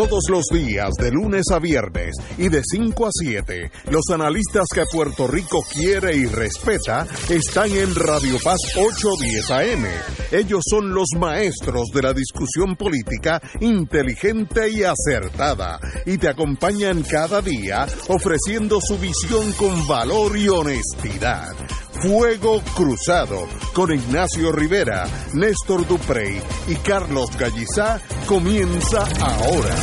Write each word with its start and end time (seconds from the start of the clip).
Todos 0.00 0.30
los 0.30 0.46
días, 0.46 0.94
de 0.98 1.10
lunes 1.10 1.44
a 1.52 1.58
viernes 1.58 2.16
y 2.38 2.48
de 2.48 2.62
5 2.64 3.06
a 3.06 3.10
7, 3.12 3.70
los 3.90 4.08
analistas 4.10 4.64
que 4.72 4.84
Puerto 4.90 5.26
Rico 5.26 5.62
quiere 5.70 6.16
y 6.16 6.24
respeta 6.24 7.06
están 7.28 7.70
en 7.70 7.94
Radio 7.94 8.38
Paz 8.42 8.60
810 8.78 9.50
AM. 9.50 9.84
Ellos 10.30 10.62
son 10.70 10.94
los 10.94 11.08
maestros 11.18 11.90
de 11.92 12.00
la 12.00 12.14
discusión 12.14 12.76
política 12.76 13.42
inteligente 13.60 14.70
y 14.70 14.84
acertada 14.84 15.78
y 16.06 16.16
te 16.16 16.28
acompañan 16.28 17.02
cada 17.02 17.42
día 17.42 17.86
ofreciendo 18.08 18.80
su 18.80 18.96
visión 18.96 19.52
con 19.52 19.86
valor 19.86 20.34
y 20.34 20.48
honestidad. 20.48 21.54
Fuego 22.02 22.62
Cruzado 22.74 23.46
con 23.74 23.92
Ignacio 23.92 24.52
Rivera, 24.52 25.06
Néstor 25.34 25.86
Duprey 25.86 26.40
y 26.66 26.74
Carlos 26.76 27.28
Gallizá 27.36 28.00
comienza 28.26 29.06
ahora. 29.20 29.74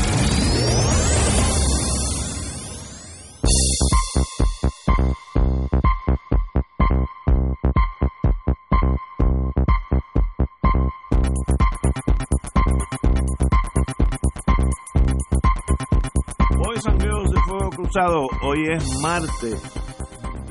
Hoy 16.66 16.78
Girls 17.00 17.30
de 17.30 17.42
Fuego 17.48 17.70
Cruzado, 17.70 18.28
hoy 18.42 18.58
es 18.72 18.84
martes, 19.02 19.62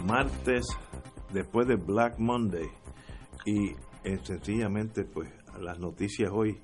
martes 0.07 0.65
después 1.33 1.67
de 1.67 1.77
Black 1.77 2.19
Monday 2.19 2.69
y 3.45 3.71
eh, 4.05 4.19
sencillamente 4.23 5.05
pues 5.05 5.31
las 5.61 5.79
noticias 5.79 6.31
hoy, 6.33 6.59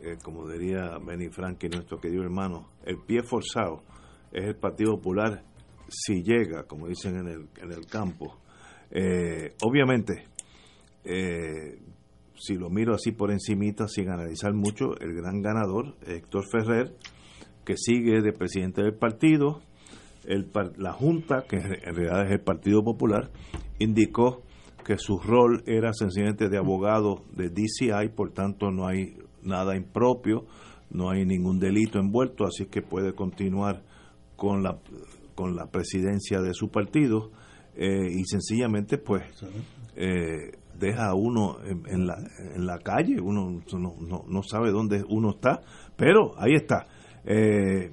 eh, 0.00 0.16
como 0.22 0.48
diría 0.48 0.98
Benny 0.98 1.28
Frank 1.28 1.62
y 1.64 1.68
nuestro 1.68 2.00
querido 2.00 2.22
hermano, 2.22 2.70
el 2.84 2.98
pie 2.98 3.22
forzado 3.22 3.82
es 4.32 4.44
el 4.44 4.56
Partido 4.56 4.96
Popular 4.96 5.42
si 5.88 6.22
llega, 6.22 6.64
como 6.64 6.86
dicen 6.86 7.16
en 7.16 7.28
el, 7.28 7.48
en 7.56 7.72
el 7.72 7.86
campo. 7.86 8.38
Eh, 8.90 9.54
obviamente, 9.62 10.26
si 12.34 12.54
lo 12.54 12.70
miro 12.70 12.94
así 12.94 13.12
por 13.12 13.32
encimita, 13.32 13.88
sin 13.88 14.08
analizar 14.08 14.52
mucho, 14.52 14.96
el 15.00 15.14
gran 15.14 15.42
ganador, 15.42 15.96
Héctor 16.06 16.44
Ferrer, 16.50 16.94
que 17.64 17.76
sigue 17.76 18.20
de 18.22 18.32
presidente 18.32 18.82
del 18.82 18.94
partido, 18.94 19.60
el, 20.24 20.50
la 20.76 20.92
Junta, 20.92 21.44
que 21.48 21.56
en 21.56 21.94
realidad 21.94 22.26
es 22.26 22.32
el 22.32 22.40
Partido 22.40 22.82
Popular, 22.82 23.30
indicó 23.78 24.42
que 24.84 24.98
su 24.98 25.18
rol 25.18 25.62
era 25.66 25.92
sencillamente 25.92 26.48
de 26.48 26.58
abogado 26.58 27.22
de 27.32 27.48
DCI, 27.50 28.08
por 28.14 28.32
tanto 28.32 28.70
no 28.70 28.86
hay 28.86 29.16
nada 29.42 29.76
impropio, 29.76 30.46
no 30.90 31.10
hay 31.10 31.24
ningún 31.24 31.58
delito 31.58 31.98
envuelto, 31.98 32.44
así 32.44 32.66
que 32.66 32.82
puede 32.82 33.14
continuar 33.14 33.82
con 34.36 34.62
la, 34.62 34.78
con 35.34 35.54
la 35.54 35.66
presidencia 35.66 36.40
de 36.40 36.54
su 36.54 36.70
partido 36.70 37.30
eh, 37.76 38.10
y 38.10 38.24
sencillamente 38.24 38.98
pues 38.98 39.22
eh, 39.96 40.52
deja 40.78 41.08
a 41.08 41.14
uno 41.14 41.58
en, 41.64 42.06
la, 42.06 42.16
en 42.54 42.66
la 42.66 42.78
calle, 42.78 43.20
uno 43.20 43.62
no, 43.72 44.24
no, 44.26 44.42
sabe 44.42 44.70
dónde 44.70 45.04
uno 45.08 45.30
está, 45.30 45.60
pero 45.96 46.32
ahí 46.38 46.54
está. 46.54 46.86
Eh, 47.24 47.90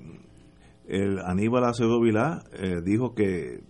el 0.88 1.20
Aníbal 1.20 1.66
Acevedo 1.66 2.02
Vilá 2.02 2.44
dijo 2.84 3.14
que 3.14 3.62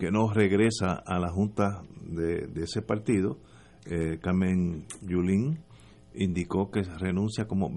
que 0.00 0.10
no 0.10 0.32
regresa 0.32 0.94
a 0.94 1.18
la 1.18 1.28
junta 1.30 1.82
de, 2.02 2.48
ese 2.56 2.80
partido. 2.80 3.38
Eh, 3.84 4.18
Carmen 4.20 4.86
Yulín 5.02 5.58
indicó 6.14 6.70
que 6.70 6.82
renuncia 6.82 7.46
como 7.46 7.70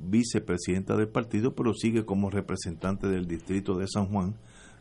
vicepresidenta 0.00 0.96
del 0.96 1.08
partido, 1.08 1.54
pero 1.54 1.72
sigue 1.72 2.04
como 2.04 2.30
representante 2.30 3.06
del 3.06 3.26
distrito 3.26 3.78
de 3.78 3.86
San 3.86 4.06
Juan, 4.06 4.34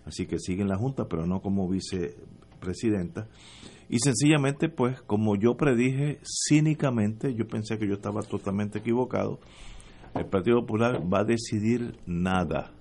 así 0.06 0.26
que 0.26 0.40
sigue 0.40 0.64
en 0.64 0.70
la 0.70 0.78
junta, 0.78 1.08
pero 1.08 1.28
no 1.28 1.40
como 1.42 1.70
vicepresidenta. 1.70 3.28
Y 3.90 4.00
sencillamente, 4.00 4.68
pues, 4.68 5.00
como 5.04 5.36
yo 5.36 5.56
predije 5.56 6.20
cínicamente, 6.50 7.36
yo 7.36 7.48
pensé 7.48 7.78
que 7.78 7.88
yo 7.88 7.94
estaba 7.94 8.24
totalmente 8.24 8.80
equivocado, 8.80 9.40
el 10.20 10.26
Partido 10.26 10.62
Popular 10.62 11.02
va 11.02 11.20
a 11.20 11.24
decidir 11.24 11.98
nada. 12.06 12.72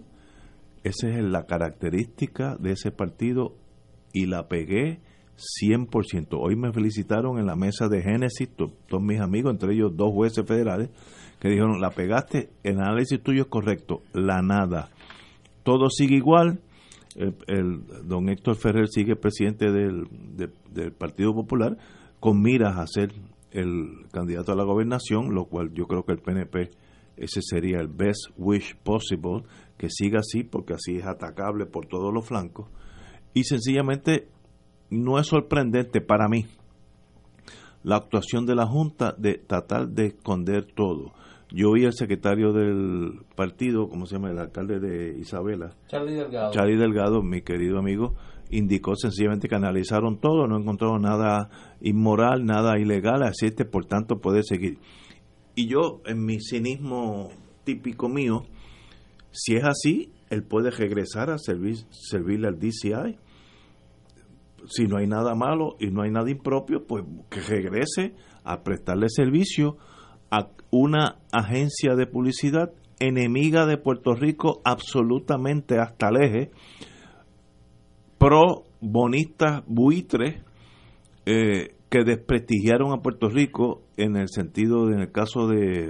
Esa 0.82 1.08
es 1.08 1.24
la 1.24 1.46
característica 1.46 2.56
de 2.56 2.72
ese 2.72 2.90
partido 2.90 3.56
y 4.12 4.26
la 4.26 4.48
pegué 4.48 5.00
100%. 5.62 6.38
Hoy 6.38 6.56
me 6.56 6.72
felicitaron 6.72 7.38
en 7.38 7.46
la 7.46 7.56
mesa 7.56 7.88
de 7.88 8.02
Génesis, 8.02 8.48
todos 8.56 9.02
mis 9.02 9.20
amigos, 9.20 9.52
entre 9.52 9.74
ellos 9.74 9.92
dos 9.94 10.12
jueces 10.12 10.46
federales, 10.46 10.90
que 11.40 11.48
dijeron, 11.48 11.80
la 11.80 11.90
pegaste, 11.90 12.50
el 12.62 12.78
análisis 12.78 13.22
tuyo 13.22 13.42
es 13.42 13.48
correcto, 13.48 14.02
la 14.12 14.40
nada. 14.42 14.90
Todo 15.62 15.90
sigue 15.90 16.16
igual, 16.16 16.60
el, 17.16 17.82
don 18.04 18.28
Héctor 18.28 18.56
Ferrer 18.56 18.88
sigue 18.88 19.16
presidente 19.16 19.70
del, 19.70 20.06
del 20.70 20.92
Partido 20.92 21.34
Popular, 21.34 21.76
con 22.20 22.40
miras 22.40 22.78
a 22.78 22.86
ser 22.86 23.12
el 23.50 24.06
candidato 24.12 24.52
a 24.52 24.56
la 24.56 24.64
gobernación, 24.64 25.34
lo 25.34 25.46
cual 25.46 25.72
yo 25.72 25.86
creo 25.86 26.04
que 26.04 26.12
el 26.12 26.18
PNP 26.18 26.70
ese 27.16 27.40
sería 27.42 27.78
el 27.78 27.88
best 27.88 28.30
wish 28.36 28.76
possible, 28.76 29.42
que 29.76 29.88
siga 29.90 30.20
así, 30.20 30.42
porque 30.42 30.74
así 30.74 30.96
es 30.96 31.06
atacable 31.06 31.66
por 31.66 31.86
todos 31.86 32.12
los 32.12 32.26
flancos 32.26 32.68
y 33.36 33.44
sencillamente 33.44 34.28
no 34.88 35.18
es 35.18 35.26
sorprendente 35.26 36.00
para 36.00 36.26
mí 36.26 36.46
la 37.82 37.96
actuación 37.96 38.46
de 38.46 38.54
la 38.54 38.66
Junta 38.66 39.14
de 39.18 39.34
tratar 39.34 39.88
de 39.88 40.06
esconder 40.06 40.64
todo. 40.74 41.12
Yo 41.52 41.70
oí 41.70 41.84
al 41.84 41.92
secretario 41.92 42.54
del 42.54 43.20
partido, 43.36 43.88
¿cómo 43.88 44.06
se 44.06 44.16
llama? 44.16 44.30
El 44.30 44.38
alcalde 44.38 44.80
de 44.80 45.18
Isabela. 45.18 45.74
Charlie 45.86 46.14
Delgado. 46.14 46.50
Charlie 46.50 46.78
Delgado, 46.78 47.22
mi 47.22 47.42
querido 47.42 47.78
amigo, 47.78 48.14
indicó 48.48 48.96
sencillamente 48.96 49.48
que 49.48 49.54
analizaron 49.54 50.18
todo, 50.18 50.46
no 50.48 50.58
encontraron 50.58 51.02
nada 51.02 51.50
inmoral, 51.82 52.46
nada 52.46 52.78
ilegal, 52.78 53.22
así 53.22 53.50
que 53.50 53.66
por 53.66 53.84
tanto 53.84 54.18
puede 54.18 54.42
seguir. 54.44 54.78
Y 55.56 55.66
yo, 55.66 56.02
en 56.06 56.24
mi 56.24 56.38
cinismo 56.40 57.30
típico 57.64 58.08
mío, 58.08 58.44
si 59.32 59.56
es 59.56 59.64
así, 59.64 60.12
él 60.30 60.44
puede 60.44 60.70
regresar 60.70 61.30
a 61.30 61.38
servir, 61.38 61.78
servirle 61.90 62.46
al 62.46 62.58
DCI 62.60 63.18
si 64.68 64.86
no 64.86 64.98
hay 64.98 65.06
nada 65.06 65.34
malo 65.34 65.76
y 65.78 65.88
no 65.90 66.02
hay 66.02 66.10
nada 66.10 66.30
impropio, 66.30 66.86
pues 66.86 67.04
que 67.30 67.40
regrese 67.40 68.14
a 68.44 68.62
prestarle 68.62 69.08
servicio 69.08 69.76
a 70.30 70.48
una 70.70 71.16
agencia 71.32 71.94
de 71.94 72.06
publicidad 72.06 72.72
enemiga 72.98 73.66
de 73.66 73.78
Puerto 73.78 74.14
Rico 74.14 74.60
absolutamente 74.64 75.78
hasta 75.78 76.08
el 76.08 76.16
eje, 76.16 76.50
pro 78.18 78.64
bonistas 78.80 79.62
buitres 79.66 80.42
eh, 81.26 81.75
que 81.88 82.04
desprestigiaron 82.04 82.92
a 82.92 83.02
Puerto 83.02 83.28
Rico 83.28 83.82
en 83.96 84.16
el 84.16 84.28
sentido, 84.28 84.90
en 84.90 85.00
el 85.00 85.12
caso 85.12 85.46
de, 85.46 85.84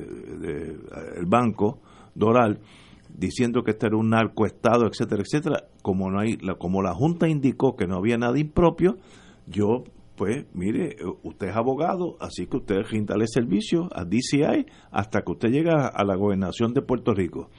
el 1.16 1.26
banco 1.26 1.80
Doral, 2.14 2.60
diciendo 3.08 3.62
que 3.62 3.72
este 3.72 3.86
era 3.86 3.96
un 3.96 4.10
narcoestado, 4.10 4.86
etcétera, 4.86 5.22
etcétera, 5.22 5.64
como 5.82 6.10
no 6.10 6.20
hay, 6.20 6.36
la, 6.38 6.54
como 6.56 6.82
la 6.82 6.94
Junta 6.94 7.28
indicó 7.28 7.76
que 7.76 7.86
no 7.86 7.96
había 7.96 8.18
nada 8.18 8.38
impropio, 8.38 8.98
yo 9.46 9.84
pues 10.16 10.46
mire, 10.54 10.96
usted 11.22 11.48
es 11.48 11.56
abogado, 11.56 12.16
así 12.20 12.46
que 12.46 12.56
usted 12.56 12.76
el 12.76 13.28
servicio 13.28 13.90
a 13.92 14.04
DCI 14.04 14.66
hasta 14.90 15.22
que 15.22 15.32
usted 15.32 15.50
llega 15.50 15.86
a 15.88 16.04
la 16.04 16.16
gobernación 16.16 16.72
de 16.72 16.80
Puerto 16.80 17.12
Rico. 17.12 17.50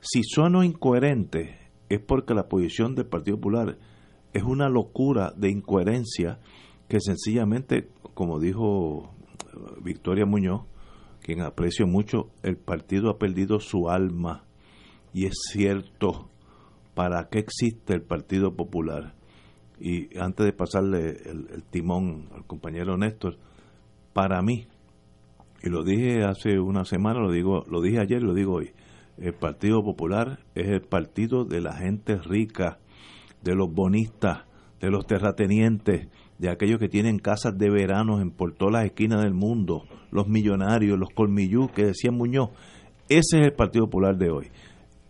Si 0.00 0.22
sueno 0.24 0.64
incoherente, 0.64 1.56
es 1.88 2.00
porque 2.00 2.34
la 2.34 2.48
posición 2.48 2.96
del 2.96 3.06
Partido 3.06 3.36
Popular 3.36 3.78
es 4.32 4.42
una 4.42 4.68
locura 4.68 5.32
de 5.36 5.50
incoherencia 5.50 6.40
que 6.88 7.00
sencillamente, 7.00 7.88
como 8.14 8.40
dijo 8.40 9.14
Victoria 9.82 10.26
Muñoz, 10.26 10.62
quien 11.20 11.42
aprecio 11.42 11.86
mucho, 11.86 12.30
el 12.42 12.56
partido 12.56 13.10
ha 13.10 13.18
perdido 13.18 13.60
su 13.60 13.90
alma 13.90 14.44
y 15.12 15.26
es 15.26 15.34
cierto, 15.52 16.30
¿para 16.94 17.28
qué 17.28 17.38
existe 17.38 17.94
el 17.94 18.02
Partido 18.02 18.54
Popular? 18.54 19.14
Y 19.80 20.18
antes 20.18 20.46
de 20.46 20.52
pasarle 20.52 21.16
el, 21.24 21.62
timón 21.70 22.28
al 22.34 22.44
compañero 22.46 22.96
Néstor, 22.96 23.38
para 24.12 24.42
mí, 24.42 24.66
y 25.62 25.70
lo 25.70 25.84
dije 25.84 26.24
hace 26.24 26.58
una 26.58 26.84
semana, 26.84 27.20
lo 27.20 27.30
digo, 27.30 27.64
lo 27.70 27.80
dije 27.80 28.00
ayer, 28.00 28.22
lo 28.22 28.34
digo 28.34 28.54
hoy, 28.54 28.72
el 29.18 29.34
Partido 29.34 29.82
Popular 29.82 30.40
es 30.54 30.68
el 30.68 30.82
partido 30.82 31.44
de 31.44 31.60
la 31.60 31.74
gente 31.74 32.16
rica, 32.16 32.78
de 33.42 33.54
los 33.54 33.72
bonistas, 33.72 34.44
de 34.80 34.90
los 34.90 35.06
terratenientes, 35.06 36.08
de 36.38 36.50
aquellos 36.50 36.78
que 36.78 36.88
tienen 36.88 37.18
casas 37.18 37.58
de 37.58 37.70
verano 37.70 38.20
en 38.20 38.30
por 38.30 38.54
todas 38.54 38.72
las 38.72 38.84
esquinas 38.84 39.22
del 39.22 39.34
mundo, 39.34 39.84
los 40.10 40.28
millonarios, 40.28 40.98
los 40.98 41.10
colmillú, 41.10 41.68
que 41.74 41.86
decía 41.86 42.10
Muñoz. 42.10 42.50
Ese 43.08 43.40
es 43.40 43.46
el 43.46 43.52
Partido 43.52 43.86
Popular 43.86 44.16
de 44.16 44.30
hoy. 44.30 44.48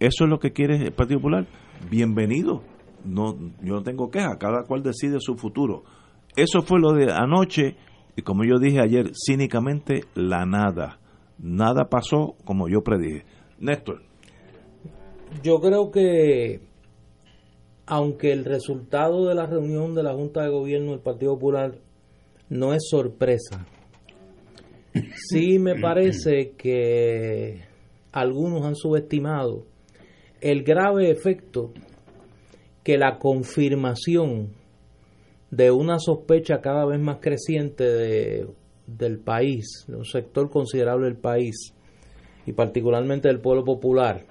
¿Eso 0.00 0.24
es 0.24 0.30
lo 0.30 0.38
que 0.38 0.52
quiere 0.52 0.76
el 0.76 0.92
Partido 0.92 1.20
Popular? 1.20 1.46
Bienvenido. 1.90 2.62
No, 3.04 3.36
yo 3.62 3.74
no 3.74 3.82
tengo 3.82 4.10
queja, 4.10 4.38
cada 4.38 4.64
cual 4.64 4.82
decide 4.82 5.18
su 5.20 5.36
futuro. 5.36 5.84
Eso 6.36 6.62
fue 6.62 6.80
lo 6.80 6.92
de 6.92 7.12
anoche 7.12 7.76
y 8.18 8.22
como 8.22 8.44
yo 8.44 8.58
dije 8.58 8.80
ayer, 8.80 9.12
cínicamente, 9.14 10.00
la 10.14 10.44
nada. 10.44 10.98
Nada 11.38 11.88
pasó 11.88 12.34
como 12.44 12.68
yo 12.68 12.82
predije. 12.82 13.24
Néstor. 13.60 14.02
Yo 15.42 15.60
creo 15.60 15.92
que, 15.92 16.60
aunque 17.90 18.32
el 18.32 18.44
resultado 18.44 19.26
de 19.26 19.34
la 19.34 19.46
reunión 19.46 19.94
de 19.94 20.02
la 20.02 20.12
Junta 20.12 20.42
de 20.42 20.50
Gobierno 20.50 20.90
del 20.90 21.00
Partido 21.00 21.34
Popular 21.34 21.78
no 22.50 22.74
es 22.74 22.86
sorpresa, 22.86 23.66
sí 25.30 25.58
me 25.58 25.74
parece 25.80 26.52
que 26.58 27.62
algunos 28.12 28.66
han 28.66 28.76
subestimado 28.76 29.64
el 30.42 30.64
grave 30.64 31.10
efecto 31.10 31.72
que 32.84 32.98
la 32.98 33.18
confirmación 33.18 34.50
de 35.50 35.70
una 35.70 35.98
sospecha 35.98 36.60
cada 36.60 36.84
vez 36.84 37.00
más 37.00 37.18
creciente 37.20 37.84
de, 37.84 38.48
del 38.86 39.18
país, 39.18 39.86
de 39.88 39.96
un 39.96 40.04
sector 40.04 40.50
considerable 40.50 41.06
del 41.06 41.16
país, 41.16 41.74
y 42.44 42.52
particularmente 42.52 43.28
del 43.28 43.40
pueblo 43.40 43.64
popular, 43.64 44.26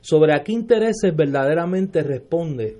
sobre 0.00 0.34
a 0.34 0.42
qué 0.42 0.52
intereses 0.52 1.14
verdaderamente 1.14 2.02
responde 2.02 2.78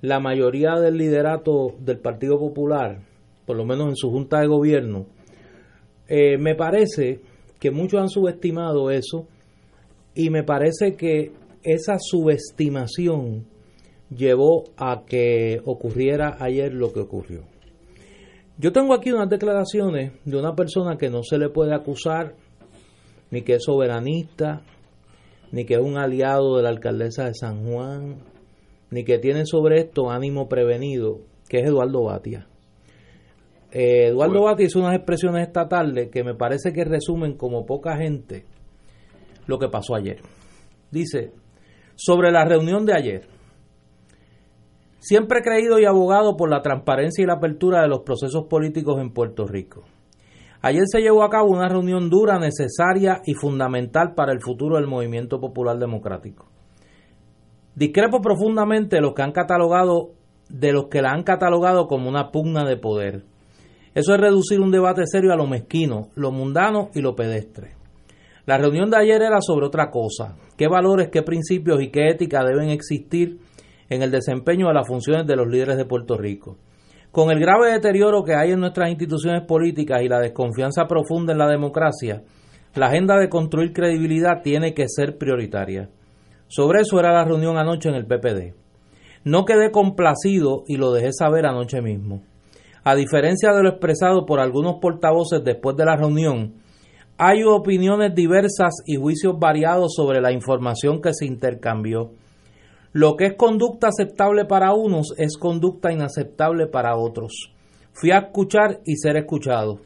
la 0.00 0.20
mayoría 0.20 0.76
del 0.76 0.96
liderato 0.96 1.74
del 1.78 1.98
Partido 1.98 2.38
Popular, 2.38 3.00
por 3.46 3.56
lo 3.56 3.64
menos 3.64 3.88
en 3.88 3.96
su 3.96 4.10
junta 4.10 4.40
de 4.40 4.46
gobierno, 4.46 5.06
eh, 6.08 6.38
me 6.38 6.54
parece 6.54 7.20
que 7.58 7.70
muchos 7.70 8.00
han 8.00 8.08
subestimado 8.08 8.90
eso 8.90 9.26
y 10.14 10.30
me 10.30 10.42
parece 10.42 10.96
que 10.96 11.32
esa 11.62 11.98
subestimación 11.98 13.46
llevó 14.14 14.64
a 14.76 15.04
que 15.06 15.60
ocurriera 15.64 16.36
ayer 16.40 16.72
lo 16.72 16.92
que 16.92 17.00
ocurrió. 17.00 17.44
Yo 18.58 18.72
tengo 18.72 18.94
aquí 18.94 19.12
unas 19.12 19.28
declaraciones 19.28 20.12
de 20.24 20.36
una 20.36 20.54
persona 20.54 20.96
que 20.96 21.10
no 21.10 21.22
se 21.22 21.38
le 21.38 21.48
puede 21.48 21.74
acusar 21.74 22.34
ni 23.30 23.42
que 23.42 23.54
es 23.54 23.64
soberanista, 23.64 24.62
ni 25.52 25.64
que 25.64 25.74
es 25.74 25.80
un 25.80 25.98
aliado 25.98 26.56
de 26.56 26.62
la 26.62 26.68
alcaldesa 26.68 27.24
de 27.24 27.34
San 27.34 27.64
Juan, 27.64 28.18
ni 28.90 29.04
que 29.04 29.18
tiene 29.18 29.46
sobre 29.46 29.80
esto 29.80 30.10
ánimo 30.10 30.48
prevenido, 30.48 31.20
que 31.48 31.58
es 31.58 31.66
Eduardo 31.66 32.04
Batia. 32.04 32.46
Eh, 33.72 34.08
Eduardo 34.08 34.42
Batia 34.42 34.66
hizo 34.66 34.80
unas 34.80 34.96
expresiones 34.96 35.46
esta 35.46 35.68
tarde 35.68 36.10
que 36.10 36.24
me 36.24 36.34
parece 36.34 36.72
que 36.72 36.84
resumen 36.84 37.36
como 37.36 37.66
poca 37.66 37.96
gente 37.96 38.44
lo 39.46 39.58
que 39.58 39.68
pasó 39.68 39.94
ayer. 39.94 40.20
Dice, 40.90 41.32
sobre 41.94 42.30
la 42.32 42.44
reunión 42.44 42.84
de 42.84 42.94
ayer, 42.94 43.26
siempre 44.98 45.40
he 45.40 45.42
creído 45.42 45.78
y 45.78 45.84
abogado 45.84 46.36
por 46.36 46.50
la 46.50 46.62
transparencia 46.62 47.22
y 47.22 47.26
la 47.26 47.34
apertura 47.34 47.82
de 47.82 47.88
los 47.88 48.00
procesos 48.00 48.46
políticos 48.46 49.00
en 49.00 49.12
Puerto 49.12 49.46
Rico. 49.46 49.84
Ayer 50.62 50.84
se 50.86 51.00
llevó 51.00 51.22
a 51.22 51.30
cabo 51.30 51.50
una 51.50 51.68
reunión 51.68 52.10
dura, 52.10 52.38
necesaria 52.38 53.22
y 53.24 53.34
fundamental 53.34 54.14
para 54.14 54.32
el 54.32 54.40
futuro 54.40 54.76
del 54.76 54.86
movimiento 54.86 55.40
popular 55.40 55.78
democrático. 55.78 56.46
Discrepo 57.74 58.20
profundamente 58.20 58.96
de 58.96 59.02
los 59.02 59.14
que 59.14 59.22
han 59.22 59.32
catalogado 59.32 60.10
de 60.50 60.72
los 60.72 60.88
que 60.88 61.00
la 61.00 61.12
han 61.12 61.22
catalogado 61.22 61.86
como 61.86 62.08
una 62.08 62.30
pugna 62.30 62.64
de 62.64 62.76
poder. 62.76 63.24
Eso 63.94 64.14
es 64.14 64.20
reducir 64.20 64.60
un 64.60 64.70
debate 64.70 65.02
serio 65.06 65.32
a 65.32 65.36
lo 65.36 65.46
mezquino, 65.46 66.08
lo 66.14 66.32
mundano 66.32 66.90
y 66.94 67.00
lo 67.00 67.14
pedestre. 67.14 67.74
La 68.46 68.58
reunión 68.58 68.90
de 68.90 68.96
ayer 68.96 69.22
era 69.22 69.40
sobre 69.40 69.66
otra 69.66 69.90
cosa, 69.90 70.36
qué 70.56 70.66
valores, 70.68 71.08
qué 71.10 71.22
principios 71.22 71.80
y 71.82 71.90
qué 71.90 72.08
ética 72.08 72.44
deben 72.44 72.70
existir 72.70 73.38
en 73.88 74.02
el 74.02 74.10
desempeño 74.10 74.68
de 74.68 74.74
las 74.74 74.86
funciones 74.86 75.26
de 75.26 75.36
los 75.36 75.48
líderes 75.48 75.76
de 75.76 75.84
Puerto 75.84 76.16
Rico. 76.16 76.56
Con 77.12 77.30
el 77.30 77.40
grave 77.40 77.72
deterioro 77.72 78.22
que 78.22 78.34
hay 78.34 78.52
en 78.52 78.60
nuestras 78.60 78.88
instituciones 78.88 79.42
políticas 79.42 80.02
y 80.02 80.08
la 80.08 80.20
desconfianza 80.20 80.86
profunda 80.86 81.32
en 81.32 81.38
la 81.38 81.48
democracia, 81.48 82.22
la 82.74 82.86
agenda 82.86 83.18
de 83.18 83.28
construir 83.28 83.72
credibilidad 83.72 84.42
tiene 84.42 84.74
que 84.74 84.86
ser 84.88 85.18
prioritaria. 85.18 85.88
Sobre 86.46 86.82
eso 86.82 87.00
era 87.00 87.12
la 87.12 87.24
reunión 87.24 87.56
anoche 87.56 87.88
en 87.88 87.96
el 87.96 88.06
PPD. 88.06 88.54
No 89.24 89.44
quedé 89.44 89.72
complacido 89.72 90.62
y 90.68 90.76
lo 90.76 90.92
dejé 90.92 91.12
saber 91.12 91.46
anoche 91.46 91.82
mismo. 91.82 92.22
A 92.84 92.94
diferencia 92.94 93.52
de 93.52 93.62
lo 93.62 93.70
expresado 93.70 94.24
por 94.24 94.38
algunos 94.38 94.76
portavoces 94.80 95.42
después 95.44 95.76
de 95.76 95.84
la 95.84 95.96
reunión, 95.96 96.54
hay 97.18 97.42
opiniones 97.42 98.14
diversas 98.14 98.72
y 98.86 98.96
juicios 98.96 99.38
variados 99.38 99.94
sobre 99.94 100.20
la 100.20 100.32
información 100.32 101.02
que 101.02 101.12
se 101.12 101.26
intercambió. 101.26 102.12
Lo 102.92 103.16
que 103.16 103.26
es 103.26 103.34
conducta 103.36 103.88
aceptable 103.88 104.46
para 104.46 104.74
unos 104.74 105.14
es 105.16 105.36
conducta 105.36 105.92
inaceptable 105.92 106.66
para 106.66 106.96
otros. 106.96 107.52
Fui 107.92 108.10
a 108.10 108.18
escuchar 108.18 108.80
y 108.84 108.96
ser 108.96 109.16
escuchado. 109.16 109.80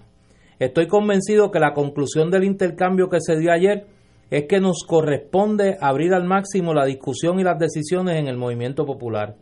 Estoy 0.59 0.87
convencido 0.87 1.51
que 1.51 1.61
la 1.61 1.75
conclusión 1.75 2.31
del 2.31 2.45
intercambio 2.45 3.11
que 3.11 3.21
se 3.21 3.37
dio 3.37 3.53
ayer 3.53 3.87
es 4.31 4.47
que 4.49 4.61
nos 4.61 4.85
corresponde 4.87 5.77
abrir 5.81 6.15
al 6.15 6.25
máximo 6.25 6.73
la 6.73 6.87
discusión 6.87 7.39
y 7.39 7.45
las 7.45 7.59
decisiones 7.59 8.17
en 8.17 8.27
el 8.27 8.39
movimiento 8.39 8.87
popular. 8.87 9.37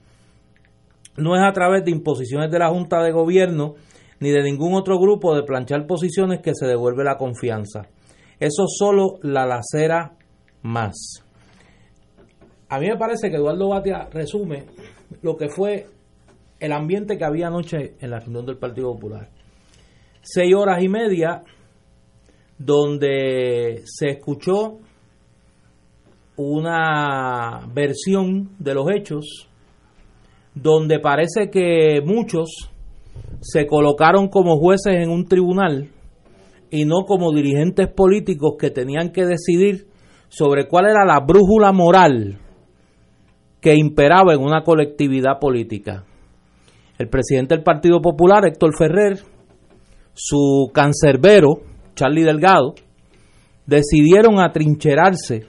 No 1.17 1.37
es 1.37 1.43
a 1.43 1.53
través 1.53 1.85
de 1.85 1.93
imposiciones 1.93 2.51
de 2.51 2.59
la 2.59 2.71
Junta 2.71 3.03
de 3.03 3.13
Gobierno 3.13 3.75
ni 4.19 4.31
de 4.31 4.43
ningún 4.43 4.75
otro 4.75 4.99
grupo 4.99 5.35
de 5.35 5.43
planchar 5.43 5.87
posiciones 5.87 6.41
que 6.41 6.55
se 6.55 6.67
devuelve 6.67 7.05
la 7.05 7.17
confianza. 7.17 7.83
Eso 8.41 8.65
solo 8.67 9.19
la 9.23 9.47
lacera 9.47 10.17
más. 10.63 11.25
A 12.73 12.79
mí 12.79 12.89
me 12.89 12.97
parece 12.97 13.29
que 13.29 13.37
Eduardo 13.37 13.69
Batia 13.69 14.09
resume 14.11 14.65
lo 15.21 15.37
que 15.37 15.51
fue 15.51 15.89
el 16.59 16.73
ambiente 16.73 17.19
que 17.19 17.25
había 17.27 17.49
anoche 17.49 17.97
en 18.01 18.09
la 18.09 18.19
reunión 18.19 18.47
del 18.47 18.57
Partido 18.57 18.95
Popular. 18.95 19.29
Seis 20.23 20.55
horas 20.55 20.83
y 20.83 20.89
media 20.89 21.43
donde 22.57 23.83
se 23.85 24.13
escuchó 24.13 24.79
una 26.37 27.69
versión 27.75 28.53
de 28.59 28.73
los 28.73 28.87
hechos, 28.91 29.51
donde 30.55 30.99
parece 30.99 31.51
que 31.51 32.01
muchos 32.03 32.71
se 33.43 33.67
colocaron 33.67 34.29
como 34.29 34.57
jueces 34.57 34.95
en 34.95 35.11
un 35.11 35.27
tribunal 35.27 35.91
y 36.71 36.87
no 36.87 37.05
como 37.07 37.35
dirigentes 37.35 37.89
políticos 37.89 38.55
que 38.59 38.71
tenían 38.71 39.13
que 39.13 39.27
decidir 39.27 39.89
sobre 40.31 40.67
cuál 40.69 40.87
era 40.87 41.05
la 41.05 41.21
brújula 41.21 41.71
moral 41.73 42.39
que 43.63 43.77
imperaba 43.77 44.35
en 44.35 44.41
una 44.41 44.65
colectividad 44.65 45.39
política. 45.41 46.05
El 46.99 47.09
presidente 47.09 47.55
del 47.55 47.65
Partido 47.65 48.03
Popular, 48.03 48.45
Héctor 48.45 48.77
Ferrer, 48.77 49.21
su 50.15 50.71
cancerbero, 50.75 51.61
Charlie 51.95 52.25
Delgado, 52.25 52.75
decidieron 53.65 54.41
atrincherarse 54.41 55.47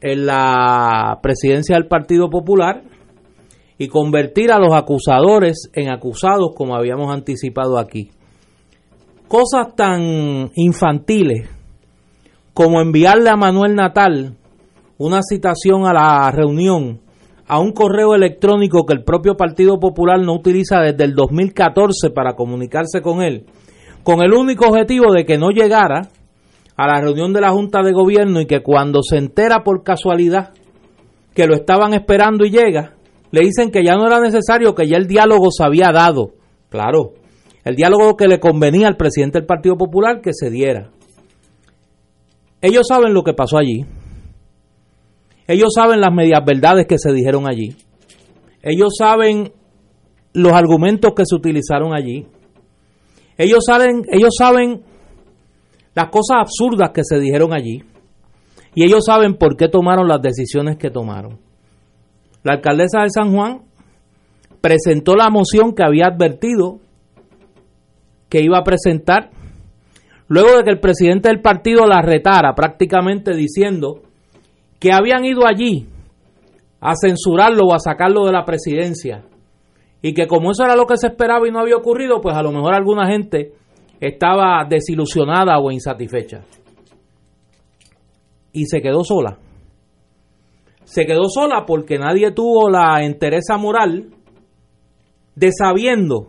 en 0.00 0.26
la 0.26 1.20
presidencia 1.22 1.76
del 1.76 1.86
Partido 1.86 2.28
Popular 2.28 2.82
y 3.78 3.86
convertir 3.86 4.50
a 4.50 4.58
los 4.58 4.74
acusadores 4.74 5.70
en 5.74 5.90
acusados 5.90 6.50
como 6.56 6.74
habíamos 6.74 7.14
anticipado 7.14 7.78
aquí. 7.78 8.10
Cosas 9.28 9.76
tan 9.76 10.50
infantiles 10.56 11.48
como 12.52 12.80
enviarle 12.80 13.30
a 13.30 13.36
Manuel 13.36 13.76
Natal 13.76 14.36
una 14.98 15.20
citación 15.22 15.86
a 15.86 15.92
la 15.92 16.30
reunión 16.32 17.00
a 17.48 17.58
un 17.58 17.72
correo 17.72 18.14
electrónico 18.14 18.84
que 18.84 18.92
el 18.92 19.02
propio 19.02 19.34
Partido 19.34 19.80
Popular 19.80 20.20
no 20.20 20.34
utiliza 20.34 20.80
desde 20.80 21.04
el 21.04 21.14
2014 21.14 22.10
para 22.10 22.34
comunicarse 22.34 23.00
con 23.00 23.22
él, 23.22 23.46
con 24.02 24.20
el 24.20 24.34
único 24.34 24.68
objetivo 24.68 25.12
de 25.12 25.24
que 25.24 25.38
no 25.38 25.50
llegara 25.50 26.08
a 26.76 26.86
la 26.86 27.00
reunión 27.00 27.32
de 27.32 27.40
la 27.40 27.50
Junta 27.50 27.82
de 27.82 27.92
Gobierno 27.92 28.42
y 28.42 28.46
que 28.46 28.62
cuando 28.62 29.02
se 29.02 29.16
entera 29.16 29.64
por 29.64 29.82
casualidad 29.82 30.52
que 31.34 31.46
lo 31.46 31.54
estaban 31.54 31.94
esperando 31.94 32.44
y 32.44 32.50
llega, 32.50 32.94
le 33.30 33.40
dicen 33.40 33.70
que 33.70 33.82
ya 33.82 33.94
no 33.94 34.06
era 34.06 34.20
necesario, 34.20 34.74
que 34.74 34.86
ya 34.86 34.98
el 34.98 35.06
diálogo 35.06 35.50
se 35.50 35.64
había 35.64 35.90
dado. 35.90 36.34
Claro, 36.68 37.14
el 37.64 37.76
diálogo 37.76 38.16
que 38.16 38.28
le 38.28 38.40
convenía 38.40 38.88
al 38.88 38.96
presidente 38.96 39.38
del 39.38 39.46
Partido 39.46 39.76
Popular 39.76 40.20
que 40.20 40.32
se 40.34 40.50
diera. 40.50 40.90
Ellos 42.60 42.86
saben 42.86 43.14
lo 43.14 43.22
que 43.22 43.32
pasó 43.32 43.56
allí. 43.56 43.86
Ellos 45.48 45.70
saben 45.74 46.00
las 46.00 46.12
medias 46.12 46.44
verdades 46.44 46.86
que 46.86 46.98
se 46.98 47.10
dijeron 47.10 47.48
allí. 47.48 47.74
Ellos 48.62 48.90
saben 48.98 49.50
los 50.34 50.52
argumentos 50.52 51.12
que 51.16 51.24
se 51.24 51.34
utilizaron 51.34 51.94
allí. 51.94 52.26
Ellos 53.38 53.64
saben, 53.66 54.02
ellos 54.12 54.34
saben 54.36 54.82
las 55.94 56.10
cosas 56.10 56.36
absurdas 56.40 56.90
que 56.92 57.02
se 57.02 57.18
dijeron 57.18 57.54
allí. 57.54 57.82
Y 58.74 58.84
ellos 58.84 59.04
saben 59.06 59.36
por 59.36 59.56
qué 59.56 59.68
tomaron 59.68 60.06
las 60.06 60.20
decisiones 60.20 60.76
que 60.76 60.90
tomaron. 60.90 61.38
La 62.42 62.54
alcaldesa 62.54 63.02
de 63.02 63.10
San 63.10 63.32
Juan 63.32 63.62
presentó 64.60 65.16
la 65.16 65.30
moción 65.30 65.74
que 65.74 65.82
había 65.82 66.08
advertido 66.08 66.78
que 68.28 68.42
iba 68.42 68.58
a 68.58 68.64
presentar, 68.64 69.30
luego 70.26 70.58
de 70.58 70.64
que 70.64 70.70
el 70.70 70.80
presidente 70.80 71.30
del 71.30 71.40
partido 71.40 71.86
la 71.86 72.02
retara 72.02 72.54
prácticamente 72.54 73.34
diciendo 73.34 74.02
que 74.78 74.92
habían 74.92 75.24
ido 75.24 75.46
allí 75.46 75.86
a 76.80 76.94
censurarlo 76.94 77.66
o 77.66 77.74
a 77.74 77.78
sacarlo 77.78 78.24
de 78.24 78.32
la 78.32 78.44
presidencia 78.44 79.24
y 80.00 80.14
que 80.14 80.26
como 80.26 80.52
eso 80.52 80.64
era 80.64 80.76
lo 80.76 80.86
que 80.86 80.96
se 80.96 81.08
esperaba 81.08 81.48
y 81.48 81.50
no 81.50 81.58
había 81.58 81.76
ocurrido, 81.76 82.20
pues 82.20 82.36
a 82.36 82.42
lo 82.42 82.52
mejor 82.52 82.74
alguna 82.74 83.10
gente 83.10 83.52
estaba 84.00 84.64
desilusionada 84.68 85.58
o 85.58 85.70
insatisfecha. 85.70 86.44
y 88.52 88.64
se 88.66 88.80
quedó 88.80 89.04
sola. 89.04 89.38
Se 90.84 91.04
quedó 91.04 91.28
sola 91.28 91.64
porque 91.66 91.98
nadie 91.98 92.32
tuvo 92.32 92.70
la 92.70 93.04
entereza 93.04 93.56
moral 93.58 94.06
de 95.36 95.52
sabiendo 95.52 96.28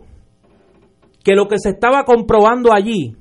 que 1.24 1.34
lo 1.34 1.48
que 1.48 1.58
se 1.58 1.70
estaba 1.70 2.04
comprobando 2.04 2.72
allí 2.72 3.16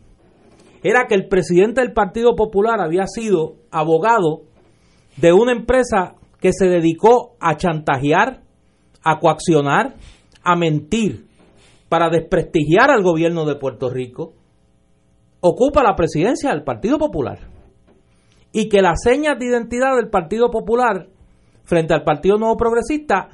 era 0.83 1.07
que 1.07 1.15
el 1.15 1.27
presidente 1.27 1.81
del 1.81 1.93
Partido 1.93 2.36
Popular 2.36 2.81
había 2.81 3.07
sido 3.07 3.55
abogado 3.71 4.43
de 5.19 5.33
una 5.33 5.51
empresa 5.51 6.15
que 6.39 6.51
se 6.53 6.67
dedicó 6.67 7.35
a 7.39 7.57
chantajear, 7.57 8.41
a 9.03 9.19
coaccionar, 9.19 9.95
a 10.43 10.55
mentir 10.55 11.27
para 11.89 12.09
desprestigiar 12.09 12.91
al 12.91 13.03
gobierno 13.03 13.45
de 13.45 13.55
Puerto 13.55 13.89
Rico, 13.89 14.33
ocupa 15.41 15.83
la 15.83 15.95
presidencia 15.95 16.51
del 16.51 16.63
Partido 16.63 16.97
Popular. 16.97 17.39
Y 18.51 18.69
que 18.69 18.81
las 18.81 19.01
señas 19.03 19.38
de 19.38 19.47
identidad 19.47 19.95
del 19.95 20.09
Partido 20.09 20.49
Popular 20.49 21.07
frente 21.63 21.93
al 21.93 22.03
Partido 22.03 22.38
Nuevo 22.38 22.57
Progresista 22.57 23.29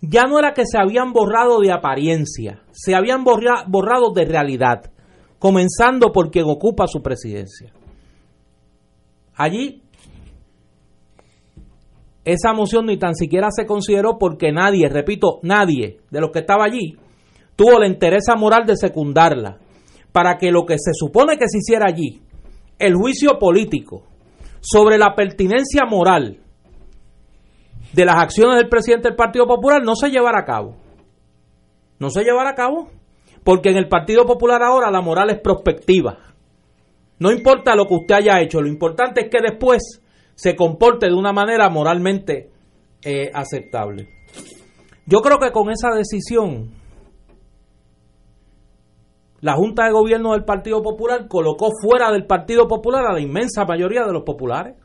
ya 0.00 0.24
no 0.24 0.38
era 0.38 0.52
que 0.52 0.64
se 0.64 0.78
habían 0.78 1.12
borrado 1.12 1.60
de 1.60 1.72
apariencia, 1.72 2.62
se 2.70 2.94
habían 2.94 3.24
borrado 3.24 4.12
de 4.14 4.24
realidad, 4.24 4.90
comenzando 5.38 6.12
por 6.12 6.30
quien 6.30 6.46
ocupa 6.48 6.86
su 6.86 7.02
presidencia. 7.02 7.72
Allí, 9.34 9.82
esa 12.24 12.52
moción 12.52 12.86
ni 12.86 12.98
tan 12.98 13.14
siquiera 13.14 13.48
se 13.50 13.66
consideró 13.66 14.18
porque 14.18 14.52
nadie, 14.52 14.88
repito, 14.88 15.40
nadie 15.42 15.98
de 16.10 16.20
los 16.20 16.30
que 16.30 16.40
estaba 16.40 16.64
allí 16.64 16.96
tuvo 17.56 17.78
la 17.78 17.86
interés 17.86 18.24
moral 18.38 18.64
de 18.64 18.74
secundarla, 18.74 19.58
para 20.12 20.38
que 20.38 20.50
lo 20.50 20.64
que 20.64 20.76
se 20.78 20.92
supone 20.94 21.36
que 21.36 21.46
se 21.46 21.58
hiciera 21.58 21.86
allí, 21.86 22.22
el 22.78 22.94
juicio 22.94 23.38
político 23.38 24.04
sobre 24.60 24.96
la 24.96 25.14
pertinencia 25.14 25.84
moral 25.84 26.38
de 27.92 28.04
las 28.04 28.16
acciones 28.16 28.56
del 28.56 28.68
presidente 28.68 29.08
del 29.08 29.16
Partido 29.16 29.46
Popular 29.46 29.82
no 29.84 29.94
se 29.94 30.08
llevara 30.08 30.40
a 30.40 30.44
cabo. 30.44 30.76
No 31.98 32.08
se 32.08 32.24
llevara 32.24 32.50
a 32.50 32.54
cabo 32.54 32.88
porque 33.44 33.70
en 33.70 33.76
el 33.76 33.88
Partido 33.88 34.24
Popular 34.24 34.62
ahora 34.62 34.90
la 34.90 35.02
moral 35.02 35.28
es 35.30 35.40
prospectiva. 35.40 36.18
No 37.18 37.30
importa 37.30 37.74
lo 37.74 37.86
que 37.86 37.94
usted 37.94 38.14
haya 38.14 38.40
hecho, 38.40 38.62
lo 38.62 38.68
importante 38.68 39.22
es 39.22 39.30
que 39.30 39.42
después 39.42 40.02
se 40.40 40.56
comporte 40.56 41.06
de 41.06 41.12
una 41.12 41.34
manera 41.34 41.68
moralmente 41.68 42.48
eh, 43.04 43.30
aceptable. 43.34 44.08
Yo 45.04 45.20
creo 45.20 45.36
que 45.38 45.52
con 45.52 45.70
esa 45.70 45.90
decisión 45.94 46.70
la 49.42 49.52
Junta 49.52 49.84
de 49.84 49.92
Gobierno 49.92 50.32
del 50.32 50.46
Partido 50.46 50.80
Popular 50.80 51.28
colocó 51.28 51.68
fuera 51.82 52.10
del 52.10 52.24
Partido 52.24 52.66
Popular 52.66 53.04
a 53.04 53.12
la 53.12 53.20
inmensa 53.20 53.66
mayoría 53.66 54.06
de 54.06 54.14
los 54.14 54.22
populares. 54.22 54.76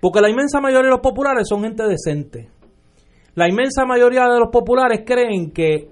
Porque 0.00 0.20
la 0.20 0.30
inmensa 0.30 0.60
mayoría 0.60 0.86
de 0.86 0.96
los 0.96 1.00
populares 1.00 1.48
son 1.48 1.62
gente 1.64 1.82
decente. 1.88 2.48
La 3.34 3.48
inmensa 3.48 3.84
mayoría 3.84 4.28
de 4.28 4.38
los 4.38 4.50
populares 4.52 5.02
creen 5.04 5.50
que 5.50 5.90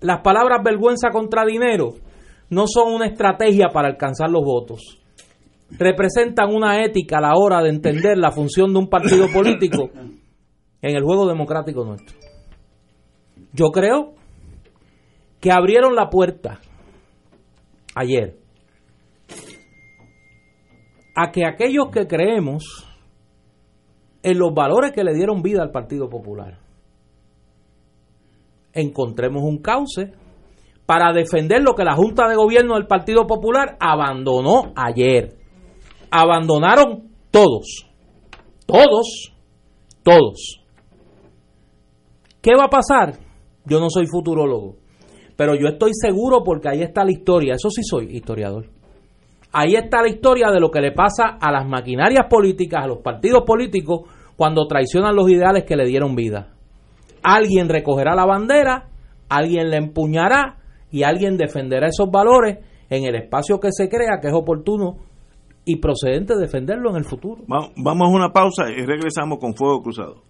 las 0.00 0.20
palabras 0.20 0.60
vergüenza 0.62 1.08
contra 1.08 1.46
dinero 1.46 1.94
no 2.50 2.64
son 2.66 2.92
una 2.92 3.06
estrategia 3.06 3.68
para 3.72 3.88
alcanzar 3.88 4.28
los 4.28 4.44
votos. 4.44 4.99
Representan 5.78 6.54
una 6.54 6.84
ética 6.84 7.18
a 7.18 7.22
la 7.22 7.32
hora 7.36 7.62
de 7.62 7.70
entender 7.70 8.18
la 8.18 8.32
función 8.32 8.72
de 8.72 8.78
un 8.78 8.88
partido 8.88 9.26
político 9.32 9.90
en 10.82 10.96
el 10.96 11.02
juego 11.02 11.26
democrático 11.26 11.84
nuestro. 11.84 12.18
Yo 13.52 13.70
creo 13.70 14.14
que 15.40 15.50
abrieron 15.50 15.94
la 15.94 16.10
puerta 16.10 16.60
ayer 17.94 18.36
a 21.16 21.30
que 21.30 21.44
aquellos 21.44 21.88
que 21.92 22.06
creemos 22.06 22.86
en 24.22 24.38
los 24.38 24.54
valores 24.54 24.92
que 24.92 25.04
le 25.04 25.14
dieron 25.14 25.42
vida 25.42 25.62
al 25.62 25.70
Partido 25.70 26.08
Popular, 26.08 26.58
encontremos 28.72 29.42
un 29.42 29.58
cauce 29.58 30.12
para 30.86 31.12
defender 31.12 31.62
lo 31.62 31.74
que 31.74 31.84
la 31.84 31.94
Junta 31.94 32.28
de 32.28 32.36
Gobierno 32.36 32.74
del 32.74 32.86
Partido 32.86 33.26
Popular 33.26 33.76
abandonó 33.80 34.72
ayer. 34.76 35.39
Abandonaron 36.10 37.10
todos, 37.30 37.86
todos, 38.66 39.32
todos. 40.02 40.60
¿Qué 42.40 42.52
va 42.56 42.64
a 42.64 42.70
pasar? 42.70 43.18
Yo 43.64 43.78
no 43.80 43.90
soy 43.90 44.06
futurólogo, 44.06 44.76
pero 45.36 45.54
yo 45.54 45.68
estoy 45.68 45.92
seguro 45.94 46.42
porque 46.44 46.68
ahí 46.68 46.82
está 46.82 47.04
la 47.04 47.12
historia, 47.12 47.54
eso 47.54 47.70
sí 47.70 47.82
soy 47.82 48.16
historiador. 48.16 48.66
Ahí 49.52 49.74
está 49.74 50.00
la 50.02 50.08
historia 50.08 50.50
de 50.50 50.60
lo 50.60 50.70
que 50.70 50.80
le 50.80 50.92
pasa 50.92 51.38
a 51.40 51.50
las 51.50 51.66
maquinarias 51.66 52.26
políticas, 52.30 52.84
a 52.84 52.88
los 52.88 52.98
partidos 52.98 53.42
políticos, 53.44 54.08
cuando 54.36 54.66
traicionan 54.66 55.14
los 55.14 55.28
ideales 55.28 55.64
que 55.64 55.76
le 55.76 55.86
dieron 55.86 56.14
vida. 56.14 56.54
Alguien 57.22 57.68
recogerá 57.68 58.14
la 58.14 58.24
bandera, 58.24 58.88
alguien 59.28 59.70
la 59.70 59.76
empuñará 59.76 60.58
y 60.90 61.02
alguien 61.02 61.36
defenderá 61.36 61.88
esos 61.88 62.10
valores 62.10 62.58
en 62.88 63.04
el 63.04 63.16
espacio 63.16 63.60
que 63.60 63.68
se 63.70 63.88
crea 63.88 64.18
que 64.20 64.28
es 64.28 64.34
oportuno 64.34 65.09
y 65.70 65.76
procedente 65.76 66.36
defenderlo 66.36 66.90
en 66.90 66.96
el 66.96 67.04
futuro. 67.04 67.44
Vamos 67.46 68.08
a 68.08 68.10
una 68.10 68.32
pausa 68.32 68.70
y 68.70 68.84
regresamos 68.84 69.38
con 69.38 69.54
Fuego 69.54 69.82
Cruzado. 69.82 70.22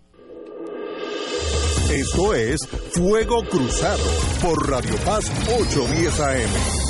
Esto 1.90 2.35
es 2.35 2.61
Fuego 2.92 3.42
Cruzado 3.50 4.04
por 4.42 4.70
Radio 4.70 4.94
Paz 5.04 5.30
810 5.49 6.20
AM. 6.20 6.89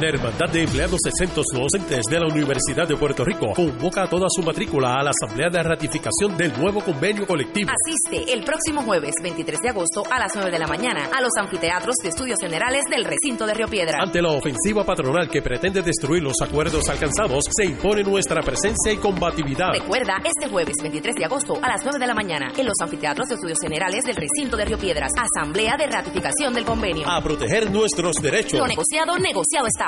La 0.00 0.10
Hermandad 0.10 0.48
de 0.52 0.62
Empleados 0.62 1.00
Exentos 1.06 1.46
Docentes 1.52 2.02
de 2.08 2.20
la 2.20 2.28
Universidad 2.28 2.86
de 2.86 2.96
Puerto 2.96 3.24
Rico 3.24 3.52
convoca 3.52 4.04
a 4.04 4.08
toda 4.08 4.28
su 4.28 4.44
matrícula 4.44 4.94
a 4.94 5.02
la 5.02 5.10
Asamblea 5.10 5.50
de 5.50 5.60
Ratificación 5.60 6.36
del 6.36 6.56
nuevo 6.56 6.80
convenio 6.84 7.26
colectivo. 7.26 7.72
Asiste 7.72 8.32
el 8.32 8.44
próximo 8.44 8.82
jueves 8.82 9.14
23 9.20 9.58
de 9.58 9.68
agosto 9.70 10.04
a 10.08 10.20
las 10.20 10.30
9 10.36 10.52
de 10.52 10.58
la 10.60 10.68
mañana 10.68 11.08
a 11.12 11.20
los 11.20 11.32
anfiteatros 11.36 11.96
de 12.00 12.10
estudios 12.10 12.38
generales 12.40 12.84
del 12.88 13.04
recinto 13.04 13.44
de 13.44 13.54
Río 13.54 13.66
Piedra. 13.66 13.98
Ante 14.00 14.22
la 14.22 14.30
ofensiva 14.30 14.84
patronal 14.84 15.28
que 15.28 15.42
pretende 15.42 15.82
destruir 15.82 16.22
los 16.22 16.40
acuerdos 16.42 16.88
alcanzados, 16.88 17.46
se 17.50 17.64
impone 17.64 18.04
nuestra 18.04 18.40
presencia 18.40 18.92
y 18.92 18.98
combatividad. 18.98 19.72
Recuerda, 19.72 20.14
este 20.22 20.48
jueves 20.48 20.76
23 20.80 21.16
de 21.16 21.24
agosto 21.24 21.54
a 21.60 21.66
las 21.70 21.82
9 21.82 21.98
de 21.98 22.06
la 22.06 22.14
mañana 22.14 22.52
en 22.56 22.66
los 22.66 22.76
anfiteatros 22.80 23.26
de 23.26 23.34
estudios 23.34 23.58
generales 23.60 24.04
del 24.04 24.14
recinto 24.14 24.56
de 24.56 24.64
Río 24.64 24.78
Piedras, 24.78 25.10
Asamblea 25.16 25.76
de 25.76 25.88
Ratificación 25.88 26.54
del 26.54 26.64
convenio. 26.64 27.10
A 27.10 27.20
proteger 27.20 27.68
nuestros 27.68 28.14
derechos. 28.22 28.60
Lo 28.60 28.68
negociado, 28.68 29.18
negociado 29.18 29.66
está. 29.66 29.87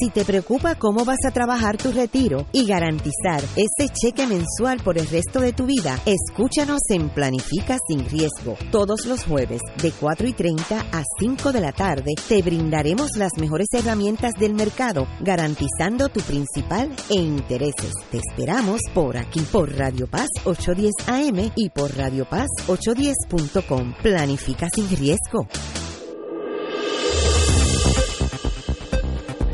Si 0.00 0.10
te 0.10 0.24
preocupa 0.24 0.74
cómo 0.76 1.04
vas 1.04 1.18
a 1.26 1.30
trabajar 1.30 1.76
tu 1.76 1.92
retiro 1.92 2.46
y 2.52 2.66
garantizar 2.66 3.42
ese 3.56 3.92
cheque 3.92 4.26
mensual 4.26 4.80
por 4.82 4.98
el 4.98 5.06
resto 5.06 5.40
de 5.40 5.52
tu 5.52 5.66
vida, 5.66 5.98
escúchanos 6.06 6.80
en 6.88 7.10
Planifica 7.10 7.76
sin 7.88 8.08
riesgo. 8.08 8.56
Todos 8.70 9.06
los 9.06 9.24
jueves 9.24 9.60
de 9.82 9.92
4 9.92 10.28
y 10.28 10.32
30 10.32 10.80
a 10.80 11.02
5 11.18 11.52
de 11.52 11.60
la 11.60 11.72
tarde 11.72 12.14
te 12.28 12.42
brindaremos 12.42 13.10
las 13.16 13.32
mejores 13.38 13.68
herramientas 13.72 14.32
del 14.38 14.54
mercado, 14.54 15.06
garantizando 15.20 16.08
tu 16.08 16.20
principal 16.20 16.90
e 17.08 17.14
intereses. 17.14 17.92
Te 18.10 18.18
esperamos 18.18 18.80
por 18.94 19.16
aquí, 19.16 19.40
por 19.40 19.76
Radio 19.76 20.06
Paz 20.06 20.28
810 20.44 21.08
AM 21.08 21.52
y 21.56 21.70
por 21.70 21.96
Radio 21.96 22.28
Paz 22.28 22.48
810.com. 22.66 23.94
Planifica 24.02 24.68
sin 24.74 24.88
riesgo. 24.96 25.46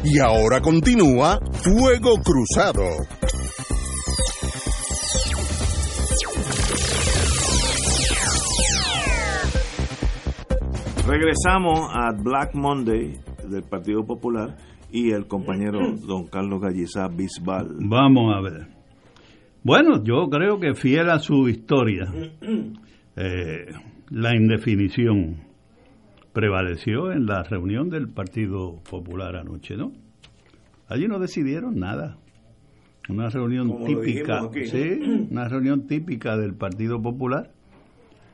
Y 0.08 0.20
ahora 0.20 0.60
continúa 0.60 1.40
Fuego 1.52 2.14
Cruzado. 2.22 2.84
Regresamos 11.08 11.90
a 11.92 12.12
Black 12.12 12.54
Monday 12.54 13.18
del 13.48 13.64
Partido 13.64 14.06
Popular 14.06 14.56
y 14.92 15.10
el 15.10 15.26
compañero 15.26 15.80
don 16.06 16.28
Carlos 16.28 16.60
Gallizá 16.60 17.08
Bisbal. 17.08 17.76
Vamos 17.80 18.32
a 18.32 18.40
ver. 18.42 18.68
Bueno, 19.64 20.04
yo 20.04 20.28
creo 20.30 20.60
que 20.60 20.74
fiel 20.74 21.10
a 21.10 21.18
su 21.18 21.48
historia, 21.48 22.04
eh, 23.16 23.66
la 24.10 24.36
indefinición 24.36 25.45
prevaleció 26.36 27.12
en 27.12 27.24
la 27.24 27.42
reunión 27.44 27.88
del 27.88 28.10
Partido 28.10 28.82
Popular 28.90 29.36
anoche, 29.36 29.74
¿no? 29.74 29.94
Allí 30.86 31.08
no 31.08 31.18
decidieron 31.18 31.76
nada. 31.76 32.18
Una 33.08 33.30
reunión 33.30 33.82
típica, 33.86 34.46
sí, 34.52 35.28
una 35.30 35.48
reunión 35.48 35.86
típica 35.86 36.36
del 36.36 36.52
Partido 36.52 37.00
Popular, 37.00 37.52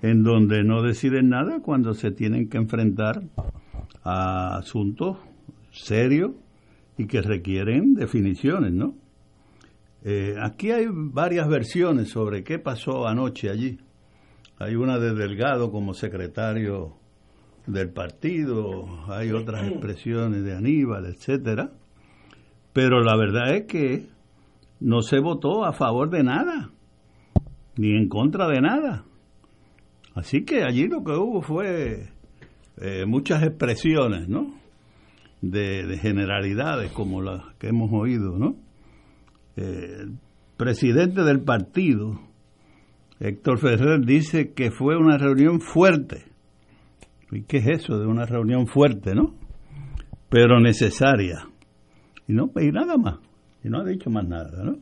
en 0.02 0.24
donde 0.24 0.64
no 0.64 0.82
deciden 0.82 1.28
nada 1.28 1.60
cuando 1.60 1.94
se 1.94 2.10
tienen 2.10 2.48
que 2.48 2.56
enfrentar 2.56 3.22
a 4.02 4.56
asuntos 4.56 5.18
serios 5.70 6.32
y 6.98 7.06
que 7.06 7.22
requieren 7.22 7.94
definiciones, 7.94 8.72
¿no? 8.72 8.96
Eh, 10.02 10.34
aquí 10.42 10.72
hay 10.72 10.86
varias 10.90 11.48
versiones 11.48 12.08
sobre 12.08 12.42
qué 12.42 12.58
pasó 12.58 13.06
anoche 13.06 13.48
allí. 13.48 13.78
Hay 14.58 14.74
una 14.74 14.98
de 14.98 15.14
Delgado 15.14 15.70
como 15.70 15.94
secretario 15.94 17.00
del 17.66 17.90
partido, 17.90 18.86
hay 19.08 19.30
otras 19.30 19.68
expresiones 19.68 20.44
de 20.44 20.56
Aníbal, 20.56 21.06
etcétera, 21.06 21.70
pero 22.72 23.00
la 23.02 23.16
verdad 23.16 23.54
es 23.54 23.66
que 23.66 24.06
no 24.80 25.02
se 25.02 25.20
votó 25.20 25.64
a 25.64 25.72
favor 25.72 26.10
de 26.10 26.24
nada, 26.24 26.70
ni 27.76 27.96
en 27.96 28.08
contra 28.08 28.48
de 28.48 28.60
nada. 28.60 29.04
Así 30.14 30.44
que 30.44 30.64
allí 30.64 30.88
lo 30.88 31.04
que 31.04 31.12
hubo 31.12 31.40
fue 31.40 32.08
eh, 32.78 33.06
muchas 33.06 33.42
expresiones, 33.42 34.28
¿no? 34.28 34.54
De, 35.40 35.98
generalidades 36.00 36.92
como 36.92 37.22
las 37.22 37.54
que 37.58 37.68
hemos 37.68 37.90
oído, 37.92 38.38
¿no? 38.38 38.56
Eh, 39.56 39.98
el 40.00 40.18
presidente 40.56 41.22
del 41.22 41.42
partido, 41.42 42.20
Héctor 43.20 43.58
Ferrer, 43.58 44.04
dice 44.04 44.52
que 44.52 44.70
fue 44.70 44.96
una 44.96 45.16
reunión 45.16 45.60
fuerte 45.60 46.31
¿Y 46.31 46.31
qué 47.40 47.58
es 47.58 47.66
eso 47.66 47.98
de 47.98 48.06
una 48.06 48.26
reunión 48.26 48.66
fuerte, 48.66 49.14
no? 49.14 49.34
Pero 50.28 50.60
necesaria. 50.60 51.48
Y 52.28 52.34
no, 52.34 52.50
y 52.60 52.70
nada 52.70 52.96
más. 52.98 53.18
Y 53.64 53.68
no 53.68 53.80
ha 53.80 53.84
dicho 53.84 54.10
más 54.10 54.28
nada, 54.28 54.62
¿no? 54.62 54.76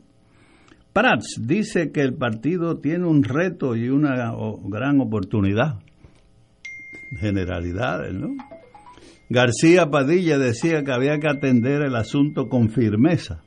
Prats 0.93 1.41
dice 1.41 1.93
que 1.93 2.01
el 2.01 2.15
partido 2.15 2.79
tiene 2.79 3.07
un 3.07 3.23
reto 3.23 3.77
y 3.77 3.89
una 3.89 4.33
gran 4.65 5.01
oportunidad. 5.01 5.79
Generalidades, 7.21 8.13
¿no? 8.15 8.35
García 9.29 9.87
Padilla 9.91 10.39
decía 10.39 10.83
que 10.83 10.93
había 10.93 11.19
que 11.21 11.29
atender 11.29 11.83
el 11.83 11.95
asunto 11.95 12.49
con 12.49 12.71
firmeza. 12.71 13.43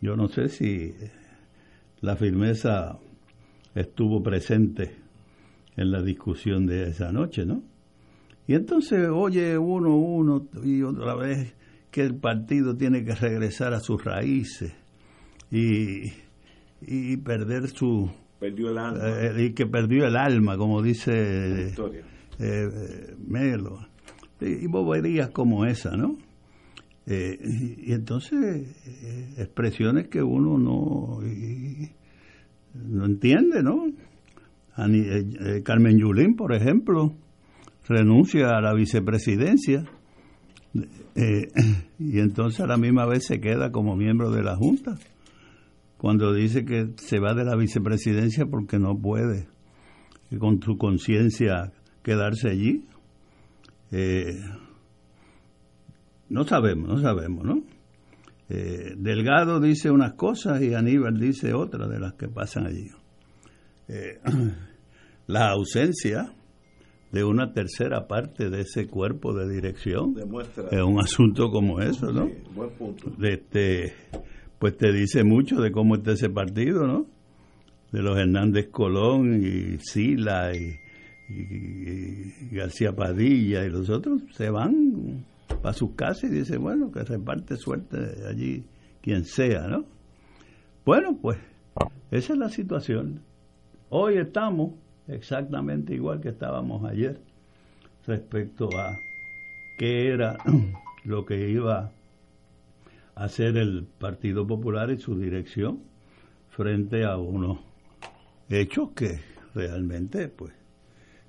Yo 0.00 0.16
no 0.16 0.26
sé 0.26 0.48
si 0.48 0.92
la 2.00 2.16
firmeza 2.16 2.98
estuvo 3.76 4.20
presente 4.20 4.96
en 5.76 5.92
la 5.92 6.02
discusión 6.02 6.66
de 6.66 6.88
esa 6.88 7.12
noche, 7.12 7.46
¿no? 7.46 7.62
Y 8.52 8.54
entonces 8.54 9.08
oye 9.08 9.56
uno, 9.56 9.96
uno 9.96 10.46
y 10.62 10.82
otra 10.82 11.14
vez 11.14 11.54
que 11.90 12.02
el 12.02 12.16
partido 12.16 12.76
tiene 12.76 13.02
que 13.02 13.14
regresar 13.14 13.72
a 13.72 13.80
sus 13.80 14.04
raíces 14.04 14.74
y, 15.50 16.12
y 16.82 17.16
perder 17.16 17.68
su... 17.68 18.10
Perdió 18.38 18.68
el 18.68 18.76
alma. 18.76 19.00
Eh, 19.08 19.44
y 19.44 19.52
que 19.54 19.64
perdió 19.64 20.06
el 20.06 20.16
alma, 20.16 20.58
como 20.58 20.82
dice 20.82 21.72
eh, 22.40 23.14
Melo. 23.26 23.86
Y, 24.38 24.66
boberías 24.66 25.30
como 25.30 25.64
esa, 25.64 25.96
¿no? 25.96 26.18
Eh, 27.06 27.38
y, 27.86 27.90
entonces 27.90 28.66
expresiones 29.38 30.08
que 30.08 30.22
uno 30.22 30.58
no, 30.58 31.20
no 32.74 33.06
entiende, 33.06 33.62
¿no? 33.62 33.90
Carmen 35.64 35.98
Yulín, 35.98 36.36
por 36.36 36.52
ejemplo, 36.52 37.14
renuncia 37.88 38.50
a 38.56 38.60
la 38.60 38.74
vicepresidencia 38.74 39.84
eh, 41.14 41.48
y 41.98 42.18
entonces 42.18 42.60
a 42.60 42.66
la 42.66 42.76
misma 42.76 43.06
vez 43.06 43.26
se 43.26 43.40
queda 43.40 43.70
como 43.70 43.96
miembro 43.96 44.30
de 44.30 44.42
la 44.42 44.56
Junta 44.56 44.96
cuando 45.98 46.32
dice 46.32 46.64
que 46.64 46.92
se 46.96 47.18
va 47.20 47.34
de 47.34 47.44
la 47.44 47.56
vicepresidencia 47.56 48.46
porque 48.46 48.78
no 48.78 48.98
puede 48.98 49.46
con 50.38 50.62
su 50.62 50.78
conciencia 50.78 51.72
quedarse 52.02 52.48
allí. 52.48 52.86
Eh, 53.90 54.40
no 56.30 56.44
sabemos, 56.44 56.88
no 56.88 56.98
sabemos, 56.98 57.44
¿no? 57.44 57.62
Eh, 58.48 58.94
Delgado 58.96 59.60
dice 59.60 59.90
unas 59.90 60.14
cosas 60.14 60.62
y 60.62 60.74
Aníbal 60.74 61.20
dice 61.20 61.52
otras 61.52 61.90
de 61.90 62.00
las 62.00 62.14
que 62.14 62.28
pasan 62.28 62.66
allí. 62.66 62.90
la 65.26 65.50
ausencia 65.50 66.32
de 67.12 67.24
una 67.24 67.52
tercera 67.52 68.08
parte 68.08 68.48
de 68.48 68.62
ese 68.62 68.88
cuerpo 68.88 69.34
de 69.34 69.46
dirección 69.46 70.14
es 70.70 70.82
un 70.82 70.98
asunto 70.98 71.50
como 71.50 71.80
eso, 71.80 72.10
¿no? 72.10 72.30
Este, 73.22 73.92
pues 74.58 74.78
te 74.78 74.92
dice 74.92 75.22
mucho 75.22 75.60
de 75.60 75.70
cómo 75.70 75.96
está 75.96 76.12
ese 76.12 76.30
partido, 76.30 76.86
¿no? 76.86 77.06
De 77.92 78.02
los 78.02 78.18
Hernández 78.18 78.70
Colón 78.70 79.44
y 79.44 79.78
Sila 79.78 80.52
y, 80.56 80.78
García 82.50 82.92
Padilla 82.92 83.64
y 83.64 83.70
los 83.70 83.88
otros 83.88 84.22
se 84.32 84.50
van 84.50 85.24
a 85.62 85.72
sus 85.72 85.94
casas 85.94 86.24
y 86.24 86.34
dicen, 86.34 86.62
bueno, 86.62 86.90
que 86.90 87.04
reparte 87.04 87.56
suerte 87.56 87.96
allí 88.28 88.64
quien 89.00 89.24
sea, 89.24 89.66
¿no? 89.66 89.84
Bueno, 90.84 91.18
pues 91.20 91.38
esa 92.10 92.32
es 92.32 92.38
la 92.38 92.48
situación. 92.48 93.22
Hoy 93.88 94.16
estamos 94.16 94.74
exactamente 95.08 95.94
igual 95.94 96.20
que 96.20 96.30
estábamos 96.30 96.84
ayer 96.84 97.20
respecto 98.06 98.68
a 98.78 98.98
qué 99.78 100.08
era 100.08 100.38
lo 101.04 101.24
que 101.24 101.50
iba 101.50 101.92
hacer 103.14 103.56
el 103.56 103.84
Partido 103.84 104.46
Popular 104.46 104.90
y 104.90 104.98
su 104.98 105.18
dirección 105.18 105.82
frente 106.50 107.04
a 107.04 107.16
unos 107.16 107.58
hechos 108.48 108.90
que 108.94 109.20
realmente, 109.54 110.28
pues, 110.28 110.52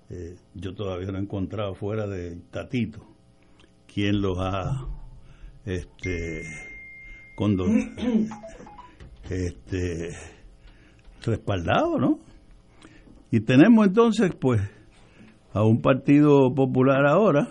eh, 0.10 0.36
yo 0.54 0.74
todavía 0.76 1.12
no 1.12 1.18
he 1.18 1.22
encontrado 1.22 1.76
fuera 1.76 2.08
de 2.08 2.38
Tatito 2.52 3.06
quién 3.88 4.22
los 4.22 4.38
ha 4.40 4.88
este, 5.66 6.44
este, 9.30 10.16
respaldado, 11.24 12.00
¿no? 12.00 12.20
Y 13.34 13.40
tenemos 13.40 13.88
entonces, 13.88 14.32
pues, 14.40 14.62
a 15.54 15.64
un 15.64 15.82
Partido 15.82 16.54
Popular 16.54 17.08
ahora 17.08 17.48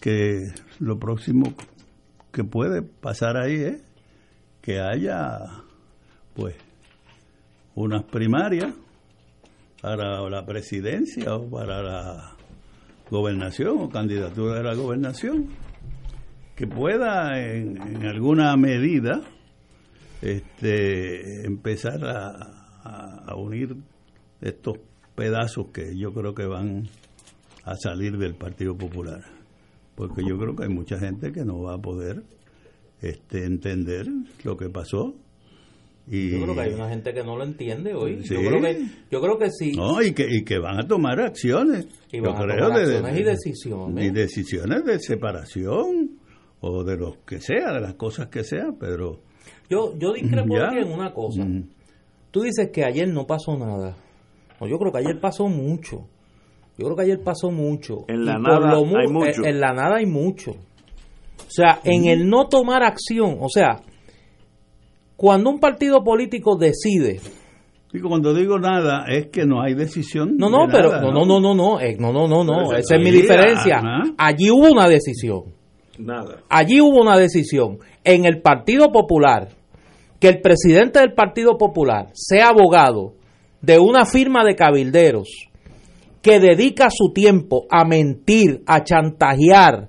que 0.00 0.46
lo 0.78 0.98
próximo 0.98 1.52
que 2.32 2.42
puede 2.42 2.80
pasar 2.80 3.36
ahí 3.36 3.56
es 3.56 3.82
que 4.62 4.80
haya, 4.80 5.40
pues, 6.34 6.56
unas 7.74 8.04
primarias 8.04 8.72
para 9.82 10.26
la 10.30 10.46
presidencia 10.46 11.36
o 11.36 11.50
para 11.50 11.82
la 11.82 12.36
gobernación 13.10 13.76
o 13.78 13.90
candidatura 13.90 14.54
de 14.54 14.62
la 14.62 14.74
gobernación 14.74 15.48
que 16.56 16.66
pueda 16.66 17.38
en, 17.38 18.06
alguna 18.06 18.56
medida 18.56 19.20
este, 20.22 21.46
empezar 21.46 22.02
a, 22.06 23.20
a, 23.26 23.36
unir 23.36 23.76
estos 24.42 24.78
pedazos 25.14 25.68
que 25.72 25.96
yo 25.96 26.12
creo 26.12 26.34
que 26.34 26.46
van 26.46 26.88
a 27.64 27.76
salir 27.76 28.18
del 28.18 28.34
Partido 28.34 28.76
Popular 28.76 29.22
porque 29.94 30.22
yo 30.28 30.38
creo 30.38 30.56
que 30.56 30.64
hay 30.64 30.68
mucha 30.68 30.98
gente 30.98 31.32
que 31.32 31.44
no 31.44 31.62
va 31.62 31.74
a 31.74 31.78
poder 31.78 32.22
este, 33.00 33.44
entender 33.44 34.06
lo 34.44 34.56
que 34.56 34.68
pasó 34.68 35.14
y, 36.08 36.30
yo 36.30 36.42
creo 36.42 36.54
que 36.54 36.60
hay 36.62 36.74
una 36.74 36.88
gente 36.88 37.14
que 37.14 37.22
no 37.22 37.36
lo 37.36 37.44
entiende 37.44 37.94
hoy. 37.94 38.24
Yo, 38.24 38.40
creo 38.40 38.60
que, 38.60 38.86
yo 39.08 39.20
creo 39.20 39.38
que 39.38 39.50
sí. 39.52 39.70
No, 39.70 40.02
y 40.02 40.12
que, 40.12 40.26
y 40.28 40.42
que 40.42 40.58
van 40.58 40.80
a 40.80 40.88
tomar 40.88 41.20
acciones. 41.20 41.86
Y 42.10 42.18
van 42.18 42.34
a 42.34 42.40
tomar 42.40 42.60
acciones 42.60 43.20
y 43.20 43.22
decisiones. 43.22 44.04
Y 44.04 44.10
decisiones 44.10 44.84
de 44.84 44.98
separación 44.98 46.18
o 46.60 46.82
de 46.82 46.96
lo 46.96 47.24
que 47.24 47.40
sea, 47.40 47.72
de 47.72 47.80
las 47.80 47.94
cosas 47.94 48.26
que 48.26 48.42
sea, 48.42 48.70
pero... 48.80 49.20
Yo, 49.70 49.96
yo 49.96 50.12
discrepo 50.12 50.56
en 50.56 50.92
una 50.92 51.14
cosa. 51.14 51.46
Tú 52.32 52.42
dices 52.42 52.70
que 52.72 52.84
ayer 52.84 53.06
no 53.06 53.24
pasó 53.24 53.56
nada. 53.56 53.96
No, 54.62 54.68
yo 54.68 54.78
creo 54.78 54.92
que 54.92 54.98
ayer 54.98 55.18
pasó 55.20 55.48
mucho. 55.48 56.06
Yo 56.78 56.86
creo 56.86 56.96
que 56.96 57.02
ayer 57.02 57.20
pasó 57.20 57.50
mucho. 57.50 58.04
En 58.06 58.24
la 58.24 58.38
nada 58.38 58.70
hay 58.70 59.08
mucho. 59.08 59.44
En, 59.44 59.60
la 59.60 59.72
nada 59.72 59.96
hay 59.96 60.06
mucho. 60.06 60.52
O 60.52 61.50
sea, 61.50 61.80
en 61.82 62.04
el 62.04 62.28
no 62.28 62.46
tomar 62.46 62.84
acción, 62.84 63.38
o 63.40 63.48
sea, 63.48 63.80
cuando 65.16 65.50
un 65.50 65.58
partido 65.58 66.04
político 66.04 66.56
decide 66.56 67.20
Digo, 67.92 68.08
cuando 68.08 68.32
digo 68.32 68.58
nada 68.58 69.04
es 69.08 69.26
que 69.26 69.44
no 69.44 69.60
hay 69.60 69.74
decisión. 69.74 70.36
No, 70.38 70.48
no, 70.48 70.66
pero 70.70 70.92
no, 71.00 71.12
no, 71.12 71.26
no, 71.26 71.40
no, 71.40 71.54
no, 71.54 71.80
eh, 71.80 71.96
no, 71.98 72.12
no, 72.12 72.28
no, 72.28 72.44
no, 72.44 72.72
esa 72.72 72.96
es 72.96 73.02
mi 73.02 73.10
diferencia. 73.10 73.82
Allí 74.16 74.48
hubo 74.50 74.70
una 74.70 74.88
decisión. 74.88 75.42
Nada. 75.98 76.38
Allí 76.48 76.80
hubo 76.80 77.02
una 77.02 77.18
decisión 77.18 77.78
en 78.04 78.24
el 78.24 78.40
Partido 78.40 78.92
Popular 78.92 79.48
que 80.20 80.28
el 80.28 80.40
presidente 80.40 81.00
del 81.00 81.14
Partido 81.14 81.58
Popular 81.58 82.10
sea 82.14 82.48
abogado 82.48 83.14
de 83.62 83.78
una 83.78 84.04
firma 84.04 84.44
de 84.44 84.56
cabilderos 84.56 85.28
que 86.20 86.38
dedica 86.38 86.88
su 86.90 87.12
tiempo 87.12 87.66
a 87.70 87.84
mentir, 87.84 88.62
a 88.66 88.84
chantajear, 88.84 89.88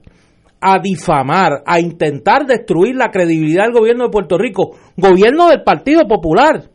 a 0.61 0.79
difamar, 0.79 1.63
a 1.65 1.79
intentar 1.79 2.45
destruir 2.45 2.95
la 2.95 3.09
credibilidad 3.11 3.65
del 3.65 3.73
gobierno 3.73 4.05
de 4.05 4.11
Puerto 4.11 4.37
Rico, 4.37 4.77
gobierno 4.95 5.49
del 5.49 5.63
Partido 5.63 6.07
Popular, 6.07 6.69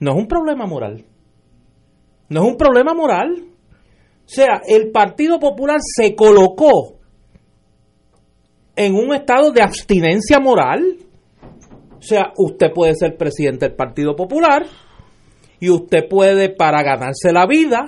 no 0.00 0.12
es 0.12 0.16
un 0.16 0.26
problema 0.26 0.66
moral. 0.66 1.04
No 2.28 2.42
es 2.42 2.46
un 2.46 2.56
problema 2.56 2.94
moral. 2.94 3.34
O 3.38 4.32
sea, 4.32 4.62
el 4.66 4.90
Partido 4.90 5.38
Popular 5.38 5.78
se 5.80 6.14
colocó 6.14 6.98
en 8.76 8.94
un 8.94 9.14
estado 9.14 9.52
de 9.52 9.62
abstinencia 9.62 10.40
moral. 10.40 10.96
O 11.98 12.02
sea, 12.02 12.32
usted 12.36 12.72
puede 12.72 12.94
ser 12.94 13.16
presidente 13.16 13.66
del 13.66 13.76
Partido 13.76 14.16
Popular 14.16 14.64
y 15.60 15.70
usted 15.70 16.08
puede, 16.08 16.48
para 16.48 16.82
ganarse 16.82 17.32
la 17.32 17.46
vida, 17.46 17.84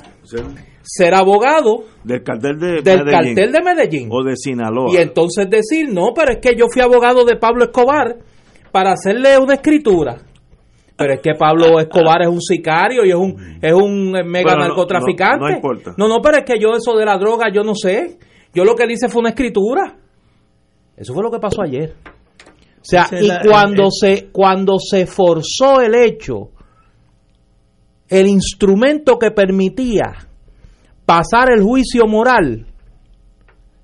ser 0.82 1.14
abogado 1.14 1.84
del 2.04 2.22
cartel 2.22 2.58
de 2.58 2.82
del 2.82 3.04
Medellín, 3.04 3.34
cartel 3.34 3.52
de 3.52 3.62
Medellín. 3.62 4.08
O 4.10 4.22
de 4.22 4.36
Sinaloa. 4.36 4.92
Y 4.92 4.96
entonces 4.96 5.48
decir 5.48 5.88
no 5.90 6.12
pero 6.14 6.32
es 6.32 6.38
que 6.38 6.54
yo 6.56 6.66
fui 6.72 6.82
abogado 6.82 7.24
de 7.24 7.36
Pablo 7.36 7.64
Escobar 7.64 8.16
para 8.70 8.92
hacerle 8.92 9.38
una 9.38 9.54
escritura. 9.54 10.18
Pero 10.96 11.14
es 11.14 11.20
que 11.20 11.34
Pablo 11.34 11.80
Escobar 11.80 12.22
es 12.22 12.28
un 12.28 12.40
sicario 12.40 13.04
y 13.04 13.10
es 13.10 13.16
un 13.16 13.58
es 13.62 13.72
un 13.72 14.12
mega 14.26 14.54
narcotraficante. 14.56 15.40
no, 15.40 15.50
importa. 15.50 15.94
no 15.96 16.08
no 16.08 16.20
pero 16.20 16.38
es 16.38 16.44
que 16.44 16.60
yo 16.60 16.74
eso 16.74 16.96
de 16.96 17.04
la 17.04 17.16
droga 17.16 17.46
yo 17.52 17.62
no 17.62 17.74
sé. 17.74 18.18
Yo 18.54 18.64
lo 18.64 18.74
que 18.74 18.86
le 18.86 18.92
hice 18.92 19.08
fue 19.08 19.20
una 19.20 19.30
escritura. 19.30 19.96
Eso 20.94 21.14
fue 21.14 21.22
lo 21.22 21.30
que 21.30 21.38
pasó 21.38 21.62
ayer. 21.62 21.94
O 22.04 22.84
sea 22.84 23.06
y 23.12 23.30
cuando 23.48 23.90
se 23.90 24.28
cuando 24.30 24.78
se 24.78 25.06
forzó 25.06 25.80
el 25.80 25.94
hecho 25.94 26.50
el 28.12 28.28
instrumento 28.28 29.18
que 29.18 29.30
permitía 29.30 30.28
pasar 31.06 31.50
el 31.50 31.62
juicio 31.62 32.06
moral, 32.06 32.66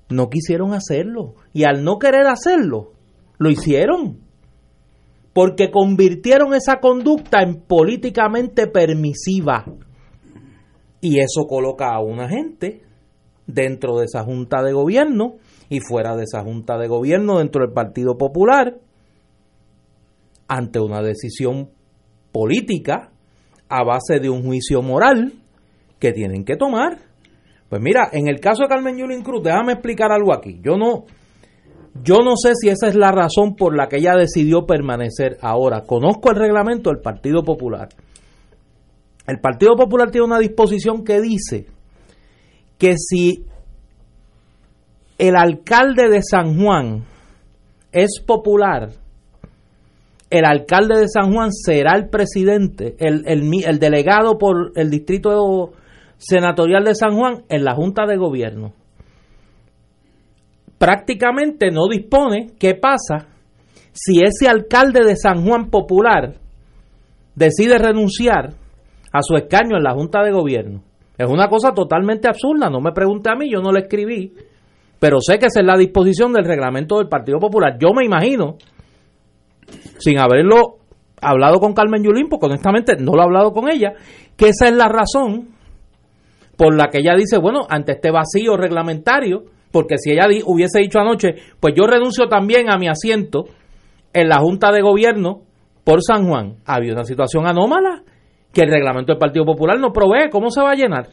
no 0.09 0.29
quisieron 0.29 0.73
hacerlo. 0.73 1.33
Y 1.51 1.63
al 1.63 1.83
no 1.83 1.97
querer 1.97 2.27
hacerlo, 2.27 2.91
lo 3.39 3.49
hicieron. 3.49 4.19
Porque 5.33 5.71
convirtieron 5.71 6.53
esa 6.53 6.79
conducta 6.79 7.41
en 7.41 7.61
políticamente 7.61 8.67
permisiva. 8.67 9.65
Y 11.01 11.19
eso 11.21 11.47
coloca 11.47 11.91
a 11.91 11.99
una 11.99 12.29
gente 12.29 12.83
dentro 13.47 13.97
de 13.97 14.05
esa 14.05 14.23
junta 14.23 14.61
de 14.61 14.73
gobierno 14.73 15.37
y 15.69 15.79
fuera 15.79 16.15
de 16.15 16.25
esa 16.25 16.43
junta 16.43 16.77
de 16.77 16.87
gobierno 16.87 17.39
dentro 17.39 17.65
del 17.65 17.73
Partido 17.73 18.15
Popular 18.15 18.77
ante 20.47 20.79
una 20.79 21.01
decisión 21.01 21.71
política 22.31 23.11
a 23.69 23.83
base 23.83 24.19
de 24.19 24.29
un 24.29 24.43
juicio 24.43 24.81
moral 24.81 25.33
que 25.99 26.11
tienen 26.11 26.43
que 26.43 26.55
tomar. 26.55 26.97
Pues 27.69 27.81
mira, 27.81 28.09
en 28.11 28.27
el 28.27 28.39
caso 28.39 28.63
de 28.63 28.69
Carmen 28.69 28.97
Yulín 28.97 29.21
Cruz, 29.21 29.43
déjame 29.43 29.73
explicar 29.73 30.11
algo 30.11 30.33
aquí. 30.33 30.59
Yo 30.63 30.75
no, 30.75 31.05
yo 32.03 32.17
no 32.23 32.35
sé 32.35 32.53
si 32.55 32.69
esa 32.69 32.87
es 32.87 32.95
la 32.95 33.11
razón 33.11 33.55
por 33.55 33.75
la 33.75 33.87
que 33.87 33.97
ella 33.97 34.15
decidió 34.15 34.65
permanecer 34.65 35.37
ahora. 35.41 35.83
Conozco 35.83 36.31
el 36.31 36.37
reglamento 36.37 36.89
del 36.89 36.99
Partido 36.99 37.43
Popular. 37.43 37.89
El 39.27 39.39
Partido 39.39 39.75
Popular 39.75 40.09
tiene 40.09 40.25
una 40.25 40.39
disposición 40.39 41.03
que 41.03 41.21
dice 41.21 41.67
que 42.79 42.95
si 42.97 43.45
el 45.19 45.35
alcalde 45.35 46.09
de 46.09 46.23
San 46.23 46.59
Juan 46.59 47.05
es 47.91 48.21
popular, 48.25 48.89
el 50.29 50.45
alcalde 50.45 50.99
de 50.99 51.07
San 51.07 51.33
Juan 51.33 51.51
será 51.51 51.93
el 51.95 52.09
presidente, 52.09 52.95
el, 52.99 53.23
el, 53.25 53.49
el 53.65 53.79
delegado 53.79 54.37
por 54.37 54.71
el 54.75 54.89
distrito 54.89 55.71
senatorial 56.17 56.83
de 56.83 56.95
San 56.95 57.15
Juan 57.15 57.43
en 57.49 57.63
la 57.63 57.73
Junta 57.73 58.05
de 58.05 58.17
Gobierno. 58.17 58.73
Prácticamente 60.77 61.71
no 61.71 61.87
dispone 61.87 62.51
qué 62.59 62.75
pasa 62.75 63.27
si 63.91 64.21
ese 64.21 64.47
alcalde 64.47 65.03
de 65.03 65.15
San 65.15 65.45
Juan 65.45 65.69
Popular 65.69 66.35
decide 67.35 67.77
renunciar 67.77 68.53
a 69.11 69.21
su 69.21 69.35
escaño 69.35 69.77
en 69.77 69.83
la 69.83 69.93
Junta 69.93 70.21
de 70.23 70.31
Gobierno. 70.31 70.83
Es 71.17 71.29
una 71.29 71.49
cosa 71.49 71.73
totalmente 71.73 72.29
absurda, 72.29 72.69
no 72.69 72.79
me 72.79 72.91
pregunte 72.91 73.29
a 73.29 73.35
mí, 73.35 73.51
yo 73.51 73.59
no 73.59 73.71
le 73.71 73.81
escribí, 73.81 74.33
pero 74.99 75.19
sé 75.19 75.37
que 75.37 75.47
esa 75.47 75.61
es 75.61 75.65
la 75.65 75.77
disposición 75.77 76.31
del 76.31 76.45
reglamento 76.45 76.97
del 76.97 77.09
Partido 77.09 77.39
Popular. 77.39 77.77
Yo 77.79 77.89
me 77.93 78.05
imagino, 78.05 78.57
sin 79.99 80.19
haberlo 80.19 80.77
hablado 81.21 81.59
con 81.59 81.73
Carmen 81.73 82.03
Yulín, 82.03 82.29
porque 82.29 82.47
honestamente 82.47 82.95
no 82.97 83.13
lo 83.13 83.21
he 83.21 83.25
hablado 83.25 83.51
con 83.51 83.69
ella, 83.69 83.93
que 84.35 84.49
esa 84.49 84.67
es 84.67 84.73
la 84.73 84.87
razón 84.87 85.49
por 86.57 86.75
la 86.75 86.87
que 86.89 86.99
ella 86.99 87.15
dice, 87.15 87.37
bueno, 87.37 87.65
ante 87.69 87.93
este 87.93 88.11
vacío 88.11 88.57
reglamentario, 88.57 89.43
porque 89.71 89.97
si 89.97 90.11
ella 90.11 90.25
hubiese 90.45 90.79
dicho 90.79 90.99
anoche, 90.99 91.35
pues 91.59 91.73
yo 91.75 91.85
renuncio 91.85 92.27
también 92.27 92.71
a 92.71 92.77
mi 92.77 92.87
asiento 92.87 93.45
en 94.13 94.27
la 94.27 94.39
Junta 94.39 94.71
de 94.71 94.81
Gobierno 94.81 95.41
por 95.83 96.01
San 96.01 96.27
Juan, 96.27 96.57
había 96.65 96.93
una 96.93 97.05
situación 97.05 97.47
anómala 97.47 98.03
que 98.53 98.61
el 98.61 98.69
reglamento 98.69 99.13
del 99.13 99.19
Partido 99.19 99.45
Popular 99.45 99.79
no 99.79 99.91
provee, 99.91 100.29
¿cómo 100.31 100.49
se 100.49 100.61
va 100.61 100.71
a 100.71 100.75
llenar? 100.75 101.09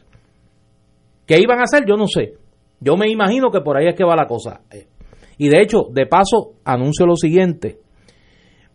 ¿Qué 1.27 1.39
iban 1.41 1.61
a 1.61 1.65
hacer? 1.65 1.85
Yo 1.87 1.97
no 1.97 2.07
sé. 2.07 2.35
Yo 2.81 2.97
me 2.97 3.09
imagino 3.11 3.51
que 3.51 3.61
por 3.61 3.77
ahí 3.77 3.89
es 3.89 3.95
que 3.95 4.05
va 4.05 4.17
la 4.17 4.27
cosa. 4.27 4.61
Y 5.39 5.49
de 5.49 5.61
hecho, 5.61 5.89
de 5.91 6.07
paso, 6.07 6.53
anuncio 6.65 7.07
lo 7.07 7.17
siguiente. 7.17 7.79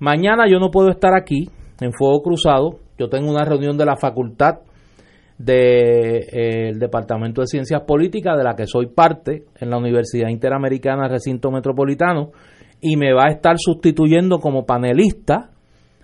Mañana 0.02 0.46
yo 0.50 0.58
no 0.60 0.72
puedo 0.72 0.90
estar 0.90 1.14
aquí 1.14 1.48
en 1.80 1.94
Fuego 1.94 2.24
Cruzado. 2.24 2.80
Yo 2.98 3.08
tengo 3.08 3.30
una 3.30 3.46
reunión 3.46 3.78
de 3.78 3.86
la 3.86 3.98
facultad 3.98 4.62
del 5.38 6.26
eh, 6.32 6.72
Departamento 6.76 7.42
de 7.42 7.48
Ciencias 7.48 7.84
Políticas, 7.84 8.36
de 8.36 8.44
la 8.44 8.56
que 8.56 8.66
soy 8.66 8.88
parte 8.88 9.44
en 9.60 9.70
la 9.70 9.78
Universidad 9.78 10.30
Interamericana 10.30 11.08
Recinto 11.08 11.52
Metropolitano, 11.52 12.32
y 12.82 12.98
me 12.98 13.14
va 13.14 13.26
a 13.26 13.32
estar 13.32 13.58
sustituyendo 13.60 14.40
como 14.40 14.66
panelista 14.66 15.52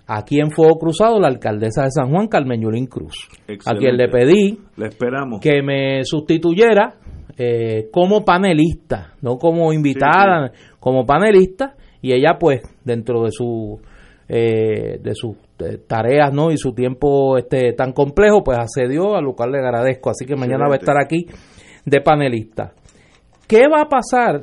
aquí 0.06 0.38
en 0.38 0.52
Fuego 0.52 0.78
Cruzado 0.78 1.18
la 1.18 1.26
alcaldesa 1.26 1.82
de 1.82 1.90
San 1.90 2.12
Juan, 2.12 2.28
Carmen 2.28 2.62
Yulín 2.62 2.86
Cruz, 2.86 3.28
a 3.66 3.74
quien 3.74 3.96
le 3.96 4.08
pedí 4.08 4.60
Le 4.76 4.86
esperamos. 4.86 5.40
que 5.40 5.60
me 5.60 6.04
sustituyera 6.04 6.94
eh, 7.36 7.88
como 7.90 8.24
panelista, 8.24 9.14
no 9.22 9.38
como 9.38 9.72
invitada, 9.72 10.52
como 10.78 11.04
panelista, 11.04 11.74
y 12.00 12.12
ella 12.12 12.36
pues 12.38 12.62
dentro 12.84 13.24
de 13.24 13.32
su 13.32 13.80
eh, 14.28 14.98
de 15.02 15.14
sus 15.14 15.36
tareas 15.86 16.32
no 16.32 16.50
y 16.50 16.58
su 16.58 16.72
tiempo 16.72 17.38
este 17.38 17.72
tan 17.72 17.92
complejo 17.92 18.44
pues 18.44 18.58
accedió 18.58 19.16
a 19.16 19.22
lo 19.22 19.34
cual 19.34 19.52
le 19.52 19.58
agradezco. 19.58 20.10
Así 20.10 20.26
que 20.26 20.36
mañana 20.36 20.68
va 20.68 20.74
a 20.74 20.78
estar 20.78 20.96
aquí 21.00 21.26
de 21.84 22.00
panelista. 22.00 22.72
¿qué 23.46 23.62
va 23.66 23.82
a 23.82 23.88
pasar 23.88 24.42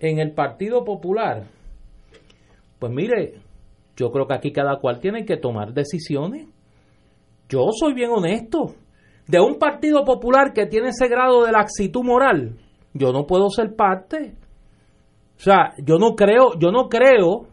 en 0.00 0.18
el 0.18 0.32
Partido 0.32 0.84
Popular? 0.84 1.44
pues 2.78 2.92
mire 2.92 3.34
yo 3.96 4.10
creo 4.10 4.26
que 4.26 4.34
aquí 4.34 4.52
cada 4.52 4.78
cual 4.78 5.00
tiene 5.00 5.24
que 5.24 5.38
tomar 5.38 5.72
decisiones. 5.72 6.48
Yo 7.48 7.68
soy 7.72 7.94
bien 7.94 8.10
honesto. 8.10 8.74
De 9.26 9.40
un 9.40 9.58
Partido 9.58 10.04
Popular 10.04 10.52
que 10.52 10.66
tiene 10.66 10.88
ese 10.88 11.08
grado 11.08 11.44
de 11.44 11.52
laxitud 11.52 12.02
moral 12.04 12.56
yo 12.98 13.12
no 13.12 13.26
puedo 13.26 13.48
ser 13.50 13.74
parte. 13.74 14.34
O 15.36 15.40
sea 15.40 15.74
yo 15.78 15.98
no 15.98 16.14
creo 16.14 16.58
yo 16.58 16.70
no 16.70 16.88
creo 16.88 17.46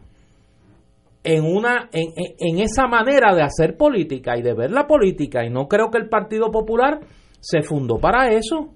en 1.24 1.44
una 1.44 1.88
en, 1.92 2.12
en- 2.38 2.58
esa 2.60 2.86
manera 2.86 3.34
de 3.34 3.42
hacer 3.42 3.76
política 3.76 4.36
y 4.36 4.42
de 4.42 4.54
ver 4.54 4.70
la 4.70 4.86
política 4.86 5.44
y 5.44 5.50
no 5.50 5.66
creo 5.68 5.90
que 5.90 5.98
el 5.98 6.08
Partido 6.08 6.50
Popular 6.50 7.00
se 7.40 7.62
fundó 7.62 7.98
para 7.98 8.28
eso 8.28 8.68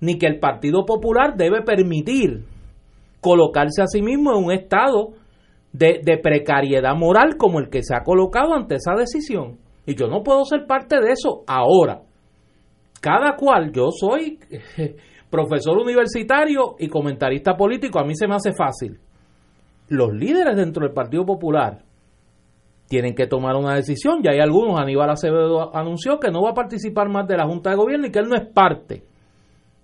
ni 0.00 0.18
que 0.18 0.26
el 0.26 0.40
Partido 0.40 0.84
Popular 0.84 1.36
debe 1.36 1.62
permitir 1.62 2.44
colocarse 3.20 3.82
a 3.82 3.86
sí 3.86 4.02
mismo 4.02 4.32
en 4.36 4.44
un 4.44 4.52
estado 4.52 5.10
de, 5.72 6.00
de 6.02 6.18
precariedad 6.18 6.96
moral 6.96 7.36
como 7.38 7.60
el 7.60 7.68
que 7.70 7.82
se 7.82 7.94
ha 7.94 8.02
colocado 8.02 8.52
ante 8.54 8.74
esa 8.76 8.94
decisión. 8.96 9.58
Y 9.86 9.94
yo 9.94 10.08
no 10.08 10.22
puedo 10.22 10.44
ser 10.44 10.66
parte 10.66 11.00
de 11.00 11.12
eso 11.12 11.42
ahora. 11.46 12.02
Cada 13.00 13.36
cual 13.36 13.70
yo 13.72 13.90
soy 13.90 14.38
profesor 15.30 15.78
universitario 15.78 16.74
y 16.78 16.88
comentarista 16.88 17.56
político 17.56 17.98
a 18.00 18.04
mí 18.04 18.14
se 18.14 18.26
me 18.26 18.34
hace 18.34 18.52
fácil 18.52 18.98
los 19.88 20.12
líderes 20.12 20.56
dentro 20.56 20.84
del 20.84 20.94
Partido 20.94 21.24
Popular 21.26 21.82
tienen 22.88 23.14
que 23.14 23.26
tomar 23.26 23.56
una 23.56 23.74
decisión. 23.74 24.22
Ya 24.22 24.32
hay 24.32 24.40
algunos, 24.40 24.78
Aníbal 24.80 25.10
Acevedo 25.10 25.74
anunció 25.74 26.18
que 26.20 26.30
no 26.30 26.42
va 26.42 26.50
a 26.50 26.54
participar 26.54 27.08
más 27.08 27.26
de 27.26 27.36
la 27.36 27.46
Junta 27.46 27.70
de 27.70 27.76
Gobierno 27.76 28.06
y 28.06 28.10
que 28.10 28.18
él 28.18 28.28
no 28.28 28.36
es 28.36 28.46
parte 28.46 29.02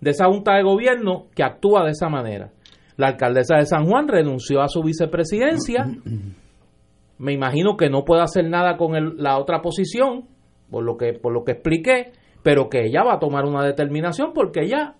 de 0.01 0.11
esa 0.11 0.27
Junta 0.27 0.55
de 0.57 0.63
Gobierno 0.63 1.27
que 1.35 1.43
actúa 1.43 1.85
de 1.85 1.91
esa 1.93 2.09
manera. 2.09 2.51
La 2.97 3.09
alcaldesa 3.09 3.57
de 3.57 3.67
San 3.67 3.87
Juan 3.87 4.09
renunció 4.09 4.61
a 4.61 4.69
su 4.69 4.83
vicepresidencia. 4.83 5.87
Me 7.19 7.33
imagino 7.33 7.77
que 7.77 7.91
no 7.91 8.05
puede 8.05 8.23
hacer 8.23 8.49
nada 8.49 8.77
con 8.77 8.95
el- 8.95 9.17
la 9.17 9.39
otra 9.39 9.61
posición, 9.61 10.27
por 10.71 10.85
lo 10.85 10.97
que 10.97 11.15
por 11.15 11.33
lo 11.33 11.43
que 11.45 11.53
expliqué, 11.53 12.13
pero 12.43 12.69
que 12.69 12.85
ella 12.85 13.03
va 13.05 13.15
a 13.15 13.19
tomar 13.19 13.45
una 13.45 13.65
determinación 13.65 14.33
porque 14.35 14.61
ella 14.63 14.95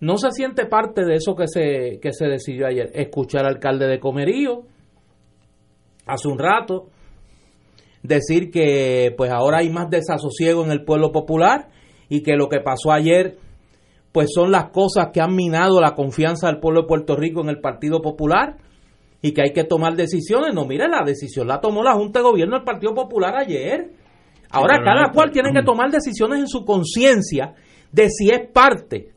no 0.00 0.16
se 0.16 0.30
siente 0.30 0.66
parte 0.66 1.04
de 1.04 1.14
eso 1.14 1.34
que 1.34 1.48
se, 1.48 1.98
que 2.00 2.12
se 2.12 2.26
decidió 2.26 2.66
ayer. 2.66 2.90
Escuchar 2.94 3.42
al 3.42 3.54
alcalde 3.54 3.86
de 3.86 3.98
Comerío 3.98 4.62
hace 6.06 6.28
un 6.28 6.38
rato 6.38 6.88
decir 8.02 8.50
que 8.50 9.12
pues 9.16 9.30
ahora 9.30 9.58
hay 9.58 9.70
más 9.70 9.90
desasosiego 9.90 10.64
en 10.64 10.70
el 10.70 10.84
pueblo 10.84 11.10
popular 11.10 11.68
y 12.08 12.22
que 12.22 12.36
lo 12.36 12.48
que 12.48 12.60
pasó 12.60 12.92
ayer 12.92 13.36
pues 14.12 14.28
son 14.32 14.50
las 14.50 14.70
cosas 14.70 15.08
que 15.12 15.20
han 15.20 15.34
minado 15.34 15.80
la 15.80 15.94
confianza 15.94 16.46
del 16.46 16.60
pueblo 16.60 16.82
de 16.82 16.88
Puerto 16.88 17.16
Rico 17.16 17.42
en 17.42 17.50
el 17.50 17.60
Partido 17.60 18.00
Popular 18.00 18.56
y 19.20 19.32
que 19.32 19.42
hay 19.42 19.52
que 19.52 19.64
tomar 19.64 19.94
decisiones. 19.94 20.54
No, 20.54 20.64
mire, 20.64 20.88
la 20.88 21.02
decisión 21.04 21.46
la 21.46 21.60
tomó 21.60 21.82
la 21.82 21.94
Junta 21.94 22.20
de 22.20 22.24
Gobierno 22.24 22.56
del 22.56 22.64
Partido 22.64 22.94
Popular 22.94 23.36
ayer. 23.36 23.90
Ahora 24.50 24.78
cada 24.82 25.12
cual 25.12 25.30
tiene 25.30 25.52
que 25.52 25.62
tomar 25.62 25.90
decisiones 25.90 26.38
en 26.38 26.48
su 26.48 26.64
conciencia 26.64 27.54
de 27.92 28.08
si 28.08 28.30
es 28.30 28.48
parte 28.50 29.12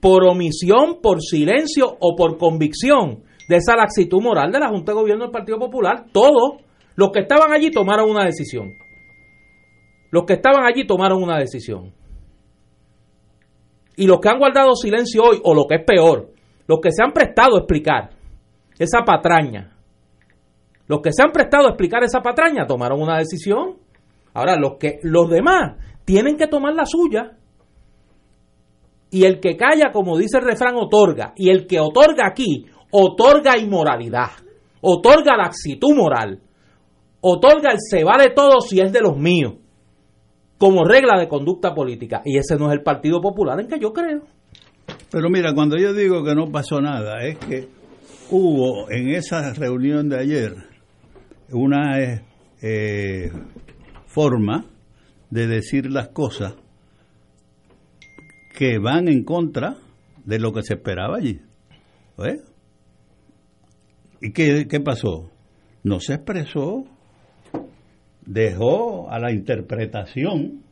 por 0.00 0.24
omisión, 0.24 1.00
por 1.02 1.20
silencio 1.20 1.96
o 2.00 2.14
por 2.16 2.38
convicción 2.38 3.22
de 3.48 3.56
esa 3.56 3.76
laxitud 3.76 4.20
moral 4.20 4.50
de 4.52 4.60
la 4.60 4.68
Junta 4.68 4.92
de 4.92 4.98
Gobierno 4.98 5.24
del 5.24 5.32
Partido 5.32 5.58
Popular. 5.58 6.06
Todos 6.12 6.62
los 6.96 7.10
que 7.10 7.20
estaban 7.20 7.52
allí 7.52 7.70
tomaron 7.70 8.10
una 8.10 8.24
decisión. 8.24 8.72
Los 10.10 10.24
que 10.24 10.34
estaban 10.34 10.64
allí 10.64 10.86
tomaron 10.86 11.22
una 11.22 11.38
decisión. 11.38 11.92
Y 13.96 14.06
los 14.06 14.18
que 14.20 14.28
han 14.28 14.38
guardado 14.38 14.74
silencio 14.74 15.22
hoy, 15.22 15.40
o 15.42 15.54
lo 15.54 15.66
que 15.66 15.76
es 15.76 15.84
peor, 15.84 16.30
los 16.66 16.80
que 16.80 16.90
se 16.90 17.02
han 17.02 17.12
prestado 17.12 17.56
a 17.56 17.60
explicar 17.60 18.10
esa 18.78 19.02
patraña, 19.04 19.76
los 20.86 21.00
que 21.00 21.12
se 21.12 21.22
han 21.22 21.32
prestado 21.32 21.66
a 21.66 21.70
explicar 21.70 22.04
esa 22.04 22.20
patraña 22.20 22.66
tomaron 22.66 23.00
una 23.00 23.18
decisión. 23.18 23.76
Ahora, 24.34 24.56
los, 24.56 24.74
que, 24.78 25.00
los 25.02 25.28
demás 25.30 25.76
tienen 26.04 26.36
que 26.36 26.46
tomar 26.46 26.74
la 26.74 26.84
suya. 26.86 27.36
Y 29.16 29.24
el 29.24 29.40
que 29.40 29.56
calla, 29.56 29.92
como 29.92 30.18
dice 30.18 30.36
el 30.36 30.44
refrán, 30.44 30.74
otorga. 30.76 31.32
Y 31.36 31.48
el 31.48 31.66
que 31.66 31.80
otorga 31.80 32.26
aquí, 32.26 32.66
otorga 32.90 33.56
inmoralidad. 33.56 34.28
Otorga 34.82 35.38
laxitud 35.38 35.94
moral. 35.96 36.38
Otorga 37.22 37.72
el 37.72 37.78
se 37.80 38.04
vale 38.04 38.32
todo 38.36 38.60
si 38.60 38.78
es 38.78 38.92
de 38.92 39.00
los 39.00 39.16
míos. 39.16 39.54
Como 40.58 40.84
regla 40.84 41.18
de 41.18 41.28
conducta 41.28 41.72
política. 41.72 42.20
Y 42.26 42.36
ese 42.36 42.56
no 42.56 42.66
es 42.66 42.74
el 42.74 42.82
Partido 42.82 43.22
Popular 43.22 43.58
en 43.58 43.68
que 43.68 43.78
yo 43.78 43.90
creo. 43.90 44.20
Pero 45.10 45.30
mira, 45.30 45.54
cuando 45.54 45.78
yo 45.78 45.94
digo 45.94 46.22
que 46.22 46.34
no 46.34 46.52
pasó 46.52 46.82
nada, 46.82 47.24
es 47.24 47.38
que 47.38 47.68
hubo 48.30 48.90
en 48.90 49.14
esa 49.14 49.54
reunión 49.54 50.10
de 50.10 50.20
ayer 50.20 50.52
una 51.52 51.98
eh, 52.02 52.22
eh, 52.60 53.30
forma 54.04 54.66
de 55.30 55.46
decir 55.46 55.90
las 55.90 56.08
cosas 56.08 56.54
que 58.56 58.78
van 58.78 59.06
en 59.08 59.22
contra 59.22 59.76
de 60.24 60.38
lo 60.38 60.50
que 60.52 60.62
se 60.62 60.74
esperaba 60.74 61.18
allí. 61.18 61.42
¿Eh? 62.18 62.40
¿Y 64.22 64.32
qué, 64.32 64.66
qué 64.66 64.80
pasó? 64.80 65.30
No 65.84 66.00
se 66.00 66.14
expresó, 66.14 66.86
dejó 68.24 69.10
a 69.10 69.18
la 69.18 69.30
interpretación 69.30 70.62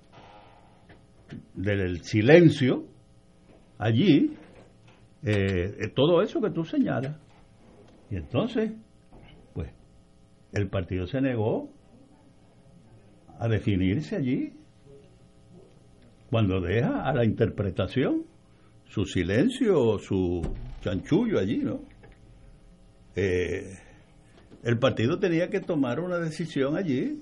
del 1.53 2.03
silencio 2.03 2.87
allí 3.77 4.33
eh, 5.23 5.77
eh, 5.79 5.89
todo 5.95 6.23
eso 6.23 6.41
que 6.41 6.51
tú 6.51 6.65
señalas. 6.65 7.19
Y 8.11 8.17
entonces, 8.17 8.73
pues, 9.53 9.71
el 10.53 10.69
partido 10.71 11.07
se 11.07 11.21
negó 11.21 11.69
a 13.39 13.47
definirse 13.47 14.17
allí 14.17 14.55
cuando 16.31 16.61
deja 16.61 17.03
a 17.09 17.13
la 17.15 17.25
interpretación 17.25 18.23
su 18.89 19.05
silencio 19.05 19.81
o 19.81 19.99
su 19.99 20.43
chanchullo 20.83 21.39
allí, 21.39 21.59
¿no? 21.59 21.81
Eh, 23.17 23.77
el 24.63 24.79
partido 24.79 25.19
tenía 25.19 25.49
que 25.51 25.61
tomar 25.61 26.01
una 26.01 26.19
decisión 26.19 26.77
allí 26.77 27.21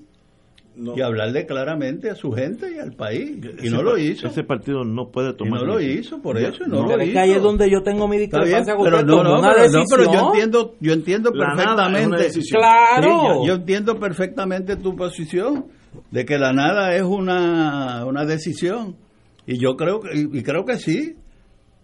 No. 0.75 0.97
y 0.97 1.01
hablarle 1.01 1.45
claramente 1.45 2.09
a 2.09 2.15
su 2.15 2.31
gente 2.31 2.73
y 2.75 2.79
al 2.79 2.93
país. 2.93 3.37
Y 3.61 3.67
Ese 3.67 3.69
no 3.75 3.83
lo 3.83 3.97
hizo. 3.97 4.27
Ese 4.27 4.43
partido 4.43 4.83
no 4.83 5.09
puede 5.11 5.31
Y 5.31 5.35
tomar. 5.35 5.59
no 5.61 5.65
lo 5.67 5.77
decisión. 5.77 5.99
hizo, 6.03 6.21
por 6.21 6.39
Ya, 6.41 6.47
eso, 6.49 6.65
no, 6.65 6.83
lo 6.87 7.03
hizo. 7.03 7.11
que 7.13 7.19
ahí 7.19 7.31
es 7.31 7.41
donde 7.43 7.69
yo 7.69 7.83
tengo 7.83 8.07
mi 8.07 8.17
discrepancia 8.17 8.75
con 8.75 8.85
pero 8.85 8.97
usted. 8.97 9.07
no, 9.07 9.23
no, 9.23 9.39
una 9.39 9.53
pero, 9.53 9.69
no, 9.71 9.83
pero 9.89 10.03
yo 10.03 10.09
decisión. 10.09 10.25
entiendo, 10.27 10.75
yo 10.79 10.93
entiendo 10.93 11.31
perfectamente. 11.31 12.29
Claro. 12.49 13.03
Sí, 13.03 13.27
yo, 13.27 13.45
yo 13.47 13.53
entiendo 13.55 13.99
perfectamente 13.99 14.75
tu 14.77 14.95
posición 14.95 15.65
de 16.11 16.25
que 16.25 16.37
la 16.37 16.53
nada 16.53 16.95
es 16.95 17.03
una, 17.03 18.05
una 18.05 18.25
decisión. 18.25 18.97
Y 19.45 19.57
yo 19.59 19.75
creo 19.75 19.99
que 19.99 20.09
y, 20.13 20.43
creo 20.43 20.65
que 20.65 20.77
sí, 20.77 21.15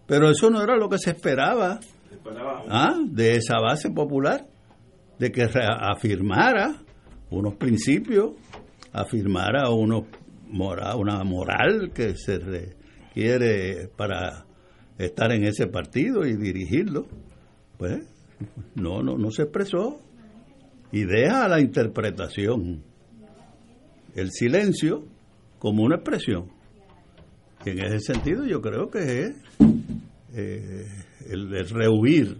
pero 0.06 0.30
eso 0.30 0.50
no 0.50 0.62
era 0.62 0.76
lo 0.76 0.88
que 0.88 0.98
se 0.98 1.10
esperaba. 1.10 1.80
¿ah? 2.68 2.96
de 3.06 3.36
esa 3.36 3.58
base 3.60 3.90
popular, 3.90 4.46
de 5.18 5.30
que 5.32 5.42
afirmara 5.42 6.82
unos 7.30 7.54
principios, 7.54 8.32
afirmara 8.92 9.70
unos 9.70 10.04
una 10.52 11.22
moral 11.22 11.92
que 11.94 12.16
se 12.16 12.38
requiere 12.38 13.88
para 13.96 14.46
estar 14.98 15.30
en 15.32 15.44
ese 15.44 15.66
partido 15.66 16.26
y 16.26 16.36
dirigirlo. 16.36 17.06
Pues 17.78 18.00
no, 18.74 19.02
no, 19.02 19.16
no 19.16 19.30
se 19.30 19.42
expresó. 19.42 20.00
Y 20.92 21.04
deja 21.04 21.48
la 21.48 21.60
interpretación, 21.60 22.82
el 24.14 24.30
silencio 24.30 25.04
como 25.58 25.82
una 25.84 25.96
expresión. 25.96 26.46
Y 27.64 27.70
en 27.70 27.80
ese 27.84 28.00
sentido 28.14 28.46
yo 28.46 28.60
creo 28.60 28.88
que 28.90 28.98
es 29.24 29.32
eh, 30.34 30.86
el, 31.28 31.54
el 31.54 31.68
rehuir, 31.68 32.38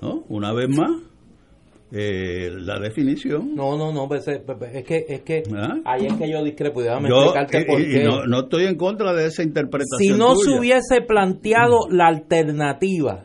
¿no? 0.00 0.24
Una 0.28 0.52
vez 0.52 0.68
más, 0.68 0.90
eh, 1.92 2.50
la 2.52 2.78
definición. 2.78 3.54
No, 3.56 3.76
no, 3.76 3.92
no, 3.92 4.06
pues, 4.06 4.28
eh, 4.28 4.40
pues, 4.46 4.58
es 4.74 4.84
que, 4.84 5.04
es 5.08 5.22
que 5.22 5.42
¿Ah? 5.56 5.74
ahí 5.84 6.06
es 6.06 6.14
que 6.14 6.30
yo 6.30 6.44
discrepo 6.44 6.80
y 6.80 6.84
déjame 6.84 7.08
Yo, 7.08 7.34
y- 7.34 7.64
por 7.66 7.80
y 7.80 7.92
qué. 7.92 8.04
no, 8.04 8.26
no 8.26 8.42
estoy 8.42 8.66
en 8.66 8.76
contra 8.76 9.12
de 9.12 9.26
esa 9.26 9.42
interpretación. 9.42 9.98
si 9.98 10.10
no 10.10 10.36
se 10.36 10.56
hubiese 10.56 11.00
planteado 11.06 11.88
la 11.90 12.06
alternativa 12.06 13.24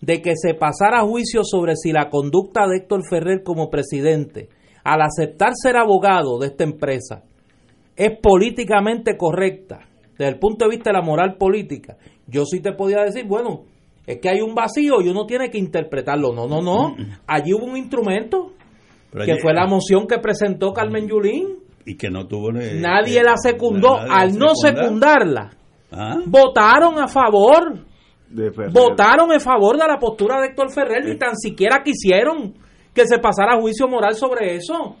de 0.00 0.22
que 0.22 0.32
se 0.36 0.54
pasara 0.54 1.00
a 1.00 1.04
juicio 1.06 1.42
sobre 1.44 1.74
si 1.76 1.90
la 1.92 2.08
conducta 2.08 2.66
de 2.68 2.76
Héctor 2.78 3.02
Ferrer 3.10 3.42
como 3.42 3.68
presidente, 3.68 4.48
al 4.84 5.02
aceptar 5.02 5.52
ser 5.54 5.76
abogado 5.76 6.38
de 6.38 6.48
esta 6.48 6.64
empresa, 6.64 7.22
es 7.96 8.18
políticamente 8.20 9.16
correcta, 9.16 9.80
desde 10.18 10.32
el 10.32 10.38
punto 10.38 10.64
de 10.64 10.70
vista 10.70 10.90
de 10.90 10.98
la 10.98 11.02
moral 11.02 11.36
política, 11.36 11.96
yo 12.26 12.44
sí 12.44 12.60
te 12.60 12.72
podía 12.72 13.02
decir, 13.02 13.26
bueno, 13.26 13.64
es 14.06 14.18
que 14.20 14.28
hay 14.28 14.40
un 14.40 14.54
vacío 14.54 15.00
y 15.02 15.08
uno 15.08 15.26
tiene 15.26 15.50
que 15.50 15.58
interpretarlo. 15.58 16.32
No, 16.32 16.46
no, 16.46 16.60
no. 16.60 16.96
Allí 17.26 17.52
hubo 17.52 17.66
un 17.66 17.76
instrumento 17.76 18.52
que 19.12 19.36
fue 19.40 19.52
la 19.52 19.66
moción 19.66 20.06
que 20.06 20.18
presentó 20.18 20.72
Carmen 20.72 21.08
Yulín. 21.08 21.58
Y 21.84 21.96
que 21.96 22.10
no 22.10 22.26
tuvo... 22.26 22.52
nadie 22.52 23.22
la 23.22 23.36
secundó. 23.36 23.96
Al 23.96 24.36
no 24.36 24.54
secundarla, 24.54 25.50
¿Ah? 25.92 26.18
votaron 26.26 26.98
a 26.98 27.08
favor. 27.08 27.84
votaron 28.72 29.32
en 29.32 29.40
favor 29.40 29.76
de 29.76 29.86
la 29.86 29.98
postura 29.98 30.40
de 30.40 30.48
Héctor 30.48 30.72
Ferrer 30.72 31.08
y 31.08 31.18
tan 31.18 31.36
siquiera 31.36 31.82
quisieron 31.84 32.54
que 32.94 33.06
se 33.06 33.18
pasara 33.18 33.60
juicio 33.60 33.88
moral 33.88 34.14
sobre 34.14 34.54
eso 34.54 34.96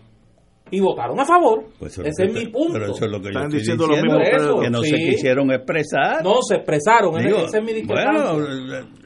y 0.70 0.80
votaron 0.80 1.18
a 1.18 1.24
favor. 1.24 1.64
Pues 1.78 1.98
Ese 1.98 2.24
es 2.26 2.32
mi 2.32 2.46
punto. 2.46 2.74
Pero 2.74 2.92
eso 2.92 3.04
es 3.04 3.10
lo 3.10 3.20
que 3.20 3.28
Están 3.28 3.48
diciendo, 3.48 3.86
lo 3.86 3.96
mismo, 3.96 4.60
que 4.60 4.70
no 4.70 4.82
se 4.82 4.96
quisieron 4.96 5.50
expresar. 5.50 6.22
No, 6.22 6.36
se 6.42 6.56
expresaron. 6.56 7.18
ese 7.18 7.58
es 7.58 7.64
mi 7.64 7.82
Bueno, 7.82 8.38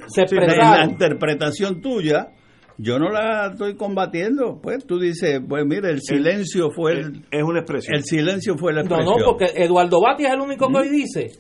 se 0.09 0.23
expresaron. 0.23 0.59
la 0.59 0.85
interpretación 0.85 1.81
tuya, 1.81 2.29
yo 2.77 2.99
no 2.99 3.09
la 3.09 3.51
estoy 3.53 3.77
combatiendo. 3.77 4.61
Pues 4.63 4.87
tú 4.87 4.99
dices, 4.99 5.41
pues 5.49 5.65
mire, 5.65 5.91
el 5.91 6.01
silencio 6.03 6.71
fue 6.71 6.93
el, 6.93 7.25
es 7.31 7.43
una 7.43 7.61
expresión. 7.61 7.97
El 7.97 8.05
silencio 8.05 8.57
fue 8.59 8.75
la 8.75 8.83
expresión. 8.83 9.07
No, 9.07 9.19
no, 9.19 9.25
porque 9.25 9.47
Eduardo 9.55 10.01
Bati 10.03 10.25
es 10.25 10.33
el 10.33 10.41
único 10.41 10.69
que 10.69 10.79
hoy 10.79 10.89
dice 10.91 11.31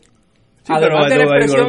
Además 0.67 1.11
de 1.11 1.19
la 1.19 1.25
expresión, 1.25 1.69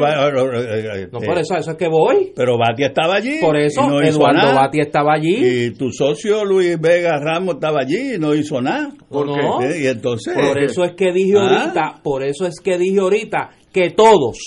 no, 1.12 1.20
por 1.20 1.38
eso, 1.38 1.56
eso 1.58 1.72
es 1.72 1.78
que 1.78 1.90
voy. 1.90 2.32
Pero 2.34 2.58
Batia 2.58 2.88
estaba 2.88 3.16
allí. 3.16 3.40
Por 3.42 3.58
eso, 3.58 4.02
Eduardo 4.02 4.56
Batia 4.56 4.84
estaba 4.84 5.14
allí. 5.14 5.36
Y 5.36 5.72
tu 5.72 5.92
socio 5.92 6.46
Luis 6.46 6.80
Vega 6.80 7.20
Ramos 7.20 7.56
estaba 7.56 7.82
allí 7.82 8.14
y 8.16 8.18
no 8.18 8.34
hizo 8.34 8.62
nada. 8.62 8.94
¿Por 9.10 9.28
qué? 9.34 9.66
¿Eh? 9.66 9.84
Y 9.84 9.88
entonces. 9.88 10.34
Por 10.34 10.58
eso 10.64 10.86
es 10.86 10.94
que 10.94 11.12
dije 11.12 11.38
¿Ah? 11.38 11.42
ahorita, 11.42 12.02
por 12.04 12.24
eso 12.24 12.46
es 12.46 12.56
que 12.64 12.78
dije 12.78 13.00
ahorita 13.00 13.50
que 13.74 13.90
todos, 13.90 14.38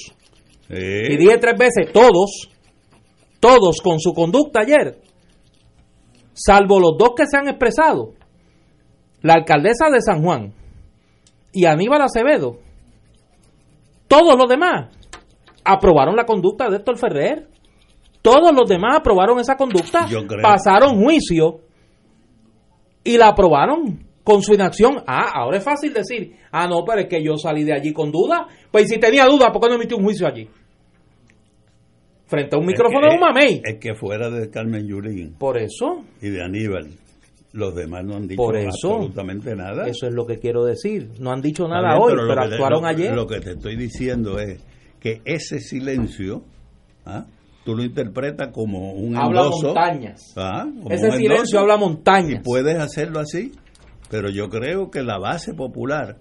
y 0.71 1.17
dije 1.17 1.37
tres 1.39 1.59
veces, 1.59 1.93
todos, 1.93 2.49
todos 3.41 3.83
con 3.83 4.01
su 4.01 4.15
conducta 4.15 4.61
ayer, 4.61 4.99
salvo 6.33 6.81
los 6.81 6.97
dos 6.99 7.11
que 7.15 7.25
se 7.27 7.37
han 7.37 7.49
expresado, 7.49 8.15
la 9.21 9.35
alcaldesa 9.35 9.91
de 9.93 10.01
San 10.01 10.23
Juan 10.23 10.55
y 11.53 11.67
Aníbal 11.67 12.01
Acevedo 12.01 12.68
todos 14.09 14.37
los 14.37 14.49
demás 14.49 14.89
aprobaron 15.65 16.17
la 16.17 16.25
conducta 16.25 16.69
de 16.69 16.77
Héctor 16.77 16.97
Ferrer. 16.97 17.49
Todos 18.23 18.53
los 18.55 18.69
demás 18.69 18.97
aprobaron 18.97 19.39
esa 19.39 19.57
conducta. 19.57 20.07
Pasaron 20.43 21.03
juicio 21.03 21.61
y 23.05 23.17
la 23.17 23.29
aprobaron 23.29 24.05
con 24.25 24.43
su 24.43 24.55
inacción. 24.55 24.97
Ah, 25.07 25.31
ahora 25.35 25.59
es 25.59 25.65
fácil 25.65 25.93
decir, 25.93 26.37
ah, 26.51 26.67
no, 26.67 26.85
pero 26.85 27.03
es 27.03 27.07
que 27.09 27.23
yo 27.23 27.37
salí 27.37 27.65
de 27.65 27.73
allí 27.73 27.93
con 27.93 28.11
duda. 28.11 28.47
Pues 28.71 28.89
si 28.89 28.99
tenía 28.99 29.27
duda, 29.27 29.53
¿por 29.53 29.63
qué 29.63 29.69
no 29.69 29.75
emitió 29.77 29.97
un 29.97 30.05
juicio 30.05 30.27
allí? 30.27 30.49
Frente 32.27 32.57
a 32.57 32.59
un 32.59 32.67
micrófono 32.67 33.09
de 33.09 33.15
un 33.15 33.21
mamey. 33.21 33.63
Es 33.65 33.79
que 33.81 33.95
fuera 33.95 34.29
de 34.29 34.51
Carmen 34.51 34.87
Yurín. 34.87 35.35
Por 35.39 35.57
eso. 35.57 36.05
Y 36.21 36.29
de 36.29 36.43
Aníbal. 36.43 36.91
Los 37.53 37.75
demás 37.75 38.05
no 38.05 38.17
han 38.17 38.29
dicho 38.29 38.43
absolutamente 38.43 39.57
nada. 39.57 39.87
Eso 39.87 40.07
es 40.07 40.13
lo 40.13 40.27
que 40.27 40.39
quiero 40.39 40.65
decir. 40.65 41.13
No 41.19 41.33
han 41.33 41.41
dicho 41.41 41.67
nada 41.67 41.99
hoy, 41.99 42.15
pero, 42.15 42.41
actuaron 42.41 42.85
ayer. 42.85 43.15
Lo 43.15 43.27
que 43.27 43.41
te 43.41 43.53
estoy 43.53 43.77
diciendo 43.77 44.39
es 44.39 44.63
que 45.01 45.23
ese 45.25 45.59
silencio, 45.61 46.43
¿ah? 47.07 47.25
tú 47.65 47.75
lo 47.75 47.83
interpretas 47.83 48.49
como 48.53 48.93
un 48.93 49.17
habla 49.17 49.49
montañas. 49.49 50.35
¿ah? 50.37 50.67
ese 50.91 51.11
silencio 51.13 51.59
habla 51.61 51.79
montañas. 51.79 52.41
Y 52.41 52.45
puedes 52.45 52.79
hacerlo 52.79 53.21
así, 53.21 53.53
pero 54.11 54.29
yo 54.29 54.51
creo 54.51 54.91
que 54.91 55.03
la 55.03 55.19
base 55.19 55.55
popular 55.55 56.19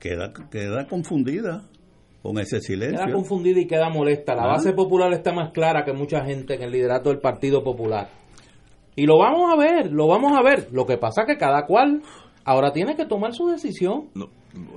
queda, 0.00 0.32
queda 0.50 0.86
confundida 0.86 1.64
con 2.22 2.38
ese 2.38 2.60
silencio. 2.60 3.04
Queda 3.04 3.14
confundida 3.14 3.60
y 3.60 3.66
queda 3.66 3.90
molesta. 3.90 4.34
La 4.34 4.44
¿Ah? 4.44 4.48
base 4.48 4.72
popular 4.72 5.12
está 5.12 5.32
más 5.32 5.52
clara 5.52 5.84
que 5.84 5.92
mucha 5.92 6.24
gente 6.24 6.54
en 6.54 6.62
el 6.62 6.70
liderato 6.70 7.10
del 7.10 7.18
Partido 7.18 7.62
Popular. 7.62 8.08
Y 8.96 9.06
lo 9.06 9.18
vamos 9.18 9.52
a 9.52 9.56
ver, 9.56 9.90
lo 9.90 10.06
vamos 10.06 10.32
a 10.36 10.42
ver. 10.42 10.68
Lo 10.72 10.86
que 10.86 10.98
pasa 10.98 11.22
es 11.22 11.26
que 11.26 11.36
cada 11.36 11.66
cual 11.66 12.02
ahora 12.44 12.72
tiene 12.72 12.94
que 12.94 13.06
tomar 13.06 13.32
su 13.32 13.48
decisión. 13.48 14.08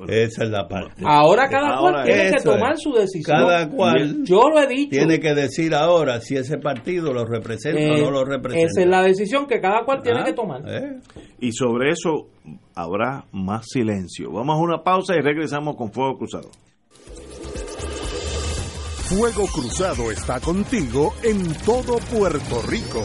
esa 0.07 0.43
es 0.43 0.49
la 0.49 0.67
parte. 0.67 1.03
Ahora 1.05 1.47
cada 1.49 1.79
cual 1.79 2.03
tiene 2.03 2.31
que 2.31 2.43
tomar 2.43 2.77
su 2.77 2.93
decisión. 2.93 3.37
Cada 3.37 3.69
cual 3.69 4.23
yo 4.23 4.49
lo 4.49 4.61
he 4.61 4.67
dicho. 4.67 4.91
Tiene 4.91 5.19
que 5.19 5.33
decir 5.35 5.75
ahora 5.75 6.19
si 6.21 6.35
ese 6.35 6.57
partido 6.57 7.13
lo 7.13 7.25
representa 7.25 7.79
o 7.79 8.05
no 8.05 8.11
lo 8.11 8.25
representa. 8.25 8.67
Esa 8.67 8.81
es 8.81 8.87
la 8.87 9.03
decisión 9.03 9.45
que 9.45 9.59
cada 9.59 9.83
cual 9.85 10.01
tiene 10.01 10.21
ah, 10.21 10.25
que 10.25 10.33
tomar. 10.33 10.61
Eh. 10.67 10.99
Y 11.39 11.51
sobre 11.51 11.91
eso 11.91 12.29
habrá 12.73 13.25
más 13.31 13.65
silencio. 13.67 14.31
Vamos 14.31 14.55
a 14.55 14.59
una 14.59 14.83
pausa 14.83 15.15
y 15.15 15.21
regresamos 15.21 15.75
con 15.75 15.91
Fuego 15.91 16.17
Cruzado. 16.17 16.49
Fuego 19.09 19.45
Cruzado 19.53 20.11
está 20.11 20.39
contigo 20.41 21.13
en 21.23 21.53
todo 21.65 21.97
Puerto 22.11 22.61
Rico. 22.67 23.01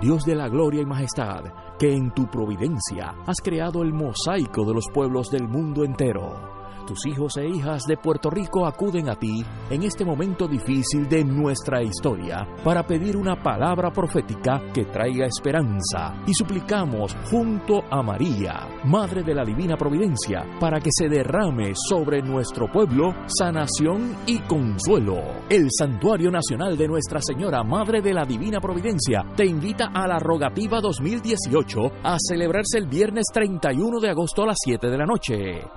Dios 0.00 0.24
de 0.24 0.34
la 0.34 0.48
gloria 0.48 0.82
y 0.82 0.86
majestad, 0.86 1.44
que 1.78 1.92
en 1.92 2.12
tu 2.12 2.28
providencia 2.30 3.14
has 3.26 3.40
creado 3.42 3.82
el 3.82 3.92
mosaico 3.92 4.64
de 4.64 4.74
los 4.74 4.86
pueblos 4.92 5.30
del 5.30 5.46
mundo 5.48 5.84
entero 5.84 6.51
tus 6.82 7.06
hijos 7.06 7.36
e 7.36 7.46
hijas 7.46 7.82
de 7.84 7.96
Puerto 7.96 8.30
Rico 8.30 8.66
acuden 8.66 9.08
a 9.08 9.14
ti 9.14 9.44
en 9.70 9.82
este 9.82 10.04
momento 10.04 10.46
difícil 10.46 11.08
de 11.08 11.24
nuestra 11.24 11.82
historia 11.82 12.46
para 12.64 12.86
pedir 12.86 13.16
una 13.16 13.40
palabra 13.42 13.90
profética 13.90 14.60
que 14.72 14.84
traiga 14.84 15.26
esperanza 15.26 16.14
y 16.26 16.34
suplicamos 16.34 17.16
junto 17.30 17.82
a 17.90 18.02
María, 18.02 18.68
Madre 18.84 19.22
de 19.22 19.34
la 19.34 19.44
Divina 19.44 19.76
Providencia, 19.76 20.44
para 20.58 20.80
que 20.80 20.90
se 20.92 21.08
derrame 21.08 21.72
sobre 21.74 22.22
nuestro 22.22 22.70
pueblo 22.70 23.14
sanación 23.26 24.16
y 24.26 24.38
consuelo. 24.40 25.20
El 25.48 25.68
Santuario 25.70 26.30
Nacional 26.30 26.76
de 26.76 26.88
Nuestra 26.88 27.20
Señora, 27.20 27.62
Madre 27.62 28.00
de 28.00 28.14
la 28.14 28.24
Divina 28.24 28.60
Providencia, 28.60 29.24
te 29.36 29.46
invita 29.46 29.90
a 29.94 30.06
la 30.06 30.18
Rogativa 30.18 30.80
2018 30.80 31.80
a 32.02 32.16
celebrarse 32.18 32.78
el 32.78 32.86
viernes 32.86 33.26
31 33.32 34.00
de 34.00 34.10
agosto 34.10 34.42
a 34.42 34.46
las 34.46 34.56
7 34.62 34.88
de 34.88 34.98
la 34.98 35.06
noche. 35.06 35.32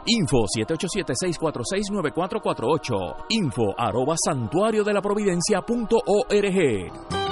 Info 0.06 0.46
787 0.48 0.95
809-276-469448. 1.04 3.26
Info 3.30 3.74
arroba 3.78 4.16
santuario 4.24 4.84
de 4.84 4.94
la 4.94 5.02
providencia.org. 5.02 7.26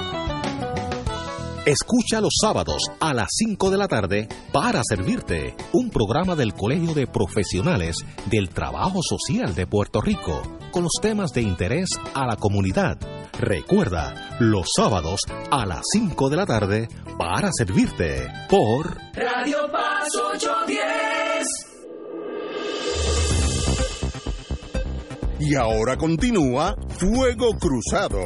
Escucha 1.66 2.20
los 2.20 2.34
sábados 2.42 2.82
a 3.00 3.14
las 3.14 3.28
5 3.30 3.70
de 3.70 3.78
la 3.78 3.88
tarde 3.88 4.28
para 4.52 4.82
servirte 4.86 5.56
un 5.72 5.88
programa 5.88 6.36
del 6.36 6.52
Colegio 6.52 6.92
de 6.92 7.06
Profesionales 7.06 7.96
del 8.26 8.50
Trabajo 8.50 9.00
Social 9.02 9.54
de 9.54 9.66
Puerto 9.66 10.02
Rico 10.02 10.42
con 10.70 10.82
los 10.82 10.92
temas 11.00 11.32
de 11.32 11.40
interés 11.40 11.88
a 12.12 12.26
la 12.26 12.36
comunidad. 12.36 12.98
Recuerda, 13.40 14.36
los 14.40 14.66
sábados 14.76 15.20
a 15.50 15.64
las 15.64 15.80
5 15.90 16.28
de 16.28 16.36
la 16.36 16.44
tarde 16.44 16.88
para 17.18 17.48
servirte 17.50 18.28
por 18.50 18.98
Radio 19.14 19.66
Paz 19.72 20.08
810. 20.34 21.73
Y 25.40 25.56
ahora 25.56 25.96
continúa 25.96 26.76
Fuego 26.90 27.58
Cruzado. 27.58 28.20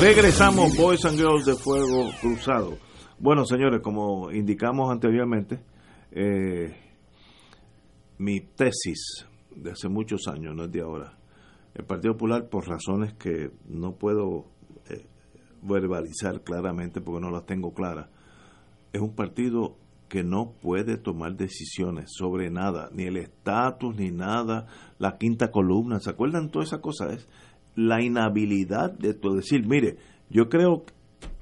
Regresamos, 0.00 0.76
Boys 0.76 1.04
and 1.04 1.16
Girls 1.16 1.46
de 1.46 1.54
Fuego 1.54 2.10
Cruzado. 2.20 2.76
Bueno, 3.18 3.44
señores, 3.44 3.80
como 3.82 4.32
indicamos 4.32 4.90
anteriormente, 4.90 5.60
eh, 6.10 6.74
mi 8.18 8.40
tesis 8.40 9.26
de 9.54 9.70
hace 9.70 9.88
muchos 9.88 10.26
años, 10.26 10.54
no 10.54 10.64
es 10.64 10.72
de 10.72 10.80
ahora, 10.80 11.16
el 11.74 11.84
Partido 11.84 12.14
Popular, 12.14 12.48
por 12.48 12.66
razones 12.68 13.14
que 13.14 13.50
no 13.66 13.94
puedo 13.94 14.46
eh, 14.90 15.06
verbalizar 15.62 16.42
claramente 16.42 17.00
porque 17.00 17.20
no 17.20 17.30
las 17.30 17.46
tengo 17.46 17.72
claras, 17.72 18.08
es 18.92 19.00
un 19.00 19.14
partido 19.14 19.76
que 20.08 20.22
no 20.22 20.52
puede 20.60 20.96
tomar 20.96 21.36
decisiones 21.36 22.10
sobre 22.16 22.50
nada, 22.50 22.90
ni 22.92 23.04
el 23.04 23.16
estatus, 23.16 23.96
ni 23.96 24.10
nada, 24.10 24.66
la 24.98 25.16
quinta 25.18 25.50
columna, 25.50 26.00
¿se 26.00 26.10
acuerdan 26.10 26.50
toda 26.50 26.64
esa 26.64 26.80
cosa? 26.80 27.12
Es 27.12 27.28
la 27.74 28.02
inhabilidad 28.02 28.92
de 28.92 29.14
todo 29.14 29.36
decir, 29.36 29.66
mire, 29.66 29.96
yo 30.30 30.48
creo 30.48 30.84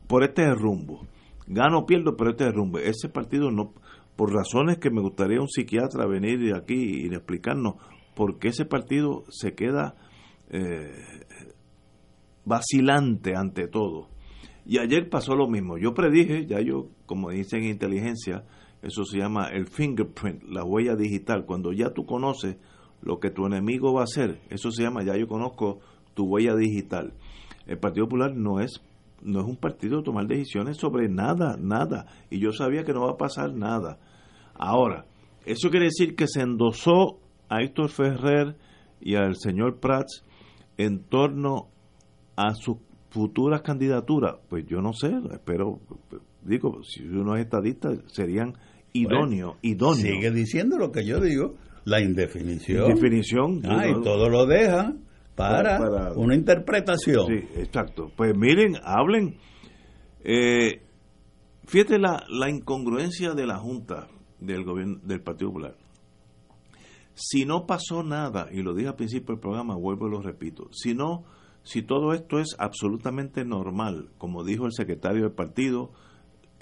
por 0.07 0.25
este 0.25 0.55
rumbo, 0.55 1.07
gano 1.47 1.81
o 1.81 1.87
pierdo, 1.87 2.17
pero 2.17 2.31
este 2.31 2.51
rumbo. 2.51 2.79
Ese 2.79 3.09
partido 3.09 3.51
no, 3.51 3.73
por 4.17 4.33
razones 4.33 4.79
que 4.79 4.91
me 4.91 5.01
gustaría 5.01 5.41
un 5.41 5.49
psiquiatra 5.49 6.07
venir 6.07 6.55
aquí 6.55 7.07
y 7.07 7.07
explicarnos 7.07 7.75
por 8.15 8.39
qué 8.39 8.49
ese 8.49 8.65
partido 8.65 9.25
se 9.31 9.55
queda 9.55 9.95
eh, 10.51 10.93
vacilante 12.45 13.35
ante 13.37 13.69
todo. 13.69 14.09
Y 14.65 14.79
ayer 14.79 15.09
pasó 15.09 15.35
lo 15.35 15.49
mismo. 15.49 15.77
Yo 15.79 15.95
predije, 15.95 16.47
ya 16.47 16.61
yo, 16.61 16.89
como 17.13 17.29
dicen 17.29 17.65
en 17.65 17.73
inteligencia, 17.73 18.43
eso 18.81 19.05
se 19.05 19.19
llama 19.19 19.49
el 19.49 19.67
fingerprint, 19.67 20.45
la 20.45 20.65
huella 20.65 20.97
digital. 20.97 21.45
Cuando 21.45 21.75
ya 21.75 21.91
tú 21.93 22.07
conoces 22.07 22.57
lo 23.03 23.21
que 23.21 23.29
tu 23.29 23.45
enemigo 23.45 23.93
va 23.93 24.01
a 24.01 24.05
hacer, 24.05 24.41
eso 24.49 24.71
se 24.71 24.83
llama, 24.83 25.05
ya 25.05 25.15
yo 25.15 25.29
conozco 25.29 25.81
tu 26.15 26.25
huella 26.25 26.57
digital. 26.57 27.13
El 27.67 27.79
Partido 27.79 28.07
Popular 28.07 28.35
no 28.35 28.61
es 28.61 28.81
no 29.21 29.41
es 29.41 29.47
un 29.47 29.57
partido 29.57 29.99
de 29.99 30.05
tomar 30.05 30.27
decisiones 30.27 30.79
sobre 30.79 31.11
nada, 31.11 31.59
nada. 31.61 32.07
Y 32.31 32.41
yo 32.41 32.51
sabía 32.51 32.83
que 32.83 32.95
no 32.95 33.03
va 33.03 33.11
a 33.11 33.17
pasar 33.19 33.53
nada. 33.53 33.99
Ahora, 34.55 35.05
eso 35.45 35.69
quiere 35.69 35.85
decir 35.85 36.17
que 36.17 36.27
se 36.27 36.41
endosó 36.41 37.19
a 37.51 37.61
Héctor 37.61 37.91
Ferrer 37.91 38.57
y 39.03 39.17
al 39.17 39.37
señor 39.37 39.81
Prats 39.81 40.25
en 40.79 41.05
torno 41.05 41.69
a 42.37 42.55
sus 42.55 42.79
futuras 43.11 43.61
candidaturas. 43.61 44.39
Pues 44.49 44.67
yo 44.67 44.81
no 44.81 44.95
sé, 44.95 45.13
espero, 45.31 45.79
digo, 46.45 46.83
si 46.83 47.03
uno 47.05 47.37
es 47.37 47.45
estadista, 47.45 47.91
serían 48.07 48.55
idóneos, 48.93 49.57
idóneos. 49.63 49.99
Sigue 49.99 50.31
diciendo 50.31 50.79
lo 50.79 50.91
que 50.93 51.05
yo 51.05 51.21
digo, 51.21 51.55
la 51.85 52.01
indefinición. 52.01 52.91
Indefinición. 52.91 53.63
Ah, 53.65 53.89
y 53.89 54.03
todo 54.03 54.29
lo 54.29 54.47
deja 54.47 54.95
para, 55.35 56.13
una 56.15 56.35
interpretación. 56.35 57.27
Sí, 57.27 57.49
exacto. 57.57 58.11
Pues 58.17 58.37
miren, 58.37 58.77
hablen. 58.83 59.37
Eh, 60.25 60.83
fíjate 61.67 61.99
la, 61.99 62.25
la 62.29 62.51
incongruencia 62.51 63.35
de 63.35 63.47
la 63.47 63.59
Junta 63.59 64.09
del 64.41 64.65
gobierno 64.65 64.99
del 65.03 65.23
Partido 65.23 65.51
Popular. 65.51 65.77
Si 67.15 67.45
no 67.45 67.67
pasó 67.67 68.03
nada, 68.03 68.49
y 68.51 68.63
lo 68.63 68.75
dije 68.75 68.89
al 68.89 68.97
principio 68.97 69.35
del 69.35 69.41
programa, 69.41 69.77
vuelvo 69.77 70.09
y 70.09 70.11
lo 70.13 70.23
repito, 70.23 70.69
si 70.73 70.95
no, 70.95 71.25
si 71.63 71.83
todo 71.83 72.13
esto 72.15 72.39
es 72.39 72.57
absolutamente 72.59 73.45
normal, 73.45 74.11
como 74.19 74.45
dijo 74.45 74.67
el 74.67 74.73
secretario 74.73 75.23
del 75.23 75.33
partido, 75.33 75.93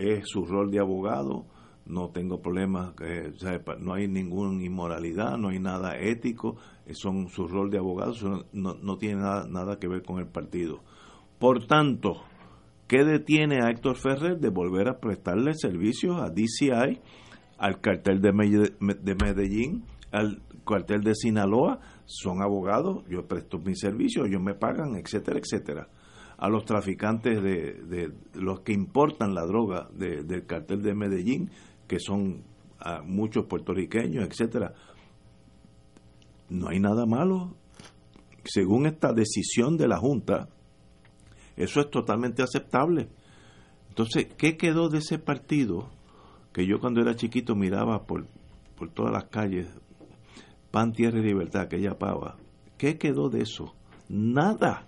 es 0.01 0.28
su 0.28 0.44
rol 0.44 0.70
de 0.70 0.80
abogado, 0.80 1.44
no 1.86 2.11
tengo 2.11 2.40
problemas, 2.40 2.94
eh, 3.03 3.32
no 3.80 3.94
hay 3.94 4.09
ninguna 4.09 4.62
inmoralidad, 4.62 5.36
no 5.36 5.48
hay 5.48 5.59
nada 5.59 5.98
ético, 5.98 6.57
eh, 6.86 6.94
son 6.94 7.28
su 7.28 7.46
rol 7.46 7.70
de 7.70 7.78
abogado, 7.78 8.14
no, 8.53 8.74
no 8.74 8.96
tiene 8.96 9.20
nada, 9.20 9.46
nada 9.48 9.78
que 9.78 9.88
ver 9.88 10.03
con 10.03 10.18
el 10.18 10.26
partido. 10.26 10.80
Por 11.38 11.66
tanto, 11.66 12.22
¿qué 12.86 13.05
detiene 13.05 13.59
a 13.62 13.70
Héctor 13.70 13.96
Ferrer 13.96 14.38
de 14.38 14.51
volver 14.51 14.88
a 14.88 15.01
prestarle 15.01 15.55
servicios 15.55 16.20
a 16.20 16.30
DCI, 16.30 17.01
al 17.59 17.80
cartel 17.80 18.20
de 18.20 18.32
Medellín, 18.32 19.84
al 20.12 20.42
cartel 20.66 21.03
de 21.03 21.14
Sinaloa? 21.14 21.80
Son 22.05 22.42
abogados, 22.42 23.05
yo 23.09 23.26
presto 23.26 23.59
mis 23.59 23.80
servicios, 23.80 24.26
ellos 24.26 24.42
me 24.42 24.55
pagan, 24.55 24.96
etcétera, 24.96 25.38
etcétera 25.38 25.88
a 26.41 26.49
los 26.49 26.64
traficantes 26.64 27.43
de, 27.43 27.74
de, 27.84 28.12
los 28.32 28.61
que 28.61 28.72
importan 28.72 29.34
la 29.34 29.45
droga 29.45 29.91
del 29.93 30.47
cartel 30.47 30.82
de 30.82 30.95
Medellín, 30.95 31.51
que 31.86 32.01
son 32.01 32.45
ah, 32.80 33.03
muchos 33.05 33.45
puertorriqueños, 33.45 34.26
etcétera. 34.26 34.72
No 36.49 36.68
hay 36.68 36.80
nada 36.80 37.05
malo. 37.05 37.57
Según 38.43 38.86
esta 38.86 39.12
decisión 39.12 39.76
de 39.76 39.86
la 39.86 39.99
Junta, 39.99 40.49
eso 41.57 41.80
es 41.80 41.91
totalmente 41.91 42.43
aceptable. 42.43 43.11
Entonces, 43.91 44.28
¿qué 44.38 44.57
quedó 44.57 44.88
de 44.88 44.99
ese 44.99 45.18
partido 45.18 45.91
que 46.55 46.66
yo 46.66 46.80
cuando 46.80 47.03
era 47.03 47.16
chiquito 47.16 47.55
miraba 47.55 48.07
por, 48.07 48.26
por 48.76 48.91
todas 48.91 49.12
las 49.12 49.24
calles, 49.24 49.68
pan, 50.70 50.93
tierra 50.93 51.18
y 51.18 51.22
libertad, 51.22 51.62
aquella 51.62 51.99
pava? 51.99 52.38
¿Qué 52.78 52.97
quedó 52.97 53.28
de 53.28 53.43
eso? 53.43 53.74
Nada. 54.09 54.86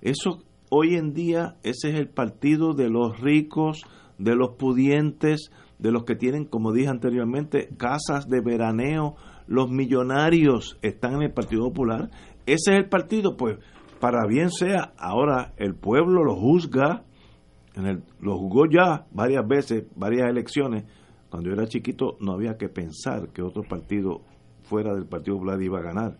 Eso 0.00 0.44
hoy 0.70 0.94
en 0.94 1.12
día, 1.12 1.56
ese 1.62 1.90
es 1.90 1.94
el 1.94 2.08
partido 2.08 2.74
de 2.74 2.88
los 2.88 3.20
ricos, 3.20 3.84
de 4.18 4.34
los 4.34 4.56
pudientes, 4.56 5.50
de 5.78 5.90
los 5.90 6.04
que 6.04 6.14
tienen, 6.14 6.44
como 6.44 6.72
dije 6.72 6.88
anteriormente, 6.88 7.68
casas 7.76 8.28
de 8.28 8.40
veraneo, 8.40 9.16
los 9.46 9.70
millonarios 9.70 10.78
están 10.82 11.14
en 11.16 11.22
el 11.22 11.32
Partido 11.32 11.64
Popular. 11.64 12.10
Ese 12.46 12.72
es 12.72 12.78
el 12.78 12.88
partido, 12.88 13.36
pues, 13.36 13.58
para 14.00 14.26
bien 14.26 14.50
sea, 14.50 14.92
ahora 14.98 15.52
el 15.56 15.74
pueblo 15.74 16.24
lo 16.24 16.36
juzga, 16.36 17.04
en 17.74 17.86
el, 17.86 18.02
lo 18.20 18.38
juzgó 18.38 18.66
ya 18.66 19.06
varias 19.12 19.46
veces, 19.46 19.84
varias 19.96 20.28
elecciones. 20.28 20.84
Cuando 21.30 21.48
yo 21.48 21.54
era 21.54 21.66
chiquito 21.66 22.16
no 22.20 22.32
había 22.32 22.56
que 22.56 22.68
pensar 22.68 23.30
que 23.32 23.42
otro 23.42 23.62
partido 23.62 24.22
fuera 24.62 24.94
del 24.94 25.06
Partido 25.06 25.36
Popular 25.36 25.60
iba 25.60 25.78
a 25.78 25.82
ganar. 25.82 26.18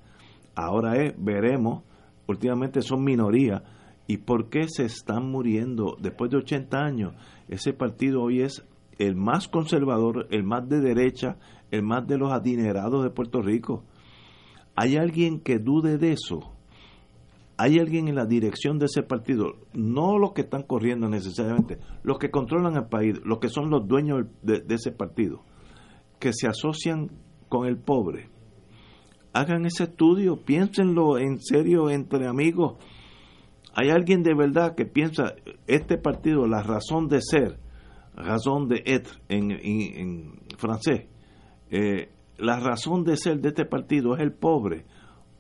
Ahora 0.54 0.96
es, 1.02 1.14
veremos, 1.16 1.84
últimamente 2.26 2.82
son 2.82 3.04
minorías. 3.04 3.62
¿Y 4.06 4.18
por 4.18 4.50
qué 4.50 4.68
se 4.68 4.84
están 4.84 5.30
muriendo 5.30 5.96
después 6.00 6.30
de 6.30 6.38
80 6.38 6.78
años? 6.78 7.14
Ese 7.48 7.72
partido 7.72 8.22
hoy 8.22 8.42
es 8.42 8.64
el 8.98 9.16
más 9.16 9.48
conservador, 9.48 10.26
el 10.30 10.44
más 10.44 10.68
de 10.68 10.80
derecha, 10.80 11.38
el 11.70 11.82
más 11.82 12.06
de 12.06 12.18
los 12.18 12.32
adinerados 12.32 13.02
de 13.02 13.10
Puerto 13.10 13.40
Rico. 13.40 13.84
¿Hay 14.76 14.96
alguien 14.96 15.40
que 15.40 15.58
dude 15.58 15.98
de 15.98 16.12
eso? 16.12 16.54
¿Hay 17.56 17.78
alguien 17.78 18.08
en 18.08 18.16
la 18.16 18.26
dirección 18.26 18.78
de 18.78 18.86
ese 18.86 19.02
partido? 19.02 19.54
No 19.72 20.18
los 20.18 20.32
que 20.32 20.42
están 20.42 20.64
corriendo 20.64 21.08
necesariamente, 21.08 21.78
los 22.02 22.18
que 22.18 22.30
controlan 22.30 22.74
el 22.74 22.86
país, 22.86 23.20
los 23.24 23.38
que 23.38 23.48
son 23.48 23.70
los 23.70 23.86
dueños 23.86 24.26
de, 24.42 24.64
ese 24.68 24.90
partido, 24.90 25.42
que 26.18 26.32
se 26.32 26.48
asocian 26.48 27.10
con 27.48 27.66
el 27.66 27.78
pobre. 27.78 28.28
Hagan 29.32 29.66
ese 29.66 29.84
estudio, 29.84 30.44
piénsenlo 30.44 31.18
en 31.18 31.40
serio 31.40 31.90
entre 31.90 32.26
amigos. 32.26 32.74
¿Hay 33.76 33.90
alguien 33.90 34.22
de 34.22 34.34
verdad 34.34 34.74
que 34.74 34.86
piensa 34.86 35.34
este 35.66 35.98
partido, 35.98 36.46
la 36.46 36.62
razón 36.62 37.08
de 37.08 37.20
ser, 37.20 37.58
razón 38.14 38.68
de 38.68 38.82
être 38.86 39.10
en, 39.28 40.38
francés. 40.56 41.06
Eh, 41.70 42.10
la 42.38 42.60
razón 42.60 43.04
de 43.04 43.16
ser 43.16 43.40
de 43.40 43.48
este 43.48 43.64
partido 43.64 44.14
es 44.14 44.22
el 44.22 44.32
pobre 44.32 44.84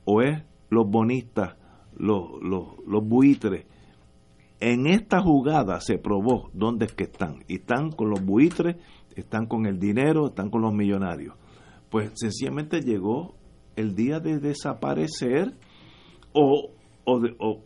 o 0.04 0.22
es 0.22 0.42
los 0.70 0.88
bonistas, 0.88 1.56
los, 1.96 2.24
los, 2.42 3.08
buitres. 3.08 3.66
En 4.60 4.86
esta 4.86 5.20
jugada 5.20 5.80
se 5.80 5.98
probó 5.98 6.50
dónde 6.52 6.86
es 6.86 6.94
que 6.94 7.04
están. 7.04 7.44
Y 7.48 7.56
están 7.56 7.90
con 7.90 8.10
los 8.10 8.24
buitres, 8.24 8.76
están 9.14 9.46
con 9.46 9.66
el 9.66 9.78
dinero, 9.78 10.28
están 10.28 10.50
con 10.50 10.62
los 10.62 10.72
millonarios. 10.72 11.36
Pues 11.90 12.10
sencillamente 12.14 12.80
llegó 12.80 13.34
el 13.76 13.94
día 13.94 14.20
de 14.20 14.38
desaparecer 14.38 15.54
o, 16.32 16.70
de, 17.20 17.36
o 17.38 17.62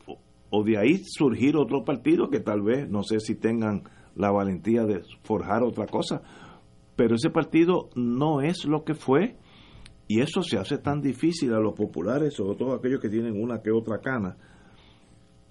de 0.64 0.78
ahí 0.78 1.02
surgir 1.04 1.56
otro 1.56 1.84
partido 1.84 2.30
que 2.30 2.40
tal 2.40 2.62
vez, 2.62 2.88
no 2.88 3.02
sé 3.02 3.20
si 3.20 3.34
tengan 3.34 3.84
la 4.14 4.30
valentía 4.30 4.84
de 4.84 5.02
forjar 5.22 5.62
otra 5.62 5.86
cosa. 5.86 6.22
pero 6.96 7.14
ese 7.14 7.30
partido 7.30 7.90
no 7.94 8.40
es 8.40 8.64
lo 8.64 8.82
que 8.84 8.94
fue 8.94 9.36
y 10.08 10.20
eso 10.20 10.42
se 10.42 10.58
hace 10.58 10.78
tan 10.78 11.00
difícil 11.00 11.52
a 11.52 11.60
los 11.60 11.74
populares, 11.74 12.34
sobre 12.34 12.56
todo 12.56 12.74
aquellos 12.74 13.00
que 13.00 13.10
tienen 13.10 13.40
una 13.40 13.60
que 13.60 13.70
otra 13.70 13.98
cana, 13.98 14.36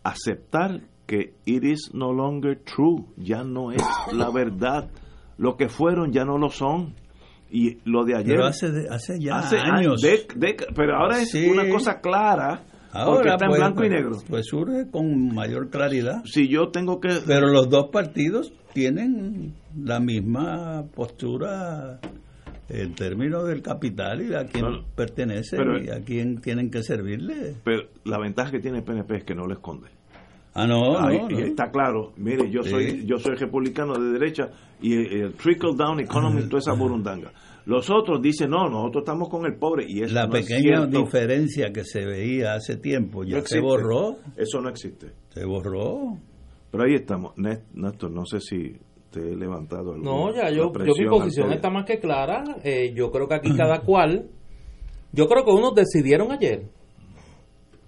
aceptar 0.03 0.81
que 1.05 1.35
it 1.45 1.63
is 1.63 1.91
no 1.93 2.11
longer 2.11 2.59
true, 2.63 3.05
ya 3.15 3.43
no 3.43 3.71
es 3.71 3.83
la 4.11 4.29
verdad. 4.33 4.89
Lo 5.37 5.55
que 5.55 5.69
fueron 5.69 6.11
ya 6.11 6.25
no 6.25 6.37
lo 6.37 6.49
son. 6.49 6.95
Y 7.49 7.77
lo 7.85 8.03
de 8.03 8.15
ayer. 8.15 8.35
Pero 8.35 8.45
hace, 8.45 8.67
hace 8.89 9.19
ya 9.21 9.39
años. 9.39 10.01
pero 10.75 10.97
ahora 10.97 11.21
es 11.21 11.33
una 11.33 11.69
cosa 11.69 12.01
clara. 12.01 12.65
Ahora 12.91 13.33
está 13.33 13.45
en 13.45 13.49
pues, 13.49 13.59
blanco 13.59 13.83
y 13.83 13.87
pues, 13.87 13.91
negro. 13.91 14.17
Pues 14.29 14.45
surge 14.45 14.89
con 14.89 15.33
mayor 15.33 15.69
claridad. 15.69 16.23
Si 16.25 16.47
yo 16.47 16.69
tengo 16.69 16.99
que. 16.99 17.09
Pero 17.25 17.47
los 17.47 17.69
dos 17.69 17.89
partidos 17.91 18.53
tienen 18.73 19.53
la 19.75 19.99
misma 19.99 20.85
postura 20.95 21.99
en 22.69 22.95
términos 22.95 23.47
del 23.47 23.61
capital 23.61 24.21
y 24.21 24.33
a 24.33 24.45
quién 24.45 24.83
pertenece 24.95 25.57
y 25.85 25.89
a 25.89 26.03
quién 26.03 26.41
tienen 26.41 26.69
que 26.69 26.83
servirle. 26.83 27.55
Pero 27.63 27.83
la 28.05 28.19
ventaja 28.19 28.51
que 28.51 28.59
tiene 28.59 28.79
el 28.79 28.83
PNP 28.83 29.17
es 29.17 29.23
que 29.23 29.35
no 29.35 29.45
lo 29.45 29.53
esconde. 29.53 29.87
Ah, 30.53 30.65
no, 30.65 30.99
no, 30.99 31.37
Está 31.37 31.69
claro. 31.69 32.13
Mire, 32.17 32.49
yo 32.49 32.63
soy 32.63 33.05
yo 33.05 33.19
soy 33.19 33.35
republicano 33.35 33.93
de 33.93 34.13
derecha 34.13 34.49
y 34.81 34.93
el, 35.21 35.33
trickle 35.33 35.75
down 35.77 35.99
economy, 35.99 36.47
toda 36.47 36.59
esa 36.59 36.73
burundanga. 36.73 37.31
Los 37.67 37.89
otros 37.89 38.21
dicen, 38.21 38.51
no, 38.51 38.69
nosotros 38.69 39.01
estamos 39.01 39.27
con 39.27 39.45
el 39.45 39.57
pobre. 39.57 39.85
y 39.89 40.01
eso 40.01 40.13
La 40.13 40.29
pequeña 40.29 40.85
diferencia 40.85 41.73
que 41.73 41.83
se 41.83 42.05
veía 42.05 42.53
hace 42.53 42.77
tiempo 42.77 43.25
ya 43.25 43.41
se 43.41 43.59
borró. 43.59 44.15
Eso 44.37 44.61
no 44.61 44.69
existe. 44.69 45.07
Se 45.33 45.43
borró. 45.43 46.17
Pero 46.71 46.83
ahí 46.85 46.95
estamos. 46.95 47.33
Néstor, 47.35 48.11
no 48.11 48.25
sé 48.25 48.39
si 48.39 48.73
te 49.11 49.19
he 49.19 49.35
levantado 49.35 49.97
No, 49.97 50.33
ya 50.33 50.49
yo, 50.49 50.71
yo 50.71 50.93
mi 50.97 51.09
posición 51.09 51.51
está 51.51 51.69
más 51.69 51.83
que 51.83 51.99
clara. 51.99 52.41
Eh, 52.63 52.93
yo 52.95 53.11
creo 53.11 53.27
que 53.27 53.35
aquí 53.35 53.53
cada 53.53 53.81
cual, 53.85 54.29
yo 55.11 55.27
creo 55.27 55.43
que 55.43 55.51
unos 55.51 55.75
decidieron 55.75 56.31
ayer 56.31 56.69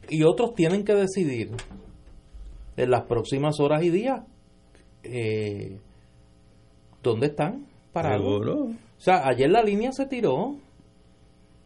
y 0.10 0.24
otros 0.24 0.56
tienen 0.56 0.84
que 0.84 0.94
decidir 0.94 1.52
en 2.76 2.92
las 2.92 3.04
próximas 3.06 3.62
horas 3.62 3.82
y 3.82 3.92
días 3.92 4.26
eh, 5.04 5.78
dónde 7.02 7.28
están 7.28 7.66
parados. 7.94 8.76
O 9.00 9.02
sea, 9.02 9.26
ayer 9.26 9.50
la 9.50 9.64
línea 9.64 9.94
se 9.94 10.06
tiró. 10.08 10.58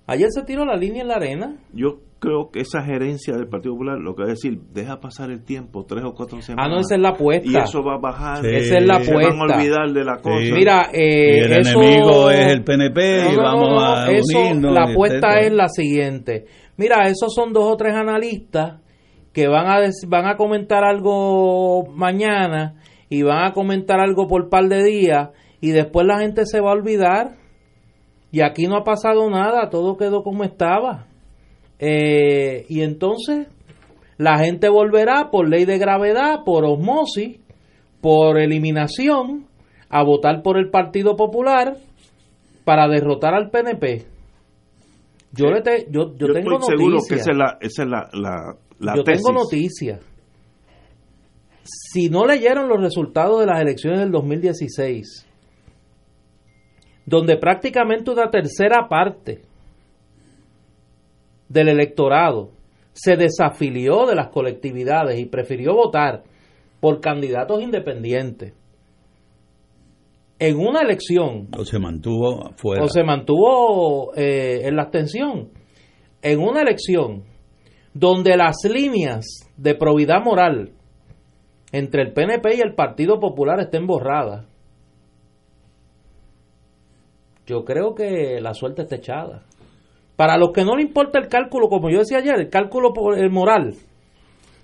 Ayer 0.05 0.27
se 0.29 0.43
tiró 0.43 0.65
la 0.65 0.75
línea 0.75 1.01
en 1.01 1.07
la 1.07 1.15
arena. 1.15 1.55
Yo 1.73 2.01
creo 2.19 2.51
que 2.51 2.59
esa 2.59 2.83
gerencia 2.83 3.35
del 3.35 3.47
Partido 3.47 3.73
Popular 3.73 3.97
lo 3.97 4.13
que 4.15 4.21
va 4.21 4.27
a 4.27 4.31
decir, 4.31 4.59
deja 4.71 4.99
pasar 4.99 5.31
el 5.31 5.43
tiempo, 5.43 5.83
tres 5.83 6.03
o 6.05 6.13
cuatro 6.13 6.39
semanas. 6.43 6.67
Ah, 6.67 6.75
no, 6.75 6.79
esa 6.79 6.93
es 6.93 7.01
la 7.01 7.09
apuesta. 7.09 7.49
Y 7.49 7.55
eso 7.55 7.83
va 7.83 7.95
a 7.95 7.97
bajar. 7.97 8.45
Esa 8.45 8.77
es 8.77 8.85
la 8.85 8.97
apuesta. 8.97 9.31
Se 9.31 9.39
van 9.39 9.51
a 9.51 9.55
olvidar 9.55 9.91
de 9.91 10.03
la 10.03 10.17
cosa. 10.17 10.53
Mira, 10.53 10.89
eh, 10.93 11.39
el 11.39 11.53
enemigo 11.53 12.29
es 12.29 12.51
el 12.51 12.63
PNP 12.63 13.33
y 13.33 13.35
vamos 13.35 13.83
a 13.83 14.09
unirnos. 14.11 14.71
La 14.71 14.91
apuesta 14.91 15.39
es 15.39 15.51
la 15.53 15.69
siguiente. 15.69 16.45
Mira, 16.77 17.07
esos 17.07 17.33
son 17.33 17.51
dos 17.51 17.65
o 17.65 17.75
tres 17.77 17.95
analistas 17.95 18.79
que 19.31 19.47
van 19.47 19.65
a, 19.65 19.89
van 20.07 20.27
a 20.27 20.37
comentar 20.37 20.83
algo 20.83 21.87
mañana 21.95 22.75
y 23.09 23.23
van 23.23 23.43
a 23.43 23.53
comentar 23.53 23.99
algo 23.99 24.27
por 24.27 24.49
par 24.49 24.65
de 24.65 24.83
días 24.83 25.29
y 25.63 25.71
después 25.71 26.05
la 26.05 26.19
gente 26.19 26.45
se 26.45 26.59
va 26.59 26.71
a 26.71 26.73
olvidar 26.73 27.37
y 28.33 28.41
aquí 28.41 28.67
no 28.67 28.75
ha 28.75 28.83
pasado 28.83 29.29
nada, 29.29 29.69
todo 29.69 29.95
quedó 29.95 30.21
como 30.21 30.43
estaba. 30.43 31.05
Eh, 31.79 32.65
y 32.67 32.81
entonces 32.81 33.47
la 34.17 34.39
gente 34.39 34.67
volverá 34.67 35.31
por 35.31 35.47
ley 35.47 35.63
de 35.63 35.77
gravedad, 35.77 36.39
por 36.43 36.65
osmosis, 36.65 37.39
por 38.01 38.41
eliminación, 38.41 39.45
a 39.87 40.03
votar 40.03 40.41
por 40.43 40.57
el 40.57 40.69
Partido 40.69 41.15
Popular 41.15 41.77
para 42.65 42.89
derrotar 42.89 43.33
al 43.33 43.49
PNP. 43.49 44.03
Yo, 45.31 45.45
le 45.45 45.61
te, 45.61 45.87
yo, 45.89 46.13
yo, 46.17 46.33
tengo 46.33 46.59
estoy 46.59 46.77
seguro 46.77 46.97
que 47.07 47.15
esa 47.15 47.31
es 47.31 47.37
la, 47.37 47.57
esa 47.61 47.83
es 47.83 47.89
la, 47.89 48.09
la, 48.11 48.95
yo 48.97 49.03
tengo 49.05 49.31
noticias. 49.31 50.01
Si 51.63 52.09
no 52.09 52.25
leyeron 52.25 52.67
los 52.67 52.81
resultados 52.81 53.39
de 53.39 53.45
las 53.45 53.61
elecciones 53.61 54.01
del 54.01 54.11
2016, 54.11 55.29
donde 57.05 57.37
prácticamente 57.37 58.11
una 58.11 58.29
tercera 58.29 58.87
parte 58.87 59.41
del 61.49 61.69
electorado 61.69 62.51
se 62.93 63.15
desafilió 63.15 64.05
de 64.05 64.15
las 64.15 64.29
colectividades 64.29 65.19
y 65.19 65.25
prefirió 65.25 65.73
votar 65.73 66.23
por 66.79 67.01
candidatos 67.01 67.61
independientes 67.61 68.53
en 70.39 70.57
una 70.57 70.81
elección 70.81 71.47
o 71.57 71.63
se 71.63 71.79
mantuvo 71.79 72.51
fuera. 72.57 72.83
o 72.83 72.87
se 72.89 73.03
mantuvo 73.03 74.13
eh, 74.15 74.61
en 74.63 74.75
la 74.75 74.83
abstención. 74.83 75.49
En 76.21 76.39
una 76.39 76.61
elección 76.61 77.23
donde 77.93 78.35
las 78.35 78.57
líneas 78.69 79.25
de 79.55 79.75
probidad 79.75 80.21
moral 80.23 80.71
entre 81.71 82.01
el 82.03 82.13
PNP 82.13 82.57
y 82.57 82.61
el 82.61 82.75
Partido 82.75 83.19
Popular 83.19 83.59
estén 83.59 83.87
borradas 83.87 84.45
yo 87.45 87.63
creo 87.63 87.93
que 87.93 88.39
la 88.41 88.53
suerte 88.53 88.83
está 88.83 88.95
echada 88.95 89.43
para 90.15 90.37
los 90.37 90.51
que 90.51 90.63
no 90.63 90.75
le 90.75 90.83
importa 90.83 91.19
el 91.19 91.27
cálculo, 91.27 91.67
como 91.69 91.89
yo 91.89 91.99
decía 91.99 92.19
ayer, 92.19 92.35
el 92.39 92.49
cálculo 92.49 92.93
el 93.15 93.31
moral, 93.31 93.75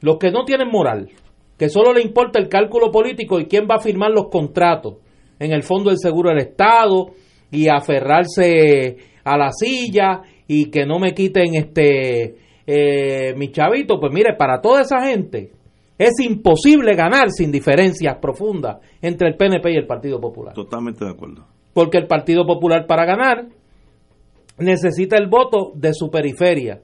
los 0.01 0.17
que 0.17 0.31
no 0.31 0.45
tienen 0.45 0.69
moral, 0.69 1.09
que 1.57 1.69
solo 1.69 1.93
le 1.93 2.01
importa 2.01 2.39
el 2.39 2.47
cálculo 2.47 2.91
político 2.91 3.39
y 3.39 3.45
quién 3.45 3.67
va 3.69 3.75
a 3.75 3.81
firmar 3.81 4.11
los 4.11 4.29
contratos 4.29 4.97
en 5.39 5.51
el 5.51 5.63
Fondo 5.63 5.89
del 5.89 5.99
Seguro 5.99 6.29
del 6.29 6.39
Estado 6.39 7.07
y 7.51 7.67
aferrarse 7.67 8.97
a 9.23 9.37
la 9.37 9.51
silla 9.51 10.21
y 10.47 10.69
que 10.69 10.85
no 10.85 10.99
me 10.99 11.13
quiten 11.13 11.55
este 11.55 12.35
eh, 12.65 13.33
mi 13.35 13.51
chavito, 13.51 13.99
pues 13.99 14.13
mire, 14.13 14.35
para 14.37 14.61
toda 14.61 14.81
esa 14.81 15.01
gente 15.01 15.51
es 15.97 16.19
imposible 16.21 16.95
ganar 16.95 17.31
sin 17.31 17.51
diferencias 17.51 18.17
profundas 18.21 18.77
entre 19.01 19.27
el 19.29 19.35
PNP 19.35 19.71
y 19.71 19.77
el 19.77 19.87
Partido 19.87 20.21
Popular. 20.21 20.53
Totalmente 20.53 21.03
de 21.03 21.11
acuerdo. 21.11 21.45
Porque 21.79 21.97
el 21.97 22.07
Partido 22.07 22.45
Popular 22.45 22.85
para 22.87 23.05
ganar 23.05 23.45
necesita 24.57 25.15
el 25.15 25.29
voto 25.29 25.71
de 25.75 25.93
su 25.93 26.09
periferia. 26.09 26.81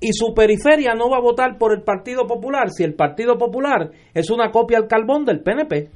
Y 0.00 0.12
su 0.14 0.34
periferia 0.34 0.96
no 0.96 1.08
va 1.08 1.18
a 1.18 1.20
votar 1.20 1.58
por 1.58 1.72
el 1.72 1.84
Partido 1.84 2.26
Popular 2.26 2.68
si 2.70 2.82
el 2.82 2.94
Partido 2.94 3.38
Popular 3.38 3.92
es 4.12 4.30
una 4.30 4.50
copia 4.50 4.78
al 4.78 4.88
carbón 4.88 5.24
del 5.24 5.44
PNP. 5.44 5.90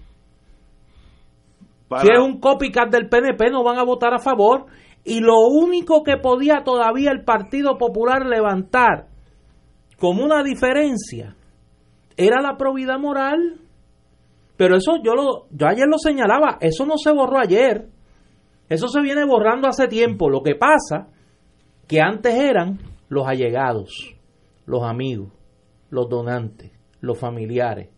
Si 2.03 2.07
es 2.07 2.19
un 2.21 2.39
copycat 2.39 2.89
del 2.89 3.09
PNP 3.09 3.51
no 3.51 3.65
van 3.65 3.81
a 3.81 3.85
votar 3.85 4.15
a 4.15 4.21
favor. 4.21 4.67
Y 5.03 5.19
lo 5.19 5.41
único 5.41 6.05
que 6.05 6.17
podía 6.17 6.63
todavía 6.63 7.11
el 7.11 7.25
Partido 7.25 7.77
Popular 7.77 8.27
levantar 8.27 9.09
como 9.99 10.25
una 10.25 10.45
diferencia 10.45 11.35
era 12.17 12.41
la 12.41 12.57
probidad 12.57 13.01
moral. 13.01 13.59
Pero 14.57 14.77
eso 14.77 14.99
yo 15.05 15.17
lo 15.17 15.49
yo 15.51 15.67
ayer 15.67 15.89
lo 15.89 15.99
señalaba, 15.99 16.59
eso 16.61 16.87
no 16.87 16.97
se 16.97 17.11
borró 17.11 17.41
ayer. 17.41 17.96
Eso 18.69 18.89
se 18.89 19.01
viene 19.01 19.25
borrando 19.25 19.69
hace 19.69 19.89
tiempo. 19.89 20.29
Lo 20.29 20.43
que 20.43 20.55
pasa 20.55 21.09
que 21.87 22.01
antes 22.01 22.35
eran 22.35 22.79
los 23.09 23.27
allegados, 23.27 24.15
los 24.67 24.83
amigos, 24.83 25.33
los 25.91 26.09
donantes, 26.09 26.73
los 27.01 27.19
familiares. 27.19 27.89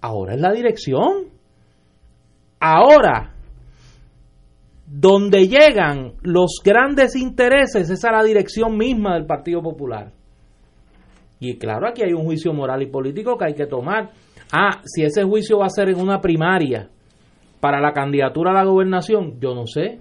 Ahora 0.00 0.34
es 0.34 0.40
la 0.40 0.52
dirección. 0.52 1.26
Ahora, 2.60 3.34
donde 4.86 5.48
llegan 5.48 6.14
los 6.22 6.60
grandes 6.64 7.16
intereses, 7.16 7.90
es 7.90 8.02
la 8.02 8.22
dirección 8.22 8.76
misma 8.76 9.14
del 9.14 9.26
Partido 9.26 9.62
Popular. 9.62 10.12
Y 11.40 11.58
claro, 11.58 11.88
aquí 11.88 12.02
hay 12.04 12.12
un 12.12 12.24
juicio 12.24 12.52
moral 12.52 12.82
y 12.82 12.86
político 12.86 13.36
que 13.36 13.46
hay 13.46 13.54
que 13.54 13.66
tomar. 13.66 14.10
Ah, 14.52 14.80
si 14.84 15.02
ese 15.02 15.24
juicio 15.24 15.58
va 15.58 15.66
a 15.66 15.70
ser 15.70 15.88
en 15.88 16.00
una 16.00 16.20
primaria 16.20 16.88
para 17.62 17.80
la 17.80 17.92
candidatura 17.92 18.50
a 18.50 18.54
la 18.54 18.64
gobernación, 18.64 19.38
yo 19.40 19.54
no 19.54 19.68
sé 19.68 20.00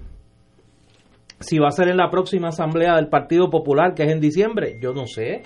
si 1.41 1.59
va 1.59 1.67
a 1.67 1.71
ser 1.71 1.89
en 1.89 1.97
la 1.97 2.09
próxima 2.09 2.47
asamblea 2.47 2.95
del 2.95 3.07
Partido 3.07 3.51
Popular, 3.51 3.93
que 3.93 4.01
es 4.01 4.11
en 4.11 4.19
diciembre, 4.19 4.79
yo 4.81 4.93
no 4.93 5.05
sé. 5.05 5.43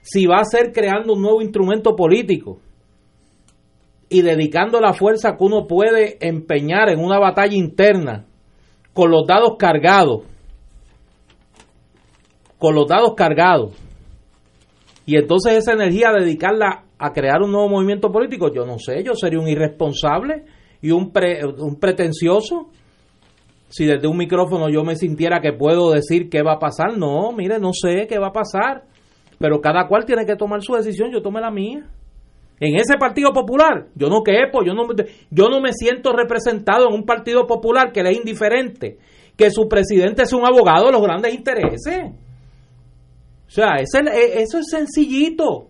Si 0.00 0.26
va 0.26 0.36
a 0.36 0.44
ser 0.44 0.70
creando 0.72 1.14
un 1.14 1.22
nuevo 1.22 1.42
instrumento 1.42 1.96
político 1.96 2.60
y 4.08 4.22
dedicando 4.22 4.80
la 4.80 4.92
fuerza 4.92 5.36
que 5.36 5.44
uno 5.44 5.66
puede 5.66 6.24
empeñar 6.24 6.88
en 6.88 7.00
una 7.00 7.18
batalla 7.18 7.56
interna 7.56 8.26
con 8.92 9.10
los 9.10 9.26
dados 9.26 9.56
cargados, 9.58 10.22
con 12.58 12.76
los 12.76 12.86
dados 12.86 13.14
cargados, 13.16 13.76
y 15.04 15.16
entonces 15.16 15.54
esa 15.54 15.72
energía 15.72 16.12
dedicarla 16.12 16.84
a 16.96 17.12
crear 17.12 17.42
un 17.42 17.50
nuevo 17.50 17.68
movimiento 17.68 18.12
político, 18.12 18.52
yo 18.52 18.64
no 18.64 18.78
sé, 18.78 19.02
yo 19.02 19.14
sería 19.14 19.40
un 19.40 19.48
irresponsable 19.48 20.44
y 20.82 20.90
un, 20.90 21.12
un 21.58 21.76
pretencioso 21.76 22.70
si 23.70 23.86
desde 23.86 24.08
un 24.08 24.16
micrófono 24.16 24.68
yo 24.68 24.82
me 24.82 24.96
sintiera 24.96 25.40
que 25.40 25.52
puedo 25.52 25.92
decir 25.92 26.28
qué 26.28 26.42
va 26.42 26.54
a 26.54 26.58
pasar. 26.58 26.98
No, 26.98 27.30
mire, 27.32 27.60
no 27.60 27.70
sé 27.72 28.06
qué 28.08 28.18
va 28.18 28.28
a 28.28 28.32
pasar. 28.32 28.82
Pero 29.38 29.60
cada 29.60 29.86
cual 29.86 30.04
tiene 30.04 30.26
que 30.26 30.36
tomar 30.36 30.60
su 30.60 30.74
decisión, 30.74 31.10
yo 31.12 31.22
tomé 31.22 31.40
la 31.40 31.50
mía. 31.50 31.86
En 32.58 32.74
ese 32.76 32.98
Partido 32.98 33.32
Popular, 33.32 33.86
yo 33.94 34.08
no 34.08 34.22
quepo, 34.22 34.62
yo 34.62 34.74
no, 34.74 34.86
yo 35.30 35.48
no 35.48 35.60
me 35.62 35.72
siento 35.72 36.12
representado 36.12 36.88
en 36.88 36.94
un 36.94 37.04
Partido 37.04 37.46
Popular 37.46 37.90
que 37.90 38.02
le 38.02 38.10
es 38.10 38.18
indiferente 38.18 38.98
que 39.40 39.50
su 39.50 39.66
presidente 39.68 40.24
es 40.24 40.32
un 40.34 40.44
abogado 40.44 40.86
de 40.86 40.92
los 40.92 41.02
grandes 41.02 41.32
intereses. 41.32 42.12
O 43.46 43.50
sea, 43.50 43.76
e, 43.78 44.42
eso 44.42 44.58
es 44.58 44.66
sencillito. 44.68 45.68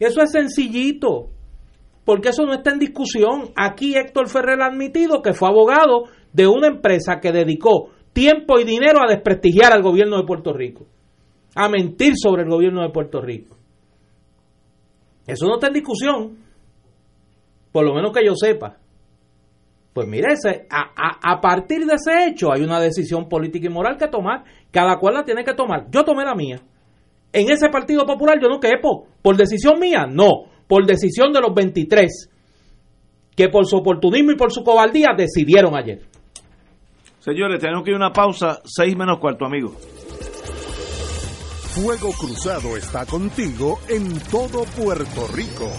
Eso 0.00 0.20
es 0.22 0.32
sencillito. 0.32 1.28
Porque 2.06 2.28
eso 2.28 2.46
no 2.46 2.54
está 2.54 2.70
en 2.70 2.78
discusión. 2.78 3.50
Aquí 3.56 3.96
Héctor 3.96 4.28
Ferrer 4.28 4.62
ha 4.62 4.66
admitido 4.66 5.22
que 5.22 5.32
fue 5.32 5.48
abogado 5.48 6.04
de 6.32 6.46
una 6.46 6.68
empresa 6.68 7.18
que 7.20 7.32
dedicó 7.32 7.90
tiempo 8.12 8.60
y 8.60 8.64
dinero 8.64 9.00
a 9.02 9.10
desprestigiar 9.10 9.72
al 9.72 9.82
gobierno 9.82 10.16
de 10.16 10.24
Puerto 10.24 10.52
Rico. 10.52 10.86
A 11.56 11.68
mentir 11.68 12.12
sobre 12.16 12.44
el 12.44 12.48
gobierno 12.48 12.82
de 12.82 12.90
Puerto 12.90 13.20
Rico. 13.20 13.56
Eso 15.26 15.46
no 15.46 15.54
está 15.54 15.66
en 15.66 15.72
discusión. 15.72 16.38
Por 17.72 17.84
lo 17.84 17.92
menos 17.92 18.12
que 18.12 18.24
yo 18.24 18.36
sepa. 18.36 18.76
Pues 19.92 20.06
mire, 20.06 20.28
a, 20.70 21.32
a, 21.32 21.40
partir 21.40 21.86
de 21.86 21.94
ese 21.94 22.28
hecho 22.28 22.52
hay 22.52 22.62
una 22.62 22.78
decisión 22.78 23.28
política 23.28 23.66
y 23.66 23.70
moral 23.70 23.96
que 23.96 24.06
tomar. 24.06 24.44
Cada 24.70 24.96
cual 25.00 25.14
la 25.14 25.24
tiene 25.24 25.42
que 25.42 25.54
tomar. 25.54 25.90
Yo 25.90 26.04
tomé 26.04 26.24
la 26.24 26.36
mía. 26.36 26.60
En 27.32 27.50
ese 27.50 27.68
Partido 27.68 28.06
Popular 28.06 28.38
yo 28.40 28.48
no 28.48 28.60
quepo. 28.60 29.08
¿Por 29.22 29.36
decisión 29.36 29.80
mía? 29.80 30.06
No. 30.08 30.55
Por 30.66 30.86
decisión 30.86 31.32
de 31.32 31.40
los 31.40 31.54
23 31.54 32.30
que 33.36 33.48
por 33.48 33.66
su 33.66 33.76
oportunismo 33.76 34.32
y 34.32 34.36
por 34.36 34.50
su 34.50 34.64
cobardía 34.64 35.10
decidieron 35.16 35.76
ayer. 35.76 36.00
Señores, 37.20 37.60
tenemos 37.60 37.84
que 37.84 37.90
ir 37.90 37.96
a 37.96 37.98
una 37.98 38.12
pausa. 38.12 38.60
Seis 38.64 38.96
menos 38.96 39.18
cuarto, 39.18 39.44
amigo. 39.44 39.76
Fuego 41.74 42.10
Cruzado 42.12 42.76
está 42.76 43.04
contigo 43.04 43.78
en 43.88 44.18
todo 44.30 44.64
Puerto 44.64 45.28
Rico. 45.34 45.70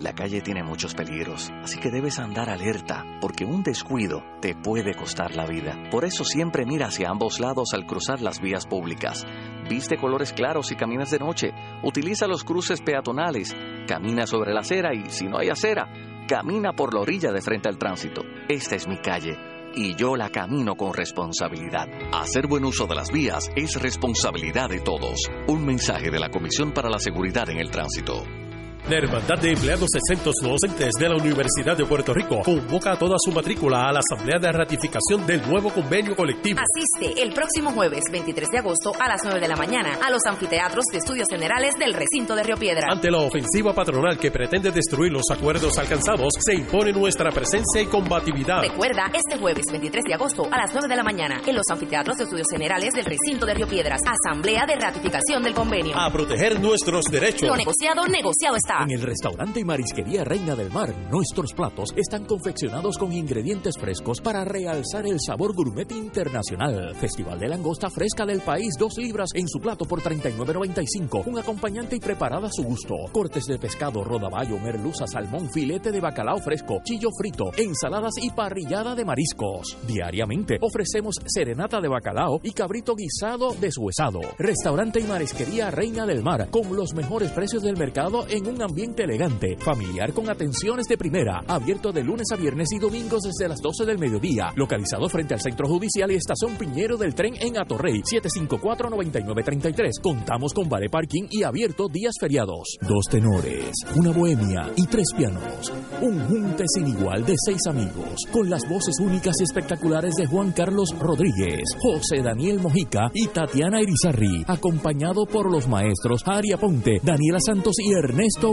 La 0.00 0.14
calle 0.14 0.40
tiene 0.40 0.64
muchos 0.64 0.96
peligros, 0.96 1.48
así 1.62 1.78
que 1.78 1.92
debes 1.92 2.18
andar 2.18 2.50
alerta, 2.50 3.04
porque 3.20 3.44
un 3.44 3.62
descuido 3.62 4.24
te 4.40 4.56
puede 4.56 4.94
costar 4.94 5.36
la 5.36 5.46
vida. 5.46 5.78
Por 5.92 6.04
eso 6.04 6.24
siempre 6.24 6.66
mira 6.66 6.86
hacia 6.86 7.08
ambos 7.08 7.38
lados 7.38 7.68
al 7.72 7.86
cruzar 7.86 8.20
las 8.20 8.40
vías 8.40 8.66
públicas. 8.66 9.24
Viste 9.68 9.96
colores 9.96 10.32
claros 10.32 10.70
y 10.72 10.76
caminas 10.76 11.10
de 11.10 11.18
noche. 11.18 11.52
Utiliza 11.82 12.26
los 12.26 12.44
cruces 12.44 12.80
peatonales. 12.80 13.54
Camina 13.86 14.26
sobre 14.26 14.52
la 14.52 14.60
acera 14.60 14.94
y, 14.94 15.10
si 15.10 15.26
no 15.26 15.38
hay 15.38 15.48
acera, 15.48 15.88
camina 16.28 16.72
por 16.72 16.94
la 16.94 17.00
orilla 17.00 17.32
de 17.32 17.42
frente 17.42 17.68
al 17.68 17.78
tránsito. 17.78 18.22
Esta 18.48 18.76
es 18.76 18.86
mi 18.86 18.98
calle 18.98 19.36
y 19.74 19.94
yo 19.94 20.16
la 20.16 20.30
camino 20.30 20.74
con 20.74 20.92
responsabilidad. 20.92 21.88
Hacer 22.12 22.46
buen 22.46 22.64
uso 22.64 22.86
de 22.86 22.94
las 22.94 23.10
vías 23.10 23.50
es 23.56 23.80
responsabilidad 23.80 24.68
de 24.68 24.80
todos. 24.80 25.20
Un 25.48 25.64
mensaje 25.64 26.10
de 26.10 26.18
la 26.18 26.30
Comisión 26.30 26.72
para 26.72 26.90
la 26.90 26.98
Seguridad 26.98 27.48
en 27.50 27.58
el 27.58 27.70
Tránsito. 27.70 28.41
La 28.88 28.98
Hermandad 28.98 29.38
de 29.38 29.52
Empleados 29.52 29.90
de 29.90 30.00
Centros 30.08 30.34
Docentes 30.42 30.90
de 30.98 31.08
la 31.08 31.14
Universidad 31.14 31.76
de 31.76 31.86
Puerto 31.86 32.12
Rico 32.12 32.40
convoca 32.44 32.96
toda 32.96 33.14
su 33.16 33.30
matrícula 33.30 33.88
a 33.88 33.92
la 33.92 34.00
Asamblea 34.00 34.40
de 34.40 34.50
Ratificación 34.50 35.24
del 35.24 35.40
nuevo 35.48 35.70
convenio 35.70 36.16
colectivo. 36.16 36.58
Asiste 36.58 37.22
el 37.22 37.32
próximo 37.32 37.70
jueves 37.70 38.02
23 38.10 38.48
de 38.50 38.58
agosto 38.58 38.92
a 38.98 39.08
las 39.08 39.20
9 39.22 39.38
de 39.38 39.46
la 39.46 39.54
mañana 39.54 39.98
a 40.04 40.10
los 40.10 40.22
anfiteatros 40.26 40.84
de 40.90 40.98
estudios 40.98 41.28
generales 41.30 41.74
del 41.78 41.94
recinto 41.94 42.34
de 42.34 42.42
Río 42.42 42.56
Piedra. 42.56 42.88
Ante 42.90 43.08
la 43.08 43.18
ofensiva 43.18 43.72
patronal 43.72 44.18
que 44.18 44.32
pretende 44.32 44.72
destruir 44.72 45.12
los 45.12 45.30
acuerdos 45.30 45.78
alcanzados, 45.78 46.34
se 46.40 46.54
impone 46.54 46.92
nuestra 46.92 47.30
presencia 47.30 47.82
y 47.82 47.86
combatividad. 47.86 48.62
Recuerda, 48.62 49.12
este 49.14 49.38
jueves 49.38 49.66
23 49.70 50.02
de 50.08 50.14
agosto 50.14 50.48
a 50.50 50.58
las 50.58 50.72
9 50.72 50.88
de 50.88 50.96
la 50.96 51.04
mañana 51.04 51.40
en 51.46 51.54
los 51.54 51.66
anfiteatros 51.70 52.18
de 52.18 52.24
estudios 52.24 52.48
generales 52.50 52.92
del 52.94 53.04
recinto 53.04 53.46
de 53.46 53.54
Río 53.54 53.68
Piedras, 53.68 54.00
Asamblea 54.04 54.66
de 54.66 54.74
Ratificación 54.74 55.44
del 55.44 55.54
convenio. 55.54 55.96
A 55.96 56.10
proteger 56.10 56.60
nuestros 56.60 57.04
derechos. 57.04 57.48
Lo 57.48 57.56
negociado, 57.56 58.08
negociado 58.08 58.56
está. 58.56 58.71
En 58.80 58.90
el 58.90 59.02
restaurante 59.02 59.60
y 59.60 59.64
marisquería 59.64 60.24
Reina 60.24 60.56
del 60.56 60.72
Mar, 60.72 60.94
nuestros 61.10 61.52
platos 61.52 61.92
están 61.94 62.24
confeccionados 62.24 62.96
con 62.96 63.12
ingredientes 63.12 63.76
frescos 63.78 64.20
para 64.20 64.44
realzar 64.44 65.06
el 65.06 65.20
sabor 65.20 65.54
gourmet 65.54 65.90
internacional. 65.92 66.94
Festival 66.96 67.38
de 67.38 67.48
langosta 67.48 67.90
fresca 67.90 68.24
del 68.24 68.40
país, 68.40 68.74
dos 68.78 68.96
libras 68.96 69.30
en 69.34 69.46
su 69.46 69.60
plato 69.60 69.84
por 69.84 70.00
39.95. 70.00 71.26
Un 71.26 71.38
acompañante 71.38 71.96
y 71.96 72.00
preparada 72.00 72.48
a 72.48 72.52
su 72.52 72.62
gusto. 72.62 72.94
Cortes 73.12 73.44
de 73.44 73.58
pescado, 73.58 74.02
rodaballo, 74.02 74.58
merluza, 74.58 75.06
salmón, 75.06 75.50
filete 75.52 75.92
de 75.92 76.00
bacalao 76.00 76.38
fresco, 76.38 76.80
chillo 76.82 77.10
frito, 77.16 77.52
ensaladas 77.56 78.14
y 78.22 78.30
parrillada 78.30 78.94
de 78.94 79.04
mariscos. 79.04 79.76
Diariamente 79.86 80.58
ofrecemos 80.60 81.16
serenata 81.26 81.80
de 81.80 81.88
bacalao 81.88 82.40
y 82.42 82.52
cabrito 82.52 82.96
guisado 82.96 83.54
deshuesado. 83.60 84.20
Restaurante 84.38 84.98
y 84.98 85.04
marisquería 85.04 85.70
Reina 85.70 86.06
del 86.06 86.22
Mar, 86.22 86.48
con 86.50 86.74
los 86.74 86.94
mejores 86.94 87.30
precios 87.32 87.62
del 87.62 87.76
mercado 87.76 88.26
en 88.28 88.46
un 88.46 88.61
ambiente 88.62 89.04
elegante, 89.04 89.56
familiar 89.58 90.12
con 90.12 90.28
atenciones 90.28 90.86
de 90.86 90.96
primera, 90.96 91.42
abierto 91.46 91.92
de 91.92 92.02
lunes 92.02 92.28
a 92.32 92.36
viernes 92.36 92.68
y 92.72 92.78
domingos 92.78 93.22
desde 93.22 93.48
las 93.48 93.60
12 93.60 93.84
del 93.84 93.98
mediodía, 93.98 94.52
localizado 94.56 95.08
frente 95.08 95.34
al 95.34 95.40
Centro 95.40 95.68
Judicial 95.68 96.10
y 96.10 96.16
Estación 96.16 96.56
Piñero 96.56 96.96
del 96.96 97.14
Tren 97.14 97.34
en 97.40 97.58
Atorrey, 97.58 98.02
754-9933. 98.02 100.00
Contamos 100.02 100.52
con 100.54 100.68
vale 100.68 100.88
parking 100.88 101.26
y 101.30 101.42
abierto 101.42 101.88
días 101.88 102.14
feriados. 102.20 102.76
Dos 102.80 103.06
tenores, 103.10 103.70
una 103.96 104.10
bohemia 104.10 104.72
y 104.76 104.86
tres 104.86 105.06
pianos. 105.16 105.72
Un 106.00 106.20
junte 106.26 106.64
sin 106.66 106.88
igual 106.88 107.24
de 107.24 107.34
seis 107.36 107.60
amigos, 107.68 108.26
con 108.30 108.48
las 108.48 108.68
voces 108.68 108.94
únicas 109.00 109.34
y 109.40 109.44
espectaculares 109.44 110.14
de 110.14 110.26
Juan 110.26 110.52
Carlos 110.52 110.94
Rodríguez, 110.98 111.62
José 111.80 112.22
Daniel 112.22 112.60
Mojica 112.60 113.10
y 113.14 113.28
Tatiana 113.28 113.82
Irizarri, 113.82 114.44
acompañado 114.46 115.26
por 115.26 115.50
los 115.50 115.68
maestros 115.68 116.22
Aria 116.26 116.56
Ponte, 116.56 117.00
Daniela 117.02 117.38
Santos 117.44 117.74
y 117.78 117.92
Ernesto 117.92 118.51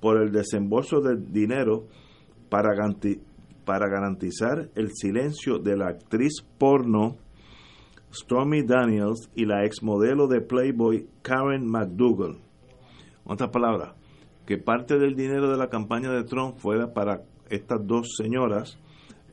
por 0.00 0.20
el 0.20 0.30
desembolso 0.30 1.00
de 1.00 1.16
dinero 1.16 1.86
para, 2.50 2.72
para 3.64 3.88
garantizar 3.88 4.68
el 4.74 4.90
silencio 4.92 5.58
de 5.58 5.76
la 5.76 5.88
actriz 5.88 6.42
porno 6.58 7.16
Stormy 8.14 8.62
Daniels 8.62 9.28
y 9.34 9.44
la 9.44 9.64
exmodelo 9.64 10.28
de 10.28 10.40
Playboy 10.40 11.08
Karen 11.22 11.66
McDougall. 11.66 12.36
En 13.26 13.32
otras 13.32 13.50
palabras, 13.50 13.94
que 14.46 14.58
parte 14.58 14.98
del 14.98 15.16
dinero 15.16 15.50
de 15.50 15.56
la 15.56 15.68
campaña 15.68 16.12
de 16.12 16.24
Trump 16.24 16.58
fuera 16.58 16.92
para 16.92 17.22
estas 17.48 17.86
dos 17.86 18.14
señoras 18.16 18.78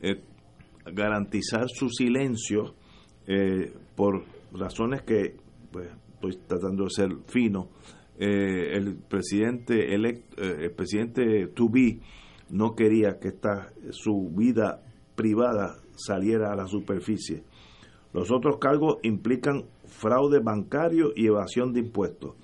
eh, 0.00 0.20
garantizar 0.92 1.68
su 1.68 1.88
silencio 1.88 2.74
eh, 3.26 3.72
por 3.94 4.24
razones 4.52 5.02
que 5.02 5.36
pues, 5.70 5.88
estoy 6.14 6.38
tratando 6.46 6.84
de 6.84 6.90
ser 6.90 7.10
fino 7.26 7.68
eh, 8.18 8.76
el 8.76 8.96
presidente 8.96 9.94
elect, 9.94 10.38
el 10.38 10.70
presidente 10.72 11.46
to 11.48 11.68
be 11.68 12.00
no 12.50 12.74
quería 12.74 13.18
que 13.18 13.28
esta 13.28 13.72
su 13.90 14.30
vida 14.34 14.82
privada 15.14 15.76
saliera 15.94 16.52
a 16.52 16.56
la 16.56 16.66
superficie 16.66 17.44
los 18.12 18.30
otros 18.30 18.58
cargos 18.58 18.98
implican 19.02 19.64
fraude 19.86 20.40
bancario 20.40 21.12
y 21.16 21.26
evasión 21.26 21.72
de 21.72 21.80
impuestos. 21.80 22.34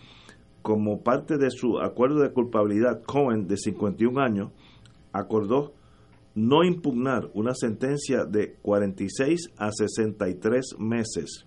Como 0.63 1.03
parte 1.03 1.37
de 1.37 1.51
su 1.51 1.79
acuerdo 1.79 2.21
de 2.21 2.33
culpabilidad, 2.33 3.03
Cohen, 3.05 3.47
de 3.47 3.57
51 3.57 4.21
años, 4.21 4.51
acordó 5.13 5.75
no 6.35 6.65
impugnar 6.65 7.31
una 7.35 7.53
sentencia 7.55 8.25
de 8.25 8.55
46 8.63 9.55
a 9.57 9.71
63 9.73 10.77
meses, 10.79 11.45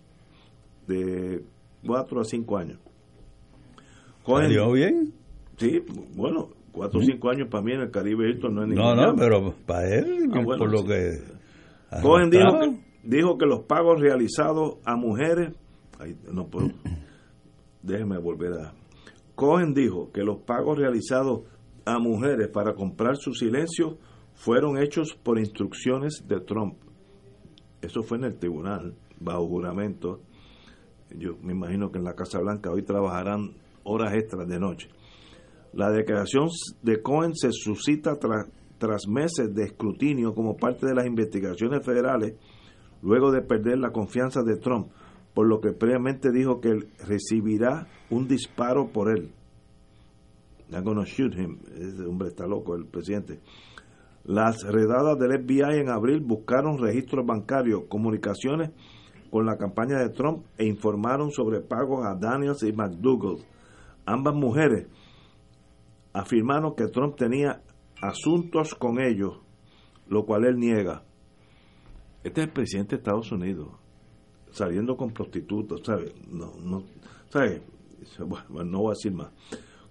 de 0.87 1.43
4 1.85 2.21
a 2.21 2.23
5 2.23 2.57
años. 2.57 2.79
Cohen, 4.23 4.47
¿Salió 4.47 4.71
bien? 4.71 5.13
Sí, 5.57 5.81
bueno, 6.15 6.49
4 6.73 6.99
o 6.99 7.03
5 7.03 7.29
años 7.29 7.47
para 7.49 7.63
mí 7.63 7.73
en 7.73 7.81
el 7.81 7.91
Caribe 7.91 8.29
Hilton 8.29 8.55
no 8.55 8.61
es 8.63 8.69
ningún 8.69 8.83
No, 8.83 8.95
no, 8.95 9.15
pero 9.15 9.53
para 9.65 9.95
él, 9.95 10.29
ah, 10.31 10.43
por 10.43 10.71
lo 10.71 10.83
que... 10.83 11.19
Cohen 12.01 12.29
dijo 12.29 12.59
que, 12.59 12.90
dijo 13.03 13.37
que 13.37 13.45
los 13.45 13.61
pagos 13.61 13.99
realizados 13.99 14.77
a 14.85 14.95
mujeres... 14.95 15.53
Ay, 15.99 16.15
no 16.31 16.47
puedo... 16.47 16.69
Déjeme 17.83 18.19
volver 18.19 18.53
a 18.53 18.73
Cohen 19.35 19.73
dijo 19.73 20.11
que 20.11 20.21
los 20.23 20.37
pagos 20.41 20.77
realizados 20.77 21.41
a 21.83 21.97
mujeres 21.97 22.47
para 22.49 22.75
comprar 22.75 23.15
su 23.17 23.33
silencio 23.33 23.97
fueron 24.35 24.77
hechos 24.77 25.15
por 25.15 25.39
instrucciones 25.39 26.23
de 26.27 26.41
Trump. 26.41 26.75
Eso 27.81 28.03
fue 28.03 28.19
en 28.19 28.25
el 28.25 28.37
tribunal, 28.37 28.95
bajo 29.19 29.47
juramento. 29.47 30.21
Yo 31.09 31.37
me 31.41 31.53
imagino 31.53 31.91
que 31.91 31.97
en 31.97 32.03
la 32.03 32.13
Casa 32.13 32.39
Blanca 32.39 32.71
hoy 32.71 32.83
trabajarán 32.83 33.55
horas 33.83 34.13
extras 34.13 34.47
de 34.47 34.59
noche. 34.59 34.89
La 35.73 35.89
declaración 35.89 36.49
de 36.83 37.01
Cohen 37.01 37.33
se 37.35 37.51
suscita 37.51 38.19
tras, 38.19 38.47
tras 38.77 39.07
meses 39.07 39.53
de 39.55 39.63
escrutinio 39.63 40.35
como 40.35 40.55
parte 40.55 40.85
de 40.85 40.93
las 40.93 41.07
investigaciones 41.07 41.83
federales, 41.83 42.35
luego 43.01 43.31
de 43.31 43.41
perder 43.41 43.79
la 43.79 43.91
confianza 43.91 44.41
de 44.43 44.57
Trump 44.57 44.87
por 45.33 45.47
lo 45.47 45.61
que 45.61 45.71
previamente 45.71 46.31
dijo 46.31 46.59
que 46.59 46.87
recibirá 47.05 47.87
un 48.09 48.27
disparo 48.27 48.91
por 48.91 49.09
él. 49.09 49.31
I'm 50.71 51.03
shoot 51.03 51.33
him. 51.35 51.59
Ese 51.75 52.05
hombre 52.05 52.29
está 52.29 52.47
loco, 52.47 52.75
el 52.75 52.85
presidente. 52.85 53.39
Las 54.23 54.63
redadas 54.63 55.17
del 55.19 55.43
FBI 55.43 55.79
en 55.79 55.89
abril 55.89 56.21
buscaron 56.21 56.77
registros 56.77 57.25
bancarios, 57.25 57.83
comunicaciones 57.89 58.71
con 59.29 59.45
la 59.45 59.57
campaña 59.57 59.97
de 59.99 60.09
Trump 60.09 60.45
e 60.57 60.65
informaron 60.65 61.31
sobre 61.31 61.61
pagos 61.61 62.05
a 62.05 62.15
Daniels 62.15 62.63
y 62.63 62.71
McDougall. 62.71 63.39
Ambas 64.05 64.35
mujeres 64.35 64.87
afirmaron 66.13 66.75
que 66.75 66.87
Trump 66.87 67.15
tenía 67.15 67.61
asuntos 68.01 68.75
con 68.75 68.99
ellos, 68.99 69.39
lo 70.07 70.25
cual 70.25 70.45
él 70.45 70.57
niega. 70.57 71.03
Este 72.23 72.41
es 72.41 72.47
el 72.47 72.53
presidente 72.53 72.95
de 72.95 72.99
Estados 72.99 73.31
Unidos 73.31 73.69
saliendo 74.51 74.95
con 74.95 75.11
prostitutas, 75.11 75.79
¿sabes? 75.83 76.13
No, 76.27 76.53
no, 76.61 76.83
¿sabes? 77.29 77.61
Bueno, 78.19 78.63
no 78.63 78.79
voy 78.79 78.89
a 78.89 78.91
decir 78.91 79.13
más. 79.13 79.31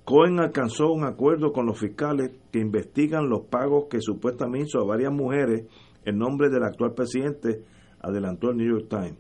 Cohen 0.05 0.39
alcanzó 0.39 0.93
un 0.93 1.05
acuerdo 1.05 1.53
con 1.53 1.67
los 1.67 1.79
fiscales 1.79 2.33
que 2.53 2.61
investigan 2.61 3.29
los 3.29 3.47
pagos 3.47 3.87
que 3.91 4.01
supuestamente 4.01 4.67
hizo 4.69 4.81
a 4.81 4.87
varias 4.87 5.13
mujeres 5.13 5.67
en 6.05 6.19
nombre 6.19 6.51
del 6.51 6.65
actual 6.65 6.95
presidente, 6.95 7.65
adelantó 8.01 8.51
el 8.51 8.59
New 8.59 8.79
York 8.79 8.89
Times. 8.89 9.19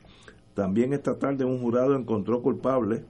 También 0.54 0.92
esta 0.92 1.18
tarde 1.18 1.44
un 1.44 1.60
jurado 1.60 1.96
encontró 1.96 2.42
culpable 2.42 3.04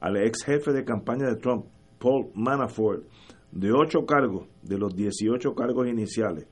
al 0.00 0.16
ex 0.16 0.44
jefe 0.44 0.72
de 0.72 0.84
campaña 0.84 1.26
de 1.26 1.36
Trump, 1.36 1.66
Paul 1.98 2.30
Manafort, 2.34 3.04
de 3.52 3.72
ocho 3.72 4.06
cargos 4.06 4.48
de 4.62 4.78
los 4.78 4.94
18 4.94 5.54
cargos 5.54 5.88
iniciales 5.88 6.46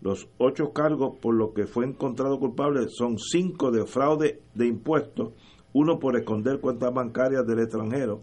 los 0.00 0.28
ocho 0.38 0.72
cargos 0.72 1.16
por 1.20 1.34
los 1.34 1.52
que 1.52 1.66
fue 1.66 1.84
encontrado 1.84 2.38
culpable 2.38 2.86
son 2.88 3.18
cinco 3.18 3.72
de 3.72 3.84
fraude 3.84 4.42
de 4.54 4.66
impuestos, 4.66 5.32
uno 5.72 5.98
por 5.98 6.16
esconder 6.16 6.60
cuentas 6.60 6.94
bancarias 6.94 7.44
del 7.46 7.60
extranjero 7.60 8.20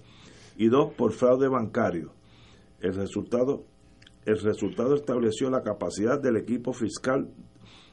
y 0.55 0.69
dos 0.69 0.93
por 0.93 1.11
fraude 1.11 1.49
bancario. 1.49 2.13
El 2.79 2.95
resultado, 2.95 3.65
el 4.25 4.39
resultado 4.39 4.95
estableció 4.95 5.49
la 5.49 5.63
capacidad 5.63 6.19
del 6.21 6.37
equipo 6.37 6.71
fiscal 6.71 7.29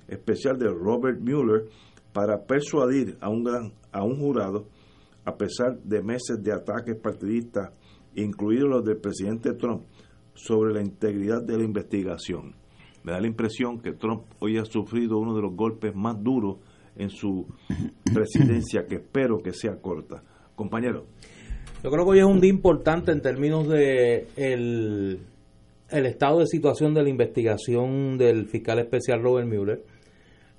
especial 0.06 0.58
de 0.58 0.68
Robert 0.68 1.20
Mueller 1.20 1.68
para 2.12 2.44
persuadir 2.44 3.16
a 3.20 3.30
un, 3.30 3.48
a 3.90 4.04
un 4.04 4.16
jurado, 4.16 4.68
a 5.24 5.36
pesar 5.36 5.78
de 5.82 6.02
meses 6.02 6.40
de 6.40 6.52
ataques 6.52 6.96
partidistas, 7.02 7.72
incluidos 8.14 8.68
los 8.68 8.84
del 8.84 8.98
presidente 8.98 9.54
Trump, 9.54 9.84
sobre 10.34 10.72
la 10.72 10.82
integridad 10.82 11.42
de 11.42 11.56
la 11.58 11.64
investigación 11.64 12.61
me 13.04 13.12
da 13.12 13.20
la 13.20 13.26
impresión 13.26 13.80
que 13.80 13.92
Trump 13.92 14.24
hoy 14.38 14.58
ha 14.58 14.64
sufrido 14.64 15.18
uno 15.18 15.34
de 15.34 15.42
los 15.42 15.54
golpes 15.54 15.94
más 15.94 16.22
duros 16.22 16.58
en 16.96 17.10
su 17.10 17.46
presidencia, 18.14 18.86
que 18.86 18.96
espero 18.96 19.38
que 19.38 19.52
sea 19.52 19.80
corta. 19.80 20.22
Compañero. 20.54 21.06
Yo 21.82 21.90
creo 21.90 22.04
que 22.04 22.10
hoy 22.10 22.18
es 22.20 22.24
un 22.24 22.40
día 22.40 22.50
importante 22.50 23.10
en 23.10 23.20
términos 23.20 23.68
de 23.68 24.28
el, 24.36 25.18
estado 25.90 26.40
de 26.40 26.46
situación 26.46 26.94
de 26.94 27.02
la 27.02 27.08
investigación 27.08 28.18
del 28.18 28.46
fiscal 28.46 28.78
especial 28.78 29.22
Robert 29.22 29.48
Mueller. 29.48 29.82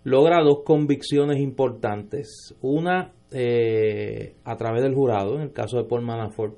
Logra 0.04 0.44
dos 0.44 0.64
convicciones 0.66 1.40
importantes. 1.40 2.54
Una 2.62 3.14
eh, 3.32 4.36
a 4.44 4.58
través 4.58 4.84
del 4.84 4.94
jurado, 4.94 5.36
en 5.36 5.44
el 5.44 5.54
caso 5.54 5.78
de 5.78 5.86
Paul 5.86 6.02
Manafort, 6.02 6.58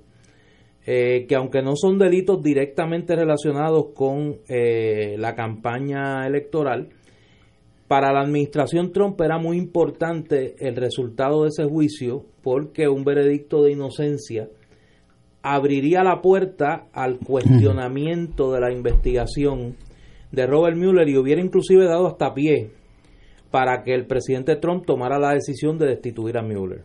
eh, 0.86 1.26
que 1.28 1.36
aunque 1.36 1.62
no 1.62 1.76
son 1.76 1.98
delitos 1.98 2.42
directamente 2.44 3.16
relacionados 3.16 3.88
con 3.96 4.38
eh, 4.48 5.16
la 5.18 5.36
campaña 5.36 6.28
electoral, 6.28 6.90
para 7.88 8.12
la 8.12 8.22
administración 8.22 8.92
Trump 8.92 9.20
era 9.22 9.38
muy 9.38 9.58
importante 9.58 10.56
el 10.60 10.76
resultado 10.76 11.44
de 11.44 11.50
ese 11.50 11.66
juicio 11.66 12.26
porque 12.42 12.88
un 12.88 13.04
veredicto 13.04 13.64
de 13.64 13.72
inocencia 13.72 14.48
abriría 15.44 16.04
la 16.04 16.22
puerta 16.22 16.88
al 16.92 17.20
cuestionamiento 17.20 18.52
de 18.52 18.62
la 18.62 18.74
investigación 18.74 19.76
de 20.32 20.48
Robert 20.48 20.76
Mueller 20.76 21.08
y 21.08 21.18
hubiera 21.18 21.42
inclusive 21.42 21.86
dado 21.86 22.08
hasta 22.08 22.34
pie 22.34 22.72
para 23.52 23.84
que 23.84 23.94
el 23.94 24.08
presidente 24.08 24.56
Trump 24.56 24.86
tomara 24.86 25.20
la 25.20 25.34
decisión 25.34 25.78
de 25.78 25.88
destituir 25.88 26.38
a 26.38 26.42
Mueller. 26.42 26.84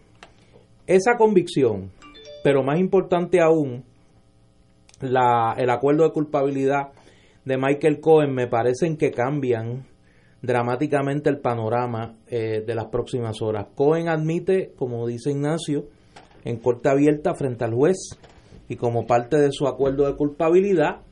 Esa 0.86 1.16
convicción, 1.16 1.90
pero 2.44 2.62
más 2.62 2.78
importante 2.78 3.40
aún, 3.40 3.82
la, 5.01 5.55
el 5.57 5.70
acuerdo 5.70 6.05
de 6.05 6.12
culpabilidad 6.12 6.92
de 7.44 7.57
Michael 7.57 8.01
Cohen 8.01 8.34
me 8.34 8.46
parecen 8.46 8.96
que 8.96 9.11
cambian 9.11 9.86
dramáticamente 10.42 11.28
el 11.30 11.38
panorama 11.38 12.16
eh, 12.26 12.62
de 12.66 12.74
las 12.74 12.86
próximas 12.86 13.42
horas. 13.42 13.68
Cohen 13.74 14.09
admite, 14.09 14.72
como 14.76 15.07
dice 15.07 15.30
Ignacio, 15.30 15.86
en 16.44 16.59
corte 16.59 16.88
abierta 16.88 17.34
frente 17.34 17.64
al 17.64 17.74
juez 17.74 17.96
y 18.68 18.76
como 18.76 19.07
parte 19.07 19.36
de 19.36 19.51
su 19.53 19.66
acuerdo 19.66 20.07
de 20.07 20.16
culpabilidad, 20.16 21.03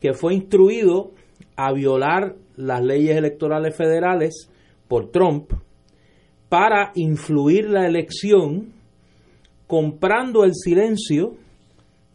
que 0.00 0.12
fue 0.12 0.34
instruido 0.34 1.12
a 1.56 1.72
violar 1.72 2.36
las 2.56 2.82
leyes 2.82 3.16
electorales 3.16 3.74
federales 3.74 4.50
por 4.88 5.10
Trump 5.10 5.52
para 6.48 6.92
influir 6.94 7.68
la 7.70 7.86
elección 7.86 8.72
comprando 9.66 10.44
el 10.44 10.54
silencio 10.54 11.34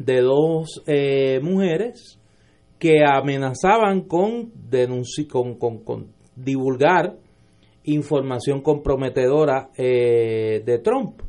de 0.06 0.22
dos 0.22 0.84
eh, 0.88 1.40
mujeres 1.42 2.20
que 2.80 3.04
amenazaban 3.06 4.02
con, 4.02 4.52
con, 5.30 5.84
con, 5.84 6.08
divulgar 6.36 7.16
información 7.84 8.62
comprometedora 8.62 9.70
eh, 9.78 10.62
de 10.66 10.80
Trump. 10.80 11.22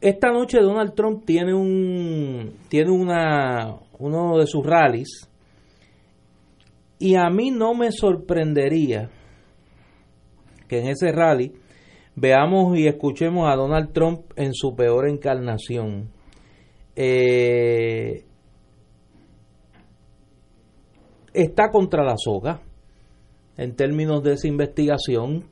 Esta 0.00 0.30
noche 0.30 0.60
Donald 0.60 0.94
Trump 0.94 1.24
tiene 1.24 1.54
un 1.54 2.54
tiene 2.68 2.90
una 2.90 3.76
uno 3.98 4.38
de 4.38 4.46
sus 4.46 4.64
rallies 4.64 5.28
y 6.98 7.16
a 7.16 7.28
mí 7.30 7.50
no 7.50 7.74
me 7.74 7.90
sorprendería 7.90 9.10
que 10.68 10.80
en 10.80 10.88
ese 10.88 11.10
rally 11.10 11.52
veamos 12.20 12.76
y 12.76 12.86
escuchemos 12.86 13.48
a 13.48 13.56
Donald 13.56 13.92
Trump 13.92 14.32
en 14.36 14.52
su 14.52 14.74
peor 14.74 15.08
encarnación. 15.08 16.10
Eh, 16.96 18.24
está 21.32 21.70
contra 21.70 22.04
la 22.04 22.16
soga 22.16 22.60
en 23.56 23.76
términos 23.76 24.22
de 24.22 24.32
esa 24.32 24.48
investigación. 24.48 25.44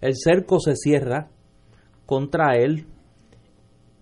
El 0.00 0.14
cerco 0.16 0.58
se 0.58 0.74
cierra 0.74 1.28
contra 2.06 2.56
él 2.56 2.86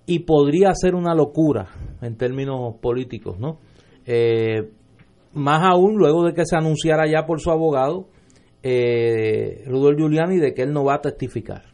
y 0.07 0.21
podría 0.21 0.73
ser 0.75 0.95
una 0.95 1.15
locura 1.15 1.69
en 2.01 2.17
términos 2.17 2.77
políticos, 2.81 3.39
¿no? 3.39 3.59
Eh, 4.07 4.71
más 5.35 5.63
aún 5.63 5.97
luego 5.97 6.25
de 6.25 6.33
que 6.33 6.47
se 6.47 6.57
anunciara 6.57 7.05
ya 7.09 7.27
por 7.27 7.41
su 7.41 7.51
abogado, 7.51 8.09
eh, 8.63 9.63
Rudolf 9.67 9.99
Giuliani, 9.99 10.39
de 10.39 10.55
que 10.55 10.63
él 10.63 10.73
no 10.73 10.85
va 10.85 10.95
a 10.95 11.01
testificar 11.01 11.70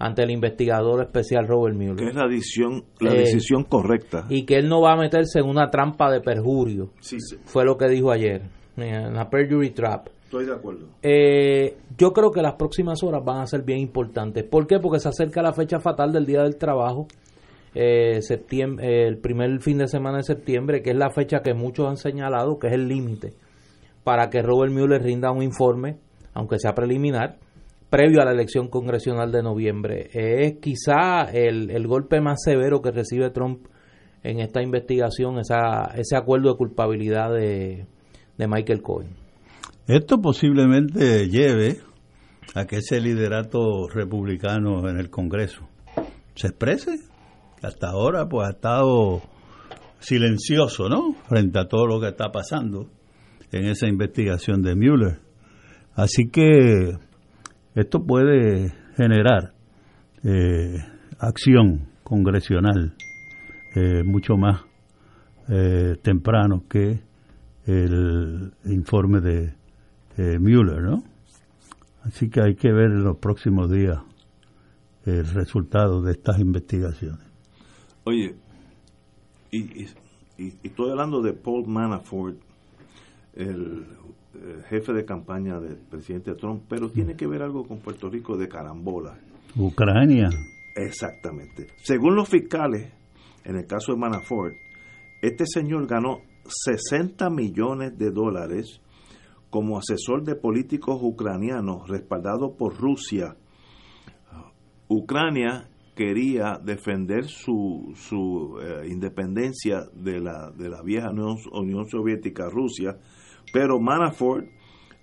ante 0.00 0.22
el 0.22 0.30
investigador 0.30 1.02
especial 1.02 1.46
Robert 1.46 1.76
Mueller. 1.76 1.94
Que 1.96 2.08
es 2.08 2.14
la 2.16 2.26
decisión, 2.26 2.84
la 3.00 3.12
Eh, 3.14 3.18
decisión 3.18 3.64
correcta. 3.64 4.24
Y 4.30 4.44
que 4.46 4.56
él 4.56 4.68
no 4.68 4.80
va 4.80 4.94
a 4.94 4.96
meterse 4.96 5.38
en 5.40 5.46
una 5.46 5.70
trampa 5.70 6.10
de 6.10 6.20
perjurio. 6.20 6.90
Sí, 7.00 7.20
sí. 7.20 7.36
Fue 7.44 7.64
lo 7.64 7.76
que 7.76 7.86
dijo 7.88 8.10
ayer, 8.10 8.42
en 8.78 9.14
la 9.14 9.28
perjury 9.28 9.70
trap. 9.70 10.08
Estoy 10.24 10.46
de 10.46 10.54
acuerdo. 10.54 10.86
Eh, 11.02 11.76
yo 11.98 12.12
creo 12.12 12.30
que 12.30 12.40
las 12.40 12.54
próximas 12.54 13.02
horas 13.02 13.22
van 13.24 13.42
a 13.42 13.46
ser 13.46 13.62
bien 13.62 13.78
importantes. 13.80 14.42
¿Por 14.44 14.66
qué? 14.66 14.78
Porque 14.78 15.00
se 15.00 15.08
acerca 15.08 15.42
la 15.42 15.52
fecha 15.52 15.80
fatal 15.80 16.12
del 16.12 16.24
Día 16.24 16.42
del 16.44 16.56
Trabajo, 16.56 17.06
eh, 17.74 18.22
septiembre, 18.22 18.86
eh, 18.86 19.06
el 19.06 19.18
primer 19.18 19.60
fin 19.60 19.78
de 19.78 19.86
semana 19.86 20.18
de 20.18 20.22
septiembre, 20.22 20.82
que 20.82 20.90
es 20.90 20.96
la 20.96 21.10
fecha 21.10 21.40
que 21.42 21.52
muchos 21.52 21.86
han 21.88 21.96
señalado 21.98 22.58
que 22.58 22.68
es 22.68 22.72
el 22.72 22.88
límite 22.88 23.34
para 24.02 24.30
que 24.30 24.40
Robert 24.40 24.72
Mueller 24.72 25.02
rinda 25.02 25.30
un 25.30 25.42
informe, 25.42 25.98
aunque 26.32 26.58
sea 26.58 26.74
preliminar, 26.74 27.36
previo 27.90 28.22
a 28.22 28.24
la 28.24 28.32
elección 28.32 28.68
congresional 28.68 29.32
de 29.32 29.42
noviembre. 29.42 30.08
Es 30.12 30.58
quizá 30.60 31.24
el, 31.24 31.70
el 31.70 31.86
golpe 31.86 32.20
más 32.20 32.42
severo 32.42 32.80
que 32.80 32.92
recibe 32.92 33.30
Trump 33.30 33.66
en 34.22 34.40
esta 34.40 34.62
investigación, 34.62 35.38
esa, 35.38 35.86
ese 35.96 36.16
acuerdo 36.16 36.50
de 36.50 36.56
culpabilidad 36.56 37.32
de, 37.32 37.86
de 38.38 38.48
Michael 38.48 38.82
Cohen. 38.82 39.08
Esto 39.86 40.20
posiblemente 40.20 41.28
lleve 41.28 41.78
a 42.54 42.64
que 42.64 42.76
ese 42.76 43.00
liderato 43.00 43.88
republicano 43.88 44.88
en 44.88 44.98
el 44.98 45.10
Congreso 45.10 45.68
se 46.34 46.48
exprese. 46.48 47.00
Hasta 47.62 47.88
ahora 47.90 48.28
pues 48.28 48.46
ha 48.46 48.50
estado 48.52 49.20
silencioso, 49.98 50.88
¿no? 50.88 51.14
Frente 51.28 51.58
a 51.58 51.66
todo 51.68 51.86
lo 51.86 52.00
que 52.00 52.08
está 52.08 52.30
pasando 52.30 52.88
en 53.52 53.66
esa 53.66 53.88
investigación 53.88 54.62
de 54.62 54.74
Mueller. 54.76 55.20
Así 55.94 56.30
que 56.30 56.96
esto 57.74 58.04
puede 58.04 58.72
generar 58.96 59.52
eh, 60.24 60.76
acción 61.18 61.88
congresional 62.02 62.94
eh, 63.74 64.02
mucho 64.04 64.36
más 64.36 64.62
eh, 65.48 65.96
temprano 66.02 66.64
que 66.68 67.00
el 67.66 68.52
informe 68.64 69.20
de 69.20 69.54
eh, 70.16 70.38
Mueller, 70.38 70.82
¿no? 70.82 71.02
Así 72.02 72.28
que 72.30 72.40
hay 72.42 72.54
que 72.56 72.72
ver 72.72 72.86
en 72.90 73.04
los 73.04 73.18
próximos 73.18 73.70
días 73.70 73.98
el 75.04 75.26
resultado 75.28 76.02
de 76.02 76.12
estas 76.12 76.38
investigaciones. 76.40 77.20
Oye, 78.04 78.34
y, 79.50 79.58
y- 79.82 79.88
y- 80.38 80.54
estoy 80.62 80.90
hablando 80.90 81.20
de 81.22 81.32
Paul 81.32 81.66
Manafort, 81.66 82.36
el, 83.34 83.84
eh, 83.84 83.86
jefe 84.68 84.92
de 84.92 85.04
campaña 85.04 85.60
del 85.60 85.76
presidente 85.76 86.34
Trump, 86.34 86.64
pero 86.68 86.90
tiene 86.90 87.14
que 87.14 87.26
ver 87.26 87.42
algo 87.42 87.66
con 87.66 87.78
Puerto 87.78 88.08
Rico 88.08 88.36
de 88.36 88.48
carambola. 88.48 89.18
Ucrania, 89.56 90.28
Exactamente. 90.74 91.68
Según 91.82 92.14
los 92.14 92.28
fiscales, 92.28 92.92
en 93.44 93.56
el 93.56 93.66
caso 93.66 93.92
de 93.92 93.98
Manafort, 93.98 94.54
este 95.20 95.44
señor 95.46 95.86
ganó 95.86 96.20
60 96.46 97.28
millones 97.30 97.96
de 97.98 98.10
dólares 98.10 98.80
como 99.50 99.78
asesor 99.78 100.22
de 100.24 100.36
políticos 100.36 100.98
ucranianos 101.02 101.88
respaldado 101.88 102.56
por 102.56 102.76
Rusia. 102.76 103.36
Ucrania 104.88 105.68
quería 105.94 106.58
defender 106.64 107.24
su, 107.24 107.92
su 107.94 108.58
eh, 108.62 108.88
independencia 108.88 109.82
de 109.92 110.20
la, 110.20 110.50
de 110.50 110.68
la 110.68 110.82
vieja 110.82 111.10
Unión, 111.10 111.36
Unión 111.52 111.88
Soviética, 111.88 112.48
Rusia, 112.48 112.96
pero 113.52 113.80
Manafort 113.80 114.46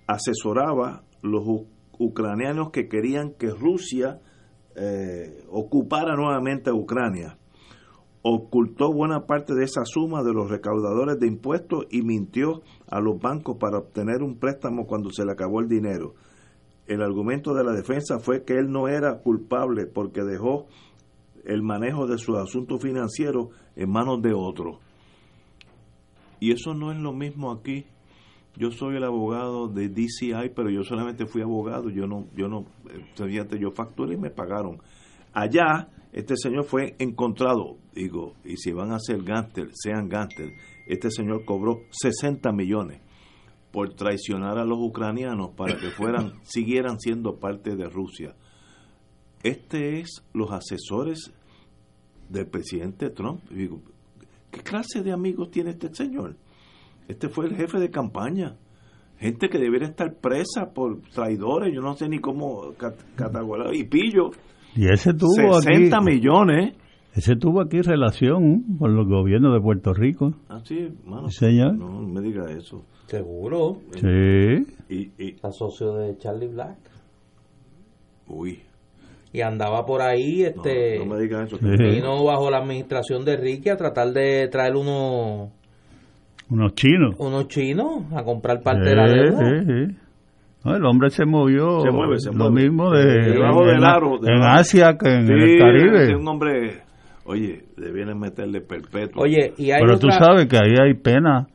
asesoraba 0.06 1.02
los 1.22 1.44
ucranianos 1.98 2.70
que 2.70 2.88
querían 2.88 3.34
que 3.34 3.50
Rusia 3.50 4.20
eh, 4.74 5.44
ocupara 5.50 6.16
nuevamente 6.16 6.70
Ucrania. 6.72 7.36
Ocultó 8.22 8.92
buena 8.92 9.26
parte 9.26 9.54
de 9.54 9.64
esa 9.64 9.84
suma 9.84 10.22
de 10.22 10.32
los 10.32 10.50
recaudadores 10.50 11.18
de 11.18 11.26
impuestos 11.26 11.86
y 11.90 12.02
mintió 12.02 12.62
a 12.88 13.00
los 13.00 13.20
bancos 13.20 13.56
para 13.58 13.78
obtener 13.78 14.22
un 14.22 14.38
préstamo 14.38 14.86
cuando 14.86 15.10
se 15.10 15.24
le 15.24 15.32
acabó 15.32 15.60
el 15.60 15.68
dinero. 15.68 16.14
El 16.86 17.02
argumento 17.02 17.54
de 17.54 17.64
la 17.64 17.72
defensa 17.72 18.18
fue 18.18 18.44
que 18.44 18.54
él 18.54 18.70
no 18.70 18.88
era 18.88 19.18
culpable 19.18 19.86
porque 19.86 20.22
dejó 20.22 20.66
el 21.44 21.62
manejo 21.62 22.06
de 22.06 22.18
sus 22.18 22.36
asuntos 22.36 22.82
financieros 22.82 23.48
en 23.76 23.90
manos 23.90 24.22
de 24.22 24.32
otros. 24.34 24.78
Y 26.40 26.52
eso 26.52 26.74
no 26.74 26.92
es 26.92 26.98
lo 26.98 27.12
mismo 27.12 27.50
aquí. 27.50 27.86
Yo 28.58 28.72
soy 28.72 28.96
el 28.96 29.04
abogado 29.04 29.68
de 29.68 29.88
DCI, 29.88 30.50
pero 30.54 30.68
yo 30.68 30.82
solamente 30.82 31.26
fui 31.26 31.42
abogado, 31.42 31.90
yo 31.90 32.08
no, 32.08 32.26
yo 32.34 32.48
no, 32.48 32.66
fíjate, 33.14 33.56
yo 33.56 33.70
facturé 33.70 34.14
y 34.14 34.16
me 34.16 34.30
pagaron. 34.30 34.82
Allá, 35.32 35.88
este 36.12 36.34
señor 36.36 36.64
fue 36.64 36.96
encontrado, 36.98 37.76
digo, 37.94 38.34
y 38.44 38.56
si 38.56 38.72
van 38.72 38.90
a 38.90 38.98
ser 38.98 39.22
gánster, 39.22 39.68
sean 39.72 40.08
gánster, 40.08 40.54
este 40.88 41.08
señor 41.08 41.44
cobró 41.44 41.82
60 41.90 42.50
millones 42.50 43.00
por 43.70 43.94
traicionar 43.94 44.58
a 44.58 44.64
los 44.64 44.78
ucranianos 44.80 45.50
para 45.50 45.78
que 45.78 45.90
fueran, 45.90 46.32
siguieran 46.42 46.98
siendo 46.98 47.38
parte 47.38 47.76
de 47.76 47.88
Rusia. 47.88 48.34
Este 49.44 50.00
es 50.00 50.24
los 50.32 50.50
asesores 50.50 51.32
del 52.28 52.48
presidente 52.48 53.10
Trump. 53.10 53.48
Digo, 53.50 53.82
¿qué 54.50 54.62
clase 54.62 55.02
de 55.02 55.12
amigos 55.12 55.52
tiene 55.52 55.70
este 55.70 55.94
señor? 55.94 56.34
Este 57.08 57.28
fue 57.28 57.46
el 57.46 57.56
jefe 57.56 57.78
de 57.80 57.90
campaña. 57.90 58.56
Gente 59.18 59.48
que 59.48 59.58
debería 59.58 59.88
estar 59.88 60.14
presa 60.14 60.72
por 60.72 61.00
traidores, 61.12 61.74
yo 61.74 61.80
no 61.80 61.94
sé 61.94 62.08
ni 62.08 62.20
cómo 62.20 62.72
cat- 62.78 63.00
catalogar. 63.16 63.74
Y 63.74 63.84
pillo, 63.84 64.30
y 64.76 64.86
ese 64.92 65.12
tuvo 65.14 65.60
60 65.60 65.96
aquí, 65.96 66.04
millones. 66.04 66.76
ese 67.14 67.34
tuvo 67.34 67.60
aquí 67.62 67.80
relación 67.82 68.76
con 68.78 68.94
los 68.94 69.08
gobiernos 69.08 69.54
de 69.54 69.60
Puerto 69.60 69.92
Rico. 69.92 70.34
Así, 70.48 70.88
mano. 71.04 71.28
Sí, 71.30 71.38
señor. 71.46 71.74
No, 71.74 72.00
no 72.00 72.06
me 72.06 72.20
diga 72.20 72.44
eso. 72.52 72.84
Seguro. 73.06 73.78
Sí. 73.94 74.66
Y, 74.88 75.10
y, 75.20 75.36
Asocio 75.42 75.94
de 75.94 76.16
Charlie 76.18 76.46
Black. 76.48 76.76
uy, 78.28 78.60
Y 79.32 79.40
andaba 79.40 79.84
por 79.84 80.00
ahí, 80.02 80.42
no, 80.42 80.46
este. 80.48 80.98
no 80.98 81.06
me 81.06 81.20
diga 81.20 81.42
eso. 81.42 81.56
Sí. 81.56 81.66
vino 81.66 82.22
bajo 82.24 82.50
la 82.50 82.58
administración 82.58 83.24
de 83.24 83.36
Ricky 83.36 83.70
a 83.70 83.76
tratar 83.76 84.12
de 84.12 84.48
traer 84.48 84.76
unos 84.76 85.50
Unos 86.50 86.74
chinos. 86.74 87.14
unos 87.18 87.48
chinos 87.48 88.04
a 88.14 88.22
comprar 88.24 88.62
parte 88.62 88.88
de 88.88 88.94
la 88.96 89.06
deuda. 89.06 89.94
No, 90.64 90.74
el 90.74 90.84
hombre 90.86 91.10
se 91.10 91.24
movió 91.24 91.80
Se 91.82 91.90
mueve, 91.90 92.18
se 92.18 92.32
lo 92.32 92.50
mueve. 92.50 92.68
mismo 92.68 92.90
de, 92.90 93.04
Debajo 93.32 93.62
en, 93.62 93.68
del 93.76 93.84
aro, 93.84 94.18
en. 94.26 94.42
Asia 94.42 94.96
que 94.98 95.08
en 95.14 95.26
Sí, 95.26 95.32
el 95.32 95.58
Caribe. 95.58 96.04
es 96.04 96.14
un 96.16 96.26
hombre, 96.26 96.80
oye, 97.24 97.64
debieron 97.76 98.18
meterle 98.18 98.60
perpetuo. 98.60 99.22
Oye, 99.22 99.52
y 99.56 99.70
hay 99.70 99.80
Pero 99.82 99.98
tú 99.98 100.08
sabes 100.10 100.46
que 100.46 100.56
ahí 100.56 100.74
hay 100.82 100.94
pena 100.94 101.46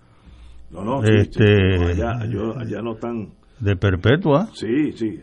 no, 0.71 0.83
no, 0.83 1.03
sí, 1.03 1.11
este- 1.17 1.45
sí, 1.77 1.79
no, 1.79 1.87
allá, 1.87 2.25
yo- 2.31 2.57
allá 2.57 2.81
no 2.81 2.93
están. 2.93 3.29
de 3.59 3.75
perpetua. 3.75 4.47
Sí, 4.53 4.91
sí. 4.93 5.19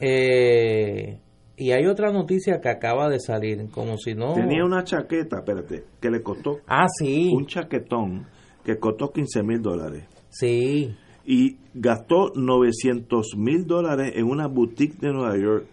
eh, 0.00 1.18
y 1.56 1.70
hay 1.70 1.86
otra 1.86 2.10
noticia 2.12 2.60
que 2.60 2.68
acaba 2.68 3.08
de 3.08 3.20
salir, 3.20 3.58
como 3.70 3.96
si 3.98 4.14
no. 4.14 4.34
Tenía 4.34 4.64
una 4.64 4.82
chaqueta, 4.84 5.38
espérate, 5.38 5.84
que 6.00 6.10
le 6.10 6.22
costó 6.22 6.58
Ah, 6.66 6.86
sí. 6.88 7.30
un 7.32 7.46
chaquetón 7.46 8.26
que 8.64 8.78
costó 8.78 9.12
15 9.12 9.42
mil 9.42 9.60
dólares. 9.60 10.04
Sí. 10.30 10.94
Y 11.24 11.56
gastó 11.74 12.32
900 12.34 13.36
mil 13.36 13.66
dólares 13.66 14.12
en 14.16 14.26
una 14.26 14.46
boutique 14.46 14.98
de 14.98 15.12
Nueva 15.12 15.36
York. 15.36 15.66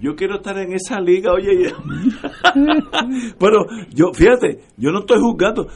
Yo 0.00 0.14
quiero 0.14 0.36
estar 0.36 0.58
en 0.58 0.72
esa 0.72 1.00
liga, 1.00 1.32
oye. 1.32 1.72
Pero 3.38 3.66
yo, 3.94 4.12
fíjate, 4.12 4.60
yo 4.76 4.90
no 4.90 5.00
estoy 5.00 5.18
juzgando. 5.20 5.68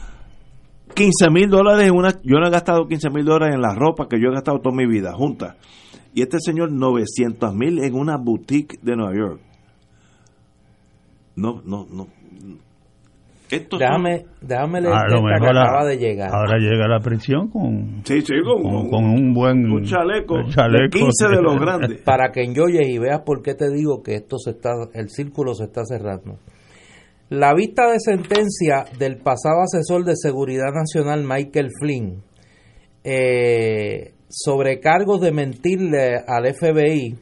15 0.93 1.29
mil 1.31 1.49
dólares 1.49 1.87
en 1.87 1.95
una. 1.95 2.09
Yo 2.23 2.37
no 2.37 2.47
he 2.47 2.51
gastado 2.51 2.87
15 2.87 3.09
mil 3.09 3.25
dólares 3.25 3.55
en 3.55 3.61
la 3.61 3.73
ropa 3.73 4.07
que 4.07 4.19
yo 4.19 4.29
he 4.29 4.33
gastado 4.33 4.59
toda 4.59 4.75
mi 4.75 4.85
vida 4.85 5.13
junta. 5.13 5.57
Y 6.13 6.21
este 6.21 6.37
señor 6.39 6.71
900 6.71 7.55
mil 7.55 7.79
en 7.83 7.95
una 7.95 8.17
boutique 8.17 8.77
de 8.81 8.95
Nueva 8.95 9.13
York. 9.15 9.41
No, 11.35 11.61
no, 11.65 11.87
no. 11.89 12.07
Esto 13.51 13.77
Déjame, 13.77 14.25
déjame 14.41 14.81
leer 14.81 14.93
A 14.93 15.07
lo 15.07 15.17
esta 15.29 15.39
que 15.39 15.49
acaba 15.59 15.85
de 15.85 15.97
llegar. 15.97 16.29
ahora 16.33 16.57
llega 16.57 16.85
a 16.85 16.87
la 16.87 16.99
prisión 16.99 17.49
con, 17.49 18.01
Sí, 18.05 18.21
sí, 18.21 18.33
con, 18.43 18.63
con, 18.63 18.89
con 18.89 19.03
un 19.05 19.33
buen 19.33 19.69
un 19.69 19.83
chaleco, 19.83 20.35
un 20.35 20.49
chaleco. 20.49 20.83
de 20.83 20.89
15 20.89 21.27
de 21.35 21.41
los 21.41 21.59
grandes. 21.59 22.01
para 22.01 22.31
que 22.31 22.43
enjoyes 22.43 22.87
y 22.87 22.97
veas 22.97 23.21
por 23.25 23.41
qué 23.41 23.53
te 23.55 23.69
digo 23.69 24.01
que 24.01 24.15
esto 24.15 24.37
se 24.37 24.51
está, 24.51 24.69
el 24.93 25.09
círculo 25.09 25.53
se 25.53 25.65
está 25.65 25.83
cerrando. 25.85 26.37
La 27.29 27.53
vista 27.53 27.89
de 27.91 27.99
sentencia 27.99 28.85
del 28.99 29.17
pasado 29.17 29.61
asesor 29.63 30.03
de 30.03 30.15
seguridad 30.15 30.71
nacional 30.73 31.23
Michael 31.25 31.69
Flynn 31.79 32.21
eh, 33.03 34.13
sobre 34.29 34.79
cargos 34.79 35.21
de 35.21 35.31
mentirle 35.31 36.15
al 36.27 36.45
FBI 36.53 37.15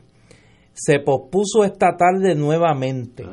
se 0.81 0.99
pospuso 0.99 1.63
esta 1.63 1.97
tarde 1.97 2.35
nuevamente. 2.35 3.25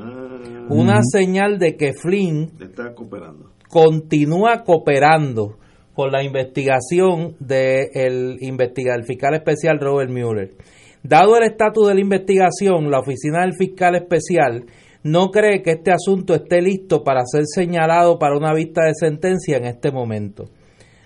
Una 0.68 1.01
señal 1.03 1.59
de 1.59 1.76
que 1.76 1.92
Flynn 1.92 2.51
Está 2.61 2.92
cooperando. 2.94 3.51
continúa 3.68 4.64
cooperando 4.64 5.59
con 5.94 6.11
la 6.12 6.22
investigación 6.22 7.36
del 7.38 8.36
investiga- 8.40 8.94
del 8.94 9.05
fiscal 9.05 9.34
especial 9.34 9.78
Robert 9.80 10.11
Mueller. 10.11 10.55
Dado 11.03 11.36
el 11.36 11.44
estatus 11.44 11.86
de 11.88 11.94
la 11.94 12.01
investigación, 12.01 12.90
la 12.90 12.99
oficina 12.99 13.42
del 13.42 13.55
fiscal 13.57 13.94
especial 13.94 14.64
no 15.05 15.30
cree 15.30 15.62
que 15.62 15.70
este 15.70 15.92
asunto 15.92 16.34
esté 16.34 16.61
listo 16.61 17.05
para 17.05 17.22
ser 17.24 17.44
señalado 17.47 18.18
para 18.18 18.36
una 18.36 18.53
vista 18.53 18.84
de 18.84 18.92
sentencia 18.94 19.57
en 19.57 19.66
este 19.66 19.92
momento. 19.92 20.47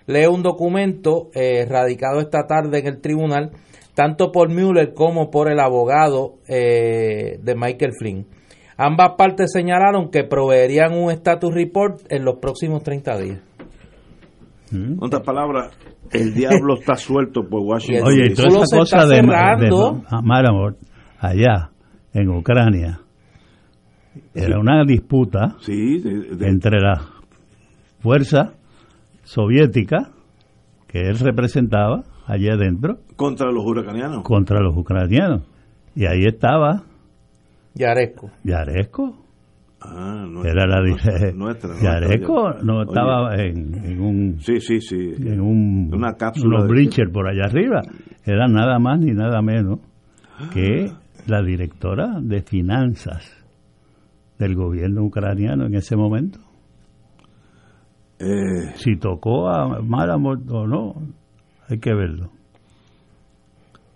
Lee 0.06 0.26
un 0.26 0.42
documento 0.42 1.28
eh, 1.34 1.66
radicado 1.68 2.20
esta 2.20 2.46
tarde 2.46 2.78
en 2.78 2.86
el 2.86 3.00
tribunal, 3.00 3.50
tanto 3.94 4.30
por 4.32 4.48
Mueller 4.48 4.94
como 4.94 5.30
por 5.30 5.50
el 5.50 5.60
abogado 5.60 6.34
eh, 6.48 7.38
de 7.42 7.54
Michael 7.54 7.92
Flynn. 7.98 8.26
Ambas 8.76 9.12
partes 9.18 9.50
señalaron 9.52 10.10
que 10.10 10.24
proveerían 10.24 10.94
un 10.94 11.10
status 11.10 11.52
report 11.54 12.00
en 12.10 12.24
los 12.24 12.36
próximos 12.38 12.82
30 12.82 13.18
días. 13.18 13.40
En 14.72 14.96
otras 15.00 15.22
palabras, 15.22 15.76
el 16.12 16.32
diablo 16.34 16.74
está 16.78 16.94
suelto 16.94 17.42
por 17.48 17.60
Washington. 17.62 18.06
Oye, 18.08 18.26
y 18.30 18.34
toda 18.34 18.62
esa 18.62 18.78
cosa 18.78 19.06
de, 19.06 19.16
de, 19.16 19.22
Maramor, 20.22 20.76
allá 21.18 21.70
en 22.14 22.28
Ucrania, 22.30 23.00
era 24.34 24.58
una 24.58 24.84
disputa 24.84 25.56
Sí, 25.60 25.98
de- 26.00 26.36
de- 26.36 26.48
entre 26.48 26.80
la 26.80 27.00
fuerza 28.00 28.54
soviética 29.24 30.10
que 30.88 31.00
él 31.02 31.18
representaba 31.18 32.02
allá 32.32 32.54
adentro 32.54 32.98
contra 33.16 33.50
los 33.50 33.64
huracanianos. 33.64 34.22
contra 34.22 34.60
los 34.60 34.76
ucranianos. 34.76 35.42
Y 35.94 36.06
ahí 36.06 36.24
estaba 36.26 36.82
Yaresco. 37.74 38.30
Yaresco. 38.44 39.16
Ah, 39.82 40.26
no, 40.28 40.44
Era 40.44 40.66
la 40.66 40.80
nuestra, 40.82 41.32
nuestra, 41.32 41.70
Yaresco 41.82 42.42
nuestra. 42.42 42.62
no 42.64 42.74
Oye, 42.80 42.84
estaba 42.88 43.36
en, 43.36 43.74
en 43.84 44.00
un 44.00 44.40
Sí, 44.40 44.60
sí, 44.60 44.80
sí. 44.80 45.14
en 45.18 45.40
un 45.40 45.90
Una 45.94 46.14
cápsula 46.14 46.58
unos 46.58 46.68
de- 46.68 46.72
bleachers 46.74 47.10
por 47.10 47.26
allá 47.28 47.44
arriba. 47.46 47.80
Era 48.24 48.46
nada 48.46 48.78
más 48.78 49.00
ni 49.00 49.12
nada 49.12 49.40
menos 49.40 49.78
que 50.52 50.90
la 51.26 51.42
directora 51.42 52.18
de 52.20 52.42
finanzas 52.42 53.24
del 54.38 54.54
gobierno 54.54 55.02
ucraniano 55.04 55.64
en 55.66 55.74
ese 55.74 55.96
momento. 55.96 56.38
Eh, 58.18 58.72
Si 58.76 58.96
tocó 58.96 59.48
a 59.48 59.80
Maramor 59.82 60.40
o 60.50 60.66
no, 60.66 60.94
hay 61.70 61.78
que 61.78 61.94
verlo. 61.94 62.30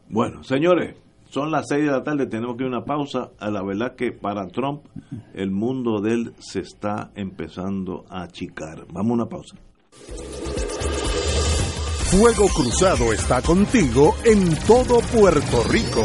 Bueno, 0.09 0.45
señores, 0.45 0.97
son 1.31 1.51
las 1.51 1.67
seis 1.69 1.85
de 1.85 1.91
la 1.91 2.05
tarde, 2.05 2.27
tenemos 2.27 2.57
que 2.57 2.63
ir 2.63 2.67
a 2.73 2.77
una 2.77 2.85
pausa. 2.85 3.31
A 3.41 3.51
la 3.51 3.63
verdad 3.63 3.97
que 3.97 4.13
para 4.13 4.47
Trump 4.49 4.85
el 5.35 5.51
mundo 5.51 6.01
de 6.01 6.13
él 6.13 6.35
se 6.39 6.61
está 6.61 7.11
empezando 7.17 8.05
a 8.09 8.23
achicar. 8.23 8.87
Vamos 8.93 9.11
a 9.11 9.15
una 9.15 9.27
pausa. 9.27 9.57
Fuego 12.11 12.47
Cruzado 12.55 13.13
está 13.13 13.43
contigo 13.43 14.15
en 14.25 14.55
todo 14.67 15.01
Puerto 15.01 15.65
Rico. 15.69 16.05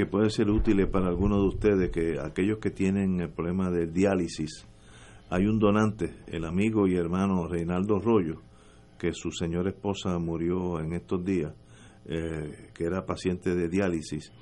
que 0.00 0.06
puede 0.06 0.30
ser 0.30 0.48
útil 0.48 0.88
para 0.88 1.08
algunos 1.08 1.42
de 1.42 1.48
ustedes, 1.48 1.90
que 1.90 2.18
aquellos 2.18 2.56
que 2.58 2.70
tienen 2.70 3.20
el 3.20 3.28
problema 3.28 3.70
del 3.70 3.92
diálisis, 3.92 4.66
hay 5.28 5.44
un 5.44 5.58
donante, 5.58 6.14
el 6.26 6.46
amigo 6.46 6.88
y 6.88 6.96
hermano 6.96 7.46
Reinaldo 7.46 7.98
Rollo, 7.98 8.40
que 8.98 9.12
su 9.12 9.30
señora 9.30 9.68
esposa 9.68 10.18
murió 10.18 10.80
en 10.80 10.94
estos 10.94 11.22
días, 11.22 11.52
eh, 12.06 12.70
que 12.72 12.84
era 12.84 13.04
paciente 13.04 13.54
de 13.54 13.68
diálisis. 13.68 14.32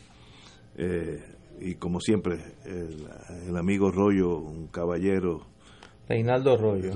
Eh, 0.75 1.23
y 1.59 1.73
como 1.75 1.99
siempre, 1.99 2.39
el 2.65 3.57
amigo 3.57 3.91
Rollo, 3.91 4.37
un 4.37 4.67
caballero 4.67 5.48
Reinaldo 6.09 6.57
Rollo. 6.57 6.91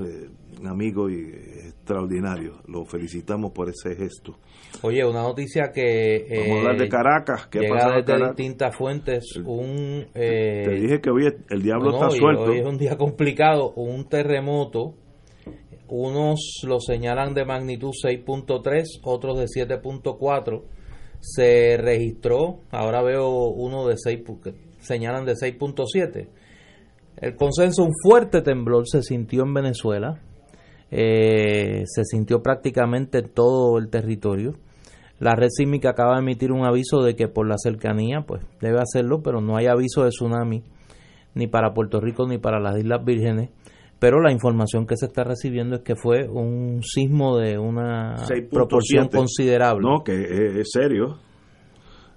Un 0.59 0.67
amigo 0.67 1.09
y 1.09 1.15
extraordinario. 1.23 2.61
Lo 2.67 2.85
felicitamos 2.85 3.51
por 3.51 3.69
ese 3.69 3.95
gesto. 3.95 4.37
Oye, 4.81 5.05
una 5.05 5.21
noticia 5.23 5.71
que... 5.73 6.25
Vamos 6.29 6.49
a 6.55 6.59
hablar 6.59 6.77
de 6.77 6.89
Caracas. 6.89 7.47
¿Qué 7.47 7.59
llega 7.59 7.87
desde 7.89 8.05
Caracas? 8.05 8.35
distintas 8.35 8.75
fuentes. 8.75 9.23
Un, 9.45 10.05
Te 10.13 10.63
eh, 10.75 10.79
dije 10.81 11.01
que 11.01 11.09
hoy 11.09 11.25
el 11.49 11.61
diablo 11.61 11.91
no, 11.91 11.95
está 11.97 12.07
hoy- 12.07 12.17
suelto. 12.17 12.43
Hoy 12.43 12.59
es 12.59 12.65
un 12.65 12.77
día 12.77 12.97
complicado. 12.97 13.71
Un 13.75 14.07
terremoto. 14.09 14.95
Unos 15.87 16.61
lo 16.65 16.79
señalan 16.79 17.33
de 17.33 17.45
magnitud 17.45 17.91
6.3, 18.03 18.83
otros 19.03 19.37
de 19.37 19.45
7.4. 19.45 20.63
Se 21.19 21.77
registró, 21.77 22.61
ahora 22.71 23.01
veo 23.03 23.29
uno 23.49 23.87
de 23.87 23.95
6, 23.97 24.19
pu- 24.25 24.41
que 24.41 24.53
señalan 24.79 25.25
de 25.25 25.33
6.7. 25.33 26.27
El 27.17 27.35
consenso, 27.35 27.83
un 27.83 27.93
fuerte 28.03 28.41
temblor 28.41 28.87
se 28.87 29.01
sintió 29.01 29.43
en 29.43 29.53
Venezuela. 29.53 30.19
Eh, 30.91 31.83
se 31.85 32.03
sintió 32.03 32.41
prácticamente 32.41 33.19
en 33.19 33.29
todo 33.29 33.77
el 33.77 33.89
territorio. 33.89 34.53
La 35.19 35.35
red 35.35 35.47
sísmica 35.49 35.91
acaba 35.91 36.15
de 36.15 36.21
emitir 36.21 36.51
un 36.51 36.65
aviso 36.65 37.01
de 37.01 37.15
que 37.15 37.27
por 37.27 37.47
la 37.47 37.55
cercanía, 37.57 38.25
pues 38.27 38.45
debe 38.61 38.79
hacerlo, 38.79 39.21
pero 39.23 39.41
no 39.41 39.55
hay 39.55 39.67
aviso 39.67 40.03
de 40.03 40.09
tsunami 40.09 40.63
ni 41.35 41.47
para 41.47 41.73
Puerto 41.73 41.99
Rico 41.99 42.27
ni 42.27 42.37
para 42.37 42.59
las 42.59 42.77
Islas 42.77 43.03
Vírgenes. 43.03 43.49
Pero 43.99 44.19
la 44.19 44.31
información 44.31 44.85
que 44.85 44.97
se 44.97 45.05
está 45.05 45.23
recibiendo 45.23 45.77
es 45.77 45.81
que 45.81 45.95
fue 45.95 46.27
un 46.27 46.83
sismo 46.83 47.37
de 47.37 47.57
una 47.57 48.17
6.7. 48.17 48.49
proporción 48.49 49.07
considerable. 49.07 49.87
No, 49.87 50.03
que 50.03 50.13
es, 50.13 50.55
es 50.57 50.69
serio. 50.71 51.19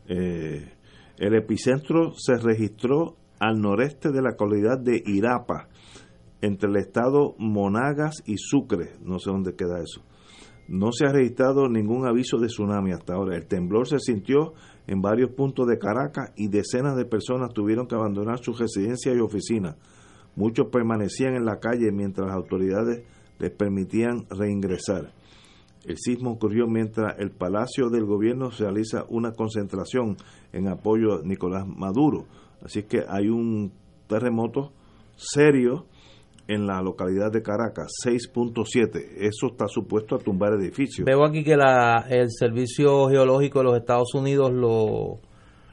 Eh, 0.08 0.72
el 1.18 1.34
epicentro 1.34 2.12
se 2.16 2.36
registró 2.38 3.16
al 3.38 3.60
noreste 3.60 4.10
de 4.10 4.22
la 4.22 4.30
localidad 4.30 4.78
de 4.78 5.02
Irapa, 5.04 5.68
entre 6.40 6.70
el 6.70 6.76
estado 6.76 7.34
Monagas 7.38 8.22
y 8.26 8.36
Sucre. 8.38 8.92
No 9.02 9.18
sé 9.18 9.30
dónde 9.30 9.54
queda 9.54 9.80
eso. 9.80 10.02
No 10.68 10.90
se 10.90 11.06
ha 11.06 11.12
registrado 11.12 11.68
ningún 11.68 12.06
aviso 12.06 12.38
de 12.38 12.48
tsunami 12.48 12.92
hasta 12.92 13.14
ahora. 13.14 13.36
El 13.36 13.46
temblor 13.46 13.86
se 13.86 14.00
sintió 14.00 14.54
en 14.86 15.00
varios 15.00 15.30
puntos 15.30 15.66
de 15.66 15.78
Caracas 15.78 16.32
y 16.36 16.48
decenas 16.48 16.96
de 16.96 17.04
personas 17.04 17.52
tuvieron 17.52 17.86
que 17.86 17.94
abandonar 17.94 18.38
sus 18.38 18.58
residencias 18.58 19.16
y 19.16 19.20
oficinas. 19.20 19.76
Muchos 20.34 20.66
permanecían 20.70 21.34
en 21.34 21.44
la 21.44 21.58
calle 21.58 21.90
mientras 21.92 22.26
las 22.26 22.36
autoridades 22.36 23.04
les 23.38 23.50
permitían 23.50 24.26
reingresar. 24.30 25.12
El 25.84 25.96
sismo 25.98 26.32
ocurrió 26.32 26.66
mientras 26.66 27.18
el 27.18 27.30
Palacio 27.30 27.90
del 27.90 28.04
Gobierno 28.04 28.50
realiza 28.50 29.04
una 29.08 29.30
concentración 29.32 30.16
en 30.52 30.68
apoyo 30.68 31.14
a 31.14 31.22
Nicolás 31.22 31.64
Maduro. 31.66 32.26
Así 32.62 32.82
que 32.84 33.02
hay 33.08 33.28
un 33.28 33.72
terremoto 34.08 34.72
serio 35.16 35.86
en 36.48 36.66
la 36.66 36.80
localidad 36.80 37.32
de 37.32 37.42
Caracas, 37.42 37.88
6.7. 38.06 39.04
Eso 39.18 39.48
está 39.48 39.66
supuesto 39.68 40.14
a 40.14 40.18
tumbar 40.18 40.52
edificios. 40.54 41.04
Veo 41.04 41.24
aquí 41.24 41.42
que 41.42 41.56
la, 41.56 42.06
el 42.08 42.28
Servicio 42.30 43.08
Geológico 43.08 43.58
de 43.60 43.64
los 43.64 43.76
Estados 43.78 44.14
Unidos 44.14 44.52
lo, 44.52 45.18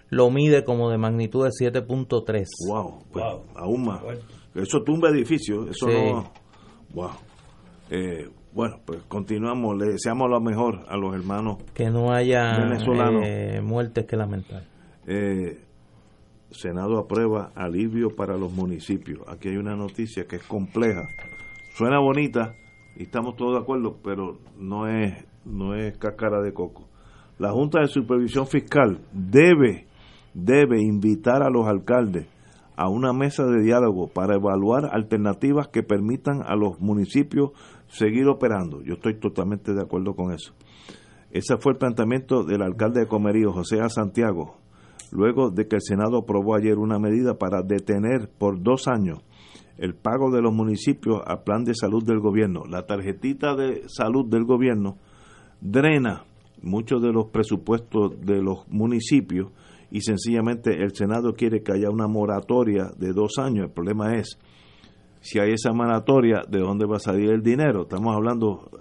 lo 0.10 0.32
mide 0.32 0.64
como 0.64 0.90
de 0.90 0.98
magnitud 0.98 1.44
de 1.46 1.52
7.3. 1.52 2.46
Wow, 2.68 3.04
pues, 3.12 3.26
aún 3.56 3.86
más. 3.86 4.02
Eso 4.56 4.82
tumba 4.84 5.10
edificios, 5.10 5.68
eso 5.70 5.88
Sí. 5.88 5.94
no. 6.12 6.32
Wow. 6.94 7.10
Eh, 7.90 8.30
bueno, 8.54 8.78
pues 8.86 9.02
continuamos. 9.08 9.78
Le 9.78 9.94
deseamos 9.94 10.30
lo 10.30 10.40
mejor 10.40 10.86
a 10.88 10.96
los 10.98 11.14
hermanos 11.16 11.58
Que 11.74 11.90
no 11.90 12.12
haya 12.12 12.58
venezolanos. 12.60 13.24
eh, 13.26 13.62
muertes 13.64 14.06
que 14.06 14.16
lamentar. 14.16 14.64
Eh, 15.08 15.60
Senado 16.54 16.98
aprueba 16.98 17.52
alivio 17.56 18.16
para 18.16 18.38
los 18.38 18.52
municipios. 18.54 19.22
Aquí 19.28 19.50
hay 19.50 19.58
una 19.58 19.76
noticia 19.76 20.26
que 20.26 20.38
es 20.38 20.44
compleja. 20.44 21.08
Suena 21.76 22.00
bonita 22.00 22.56
y 22.96 23.04
estamos 23.04 23.36
todos 23.36 23.54
de 23.54 23.62
acuerdo, 23.62 23.98
pero 24.04 24.38
no 24.58 24.88
es 24.88 25.26
no 25.46 25.76
es 25.76 25.98
cáscara 25.98 26.42
de 26.42 26.54
coco. 26.54 26.88
La 27.38 27.52
Junta 27.52 27.82
de 27.82 27.88
Supervisión 27.88 28.48
Fiscal 28.48 29.00
debe 29.12 29.88
debe 30.34 30.82
invitar 30.82 31.44
a 31.44 31.50
los 31.50 31.68
alcaldes 31.68 32.28
a 32.76 32.90
una 32.90 33.14
mesa 33.14 33.46
de 33.46 33.62
diálogo 33.62 34.08
para 34.08 34.36
evaluar 34.36 34.90
alternativas 34.92 35.68
que 35.68 35.84
permitan 35.84 36.42
a 36.46 36.56
los 36.56 36.80
municipios 36.80 37.52
seguir 37.88 38.28
operando. 38.28 38.82
Yo 38.82 38.94
estoy 38.94 39.20
totalmente 39.20 39.74
de 39.74 39.82
acuerdo 39.82 40.16
con 40.16 40.32
eso. 40.32 40.54
Ese 41.32 41.58
fue 41.58 41.74
el 41.74 41.78
planteamiento 41.78 42.44
del 42.44 42.62
alcalde 42.62 43.02
de 43.02 43.08
Comerío, 43.08 43.52
José 43.52 43.82
A. 43.82 43.90
Santiago, 43.90 44.58
luego 45.14 45.52
de 45.52 45.68
que 45.68 45.76
el 45.76 45.82
Senado 45.82 46.18
aprobó 46.18 46.56
ayer 46.56 46.78
una 46.78 46.98
medida 46.98 47.38
para 47.38 47.62
detener 47.62 48.30
por 48.38 48.62
dos 48.62 48.88
años 48.88 49.20
el 49.78 49.94
pago 49.94 50.32
de 50.32 50.42
los 50.42 50.54
municipios 50.54 51.22
al 51.26 51.44
plan 51.44 51.64
de 51.64 51.76
salud 51.76 52.04
del 52.04 52.20
gobierno. 52.20 52.64
La 52.68 52.86
tarjetita 52.86 53.56
de 53.56 53.84
salud 53.88 54.26
del 54.26 54.44
gobierno 54.44 54.98
drena 55.62 56.26
muchos 56.64 57.02
de 57.02 57.12
los 57.12 57.30
presupuestos 57.30 58.20
de 58.22 58.42
los 58.42 58.68
municipios 58.70 59.52
y 59.92 60.02
sencillamente 60.02 60.82
el 60.82 60.96
Senado 60.96 61.34
quiere 61.34 61.62
que 61.62 61.74
haya 61.74 61.90
una 61.92 62.08
moratoria 62.08 62.92
de 62.98 63.14
dos 63.14 63.38
años. 63.38 63.66
El 63.66 63.72
problema 63.72 64.16
es, 64.16 64.40
si 65.22 65.40
hay 65.40 65.52
esa 65.52 65.74
moratoria, 65.74 66.42
¿de 66.50 66.60
dónde 66.60 66.86
va 66.86 66.96
a 66.96 67.00
salir 67.00 67.30
el 67.30 67.44
dinero? 67.44 67.84
Estamos 67.84 68.16
hablando 68.16 68.72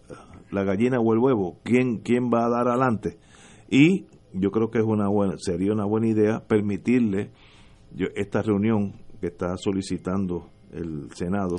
la 0.50 0.64
gallina 0.64 0.98
o 0.98 1.12
el 1.12 1.18
huevo, 1.18 1.58
¿quién, 1.62 1.98
quién 1.98 2.30
va 2.32 2.46
a 2.46 2.50
dar 2.50 2.68
adelante? 2.68 3.18
Y 3.68 4.06
yo 4.32 4.50
creo 4.50 4.70
que 4.70 4.78
es 4.78 4.84
una 4.84 5.08
buena, 5.08 5.34
sería 5.38 5.72
una 5.72 5.84
buena 5.84 6.08
idea 6.08 6.46
permitirle 6.46 7.30
yo, 7.94 8.06
esta 8.14 8.42
reunión 8.42 8.94
que 9.20 9.28
está 9.28 9.56
solicitando 9.56 10.48
el 10.72 11.10
Senado 11.14 11.56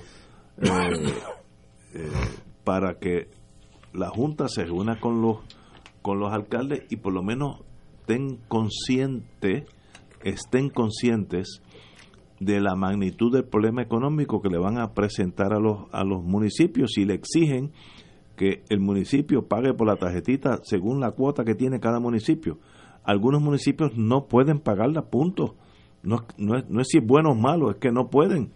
eh, 0.58 0.68
eh, 1.94 2.10
para 2.64 3.00
que 3.00 3.30
la 3.94 4.10
Junta 4.10 4.48
se 4.48 4.66
reúna 4.66 5.00
con 5.00 5.22
los 5.22 5.38
con 6.02 6.20
los 6.20 6.34
alcaldes 6.34 6.84
y 6.90 6.98
por 6.98 7.14
lo 7.14 7.24
menos 7.24 7.62
estén 8.00 8.38
conscientes 8.48 9.66
estén 10.24 10.70
conscientes 10.70 11.62
de 12.40 12.60
la 12.60 12.76
magnitud 12.76 13.32
del 13.32 13.46
problema 13.46 13.82
económico 13.82 14.42
que 14.42 14.50
le 14.50 14.58
van 14.58 14.78
a 14.78 14.94
presentar 14.94 15.54
a 15.54 15.60
los 15.60 15.86
a 15.92 16.04
los 16.04 16.24
municipios. 16.24 16.92
Si 16.94 17.06
le 17.06 17.14
exigen 17.14 17.72
que 18.36 18.64
el 18.70 18.80
municipio 18.80 19.48
pague 19.48 19.74
por 19.74 19.88
la 19.88 19.96
tarjetita 19.96 20.60
según 20.64 21.00
la 21.00 21.12
cuota 21.12 21.44
que 21.44 21.56
tiene 21.56 21.80
cada 21.80 22.00
municipio. 22.00 22.60
Algunos 23.04 23.42
municipios 23.42 23.92
no 23.96 24.28
pueden 24.28 24.60
pagarla, 24.60 25.04
punto. 25.04 25.56
No, 26.04 26.26
no, 26.38 26.58
es, 26.58 26.70
no 26.70 26.82
es 26.82 26.88
si 26.90 26.98
es 26.98 27.06
bueno 27.06 27.32
o 27.32 27.36
malo, 27.36 27.70
es 27.72 27.78
que 27.78 27.92
no 27.92 28.10
pueden. 28.10 28.52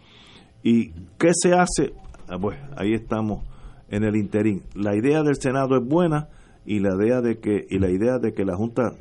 ¿Y 0.64 0.92
qué 1.18 1.30
se 1.34 1.54
hace? 1.54 1.94
Ah, 2.28 2.38
Pues 2.40 2.58
ahí 2.76 2.94
estamos 2.94 3.44
en 3.90 4.04
el 4.04 4.16
interín. 4.16 4.64
La 4.74 4.96
idea 4.96 5.22
del 5.24 5.36
Senado 5.36 5.78
es 5.78 5.86
buena 5.88 6.30
y 6.66 6.80
la 6.80 6.96
idea 6.96 7.22
de 7.22 7.40
que 7.40 7.66
y 7.70 7.80
la 7.80 7.90
idea 7.90 8.20
de 8.20 8.34
que 8.34 8.44
la 8.44 8.56
Junta 8.56 8.92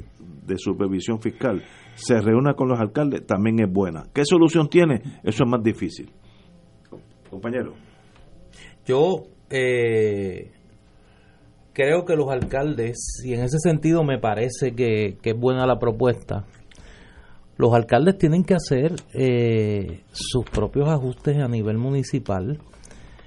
de 0.47 0.57
Supervisión 0.59 1.21
Fiscal 1.21 1.63
se 1.95 2.21
reúna 2.21 2.55
con 2.55 2.69
los 2.69 2.79
alcaldes 2.79 3.27
también 3.27 3.59
es 3.61 3.73
buena. 3.73 4.05
¿Qué 4.15 4.25
solución 4.25 4.69
tiene? 4.69 5.03
Eso 5.25 5.45
es 5.45 5.51
más 5.51 5.63
difícil. 5.63 6.11
Compañero. 7.31 7.75
Yo 8.85 9.25
eh, 9.51 10.53
creo 11.77 12.07
que 12.07 12.17
los 12.17 12.31
alcaldes, 12.31 13.23
y 13.23 13.35
en 13.35 13.43
ese 13.43 13.59
sentido 13.59 14.03
me 14.03 14.19
parece 14.19 14.73
que, 14.73 15.19
que 15.21 15.31
es 15.31 15.39
buena 15.39 15.67
la 15.67 15.79
propuesta, 15.79 16.47
los 17.59 17.75
alcaldes 17.75 18.17
tienen 18.17 18.45
que 18.45 18.55
hacer 18.55 18.95
eh, 19.13 20.01
sus 20.11 20.47
propios 20.47 20.89
ajustes 20.89 21.37
a 21.37 21.49
nivel 21.49 21.77
municipal 21.77 22.59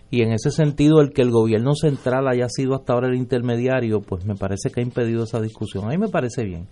y 0.09 0.23
en 0.23 0.31
ese 0.31 0.49
sentido 0.49 0.99
el 0.99 1.11
que 1.11 1.21
el 1.21 1.30
gobierno 1.30 1.76
central 1.76 2.27
haya 2.27 2.47
sido 2.49 2.73
hasta 2.73 2.93
ahora 2.93 3.09
el 3.09 3.17
intermediario, 3.17 4.01
pues 4.01 4.26
me 4.26 4.34
parece 4.34 4.71
que 4.71 4.81
ha 4.81 4.84
impedido 4.84 5.26
esa 5.26 5.39
discusión. 5.39 5.85
A 5.85 5.89
mí 5.89 5.99
me 5.99 6.07
parece 6.07 6.43
bien. 6.43 6.67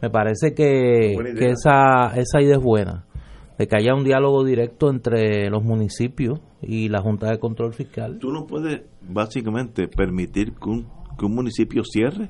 Me 0.00 0.10
parece 0.10 0.54
que, 0.54 1.14
que 1.38 1.50
esa, 1.50 2.16
esa 2.16 2.42
idea 2.42 2.56
es 2.56 2.62
buena, 2.62 3.04
de 3.56 3.68
que 3.68 3.76
haya 3.76 3.94
un 3.94 4.02
diálogo 4.02 4.42
directo 4.42 4.90
entre 4.90 5.48
los 5.50 5.62
municipios 5.62 6.40
y 6.60 6.88
la 6.88 7.00
Junta 7.00 7.30
de 7.30 7.38
Control 7.38 7.72
Fiscal. 7.72 8.18
Tú 8.18 8.32
no 8.32 8.44
puedes 8.44 8.82
básicamente 9.08 9.86
permitir 9.86 10.54
que 10.54 10.68
un, 10.68 11.01
que 11.18 11.24
un 11.26 11.34
municipio 11.34 11.82
cierre, 11.84 12.28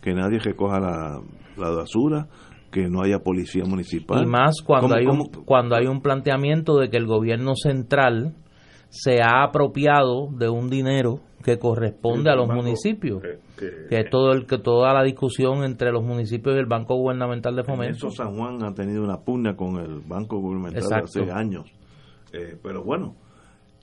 que 0.00 0.14
nadie 0.14 0.38
recoja 0.38 0.78
la, 0.80 1.20
la 1.56 1.70
basura, 1.70 2.28
que 2.70 2.88
no 2.88 3.02
haya 3.02 3.20
policía 3.20 3.64
municipal. 3.64 4.22
Y 4.22 4.26
más 4.26 4.56
cuando 4.64 4.88
¿Cómo- 4.88 4.98
hay 4.98 5.06
un 5.06 5.18
cómo- 5.30 5.44
cuando 5.44 5.76
hay 5.76 5.86
un 5.86 6.00
planteamiento 6.00 6.76
de 6.78 6.90
que 6.90 6.96
el 6.96 7.06
gobierno 7.06 7.54
central 7.54 8.34
se 8.88 9.20
ha 9.22 9.42
apropiado 9.44 10.28
de 10.30 10.48
un 10.48 10.68
dinero 10.70 11.20
que 11.42 11.58
corresponde 11.58 12.30
a 12.30 12.34
los 12.34 12.48
Banco, 12.48 12.62
municipios. 12.62 13.22
que- 13.22 13.38
que- 13.58 13.86
Que 13.88 14.00
es 14.00 14.10
todo 14.10 14.32
el 14.32 14.46
que 14.46 14.58
toda 14.58 14.92
la 14.92 15.02
discusión 15.02 15.64
entre 15.64 15.90
los 15.92 16.02
municipios 16.04 16.56
y 16.56 16.58
el 16.58 16.66
Banco 16.66 16.94
Gubernamental 16.96 17.54
de 17.54 17.60
En 17.62 17.66
Fomento. 17.66 17.96
eso 18.08 18.10
San 18.10 18.34
Juan 18.36 18.62
ha 18.64 18.74
tenido 18.74 19.02
una 19.02 19.18
pugna 19.18 19.54
con 19.56 19.76
el 19.78 20.00
Banco 20.00 20.38
Gubernamental 20.38 20.82
Exacto. 20.82 21.22
hace 21.22 21.30
años. 21.32 21.70
Eh, 22.32 22.58
pero 22.62 22.82
bueno, 22.84 23.14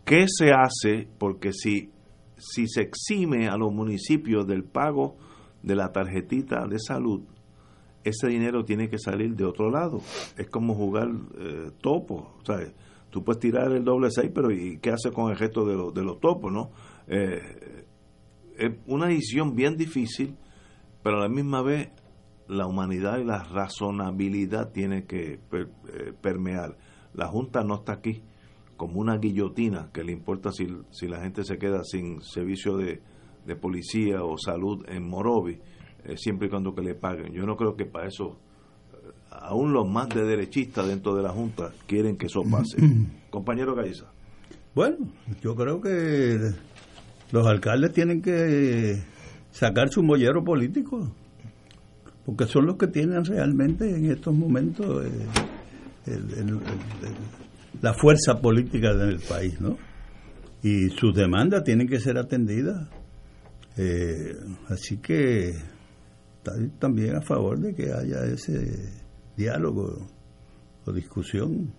¿qué 0.06 0.26
se 0.28 0.52
hace? 0.52 1.08
Porque 1.18 1.52
si 1.54 1.90
si 2.38 2.68
se 2.68 2.82
exime 2.82 3.48
a 3.48 3.58
los 3.58 3.74
municipios 3.74 4.48
del 4.48 4.64
pago 4.64 5.18
de 5.62 5.76
la 5.76 5.92
tarjetita 5.92 6.68
de 6.68 6.80
salud, 6.80 7.24
ese 8.04 8.28
dinero 8.28 8.66
tiene 8.66 8.90
que 8.90 8.98
salir 8.98 9.36
de 9.36 9.46
otro 9.46 9.70
lado. 9.70 10.02
Es 10.38 10.50
como 10.50 10.76
jugar 10.76 11.10
eh, 11.38 11.72
topo, 11.82 12.38
¿sabes? 12.46 12.74
Tú 13.10 13.24
puedes 13.24 13.40
tirar 13.40 13.72
el 13.72 13.84
doble 13.84 14.10
seis, 14.12 14.32
pero 14.34 14.52
¿y 14.52 14.80
qué 14.80 14.92
hace 14.92 15.12
con 15.12 15.32
el 15.32 15.38
resto 15.38 15.66
de, 15.66 15.76
los 15.76 15.94
de 15.94 16.04
los 16.04 16.20
topos, 16.20 16.52
no? 16.52 16.72
Eh, 17.08 17.86
es 18.58 18.72
una 18.88 19.08
decisión 19.08 19.56
bien 19.56 19.78
difícil, 19.78 20.36
pero 21.02 21.18
a 21.18 21.22
la 21.22 21.30
misma 21.30 21.62
vez 21.62 21.90
la 22.48 22.68
humanidad 22.68 23.20
y 23.20 23.24
la 23.24 23.44
razonabilidad 23.44 24.72
tiene 24.72 25.06
que 25.06 25.40
eh, 25.52 26.14
permear. 26.22 26.78
La 27.14 27.28
Junta 27.28 27.64
no 27.64 27.76
está 27.76 27.94
aquí 27.94 28.24
como 28.78 29.00
una 29.00 29.18
guillotina 29.18 29.90
que 29.94 30.04
le 30.04 30.12
importa 30.12 30.52
si, 30.52 30.68
si 30.92 31.08
la 31.08 31.22
gente 31.22 31.44
se 31.44 31.58
queda 31.58 31.84
sin 31.84 32.22
servicio 32.22 32.78
de, 32.78 33.02
de 33.46 33.56
policía 33.56 34.24
o 34.24 34.38
salud 34.38 34.84
en 34.90 35.08
Morovi, 35.08 35.60
eh, 36.06 36.18
siempre 36.18 36.48
y 36.48 36.50
cuando 36.50 36.74
que 36.76 36.82
le 36.82 36.96
paguen. 36.96 37.34
Yo 37.34 37.46
no 37.46 37.56
creo 37.56 37.76
que 37.76 37.86
para 37.86 38.08
eso, 38.08 38.38
eh, 38.94 39.12
aún 39.32 39.74
los 39.74 39.88
más 39.90 40.10
de 40.10 40.24
derechistas 40.24 40.88
dentro 40.88 41.16
de 41.16 41.24
la 41.24 41.30
Junta 41.30 41.72
quieren 41.88 42.18
que 42.18 42.26
eso 42.28 42.42
pase. 42.50 42.78
Compañero 43.30 43.76
Gaiza. 43.76 44.06
Bueno, 44.76 44.98
yo 45.42 45.56
creo 45.56 45.80
que 45.80 46.40
los 47.32 47.46
alcaldes 47.48 47.94
tienen 47.94 48.22
que 48.22 49.02
sacar 49.52 49.90
su 49.90 50.02
mollero 50.02 50.44
político, 50.44 51.12
porque 52.26 52.46
son 52.48 52.66
los 52.66 52.78
que 52.78 52.88
tienen 52.88 53.24
realmente 53.24 53.88
en 53.96 54.10
estos 54.12 54.34
momentos 54.34 55.06
eh, 55.06 55.12
el- 56.08 56.14
el- 56.34 56.40
el- 56.40 56.50
el- 56.50 57.43
la 57.82 57.94
fuerza 57.94 58.40
política 58.42 58.94
del 58.94 59.20
país, 59.20 59.60
¿no? 59.60 59.78
Y 60.62 60.90
sus 60.90 61.14
demandas 61.14 61.64
tienen 61.64 61.88
que 61.88 62.00
ser 62.00 62.18
atendidas. 62.18 62.88
Eh, 63.78 64.36
así 64.70 64.98
que 64.98 65.50
estoy 65.50 66.70
también 66.80 67.16
a 67.16 67.22
favor 67.22 67.60
de 67.60 67.74
que 67.74 67.92
haya 67.92 68.24
ese 68.26 68.90
diálogo 69.36 70.08
o 70.86 70.92
discusión. 70.92 71.74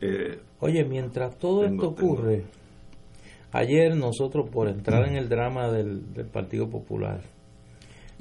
Eh, 0.00 0.38
Oye, 0.60 0.84
mientras 0.84 1.36
todo 1.38 1.64
esto 1.64 1.88
ocurre, 1.88 2.44
ayer 3.52 3.94
nosotros 3.94 4.48
por 4.48 4.68
entrar 4.68 5.06
en 5.06 5.16
el 5.16 5.28
drama 5.28 5.70
del, 5.70 6.14
del 6.14 6.26
Partido 6.26 6.68
Popular, 6.68 7.20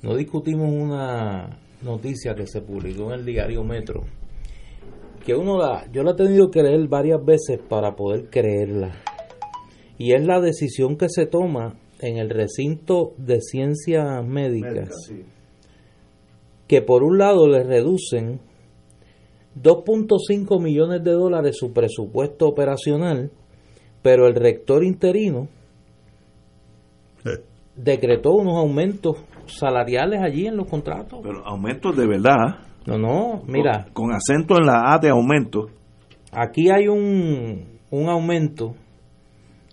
no 0.02 0.16
discutimos 0.16 0.70
una 0.70 1.58
noticia 1.82 2.36
que 2.36 2.46
se 2.46 2.62
publicó 2.62 3.14
en 3.14 3.20
el 3.20 3.26
diario 3.26 3.64
Metro, 3.64 4.04
que 5.26 5.34
uno 5.34 5.58
la, 5.58 5.90
yo 5.92 6.04
la 6.04 6.12
he 6.12 6.16
tenido 6.16 6.52
que 6.52 6.62
leer 6.62 6.88
varias 6.88 7.24
veces 7.24 7.60
para 7.68 7.96
poder 7.96 8.30
creerla, 8.30 8.92
y 9.98 10.14
es 10.14 10.26
la 10.26 10.40
decisión 10.40 10.98
que 10.98 11.10
se 11.10 11.26
toma 11.26 11.76
en 12.00 12.18
el 12.18 12.30
recinto 12.30 13.14
de 13.18 13.42
ciencias 13.42 14.26
médicas, 14.26 14.90
que 16.68 16.82
por 16.82 17.04
un 17.04 17.18
lado 17.18 17.48
le 17.48 17.64
reducen 17.64 18.40
2.5 19.62 20.62
millones 20.62 21.04
de 21.04 21.12
dólares 21.12 21.58
su 21.58 21.72
presupuesto 21.72 22.48
operacional, 22.48 23.32
pero 24.02 24.28
el 24.28 24.36
rector 24.36 24.84
interino 24.84 25.48
decretó 27.76 28.34
unos 28.34 28.58
aumentos 28.58 29.18
salariales 29.48 30.22
allí 30.22 30.48
en 30.48 30.58
los 30.58 30.70
contratos. 30.70 31.20
Pero 31.24 31.46
aumentos 31.46 31.96
de 31.96 32.08
verdad. 32.08 32.60
No, 32.86 32.98
no, 32.98 33.44
mira. 33.48 33.86
Con, 33.94 34.08
con 34.08 34.16
acento 34.16 34.58
en 34.58 34.68
la 34.68 34.94
A 34.94 35.00
de 35.00 35.10
aumento. 35.10 35.68
Aquí 36.32 36.70
hay 36.70 36.88
un, 36.88 37.80
un 37.90 38.10
aumento 38.10 38.76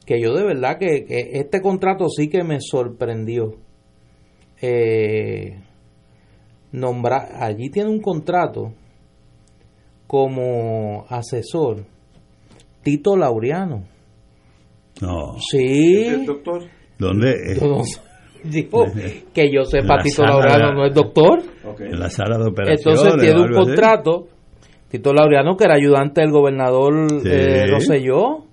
que 0.07 0.21
yo 0.21 0.35
de 0.35 0.45
verdad 0.45 0.79
que, 0.79 1.05
que 1.05 1.31
este 1.35 1.61
contrato 1.61 2.09
sí 2.09 2.29
que 2.29 2.43
me 2.43 2.59
sorprendió. 2.61 3.55
Eh, 4.61 5.61
nombra, 6.71 7.45
allí 7.45 7.69
tiene 7.69 7.91
un 7.91 8.01
contrato 8.01 8.73
como 10.07 11.05
asesor 11.09 11.85
Tito 12.83 13.17
Laureano. 13.17 13.85
No. 15.01 15.37
Sí. 15.39 16.25
doctor? 16.27 16.63
¿Dónde? 16.99 17.59
Digo, 18.45 18.87
que 19.35 19.51
yo 19.53 19.65
sepa, 19.65 19.97
La 19.97 20.03
Tito 20.03 20.23
Laureano 20.25 20.73
no 20.75 20.85
es 20.87 20.95
doctor. 20.95 21.43
En 21.79 21.99
la 21.99 22.11
sala 22.11 22.37
de 22.39 22.49
operaciones. 22.51 22.87
Entonces 22.87 23.21
tiene 23.21 23.41
un 23.41 23.47
algo 23.49 23.61
así. 23.61 23.69
contrato. 23.71 24.27
Tito 24.89 25.13
Laureano, 25.15 25.57
que 25.57 25.65
era 25.65 25.75
ayudante 25.75 26.21
del 26.21 26.31
gobernador 26.31 26.93
Sí. 27.23 27.29
eh, 27.31 27.65
Rosselló 27.71 28.45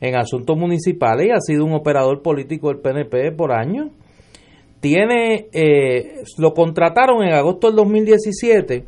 en 0.00 0.16
asuntos 0.16 0.56
municipales 0.56 1.26
y 1.26 1.30
ha 1.30 1.40
sido 1.40 1.64
un 1.64 1.74
operador 1.74 2.22
político 2.22 2.68
del 2.68 2.78
PNP 2.78 3.32
por 3.32 3.52
años. 3.52 3.88
Tiene, 4.80 5.48
eh, 5.52 6.22
lo 6.38 6.54
contrataron 6.54 7.22
en 7.22 7.34
agosto 7.34 7.66
del 7.66 7.76
2017 7.76 8.84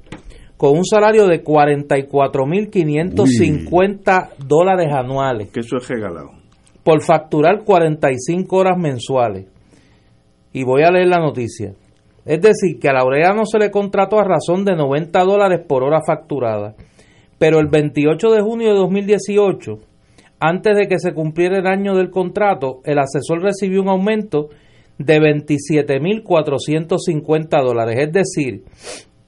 con 0.57 0.79
un 0.79 0.85
salario 0.87 1.27
de 1.27 1.43
44.550 1.45 4.31
dólares 4.47 4.93
anuales 4.93 5.51
Que 5.51 5.61
eso 5.61 5.77
es 5.77 5.89
regalado. 5.89 6.31
por 6.83 7.03
facturar 7.03 7.63
45 7.65 8.57
horas 8.57 8.79
mensuales. 8.79 9.47
Y 10.53 10.65
voy 10.65 10.83
a 10.83 10.91
leer 10.91 11.09
la 11.09 11.19
noticia. 11.19 11.73
Es 12.25 12.41
decir, 12.41 12.79
que 12.79 12.89
a 12.89 12.93
Laureano 12.93 13.45
se 13.45 13.59
le 13.59 13.71
contrató 13.71 14.21
a 14.21 14.25
razón 14.25 14.65
de 14.65 14.77
90 14.77 15.25
dólares 15.25 15.61
por 15.67 15.83
hora 15.83 16.01
facturada. 16.07 16.77
Pero 17.39 17.59
el 17.59 17.67
28 17.67 18.31
de 18.31 18.43
junio 18.43 18.69
de 18.69 18.79
2018, 18.79 19.79
antes 20.39 20.77
de 20.77 20.87
que 20.87 20.99
se 20.99 21.15
cumpliera 21.15 21.59
el 21.59 21.67
año 21.67 21.97
del 21.97 22.11
contrato, 22.11 22.81
el 22.85 22.99
asesor 22.99 23.43
recibió 23.43 23.83
un 23.83 23.89
aumento 23.89 24.51
de 24.99 25.19
27.450 25.19 27.65
dólares. 27.65 27.97
Es 27.99 28.13
decir, 28.13 28.63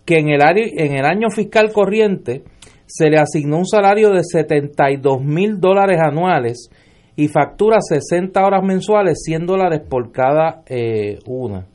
que 0.05 0.18
en 0.18 0.28
el, 0.28 0.40
en 0.42 0.96
el 0.96 1.05
año 1.05 1.30
fiscal 1.30 1.72
corriente 1.72 2.44
se 2.86 3.10
le 3.10 3.18
asignó 3.18 3.59
un 3.59 3.66
salario 3.66 4.10
de 4.10 4.22
72 4.22 5.20
mil 5.22 5.59
dólares 5.59 5.98
anuales 6.01 6.70
y 7.16 7.28
factura 7.28 7.78
60 7.81 8.45
horas 8.45 8.62
mensuales, 8.65 9.19
100 9.24 9.47
dólares 9.47 9.82
por 9.89 10.11
cada 10.12 10.62
eh, 10.66 11.19
una. 11.27 11.66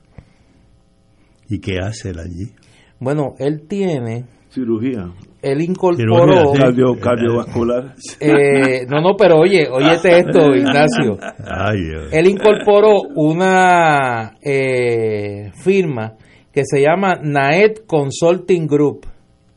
¿Y 1.49 1.60
qué 1.60 1.80
hace 1.80 2.10
él 2.10 2.20
allí? 2.20 2.52
Bueno, 2.99 3.34
él 3.40 3.66
tiene, 3.68 4.26
Cirugía. 4.49 5.11
él 5.41 5.61
incorporó, 5.61 6.26
Cirugía, 6.28 6.52
sí. 6.53 6.60
Cardio- 6.60 6.99
cardiovascular. 6.99 7.95
eh, 8.20 8.86
no, 8.90 9.02
no, 9.02 9.16
pero 9.18 9.38
oye, 9.40 9.68
óyete 9.72 10.20
esto, 10.20 10.40
Ignacio. 10.56 11.18
Ay, 11.45 11.78
Dios. 11.82 12.10
Él 12.14 12.28
incorporó 12.28 13.02
una 13.16 14.36
eh, 14.44 15.52
firma 15.64 16.16
que 16.52 16.64
se 16.66 16.82
llama 16.82 17.16
Naed 17.24 17.86
Consulting 17.88 18.68
Group. 18.68 19.06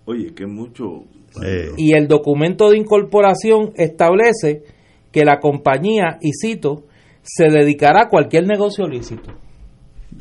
Oye, 0.04 0.32
que 0.34 0.46
mucho. 0.46 1.04
Eh, 1.44 1.70
y 1.78 1.94
el 1.94 2.06
documento 2.08 2.70
de 2.70 2.76
incorporación 2.78 3.72
establece 3.74 4.62
que 5.12 5.24
la 5.24 5.38
compañía, 5.38 6.18
y 6.20 6.30
cito, 6.32 6.84
se 7.22 7.44
dedicará 7.50 8.02
a 8.02 8.08
cualquier 8.08 8.46
negocio 8.46 8.88
lícito. 8.88 9.30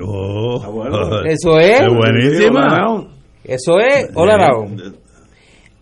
oh, 0.01 0.71
bueno. 0.71 1.23
Eso 1.25 1.57
es. 1.59 1.81
Buenísima. 1.87 3.07
Eso 3.43 3.79
es, 3.79 4.09
hola 4.15 4.37
Raúl. 4.37 4.95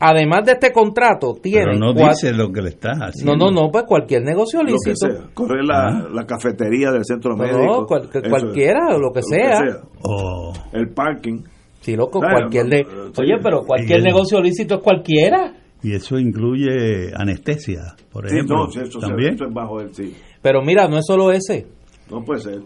Además 0.02 0.46
de 0.46 0.54
este 0.54 0.72
contrato, 0.72 1.34
tiene 1.44 1.66
Pero 1.66 1.78
no 1.78 1.94
cuatro- 1.94 2.08
dice 2.12 2.32
lo 2.32 2.54
que 2.54 2.62
le 2.62 2.70
estás 2.70 2.98
no, 2.98 3.04
haciendo. 3.06 3.36
no, 3.36 3.52
no, 3.52 3.70
pues 3.70 3.84
cualquier 3.86 4.22
negocio 4.24 4.62
Lo 4.62 4.68
que 4.68 4.92
lícito. 4.92 5.12
sea. 5.12 5.30
Correr 5.34 5.66
la, 5.66 6.08
la 6.14 6.26
cafetería 6.26 6.90
del 6.92 7.04
centro 7.04 7.32
No, 7.36 7.44
médico. 7.44 7.60
no, 7.82 7.86
cual- 7.86 8.10
es. 8.14 8.30
cualquiera, 8.30 8.98
lo 8.98 9.12
que 9.12 9.22
sea. 9.24 9.60
Oh, 10.04 10.54
El 10.72 10.88
parking. 10.94 11.42
Sí, 11.82 11.98
loco, 11.98 12.22
Claro, 12.22 12.36
cualquier 12.38 12.66
de- 12.68 12.84
no, 12.84 12.90
no, 12.96 13.02
Oye, 13.18 13.34
sí. 13.36 13.40
pero 13.44 13.66
cualquier 13.66 14.02
negocio 14.04 14.40
lícito 14.40 14.76
es 14.76 14.82
cualquiera. 14.82 15.54
Y 15.84 15.94
eso 15.94 16.18
incluye 16.20 17.12
anestesia, 17.16 17.96
por 18.12 18.28
Sí, 18.30 18.36
ejemplo. 18.36 18.58
no, 18.66 18.72
sí, 18.72 18.80
eso, 18.82 19.00
se- 19.00 19.08
también. 19.08 19.36
eso 19.36 19.46
es 19.46 19.54
bajo 19.54 19.80
el 19.82 19.94
sí. 19.96 20.14
Pero 20.42 20.62
mira, 20.62 20.88
no 20.88 20.98
es 20.98 21.06
solo 21.06 21.32
ese. 21.32 21.68
No 22.10 22.24
puede 22.24 22.40
ser. 22.42 22.62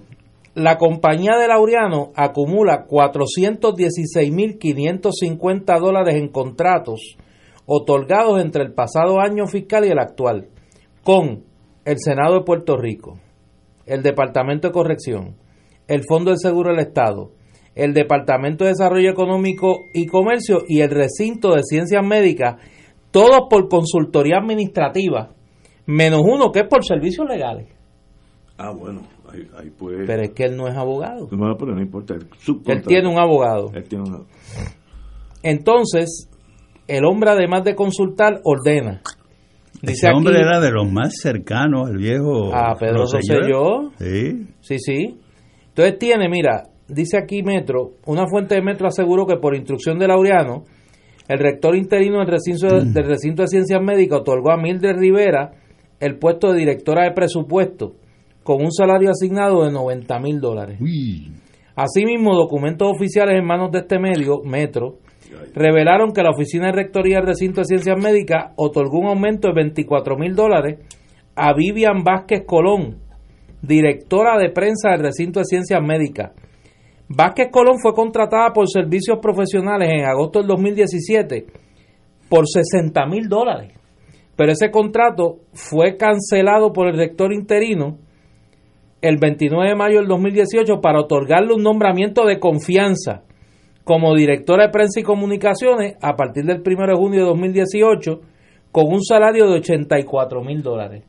La 0.56 0.77
compañía 0.77 1.35
de 1.38 1.48
Laureano 1.48 2.11
acumula 2.15 2.85
416.550 2.88 5.80
dólares 5.80 6.15
en 6.15 6.27
contratos 6.30 7.18
otorgados 7.65 8.41
entre 8.41 8.64
el 8.64 8.73
pasado 8.73 9.19
año 9.19 9.48
fiscal 9.48 9.85
y 9.85 9.90
el 9.90 9.99
actual 9.99 10.48
con 11.03 11.44
el 11.85 11.98
Senado 11.99 12.35
de 12.35 12.41
Puerto 12.45 12.77
Rico, 12.77 13.19
el 13.85 14.03
Departamento 14.03 14.68
de 14.68 14.73
Corrección, 14.73 15.35
el 15.88 16.03
Fondo 16.07 16.31
del 16.31 16.40
Seguro 16.40 16.69
del 16.72 16.80
Estado, 16.80 17.31
el 17.76 17.94
Departamento 17.94 18.64
de 18.64 18.72
Desarrollo 18.72 19.10
Económico 19.10 19.80
y 19.94 20.06
Comercio 20.06 20.64
y 20.68 20.81
el 20.81 20.91
Recinto 20.91 21.56
de 21.56 21.64
Ciencias 21.64 22.06
Médicas, 22.06 22.56
todos 23.14 23.48
por 23.49 23.69
consultoría 23.69 24.40
administrativa, 24.40 25.30
menos 25.85 26.22
uno 26.26 26.52
que 26.52 26.61
es 26.61 26.68
por 26.68 26.84
servicios 26.84 27.26
legales. 27.30 27.69
Ah, 28.57 28.72
bueno. 28.72 29.02
Ahí, 29.31 29.48
ahí 29.57 29.69
pues. 29.69 29.98
Pero 30.06 30.22
es 30.23 30.31
que 30.31 30.44
él 30.44 30.57
no 30.57 30.68
es 30.68 30.76
abogado. 30.76 31.27
No, 31.31 31.56
pero 31.57 31.73
no 31.73 31.81
importa. 31.81 32.15
El 32.15 32.27
Él 32.68 32.81
tiene 32.84 33.07
un 33.10 33.18
abogado. 33.18 33.72
Él 33.73 33.84
tiene 33.88 34.03
un- 34.03 34.26
Entonces, 35.41 36.30
el 36.88 37.06
hombre 37.06 37.31
además 37.31 37.64
de 37.64 37.76
consultar, 37.76 38.41
ordena. 38.44 39.02
Ese 39.81 40.10
hombre 40.11 40.40
era 40.40 40.60
de 40.61 40.72
los 40.72 40.90
más 40.91 41.14
cercanos 41.22 41.90
al 41.90 41.98
viejo. 41.98 42.53
A 42.56 42.76
Pedro 42.77 43.03
Rosselló. 43.11 43.91
Sí. 43.99 44.48
Sí, 44.61 44.77
sí. 44.80 45.19
Entonces 45.69 45.98
tiene, 45.99 46.30
mira, 46.30 46.64
dice 46.88 47.18
aquí 47.18 47.44
Metro, 47.44 47.91
una 48.06 48.27
fuente 48.27 48.56
de 48.56 48.61
Metro 48.61 48.88
aseguró 48.88 49.26
que 49.26 49.38
por 49.38 49.56
instrucción 49.56 49.98
de 49.99 50.07
Laureano, 50.07 50.64
el 51.27 51.39
rector 51.39 51.75
interino 51.75 52.19
del 52.19 52.27
recinto, 52.27 52.67
mm. 52.67 52.93
del 52.93 53.05
recinto 53.05 53.41
de 53.43 53.47
ciencias 53.47 53.81
médicas 53.81 54.19
otorgó 54.19 54.51
a 54.51 54.57
Mildred 54.57 54.97
Rivera 54.97 55.51
el 55.99 56.17
puesto 56.17 56.51
de 56.51 56.59
directora 56.59 57.03
de 57.03 57.11
presupuesto 57.11 57.93
con 58.43 58.61
un 58.61 58.71
salario 58.71 59.09
asignado 59.09 59.63
de 59.63 59.71
90 59.71 60.19
mil 60.19 60.39
dólares. 60.41 60.77
Asimismo, 61.75 62.35
documentos 62.35 62.91
oficiales 62.91 63.39
en 63.39 63.45
manos 63.45 63.71
de 63.71 63.79
este 63.79 63.99
medio, 63.99 64.41
Metro, 64.43 64.97
revelaron 65.55 66.11
que 66.11 66.21
la 66.21 66.31
Oficina 66.31 66.67
de 66.67 66.73
Rectoría 66.73 67.17
del 67.17 67.27
Recinto 67.27 67.61
de 67.61 67.65
Ciencias 67.65 67.97
Médicas 67.97 68.51
otorgó 68.57 68.99
un 68.99 69.07
aumento 69.07 69.47
de 69.47 69.55
24 69.55 70.17
mil 70.17 70.35
dólares 70.35 70.79
a 71.35 71.53
Vivian 71.53 72.03
Vázquez 72.03 72.43
Colón, 72.45 72.97
directora 73.61 74.37
de 74.37 74.49
prensa 74.49 74.89
del 74.91 75.01
Recinto 75.01 75.39
de 75.39 75.45
Ciencias 75.45 75.81
Médicas. 75.81 76.31
Vázquez 77.07 77.49
Colón 77.51 77.80
fue 77.80 77.93
contratada 77.93 78.53
por 78.53 78.69
servicios 78.69 79.19
profesionales 79.21 79.89
en 79.91 80.05
agosto 80.05 80.39
del 80.39 80.47
2017 80.47 81.45
por 82.30 82.47
60 82.47 83.05
mil 83.07 83.27
dólares, 83.27 83.73
pero 84.35 84.51
ese 84.51 84.71
contrato 84.71 85.39
fue 85.53 85.97
cancelado 85.97 86.71
por 86.73 86.88
el 86.88 86.97
rector 86.97 87.34
interino 87.34 87.97
el 89.01 89.17
29 89.17 89.69
de 89.69 89.75
mayo 89.75 89.99
del 89.99 90.07
2018 90.07 90.80
para 90.81 91.01
otorgarle 91.01 91.53
un 91.53 91.61
nombramiento 91.61 92.25
de 92.25 92.39
confianza 92.39 93.23
como 93.84 94.15
directora 94.15 94.67
de 94.67 94.71
prensa 94.71 95.01
y 95.01 95.03
comunicaciones 95.03 95.95
a 96.01 96.15
partir 96.15 96.45
del 96.45 96.63
1 96.65 96.88
de 96.88 96.95
junio 96.95 97.19
de 97.19 97.27
2018 97.27 98.21
con 98.71 98.85
un 98.88 99.03
salario 99.03 99.47
de 99.47 99.57
84 99.57 100.41
mil 100.41 100.63
dólares. 100.63 101.03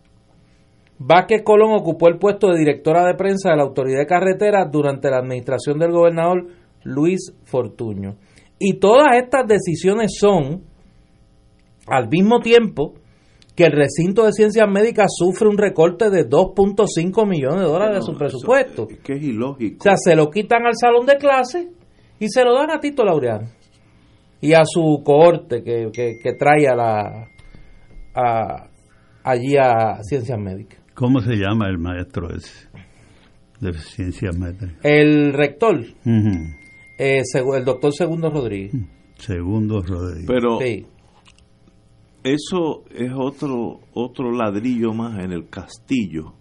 Vázquez 0.99 1.43
Colón 1.43 1.73
ocupó 1.73 2.09
el 2.09 2.19
puesto 2.19 2.49
de 2.49 2.59
directora 2.59 3.07
de 3.07 3.15
prensa 3.15 3.51
de 3.51 3.57
la 3.57 3.65
Autoridad 3.65 3.99
de 3.99 4.07
Carreteras 4.07 4.71
durante 4.71 5.11
la 5.11 5.19
administración 5.19 5.79
del 5.79 5.91
gobernador 5.91 6.47
Luis 6.85 7.33
Fortuño. 7.45 8.17
Y 8.59 8.79
todas 8.79 9.17
estas 9.17 9.47
decisiones 9.47 10.13
son, 10.19 10.63
al 11.87 12.09
mismo 12.09 12.41
tiempo, 12.41 12.95
que 13.57 13.65
el 13.65 13.73
recinto 13.73 14.25
de 14.25 14.33
ciencias 14.33 14.69
médicas 14.69 15.07
sufre 15.17 15.49
un 15.49 15.59
recorte 15.59 16.11
de 16.11 16.29
2.5 16.29 17.29
millones 17.29 17.61
de 17.61 17.67
dólares 17.67 17.97
de 17.97 18.03
su 18.03 18.19
presupuesto. 18.19 18.87
que 18.87 19.15
es 19.15 19.23
ilógico. 19.23 19.77
O 19.81 19.83
sea, 19.83 19.97
se 19.97 20.17
lo 20.17 20.31
quitan 20.31 20.67
al 20.67 20.75
salón 20.75 21.07
de 21.07 21.17
clase 21.17 21.71
y 22.19 22.29
se 22.29 22.45
lo 22.45 22.55
dan 22.55 22.71
a 22.71 22.81
Tito 22.81 23.05
Laureano 23.05 23.49
y 24.41 24.53
a 24.53 24.65
su 24.65 25.03
cohorte 25.05 25.63
que, 25.63 25.91
que, 25.93 26.33
trae 26.35 26.69
a 26.69 26.75
la 26.75 27.29
allí 29.25 29.57
a 29.57 30.03
ciencias 30.03 30.39
médicas. 30.39 30.84
¿Cómo 30.95 31.21
se 31.21 31.35
llama 31.35 31.69
el 31.69 31.79
maestro 31.79 32.35
ese 32.35 32.69
de 33.61 33.73
ciencias 33.75 34.37
médicas? 34.37 34.71
El 34.83 35.33
rector, 35.33 35.85
eh, 36.05 37.23
el 37.35 37.65
doctor 37.65 37.93
Segundo 37.93 38.31
Rodríguez. 38.31 38.73
Segundo 39.19 39.81
Rodríguez. 39.83 40.27
Pero 40.27 40.61
eso 42.23 42.85
es 42.95 43.13
otro 43.13 43.81
otro 43.93 44.31
ladrillo 44.33 44.93
más 44.95 45.19
en 45.23 45.33
el 45.33 45.49
castillo 45.49 46.35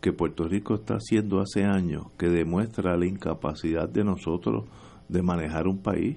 que 0.00 0.12
Puerto 0.12 0.48
Rico 0.48 0.74
está 0.74 0.94
haciendo 0.94 1.40
hace 1.40 1.62
años, 1.64 2.06
que 2.18 2.26
demuestra 2.26 2.96
la 2.96 3.06
incapacidad 3.06 3.88
de 3.88 4.02
nosotros 4.02 4.64
de 5.08 5.22
manejar 5.22 5.68
un 5.68 5.78
país. 5.78 6.16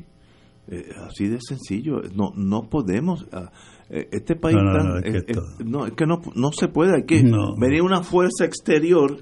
Eh, 0.68 0.90
así 1.08 1.28
de 1.28 1.38
sencillo, 1.42 2.02
no 2.16 2.32
no 2.36 2.70
podemos. 2.70 3.28
Ah, 3.32 3.52
eh, 3.90 4.08
este 4.12 4.36
país 4.36 4.58
no, 4.58 4.98
es, 4.98 5.94
que 5.94 6.06
no, 6.08 6.22
no, 6.34 6.52
se 6.52 6.70
puede, 6.70 6.96
hay 6.96 7.06
que 7.06 7.24
venir 7.58 7.84
una 7.84 8.02
fuerza 8.02 8.46
exterior 8.46 9.18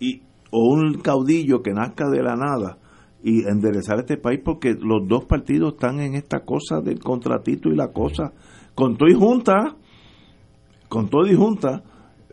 y 0.00 0.22
o 0.50 0.72
un 0.72 1.00
caudillo 1.00 1.62
que 1.62 1.72
nazca 1.72 2.08
de 2.08 2.22
la 2.22 2.36
nada 2.36 2.78
y 3.22 3.46
enderezar 3.46 4.00
este 4.00 4.16
país 4.16 4.40
porque 4.42 4.74
los 4.74 5.06
dos 5.06 5.26
partidos 5.26 5.74
están 5.74 6.00
en 6.00 6.14
esta 6.14 6.40
cosa 6.40 6.80
del 6.80 7.00
contratito 7.00 7.68
y 7.68 7.76
la 7.76 7.92
cosa 7.92 8.32
con 8.74 8.96
todo 8.96 9.08
y 9.08 9.14
junta, 9.14 9.76
con 10.88 11.08
todo 11.08 11.26
y 11.26 11.34
junta, 11.34 11.82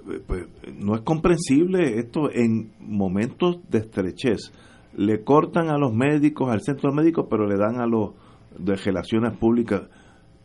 eh, 0.09 0.21
pues 0.25 0.47
no 0.77 0.95
es 0.95 1.01
comprensible 1.01 1.99
esto 1.99 2.31
en 2.31 2.71
momentos 2.79 3.59
de 3.69 3.79
estrechez. 3.79 4.53
Le 4.95 5.23
cortan 5.23 5.69
a 5.69 5.77
los 5.77 5.93
médicos, 5.93 6.49
al 6.49 6.61
centro 6.61 6.91
médico, 6.91 7.27
pero 7.29 7.45
le 7.45 7.57
dan 7.57 7.79
a 7.79 7.85
los 7.85 8.11
de 8.60 8.76
relaciones 8.76 9.38
públicas. 9.38 9.84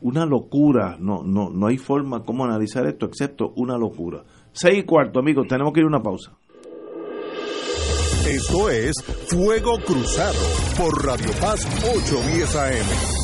Una 0.00 0.26
locura, 0.26 0.96
no, 1.00 1.22
no, 1.24 1.50
no 1.50 1.66
hay 1.66 1.78
forma 1.78 2.24
como 2.24 2.44
analizar 2.44 2.86
esto, 2.86 3.06
excepto 3.06 3.52
una 3.56 3.78
locura. 3.78 4.24
Seis 4.52 4.80
y 4.80 4.82
cuarto, 4.84 5.20
amigos, 5.20 5.46
tenemos 5.48 5.72
que 5.72 5.80
ir 5.80 5.84
a 5.84 5.88
una 5.88 6.02
pausa. 6.02 6.32
Esto 8.26 8.70
es 8.70 8.94
Fuego 9.28 9.78
Cruzado 9.84 10.38
por 10.78 11.04
Radio 11.04 11.30
Paz 11.40 11.66
810 11.84 12.56
AM. 12.56 13.23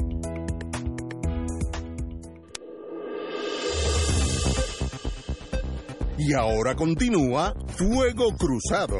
Y 6.25 6.35
ahora 6.35 6.75
continúa 6.77 7.53
Fuego 7.77 8.29
Cruzado. 8.39 8.97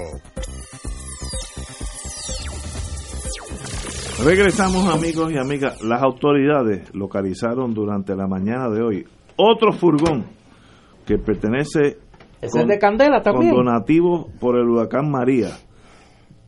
Regresamos 4.25 4.93
amigos 4.93 5.33
y 5.33 5.39
amigas. 5.39 5.81
Las 5.83 6.03
autoridades 6.03 6.93
localizaron 6.95 7.75
durante 7.75 8.17
la 8.17 8.27
mañana 8.27 8.69
de 8.71 8.83
hoy 8.83 9.05
otro 9.37 9.73
furgón 9.73 10.27
que 11.07 11.19
pertenece 11.19 11.99
¿Ese 12.41 12.61
es 12.61 12.67
de 12.67 12.79
Candela 12.79 13.23
también? 13.23 13.55
con 13.55 13.65
donativos 13.65 14.27
por 14.41 14.57
el 14.57 14.69
huracán 14.69 15.11
María. 15.11 15.51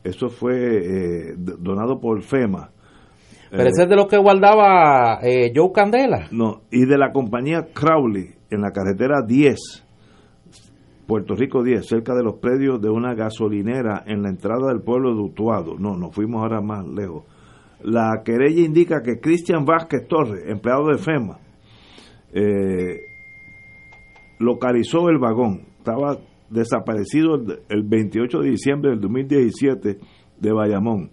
Eso 0.03 0.29
fue 0.29 0.55
eh, 0.55 1.33
donado 1.37 1.99
por 1.99 2.21
FEMA. 2.21 2.69
Pero 3.49 3.63
Eh, 3.63 3.67
ese 3.67 3.83
es 3.83 3.89
de 3.89 3.95
los 3.95 4.07
que 4.07 4.17
guardaba 4.17 5.19
eh, 5.23 5.51
Joe 5.55 5.71
Candela. 5.73 6.27
No, 6.31 6.63
y 6.69 6.85
de 6.85 6.97
la 6.97 7.11
compañía 7.11 7.67
Crowley 7.73 8.35
en 8.49 8.61
la 8.61 8.71
carretera 8.71 9.21
10, 9.25 9.84
Puerto 11.07 11.35
Rico 11.35 11.63
10, 11.63 11.85
cerca 11.85 12.15
de 12.15 12.23
los 12.23 12.35
predios 12.35 12.81
de 12.81 12.89
una 12.89 13.13
gasolinera 13.13 14.03
en 14.05 14.23
la 14.23 14.29
entrada 14.29 14.69
del 14.69 14.81
pueblo 14.81 15.13
de 15.13 15.21
Utuado. 15.21 15.75
No, 15.77 15.95
nos 15.95 16.15
fuimos 16.15 16.41
ahora 16.41 16.61
más 16.61 16.87
lejos. 16.87 17.23
La 17.81 18.23
querella 18.23 18.61
indica 18.61 19.01
que 19.03 19.19
Cristian 19.19 19.65
Vázquez 19.65 20.07
Torres, 20.07 20.43
empleado 20.47 20.87
de 20.87 20.97
FEMA, 20.97 21.37
eh, 22.33 23.07
localizó 24.39 25.09
el 25.09 25.19
vagón. 25.19 25.61
Estaba 25.77 26.17
desaparecido 26.49 27.35
el, 27.35 27.59
el 27.69 27.83
28 27.83 28.39
de 28.39 28.49
diciembre 28.49 28.89
del 28.91 29.01
2017 29.01 29.99
de 30.39 30.51
Bayamón. 30.51 31.11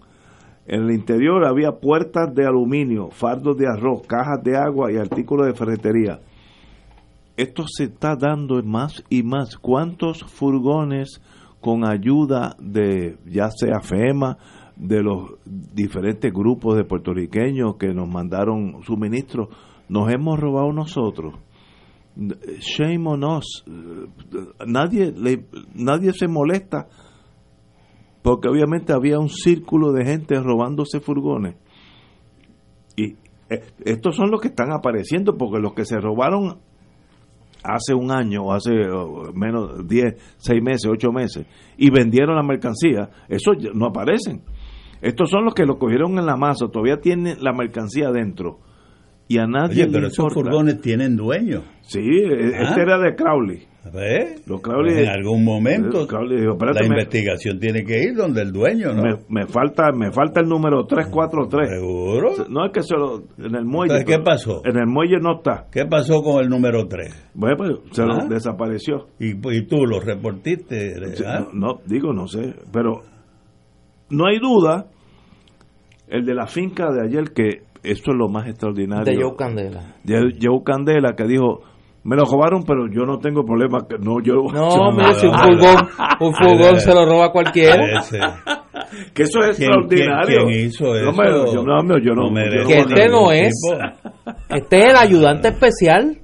En 0.65 0.83
el 0.83 0.91
interior 0.91 1.45
había 1.45 1.73
puertas 1.73 2.33
de 2.33 2.45
aluminio, 2.45 3.09
fardos 3.11 3.57
de 3.57 3.67
arroz, 3.67 4.07
cajas 4.07 4.41
de 4.43 4.55
agua 4.57 4.91
y 4.91 4.97
artículos 4.97 5.47
de 5.47 5.53
ferretería. 5.53 6.21
Esto 7.35 7.63
se 7.67 7.85
está 7.85 8.15
dando 8.15 8.61
más 8.63 9.03
y 9.09 9.23
más. 9.23 9.57
¿Cuántos 9.57 10.23
furgones 10.23 11.21
con 11.61 11.83
ayuda 11.89 12.55
de 12.59 13.17
ya 13.25 13.49
sea 13.49 13.79
FEMA, 13.81 14.37
de 14.75 15.01
los 15.03 15.31
diferentes 15.45 16.31
grupos 16.31 16.75
de 16.75 16.83
puertorriqueños 16.83 17.75
que 17.77 17.93
nos 17.93 18.07
mandaron 18.07 18.83
suministros, 18.83 19.49
nos 19.89 20.11
hemos 20.11 20.39
robado 20.39 20.71
nosotros? 20.73 21.35
Shame 22.15 23.07
on 23.09 23.23
us. 23.23 23.63
Nadie, 24.67 25.11
le- 25.11 25.47
nadie 25.73 26.13
se 26.13 26.27
molesta 26.27 26.87
porque 28.21 28.47
obviamente 28.47 28.93
había 28.93 29.17
un 29.19 29.29
círculo 29.29 29.91
de 29.91 30.05
gente 30.05 30.39
robándose 30.39 30.99
furgones. 30.99 31.55
Y 32.95 33.13
eh, 33.49 33.63
estos 33.83 34.15
son 34.15 34.29
los 34.31 34.39
que 34.39 34.49
están 34.49 34.71
apareciendo, 34.71 35.35
porque 35.37 35.59
los 35.59 35.73
que 35.73 35.83
se 35.85 35.97
robaron 35.99 36.59
hace 37.63 37.93
un 37.93 38.11
año 38.11 38.43
o 38.43 38.53
hace 38.53 38.71
menos 39.33 39.87
10, 39.87 40.35
6 40.37 40.61
meses, 40.63 40.85
8 40.91 41.11
meses 41.11 41.45
y 41.77 41.89
vendieron 41.89 42.35
la 42.35 42.43
mercancía, 42.43 43.09
esos 43.29 43.55
no 43.73 43.87
aparecen. 43.87 44.41
Estos 45.01 45.29
son 45.29 45.45
los 45.45 45.53
que 45.53 45.65
lo 45.65 45.77
cogieron 45.77 46.17
en 46.17 46.25
la 46.25 46.37
masa, 46.37 46.67
todavía 46.67 46.97
tienen 47.01 47.37
la 47.41 47.53
mercancía 47.53 48.09
dentro 48.11 48.59
y 49.27 49.37
a 49.37 49.45
nadie 49.47 49.83
Oye, 49.83 49.85
le 49.87 49.91
pero 49.91 50.07
esos 50.07 50.33
furgones 50.33 50.81
tienen. 50.81 50.81
Sí, 51.81 51.99
e- 51.99 52.53
Ah. 52.55 52.63
este 52.69 52.81
era 52.81 52.97
de 52.99 53.15
Crowley. 53.15 53.67
Pues 53.91 54.41
en 54.47 55.09
algún 55.09 55.43
momento 55.43 56.03
Eh, 56.03 56.07
Crowley 56.07 56.39
dijo, 56.39 56.53
"Espérate, 56.53 56.83
la 56.83 56.89
me- 56.89 56.95
investigación 56.95 57.59
tiene 57.59 57.83
que 57.83 58.01
ir 58.03 58.15
donde 58.15 58.41
el 58.41 58.51
dueño, 58.51 58.93
¿no? 58.93 59.03
Me, 59.03 59.15
me 59.27 59.45
falta 59.47 59.91
me 59.91 60.11
falta 60.11 60.39
el 60.41 60.47
número 60.47 60.85
343. 60.85 61.69
¿Seguro? 61.69 62.29
No 62.49 62.65
es 62.65 62.71
que 62.71 62.81
se 62.81 62.95
lo 62.95 63.17
en 63.37 63.55
el 63.55 63.65
muelle. 63.65 63.95
Entonces, 63.97 64.05
¿qué 64.05 64.13
pero 64.13 64.23
pasó? 64.23 64.61
En 64.65 64.77
el 64.77 64.87
muelle 64.87 65.19
no 65.21 65.35
está. 65.37 65.65
¿Qué 65.71 65.85
pasó 65.85 66.21
con 66.23 66.41
el 66.43 66.49
número 66.49 66.87
3? 66.87 67.31
Bueno, 67.33 67.57
pues 67.57 67.71
se 67.91 68.05
lo 68.05 68.13
Ah. 68.13 68.25
desapareció. 68.29 69.07
Y, 69.19 69.31
y 69.31 69.67
tú 69.67 69.85
lo 69.85 69.99
reportiste. 69.99 70.93
¿ah? 71.27 71.45
No, 71.53 71.73
no, 71.73 71.79
digo, 71.85 72.13
no 72.13 72.27
sé, 72.27 72.53
pero 72.71 73.01
no 74.09 74.27
hay 74.27 74.39
duda 74.39 74.85
el 76.07 76.25
de 76.25 76.33
la 76.35 76.47
finca 76.47 76.91
de 76.91 77.01
ayer 77.05 77.33
que 77.33 77.63
eso 77.83 78.03
es 78.11 78.15
lo 78.17 78.29
más 78.29 78.47
extraordinario. 78.47 79.03
De 79.05 79.21
Joe 79.21 79.35
Candela. 79.37 79.95
De 80.03 80.15
Joe 80.41 80.61
Candela 80.63 81.15
que 81.17 81.25
dijo, 81.25 81.61
me 82.03 82.15
lo 82.15 82.25
robaron, 82.25 82.63
pero 82.63 82.87
yo 82.91 83.05
no 83.05 83.17
tengo 83.19 83.43
problema. 83.45 83.87
que 83.87 83.97
No, 83.97 84.21
yo 84.21 84.35
No, 84.53 84.91
mire, 84.95 85.13
si 85.15 85.27
un 85.27 85.33
furgón, 85.37 85.75
un 86.19 86.33
furgón 86.35 86.79
se 86.79 86.93
lo 86.93 87.05
roba 87.05 87.31
cualquiera. 87.31 87.99
Ese. 87.99 88.19
que 89.13 89.23
eso 89.23 89.39
es 89.39 89.57
¿Quién- 89.57 89.69
extraordinario. 89.71 90.25
quién- 90.25 90.47
quién 90.47 90.65
hizo 90.67 90.85
No, 90.85 90.95
eso? 90.95 91.13
me- 91.13 91.53
yo 91.53 91.63
no, 91.63 91.81
no, 91.81 91.97
yo 91.99 92.13
no, 92.13 92.23
No 92.23 92.31
merece 92.31 92.61
yo 92.63 92.67
Que 92.67 92.75
no- 92.75 92.81
este 92.81 93.09
no 93.09 93.31
es. 93.31 93.53
tipo. 93.61 94.35
Este 94.49 94.77
es 94.79 94.85
el 94.89 94.95
ayudante 94.97 95.47
especial 95.49 96.17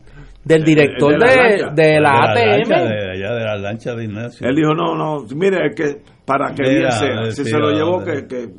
del 0.44 0.64
director 0.64 1.14
el 1.14 1.20
de 1.20 1.26
la 1.28 1.72
de, 1.74 2.00
la 2.00 2.22
ATM. 2.24 2.70
de 2.70 3.12
allá 3.12 3.34
de 3.36 3.44
la 3.46 3.58
lancha 3.58 3.94
de 3.96 4.04
Ignacio. 4.06 4.48
Él 4.48 4.56
dijo, 4.56 4.74
no, 4.74 4.96
no, 4.96 5.26
mire, 5.36 5.68
es 5.68 5.76
que 5.76 6.02
para 6.26 6.54
que 6.56 6.64
Mira, 6.64 6.92
sea, 6.92 7.32
si 7.32 7.44
se 7.46 7.58
lo 7.58 7.68
ah, 7.70 7.74
llevó, 7.74 8.04
que... 8.04 8.26
que 8.28 8.50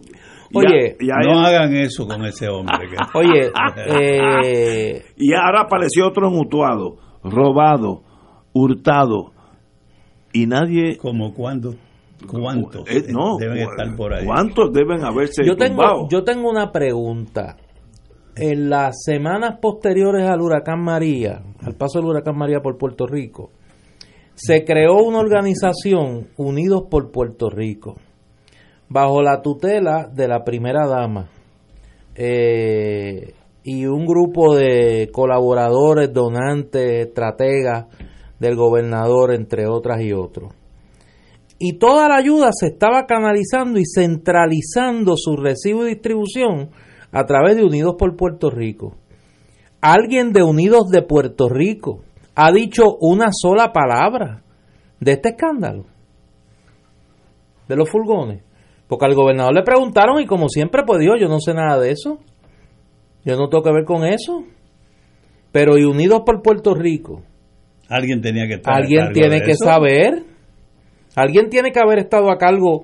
Oye, 0.53 0.97
ya- 1.01 1.15
no 1.25 1.41
hagan 1.41 1.75
eso 1.77 2.07
con 2.09 2.25
ese 2.27 2.49
hombre. 2.49 2.77
que- 2.91 3.19
Oye, 3.19 3.51
eh, 4.45 5.03
Y 5.17 5.33
ahora 5.35 5.63
apareció 5.63 6.09
otro 6.09 6.31
mutuado, 6.31 6.97
robado, 7.23 8.03
hurtado, 8.53 9.33
y 10.33 10.47
nadie... 10.47 10.97
¿Como 10.97 11.35
cuándo? 11.35 11.75
¿Cuántos 12.29 12.89
Eh, 12.89 13.07
no, 13.09 13.39
deben 13.39 13.59
estar 13.59 13.97
por 13.97 14.13
ahí? 14.13 14.27
¿Cuántos 14.27 14.73
deben 14.73 15.03
haberse 15.05 15.43
yo 15.45 15.57
tengo, 15.57 15.83
tumbado? 15.83 16.09
yo 16.11 16.23
tengo 16.23 16.51
una 16.51 16.71
pregunta. 16.71 17.57
En 18.37 18.71
las 18.71 19.03
semanas 19.05 19.59
posteriores 19.61 20.29
al 20.29 20.41
huracán 20.41 20.83
María, 20.83 21.43
al 21.63 21.75
paso 21.75 21.99
del 21.99 22.09
huracán 22.09 22.37
María 22.37 22.61
por 22.61 22.79
Puerto 22.79 23.07
Rico, 23.07 23.51
se 24.35 24.65
creó 24.65 25.03
una 25.03 25.19
organización, 25.19 26.29
Unidos 26.37 26.85
por 26.91 27.11
Puerto 27.11 27.51
Rico, 27.51 27.97
bajo 28.89 29.23
la 29.23 29.43
tutela 29.43 30.07
de 30.07 30.29
la 30.29 30.45
primera 30.45 30.87
dama 30.87 31.29
eh, 32.15 33.35
y 33.63 33.87
un 33.87 34.07
grupo 34.07 34.55
de 34.55 35.11
colaboradores, 35.13 36.13
donantes, 36.13 37.09
estrategas 37.09 37.87
del 38.39 38.57
gobernador, 38.57 39.35
entre 39.35 39.67
otras 39.67 40.01
y 40.01 40.13
otros. 40.13 40.53
Y 41.59 41.75
toda 41.75 42.09
la 42.09 42.17
ayuda 42.17 42.51
se 42.53 42.69
estaba 42.69 43.05
canalizando 43.05 43.79
y 43.79 43.85
centralizando 43.85 45.15
su 45.17 45.37
recibo 45.37 45.85
y 45.85 45.91
distribución 45.91 46.71
a 47.13 47.27
través 47.27 47.57
de 47.57 47.65
Unidos 47.65 47.97
por 47.99 48.17
Puerto 48.17 48.51
Rico. 48.51 48.97
Alguien 49.83 50.33
de 50.33 50.43
Unidos 50.43 50.89
de 50.91 51.03
Puerto 51.03 51.49
Rico 51.51 52.01
ha 52.35 52.51
dicho 52.51 52.97
una 53.01 53.29
sola 53.31 53.73
palabra 53.73 54.43
de 55.01 55.13
este 55.13 55.31
escándalo. 55.31 55.85
de 57.69 57.77
los 57.77 57.89
furgones. 57.89 58.43
Porque 58.89 59.07
al 59.07 59.15
gobernador 59.15 59.55
le 59.55 59.63
preguntaron 59.63 60.21
y 60.21 60.27
como 60.27 60.49
siempre 60.49 60.83
pues 60.85 61.05
yo 61.05 61.29
no 61.29 61.39
sé 61.39 61.55
nada 61.55 61.79
de 61.79 61.93
eso. 61.93 62.19
Yo 63.25 63.37
no 63.37 63.49
tengo 63.49 63.63
que 63.63 63.73
ver 63.73 63.85
con 63.85 64.05
eso. 64.05 64.45
Pero 65.53 65.79
y 65.79 65.85
Unidos 65.85 66.23
por 66.25 66.43
Puerto 66.43 66.75
Rico. 66.75 67.23
Alguien 67.89 68.21
tenía 68.21 68.47
que 68.47 68.55
estar 68.55 68.75
Alguien 68.75 69.13
tiene 69.13 69.41
que 69.43 69.55
saber. 69.55 70.25
Alguien 71.17 71.49
tiene 71.51 71.73
que 71.73 71.81
haber 71.81 71.99
estado 71.99 72.31
a 72.31 72.39
cargo, 72.39 72.83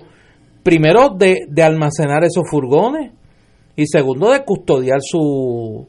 primero, 0.63 1.09
de, 1.17 1.45
de 1.47 1.63
almacenar 1.63 2.23
esos 2.25 2.43
furgones 2.49 3.13
y 3.77 3.85
segundo, 3.85 4.31
de 4.31 4.43
custodiar 4.43 4.99
su, 5.01 5.87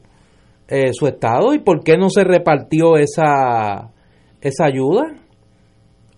eh, 0.69 0.93
su 0.93 1.07
estado. 1.07 1.53
¿Y 1.53 1.59
por 1.59 1.83
qué 1.83 1.97
no 1.97 2.09
se 2.09 2.23
repartió 2.23 2.95
esa, 2.95 3.91
esa 4.39 4.65
ayuda? 4.65 5.15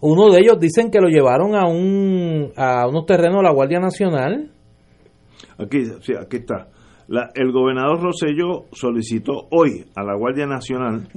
Uno 0.02 0.30
de 0.30 0.40
ellos 0.42 0.60
dicen 0.60 0.92
que 0.92 1.00
lo 1.00 1.08
llevaron 1.08 1.56
a, 1.56 1.68
un, 1.68 2.52
a 2.56 2.88
unos 2.88 3.06
terrenos 3.06 3.38
de 3.38 3.44
la 3.44 3.54
Guardia 3.54 3.80
Nacional. 3.80 4.52
Aquí, 5.58 5.86
sí, 6.02 6.14
aquí 6.20 6.38
está. 6.38 6.68
La, 7.12 7.30
el 7.36 7.52
gobernador 7.52 8.00
Rosselló 8.02 8.68
solicitó 8.72 9.48
hoy 9.52 9.86
a 9.96 10.02
la 10.04 10.16
Guardia 10.16 10.46
Nacional 10.48 11.10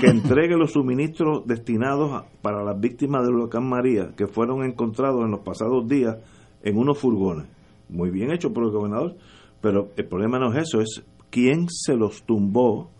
que 0.00 0.06
entregue 0.10 0.56
los 0.56 0.72
suministros 0.72 1.46
destinados 1.46 2.10
a- 2.12 2.24
para 2.42 2.64
las 2.64 2.80
víctimas 2.80 3.24
del 3.24 3.36
huracán 3.36 3.68
María 3.68 4.10
que 4.16 4.26
fueron 4.26 4.64
encontrados 4.64 5.24
en 5.24 5.30
los 5.30 5.40
pasados 5.40 5.86
días 5.86 6.16
en 6.64 6.76
unos 6.76 6.98
furgones. 6.98 7.46
Muy 7.88 8.10
bien 8.10 8.32
hecho 8.32 8.52
por 8.52 8.64
el 8.64 8.72
gobernador, 8.72 9.14
pero 9.60 9.90
el 9.96 10.08
problema 10.08 10.40
no 10.40 10.50
es 10.52 10.66
eso, 10.68 10.80
es 10.80 11.04
quién 11.30 11.66
se 11.68 11.94
los 11.94 12.24
tumbó 12.24 12.90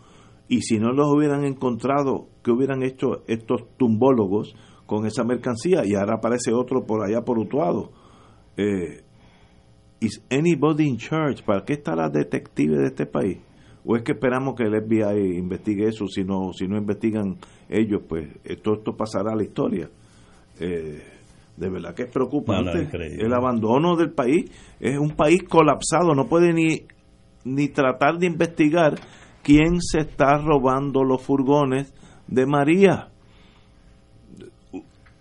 y 0.46 0.62
si 0.62 0.78
no 0.78 0.92
los 0.92 1.08
hubieran 1.08 1.44
encontrado, 1.44 2.28
¿qué 2.44 2.52
hubieran 2.52 2.84
hecho 2.84 3.24
estos 3.26 3.64
tumbólogos 3.78 4.54
con 4.86 5.06
esa 5.06 5.24
mercancía? 5.24 5.82
Y 5.84 5.96
ahora 5.96 6.18
aparece 6.18 6.52
otro 6.54 6.86
por 6.86 7.04
allá 7.04 7.22
por 7.22 7.36
Utuado. 7.38 7.90
Eh, 8.56 9.02
¿Is 10.00 10.22
anybody 10.30 10.86
in 10.86 10.96
charge? 10.96 11.42
¿Para 11.42 11.64
qué 11.64 11.74
está 11.74 11.96
la 11.96 12.08
detective 12.08 12.76
de 12.76 12.86
este 12.86 13.06
país? 13.06 13.38
¿O 13.84 13.96
es 13.96 14.02
que 14.02 14.12
esperamos 14.12 14.54
que 14.54 14.64
el 14.64 14.80
FBI 14.80 15.38
investigue 15.38 15.88
eso? 15.88 16.06
Si 16.06 16.22
no, 16.22 16.52
si 16.52 16.68
no 16.68 16.76
investigan 16.76 17.36
ellos, 17.68 18.02
pues 18.08 18.28
esto, 18.44 18.74
esto 18.74 18.96
pasará 18.96 19.32
a 19.32 19.36
la 19.36 19.42
historia. 19.42 19.88
Eh, 20.60 21.02
de 21.56 21.70
verdad 21.70 21.94
que 21.94 22.04
es 22.04 22.10
preocupante. 22.10 22.88
No, 22.92 23.04
el 23.04 23.32
abandono 23.32 23.96
del 23.96 24.12
país 24.12 24.50
es 24.78 24.98
un 24.98 25.16
país 25.16 25.42
colapsado. 25.42 26.14
No 26.14 26.28
puede 26.28 26.52
ni, 26.52 26.82
ni 27.44 27.68
tratar 27.68 28.18
de 28.18 28.26
investigar 28.26 28.94
quién 29.42 29.80
se 29.80 30.00
está 30.00 30.38
robando 30.38 31.02
los 31.02 31.22
furgones 31.22 31.92
de 32.28 32.46
María. 32.46 33.08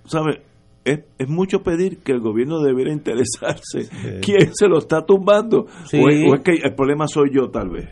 ¿Sabe? 0.06 0.44
Es, 0.90 1.00
es 1.18 1.28
mucho 1.28 1.64
pedir 1.64 1.98
que 2.00 2.12
el 2.14 2.20
gobierno 2.20 2.60
debiera 2.62 2.92
interesarse 2.94 3.90
quién 4.22 4.54
se 4.54 4.68
lo 4.68 4.78
está 4.78 5.06
tumbando. 5.06 5.66
Sí. 5.86 6.00
O, 6.02 6.10
es, 6.10 6.32
o 6.32 6.36
es 6.36 6.42
que 6.42 6.52
el 6.64 6.74
problema 6.76 7.08
soy 7.08 7.30
yo, 7.34 7.50
tal 7.50 7.70
vez. 7.70 7.90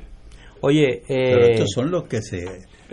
Oye, 0.62 1.02
Pero 1.08 1.46
eh, 1.46 1.52
estos 1.54 1.72
son 1.74 1.92
los 1.92 2.04
que 2.06 2.22
se. 2.22 2.44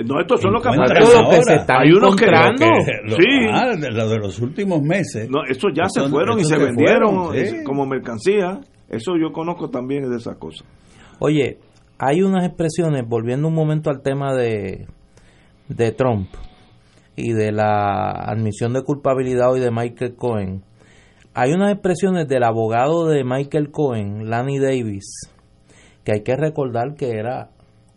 No, 0.05 0.19
estos 0.21 0.41
son 0.41 0.53
los 0.55 0.63
que 0.63 0.71
los 0.71 0.91
que 1.31 1.43
se 1.43 1.55
están 1.55 1.83
Hay 1.83 1.91
unos 1.93 2.17
que-. 2.17 2.27
Lo- 2.27 3.17
Sí. 3.17 3.25
ah, 3.51 3.77
de, 3.77 3.91
lo 3.91 4.09
de 4.09 4.19
los 4.19 4.39
últimos 4.41 4.83
meses. 4.83 5.29
No, 5.31 5.45
estos 5.49 5.71
ya 5.75 5.85
Estos- 5.85 6.05
se 6.05 6.11
fueron 6.11 6.39
y 6.41 6.45
se 6.45 6.57
se 6.57 6.65
vendieron 6.65 7.27
fueron, 7.27 7.35
sí. 7.49 7.57
es- 7.59 7.65
como 7.65 7.87
mercancía. 7.87 8.61
Eso 8.89 9.13
yo 9.21 9.33
conozco 9.33 9.71
también 9.71 10.11
de 10.11 10.17
esas 10.17 10.37
cosas. 10.37 10.67
Oye, 11.19 11.59
hay 11.99 12.23
unas 12.23 12.45
expresiones, 12.45 13.07
volviendo 13.07 13.49
un 13.49 13.55
momento 13.55 13.89
al 13.91 14.03
tema 14.03 14.35
de, 14.35 14.87
de 15.69 15.93
Trump 15.93 16.29
y 17.17 17.33
de 17.33 17.53
la 17.53 18.11
admisión 18.11 18.73
de 18.73 18.83
culpabilidad 18.83 19.51
hoy 19.51 19.61
de 19.61 19.71
Michael 19.71 20.17
Cohen. 20.17 20.63
Hay 21.35 21.53
unas 21.53 21.73
expresiones 21.73 22.29
del 22.29 22.43
abogado 22.45 23.07
de 23.07 23.25
Michael 23.25 23.71
Cohen, 23.71 24.29
Lanny 24.29 24.59
Davis, 24.59 25.31
que 26.05 26.13
hay 26.13 26.23
que 26.23 26.37
recordar 26.37 26.95
que 26.95 27.11
era 27.11 27.51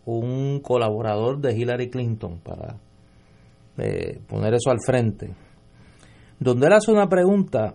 un 0.04 0.60
colaborador 0.60 1.40
de 1.40 1.56
Hillary 1.56 1.90
Clinton, 1.90 2.40
para 2.42 2.76
eh, 3.78 4.20
poner 4.28 4.54
eso 4.54 4.70
al 4.70 4.80
frente, 4.80 5.34
donde 6.38 6.66
él 6.66 6.72
hace 6.72 6.92
una 6.92 7.08
pregunta 7.08 7.74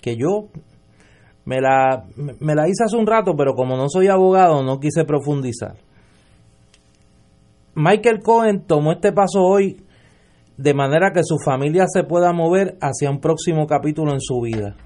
que 0.00 0.16
yo 0.16 0.48
me 1.44 1.60
la, 1.60 2.04
me- 2.16 2.54
la 2.54 2.68
hice 2.68 2.84
hace 2.84 2.96
un 2.96 3.06
rato, 3.06 3.34
pero 3.36 3.54
como 3.54 3.76
no 3.76 3.88
soy 3.88 4.08
abogado, 4.08 4.62
no 4.62 4.78
quise 4.78 5.04
profundizar. 5.04 5.76
Michael 7.74 8.20
Cohen 8.22 8.64
tomó 8.66 8.92
este 8.92 9.12
paso 9.12 9.40
hoy 9.42 9.83
de 10.56 10.74
manera 10.74 11.12
que 11.12 11.22
su 11.24 11.36
familia 11.44 11.84
se 11.86 12.04
pueda 12.04 12.32
mover 12.32 12.76
hacia 12.80 13.10
un 13.10 13.20
próximo 13.20 13.66
capítulo 13.66 14.12
en 14.12 14.20
su 14.20 14.40
vida. 14.40 14.76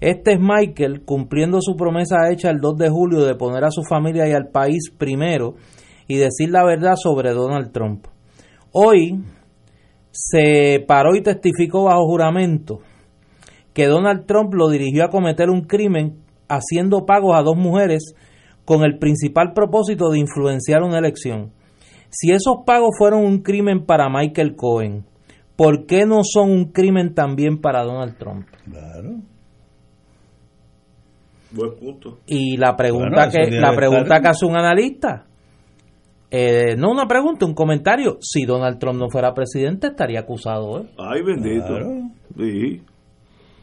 Este 0.00 0.34
es 0.34 0.38
Michael 0.40 1.04
cumpliendo 1.04 1.60
su 1.60 1.76
promesa 1.76 2.30
hecha 2.30 2.50
el 2.50 2.60
2 2.60 2.78
de 2.78 2.88
julio 2.88 3.24
de 3.24 3.34
poner 3.34 3.64
a 3.64 3.70
su 3.70 3.82
familia 3.82 4.28
y 4.28 4.32
al 4.32 4.48
país 4.48 4.90
primero 4.96 5.54
y 6.06 6.16
decir 6.16 6.50
la 6.50 6.64
verdad 6.64 6.94
sobre 6.96 7.32
Donald 7.32 7.72
Trump. 7.72 8.06
Hoy 8.72 9.24
se 10.10 10.84
paró 10.86 11.14
y 11.16 11.22
testificó 11.22 11.84
bajo 11.84 12.06
juramento 12.06 12.80
que 13.72 13.86
Donald 13.86 14.26
Trump 14.26 14.54
lo 14.54 14.68
dirigió 14.68 15.04
a 15.04 15.10
cometer 15.10 15.50
un 15.50 15.62
crimen 15.62 16.18
haciendo 16.48 17.04
pagos 17.04 17.36
a 17.36 17.42
dos 17.42 17.56
mujeres 17.56 18.14
con 18.64 18.82
el 18.82 18.98
principal 18.98 19.52
propósito 19.52 20.10
de 20.10 20.18
influenciar 20.18 20.82
una 20.82 20.98
elección. 20.98 21.52
Si 22.10 22.30
esos 22.30 22.58
pagos 22.64 22.90
fueron 22.96 23.24
un 23.24 23.42
crimen 23.42 23.84
para 23.84 24.08
Michael 24.08 24.56
Cohen, 24.56 25.04
¿por 25.56 25.86
qué 25.86 26.06
no 26.06 26.20
son 26.22 26.50
un 26.50 26.72
crimen 26.72 27.14
también 27.14 27.60
para 27.60 27.84
Donald 27.84 28.16
Trump? 28.18 28.46
Claro. 28.64 29.16
Buen 31.50 31.78
punto. 31.78 32.18
Y 32.26 32.56
la 32.56 32.76
pregunta 32.76 33.28
Bueno, 33.30 33.32
que 33.32 33.50
la 33.58 33.74
pregunta 33.74 34.20
que 34.20 34.28
hace 34.28 34.44
un 34.44 34.56
analista, 34.56 35.24
eh, 36.30 36.76
no 36.76 36.90
una 36.90 37.06
pregunta, 37.06 37.46
un 37.46 37.54
comentario. 37.54 38.18
Si 38.20 38.44
Donald 38.44 38.78
Trump 38.78 38.98
no 38.98 39.08
fuera 39.08 39.32
presidente, 39.32 39.88
estaría 39.88 40.20
acusado 40.20 40.82
¿eh? 40.82 40.86
Ay, 40.98 41.22
bendito. 41.22 41.66
Claro. 41.66 41.90
Sí. 42.36 42.82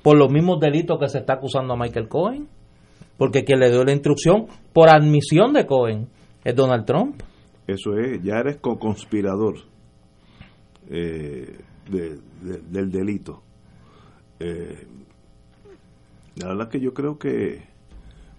por 0.02 0.18
los 0.18 0.32
mismos 0.32 0.60
delitos 0.60 1.00
que 1.00 1.08
se 1.08 1.20
está 1.20 1.34
acusando 1.34 1.74
a 1.74 1.78
Michael 1.78 2.08
Cohen. 2.08 2.48
Porque 3.18 3.44
quien 3.44 3.60
le 3.60 3.70
dio 3.70 3.84
la 3.84 3.94
instrucción 3.94 4.48
por 4.74 4.90
admisión 4.90 5.54
de 5.54 5.66
Cohen 5.66 6.10
es 6.44 6.56
Donald 6.56 6.86
Trump. 6.86 7.22
Eso 7.68 7.98
es, 7.98 8.22
ya 8.24 8.38
eres 8.40 8.58
co-conspirador 8.58 9.56
eh, 10.90 11.60
de- 11.90 12.20
de- 12.42 12.62
del 12.70 12.92
delito. 12.92 13.42
Eh, 14.40 14.86
la 16.36 16.50
verdad 16.50 16.70
que 16.70 16.80
yo 16.80 16.94
creo 16.94 17.18
que 17.18 17.64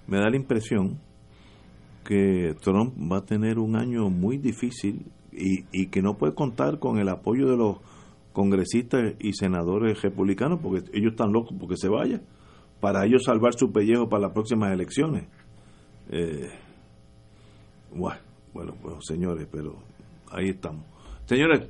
me 0.06 0.18
da 0.18 0.30
la 0.30 0.36
impresión 0.36 0.98
que 2.04 2.54
Trump 2.60 2.94
va 3.10 3.18
a 3.18 3.24
tener 3.24 3.58
un 3.58 3.74
año 3.74 4.10
muy 4.10 4.38
difícil 4.38 5.06
y, 5.32 5.64
y 5.72 5.88
que 5.88 6.02
no 6.02 6.16
puede 6.16 6.34
contar 6.34 6.78
con 6.78 6.98
el 6.98 7.08
apoyo 7.08 7.48
de 7.48 7.56
los 7.56 7.78
congresistas 8.32 9.14
y 9.18 9.32
senadores 9.32 10.00
republicanos 10.02 10.60
porque 10.62 10.84
ellos 10.92 11.12
están 11.12 11.32
locos 11.32 11.56
porque 11.58 11.76
se 11.76 11.88
vaya 11.88 12.20
para 12.80 13.04
ellos 13.06 13.24
salvar 13.24 13.54
su 13.54 13.72
pellejo 13.72 14.08
para 14.08 14.22
las 14.24 14.32
próximas 14.32 14.72
elecciones. 14.72 15.24
Eh, 16.10 16.48
bueno, 18.56 18.74
pues 18.80 18.94
señores, 19.06 19.46
pero 19.52 19.76
ahí 20.30 20.48
estamos. 20.48 20.86
Señores, 21.26 21.68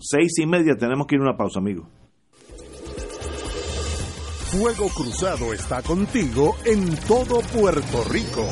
seis 0.00 0.32
y 0.40 0.46
media 0.46 0.74
tenemos 0.74 1.06
que 1.06 1.14
ir 1.14 1.20
a 1.20 1.24
una 1.24 1.36
pausa, 1.36 1.60
amigos. 1.60 1.86
Fuego 4.50 4.88
Cruzado 4.88 5.52
está 5.52 5.80
contigo 5.82 6.56
en 6.64 6.96
todo 7.06 7.40
Puerto 7.40 8.04
Rico. 8.10 8.48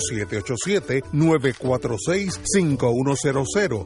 787-946-5100. 1.13 2.94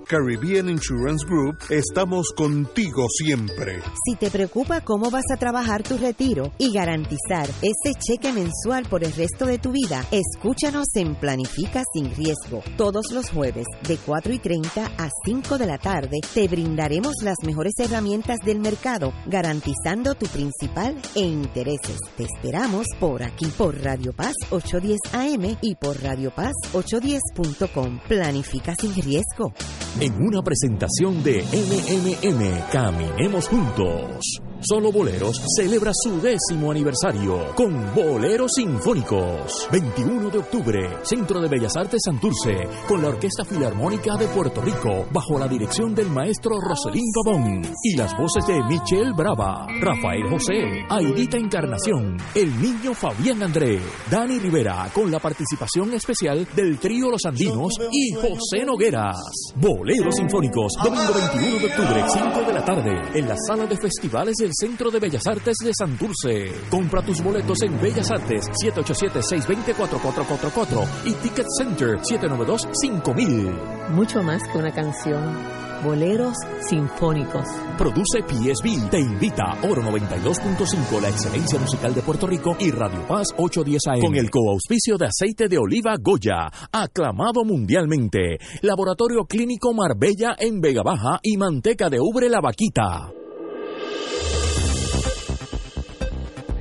Caribbean 0.06 0.70
Insurance 0.70 1.26
Group, 1.26 1.58
estamos 1.72 2.28
contigo 2.36 3.08
siempre. 3.10 3.82
Si 4.06 4.16
te 4.16 4.30
preocupa 4.30 4.82
cómo 4.82 5.10
vas 5.10 5.24
a 5.34 5.38
trabajar 5.38 5.82
tu 5.82 5.98
retiro 5.98 6.52
y 6.60 6.72
garantizar 6.72 7.50
ese 7.64 7.98
cheque 7.98 8.32
mensual 8.32 8.86
por 8.88 9.04
el 9.04 9.12
resto 9.14 9.48
de 9.48 9.58
tu 9.58 9.72
vida, 9.72 10.06
escúchanos 10.12 10.86
en 10.94 11.16
Planifica 11.16 11.84
sin 11.92 12.14
riesgo. 12.14 12.62
Todos 12.78 13.12
los 13.12 13.32
jueves 13.32 13.66
de 13.88 13.98
4 13.98 14.32
y 14.32 14.38
30 14.38 14.86
a 14.86 15.10
5 15.26 15.58
de 15.58 15.66
la 15.66 15.80
tarde 15.80 16.20
te 16.36 16.48
brindaremos 16.48 17.16
las 17.24 17.38
mejores 17.44 17.74
herramientas 17.80 18.38
del 18.46 18.60
mercado, 18.60 19.12
garantizando 19.26 20.14
tu 20.14 20.28
principal 20.28 20.96
e 21.16 21.22
intereses. 21.22 21.98
Te 22.16 22.26
esperamos 22.26 22.86
por 23.00 23.24
aquí, 23.24 23.48
por 23.58 23.76
Radio 23.84 24.14
Paz 24.14 24.36
810 24.52 25.00
AM 25.14 25.58
y 25.62 25.74
por 25.74 26.00
Radio 26.00 26.30
Paz 26.30 26.54
810.com. 26.74 28.00
Planifica 28.08 28.76
sin 28.76 28.90
riesgo. 28.90 28.99
En 30.00 30.14
una 30.22 30.42
presentación 30.42 31.24
de 31.24 31.42
MMM, 31.42 32.70
Caminemos 32.72 33.48
Juntos. 33.48 34.42
Solo 34.62 34.92
Boleros 34.92 35.42
celebra 35.56 35.92
su 35.94 36.20
décimo 36.20 36.72
aniversario 36.72 37.56
con 37.56 37.96
Boleros 37.96 38.52
Sinfónicos. 38.56 39.70
21 39.72 40.30
de 40.30 40.38
octubre, 40.38 40.98
Centro 41.04 41.40
de 41.40 41.48
Bellas 41.48 41.78
Artes 41.78 42.02
Santurce, 42.04 42.68
con 42.86 43.02
la 43.02 43.08
Orquesta 43.08 43.46
Filarmónica 43.46 44.18
de 44.18 44.28
Puerto 44.28 44.62
Rico, 44.62 45.08
bajo 45.14 45.40
la 45.40 45.48
dirección 45.48 45.96
del 45.96 46.10
maestro 46.10 46.60
Roselín 46.60 47.06
Pavón 47.14 47.62
y 47.84 47.96
las 47.96 48.18
voces 48.18 48.46
de 48.48 48.62
Michelle 48.64 49.14
Brava, 49.16 49.66
Rafael 49.80 50.30
José, 50.30 50.84
Aidita 50.90 51.38
Encarnación, 51.38 52.18
el 52.36 52.62
niño 52.62 52.94
Fabián 52.94 53.42
André, 53.42 53.80
Dani 54.12 54.40
Rivera, 54.40 54.90
con 54.94 55.10
la 55.10 55.20
participación 55.20 55.94
especial 55.94 56.46
del 56.54 56.78
trío 56.80 57.10
Los 57.10 57.24
Andinos 57.26 57.76
y 57.94 58.12
José 58.12 58.66
Nogueras. 58.66 59.16
Boleros 59.56 60.16
Sinfónicos, 60.16 60.74
domingo 60.84 61.14
21 61.34 61.60
de 61.60 61.66
octubre, 61.66 62.04
5 62.10 62.42
de 62.42 62.54
la 62.54 62.66
tarde, 62.66 62.92
en 63.14 63.28
la 63.30 63.38
sala 63.48 63.66
de 63.66 63.78
festivales 63.78 64.36
del 64.50 64.56
Centro 64.56 64.90
de 64.90 65.00
Bellas 65.00 65.28
Artes 65.28 65.58
de 65.64 65.72
Santurce. 65.78 66.52
Compra 66.72 67.04
tus 67.04 67.22
boletos 67.22 67.62
en 67.62 67.80
Bellas 67.80 68.10
Artes 68.10 68.48
787-620-4444 68.66 70.88
y 71.06 71.14
Ticket 71.14 71.46
Center 71.56 72.00
792-5000. 72.00 73.90
Mucho 73.90 74.24
más 74.24 74.42
que 74.52 74.58
una 74.58 74.74
canción. 74.74 75.38
Boleros 75.84 76.34
Sinfónicos. 76.68 77.46
Produce 77.78 78.24
PSB. 78.28 78.90
Te 78.90 79.00
invita 79.00 79.56
Oro 79.64 79.84
92.5, 79.84 81.00
la 81.00 81.10
excelencia 81.10 81.60
musical 81.60 81.94
de 81.94 82.02
Puerto 82.02 82.26
Rico 82.26 82.58
y 82.60 82.72
Radio 82.72 83.06
Paz 83.08 83.28
810 83.38 83.84
AM. 83.88 84.02
Con 84.02 84.16
el 84.16 84.32
coauspicio 84.32 84.98
de 84.98 85.06
aceite 85.06 85.48
de 85.48 85.60
oliva 85.60 85.94
Goya, 86.02 86.50
aclamado 86.72 87.46
mundialmente. 87.46 88.40
Laboratorio 88.62 89.26
Clínico 89.26 89.74
Marbella 89.74 90.36
en 90.40 90.60
Vega 90.60 90.82
Baja 90.84 91.20
y 91.22 91.38
manteca 91.38 91.88
de 91.90 92.00
ubre 92.02 92.30
La 92.30 92.42
Vaquita. 92.42 93.14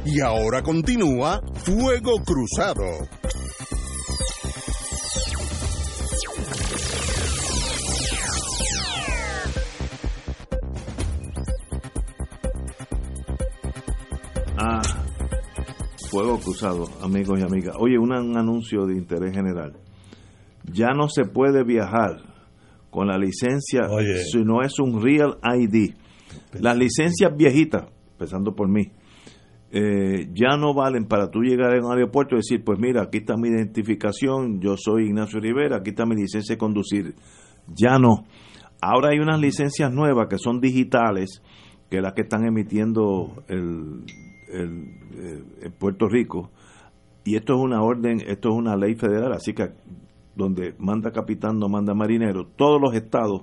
Y 0.04 0.20
ahora 0.20 0.62
continúa 0.62 1.40
Fuego 1.64 2.22
Cruzado. 2.24 2.84
Ah, 14.56 14.82
fuego 16.10 16.38
cruzado, 16.38 16.88
amigos 17.02 17.38
y 17.38 17.42
amigas. 17.42 17.76
Oye, 17.78 17.98
un, 17.98 18.12
un 18.12 18.36
anuncio 18.36 18.86
de 18.86 18.96
interés 18.96 19.34
general. 19.34 19.74
Ya 20.64 20.88
no 20.94 21.08
se 21.08 21.24
puede 21.24 21.62
viajar 21.64 22.22
con 22.90 23.06
la 23.06 23.16
licencia 23.18 23.82
Oye. 23.88 24.24
si 24.24 24.42
no 24.42 24.62
es 24.62 24.78
un 24.78 25.00
Real 25.00 25.38
ID. 25.42 25.94
Las 26.60 26.76
licencias 26.76 27.36
viejitas, 27.36 27.84
empezando 28.12 28.54
por 28.54 28.68
mí, 28.68 28.90
eh, 29.70 30.28
ya 30.32 30.56
no 30.56 30.72
valen 30.72 31.06
para 31.06 31.30
tú 31.30 31.40
llegar 31.40 31.76
a 31.76 31.84
un 31.84 31.92
aeropuerto 31.92 32.34
y 32.34 32.38
decir, 32.38 32.64
pues 32.64 32.78
mira, 32.78 33.02
aquí 33.02 33.18
está 33.18 33.36
mi 33.36 33.48
identificación, 33.48 34.60
yo 34.60 34.76
soy 34.76 35.06
Ignacio 35.06 35.40
Rivera, 35.40 35.76
aquí 35.78 35.90
está 35.90 36.06
mi 36.06 36.16
licencia 36.16 36.54
de 36.54 36.58
conducir. 36.58 37.14
Ya 37.66 37.98
no. 37.98 38.24
Ahora 38.80 39.10
hay 39.10 39.18
unas 39.18 39.40
licencias 39.40 39.92
nuevas 39.92 40.28
que 40.28 40.38
son 40.38 40.60
digitales, 40.60 41.42
que 41.90 42.00
las 42.00 42.14
que 42.14 42.22
están 42.22 42.46
emitiendo 42.46 43.42
el, 43.48 44.04
el, 44.48 44.84
eh, 45.62 45.70
Puerto 45.78 46.08
Rico. 46.08 46.50
Y 47.24 47.36
esto 47.36 47.54
es 47.54 47.60
una 47.60 47.82
orden, 47.82 48.22
esto 48.26 48.48
es 48.48 48.54
una 48.54 48.74
ley 48.74 48.94
federal, 48.94 49.32
así 49.32 49.52
que 49.52 49.72
donde 50.34 50.74
manda 50.78 51.10
capitán 51.10 51.58
no 51.58 51.68
manda 51.68 51.92
marinero. 51.92 52.46
Todos 52.56 52.80
los 52.80 52.94
estados 52.94 53.42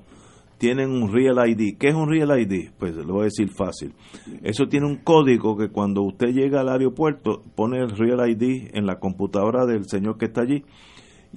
tienen 0.57 0.89
un 0.91 1.11
Real 1.11 1.37
ID. 1.47 1.77
¿Qué 1.77 1.89
es 1.89 1.95
un 1.95 2.09
Real 2.09 2.39
ID? 2.39 2.71
Pues 2.77 2.95
lo 2.95 3.13
voy 3.13 3.21
a 3.21 3.25
decir 3.25 3.49
fácil. 3.49 3.93
Eso 4.43 4.67
tiene 4.67 4.87
un 4.87 4.97
código 4.97 5.57
que 5.57 5.69
cuando 5.69 6.01
usted 6.01 6.27
llega 6.27 6.61
al 6.61 6.69
aeropuerto 6.69 7.43
pone 7.55 7.79
el 7.79 7.89
Real 7.89 8.29
ID 8.29 8.69
en 8.73 8.85
la 8.85 8.99
computadora 8.99 9.65
del 9.65 9.85
señor 9.85 10.17
que 10.17 10.25
está 10.25 10.41
allí 10.41 10.63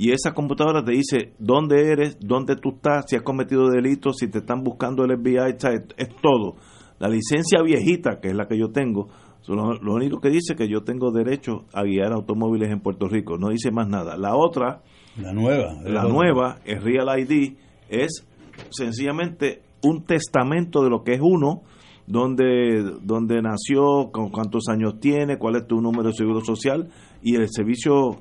y 0.00 0.12
esa 0.12 0.32
computadora 0.32 0.84
te 0.84 0.92
dice 0.92 1.32
dónde 1.40 1.90
eres, 1.90 2.18
dónde 2.20 2.54
tú 2.54 2.76
estás, 2.76 3.06
si 3.08 3.16
has 3.16 3.22
cometido 3.22 3.68
delitos, 3.68 4.18
si 4.18 4.28
te 4.28 4.38
están 4.38 4.62
buscando 4.62 5.04
el 5.04 5.18
FBI, 5.18 5.56
es, 5.56 5.64
es 5.96 6.08
todo. 6.22 6.54
La 7.00 7.08
licencia 7.08 7.60
viejita, 7.62 8.20
que 8.20 8.28
es 8.28 8.34
la 8.36 8.46
que 8.46 8.56
yo 8.56 8.70
tengo, 8.70 9.08
lo, 9.48 9.72
lo 9.74 9.94
único 9.94 10.20
que 10.20 10.30
dice 10.30 10.54
que 10.54 10.68
yo 10.68 10.84
tengo 10.84 11.10
derecho 11.10 11.64
a 11.72 11.82
guiar 11.82 12.12
automóviles 12.12 12.70
en 12.70 12.78
Puerto 12.78 13.08
Rico, 13.08 13.38
no 13.38 13.48
dice 13.48 13.72
más 13.72 13.88
nada. 13.88 14.16
La 14.16 14.36
otra, 14.36 14.82
La 15.16 15.32
nueva. 15.32 15.74
la 15.82 16.04
nueva, 16.04 16.60
el 16.64 16.80
Real 16.80 17.18
ID, 17.18 17.56
es 17.88 18.24
sencillamente 18.70 19.62
un 19.82 20.04
testamento 20.04 20.82
de 20.82 20.90
lo 20.90 21.02
que 21.02 21.14
es 21.14 21.20
uno, 21.22 21.62
donde, 22.06 22.82
donde 23.02 23.42
nació, 23.42 24.10
con 24.10 24.30
cuántos 24.30 24.68
años 24.68 24.98
tiene, 24.98 25.36
cuál 25.36 25.56
es 25.56 25.66
tu 25.66 25.80
número 25.80 26.08
de 26.08 26.14
seguro 26.14 26.40
social 26.40 26.88
y 27.22 27.36
el 27.36 27.48
servicio 27.50 28.18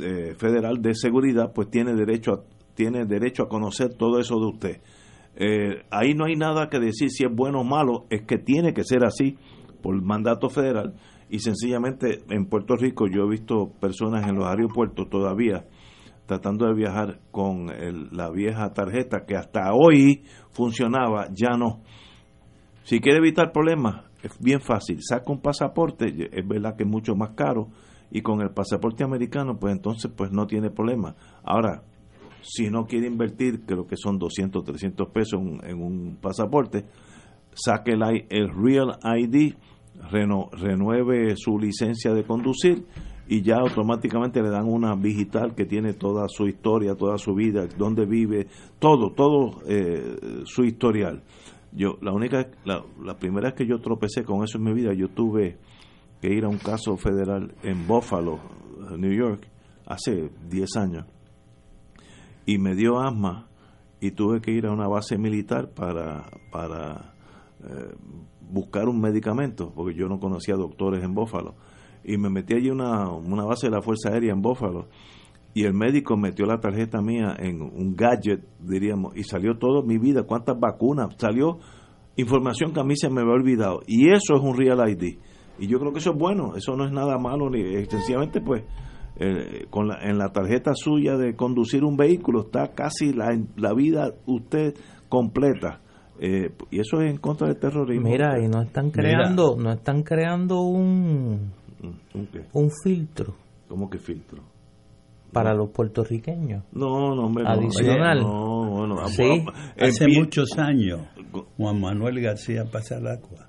eh, 0.00 0.34
federal 0.38 0.80
de 0.80 0.94
seguridad 0.94 1.52
pues 1.52 1.68
tiene 1.70 1.94
derecho 1.94 2.32
a, 2.32 2.40
tiene 2.74 3.04
derecho 3.04 3.44
a 3.44 3.48
conocer 3.48 3.94
todo 3.94 4.20
eso 4.20 4.38
de 4.38 4.46
usted. 4.46 4.80
Eh, 5.36 5.82
ahí 5.90 6.14
no 6.14 6.24
hay 6.24 6.36
nada 6.36 6.68
que 6.68 6.78
decir 6.78 7.10
si 7.10 7.24
es 7.24 7.34
bueno 7.34 7.60
o 7.60 7.64
malo, 7.64 8.06
es 8.10 8.22
que 8.22 8.38
tiene 8.38 8.72
que 8.72 8.84
ser 8.84 9.04
así 9.04 9.36
por 9.82 10.00
mandato 10.02 10.48
federal 10.48 10.94
y 11.28 11.40
sencillamente 11.40 12.22
en 12.30 12.46
Puerto 12.46 12.76
Rico 12.76 13.06
yo 13.08 13.24
he 13.24 13.28
visto 13.28 13.70
personas 13.80 14.26
en 14.28 14.36
los 14.36 14.46
aeropuertos 14.46 15.10
todavía 15.10 15.64
tratando 16.26 16.66
de 16.66 16.74
viajar 16.74 17.20
con 17.30 17.70
el- 17.70 18.08
la 18.12 18.30
vieja 18.30 18.72
tarjeta 18.72 19.24
que 19.26 19.36
hasta 19.36 19.72
hoy 19.72 20.24
funcionaba, 20.50 21.28
ya 21.32 21.56
no. 21.56 21.80
Si 22.82 23.00
quiere 23.00 23.18
evitar 23.18 23.52
problemas, 23.52 24.04
es 24.22 24.38
bien 24.40 24.60
fácil. 24.60 24.98
Saca 25.00 25.32
un 25.32 25.40
pasaporte, 25.40 26.06
es 26.32 26.46
verdad 26.48 26.76
que 26.76 26.84
es 26.84 26.88
mucho 26.88 27.14
más 27.14 27.30
caro, 27.30 27.68
y 28.10 28.22
con 28.22 28.40
el 28.40 28.50
pasaporte 28.50 29.02
americano, 29.04 29.56
pues 29.58 29.74
entonces 29.74 30.10
pues 30.16 30.30
no 30.30 30.46
tiene 30.46 30.70
problema. 30.70 31.14
Ahora, 31.44 31.82
si 32.42 32.70
no 32.70 32.86
quiere 32.86 33.08
invertir, 33.08 33.64
creo 33.66 33.86
que 33.86 33.96
son 33.96 34.18
200, 34.18 34.62
300 34.64 35.08
pesos 35.10 35.40
en, 35.40 35.60
en 35.68 35.82
un 35.82 36.16
pasaporte, 36.20 36.84
saque 37.52 37.92
el, 37.92 38.02
el 38.30 38.48
Real 38.50 38.98
ID, 39.18 39.54
renueve 40.10 41.34
su 41.36 41.58
licencia 41.58 42.12
de 42.12 42.22
conducir 42.24 42.84
y 43.28 43.42
ya 43.42 43.56
automáticamente 43.56 44.40
le 44.40 44.50
dan 44.50 44.66
una 44.66 44.94
digital 44.94 45.54
que 45.54 45.64
tiene 45.64 45.94
toda 45.94 46.28
su 46.28 46.46
historia, 46.46 46.94
toda 46.94 47.18
su 47.18 47.34
vida, 47.34 47.66
dónde 47.76 48.06
vive, 48.06 48.46
todo, 48.78 49.12
todo 49.12 49.62
eh, 49.66 50.42
su 50.44 50.64
historial. 50.64 51.22
Yo, 51.72 51.98
la 52.00 52.12
única, 52.12 52.48
la, 52.64 53.18
primera 53.18 53.48
vez 53.48 53.54
que 53.54 53.66
yo 53.66 53.80
tropecé 53.80 54.24
con 54.24 54.44
eso 54.44 54.58
en 54.58 54.64
mi 54.64 54.72
vida, 54.72 54.94
yo 54.94 55.08
tuve 55.08 55.58
que 56.20 56.32
ir 56.32 56.44
a 56.44 56.48
un 56.48 56.58
caso 56.58 56.96
federal 56.96 57.54
en 57.62 57.86
Buffalo, 57.86 58.38
New 58.96 59.12
York, 59.12 59.46
hace 59.86 60.30
10 60.48 60.76
años, 60.76 61.06
y 62.46 62.58
me 62.58 62.74
dio 62.74 63.00
asma 63.00 63.48
y 64.00 64.12
tuve 64.12 64.40
que 64.40 64.52
ir 64.52 64.66
a 64.66 64.72
una 64.72 64.88
base 64.88 65.18
militar 65.18 65.70
para, 65.74 66.30
para 66.50 67.14
eh, 67.60 67.94
buscar 68.40 68.88
un 68.88 69.00
medicamento, 69.00 69.72
porque 69.74 69.94
yo 69.94 70.06
no 70.06 70.20
conocía 70.20 70.54
doctores 70.54 71.02
en 71.02 71.12
Buffalo. 71.12 71.56
Y 72.06 72.18
me 72.18 72.30
metí 72.30 72.54
allí 72.54 72.68
a 72.68 72.72
una, 72.72 73.10
una 73.10 73.44
base 73.44 73.66
de 73.66 73.72
la 73.72 73.82
Fuerza 73.82 74.10
Aérea 74.10 74.32
en 74.32 74.40
Buffalo. 74.40 74.86
y 75.54 75.64
el 75.64 75.74
médico 75.74 76.16
metió 76.16 76.46
la 76.46 76.60
tarjeta 76.60 77.00
mía 77.00 77.34
en 77.38 77.62
un 77.62 77.96
gadget, 77.96 78.44
diríamos, 78.60 79.16
y 79.16 79.24
salió 79.24 79.58
todo 79.58 79.82
mi 79.82 79.98
vida, 79.98 80.22
cuántas 80.22 80.58
vacunas, 80.60 81.16
salió 81.18 81.58
información 82.16 82.72
que 82.72 82.80
a 82.80 82.84
mí 82.84 82.96
se 82.96 83.10
me 83.10 83.22
había 83.22 83.32
olvidado. 83.32 83.80
Y 83.86 84.10
eso 84.10 84.36
es 84.36 84.40
un 84.40 84.56
Real 84.56 84.88
ID. 84.88 85.18
Y 85.58 85.66
yo 85.66 85.78
creo 85.78 85.92
que 85.92 85.98
eso 85.98 86.10
es 86.12 86.18
bueno, 86.18 86.54
eso 86.56 86.76
no 86.76 86.84
es 86.84 86.92
nada 86.92 87.18
malo, 87.18 87.50
ni 87.50 87.60
extensivamente 87.60 88.40
pues 88.40 88.64
eh, 89.18 89.66
con 89.70 89.88
la, 89.88 89.98
en 90.02 90.18
la 90.18 90.30
tarjeta 90.30 90.72
suya 90.74 91.16
de 91.16 91.34
conducir 91.34 91.84
un 91.84 91.96
vehículo 91.96 92.42
está 92.42 92.72
casi 92.74 93.12
la, 93.14 93.36
la 93.56 93.72
vida 93.72 94.12
usted 94.26 94.74
completa. 95.08 95.80
Eh, 96.20 96.50
y 96.70 96.80
eso 96.80 97.00
es 97.00 97.10
en 97.10 97.18
contra 97.18 97.48
del 97.48 97.58
terrorismo. 97.58 98.08
Mira, 98.08 98.38
y 98.42 98.48
no 98.48 98.62
están 98.62 98.90
creando, 98.90 99.56
no 99.58 99.72
están 99.72 100.02
creando 100.02 100.62
un, 100.62 101.52
¿Un 101.82 102.26
qué? 102.26 102.42
un 102.52 102.70
filtro 102.82 103.34
¿Cómo 103.68 103.88
que 103.90 103.98
filtro? 103.98 104.42
para 105.32 105.52
los 105.52 105.68
puertorriqueños. 105.70 106.64
No, 106.72 107.14
no, 107.14 107.26
hombre, 107.26 107.44
no. 107.44 107.50
Adicional. 107.50 108.20
No, 108.22 108.70
bueno, 108.70 109.08
Sí. 109.08 109.44
Hace 109.78 110.06
empie- 110.06 110.18
muchos 110.20 110.56
años, 110.56 111.00
Juan 111.58 111.78
Manuel 111.80 112.20
García 112.22 112.64
Pasalacua 112.64 113.46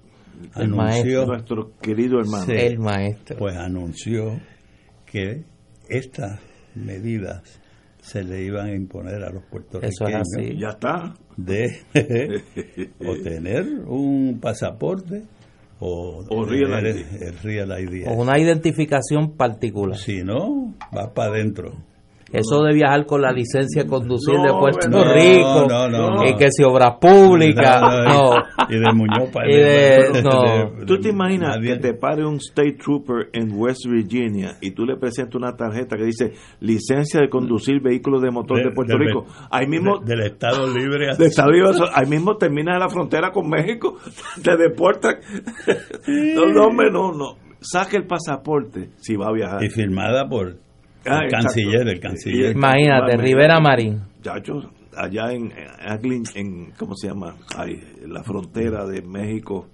El 0.55 0.63
anunció, 0.73 0.75
maestro. 0.75 1.25
Nuestro 1.27 1.71
querido 1.79 2.19
hermano. 2.19 2.45
Sí. 2.45 2.51
El 2.51 2.79
maestro. 2.79 3.37
pues 3.37 3.55
anunció 3.55 4.37
que 5.05 5.45
estas 5.87 6.39
medidas 6.75 7.61
se 8.01 8.23
le 8.23 8.43
iban 8.43 8.67
a 8.67 8.73
imponer 8.75 9.23
a 9.23 9.29
los 9.31 9.43
puertorriqueños 9.45 9.93
Eso 9.95 10.07
es 10.07 10.15
así. 10.15 10.57
Ya 10.57 10.69
está. 10.69 11.13
de 11.37 11.77
o 12.99 13.15
tener 13.23 13.63
un 13.87 14.39
pasaporte 14.41 15.23
o, 15.79 16.25
O 16.29 16.45
Real 16.45 16.71
tener 16.83 16.95
ID. 16.95 17.21
el 17.23 17.37
Real 17.39 17.79
ID. 17.93 18.07
O 18.07 18.13
una 18.13 18.39
identificación 18.39 19.35
particular. 19.37 19.97
Si 19.97 20.23
no, 20.23 20.73
va 20.95 21.13
para 21.13 21.31
adentro. 21.31 21.73
Eso 22.31 22.61
de 22.63 22.73
viajar 22.73 23.05
con 23.05 23.21
la 23.21 23.31
licencia 23.31 23.83
de 23.83 23.89
conducir 23.89 24.35
de 24.39 24.49
Puerto 24.51 24.89
no, 24.89 25.13
Rico 25.13 25.65
no, 25.69 25.87
no, 25.87 26.09
no. 26.15 26.25
y 26.27 26.35
que 26.35 26.51
si 26.51 26.61
obras 26.63 26.95
públicas, 26.99 27.81
no. 28.05 28.33
Y 28.69 28.77
de 28.79 28.93
Muñoz 28.93 29.29
para 29.31 29.49
Y 29.49 29.55
de- 29.55 30.21
no. 30.23 30.85
¿Tú 30.85 30.99
te 30.99 31.09
imaginas 31.09 31.57
nadie- 31.57 31.75
que 31.75 31.79
te 31.79 31.93
pare 31.93 32.25
un 32.25 32.35
state 32.35 32.73
trooper 32.83 33.29
en 33.31 33.49
West 33.53 33.85
Virginia 33.87 34.57
y 34.59 34.71
tú 34.71 34.85
le 34.85 34.97
presentas 34.97 35.35
una 35.35 35.55
tarjeta 35.55 35.95
que 35.95 36.03
dice 36.03 36.33
licencia 36.59 37.21
de 37.21 37.29
conducir 37.29 37.81
vehículos 37.81 38.21
de 38.21 38.29
motor 38.31 38.57
de, 38.57 38.63
de- 38.65 38.71
Puerto 38.71 38.97
del- 38.97 39.07
Rico? 39.07 39.25
Ahí 39.49 39.67
mismo, 39.67 39.99
de- 39.99 40.15
del 40.15 40.25
Estado 40.25 40.67
Libre 40.67 41.07
de 41.17 41.25
Estados 41.27 41.51
Unidos, 41.51 41.81
ahí 41.93 42.07
mismo 42.07 42.35
terminas 42.35 42.77
la 42.77 42.89
frontera 42.89 43.31
con 43.31 43.49
México, 43.49 43.95
te 44.43 44.57
deportan. 44.57 45.15
No, 46.07 46.45
no, 46.47 46.65
hombre, 46.67 46.91
no, 46.91 47.13
no. 47.13 47.37
Saque 47.61 47.97
el 47.97 48.05
pasaporte 48.05 48.89
si 48.97 49.15
va 49.15 49.27
a 49.29 49.31
viajar. 49.31 49.63
y 49.63 49.69
firmada 49.69 50.27
por 50.27 50.57
Ah, 51.07 51.21
el 51.23 51.31
canciller, 51.31 51.87
el 51.87 51.99
canciller. 51.99 52.51
Imagínate. 52.51 53.17
Rivera 53.17 53.59
Marín. 53.59 54.01
Muchachos, 54.17 54.67
allá 54.95 55.31
en, 55.31 55.51
en 55.51 56.23
en 56.35 56.71
¿cómo 56.77 56.95
se 56.95 57.07
llama? 57.07 57.35
Ahí, 57.55 57.79
en 58.03 58.13
la 58.13 58.23
frontera 58.23 58.85
de 58.85 59.01
México 59.01 59.67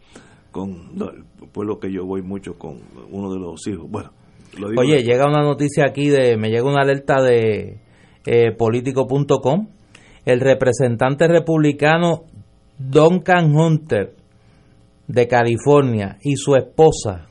con 0.52 0.96
no, 0.96 1.10
el 1.10 1.26
pueblo 1.52 1.80
que 1.80 1.92
yo 1.92 2.06
voy 2.06 2.22
mucho 2.22 2.58
con 2.58 2.80
uno 3.12 3.34
de 3.34 3.40
los 3.40 3.68
hijos. 3.68 3.90
Bueno, 3.90 4.12
lo 4.58 4.70
digo 4.70 4.82
Oye, 4.82 5.04
llega 5.04 5.28
una 5.28 5.42
noticia 5.42 5.86
aquí 5.86 6.08
de, 6.08 6.38
me 6.38 6.50
llega 6.50 6.64
una 6.64 6.82
alerta 6.82 7.22
de 7.22 7.80
eh, 8.26 8.52
político.com. 8.58 9.68
El 10.26 10.40
representante 10.40 11.28
republicano 11.28 12.24
Duncan 12.78 13.54
Hunter 13.54 14.16
de 15.08 15.28
California 15.28 16.18
y 16.22 16.38
su 16.38 16.56
esposa 16.56 17.28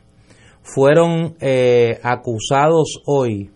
fueron 0.62 1.36
eh, 1.40 1.98
acusados 2.02 3.00
hoy 3.06 3.50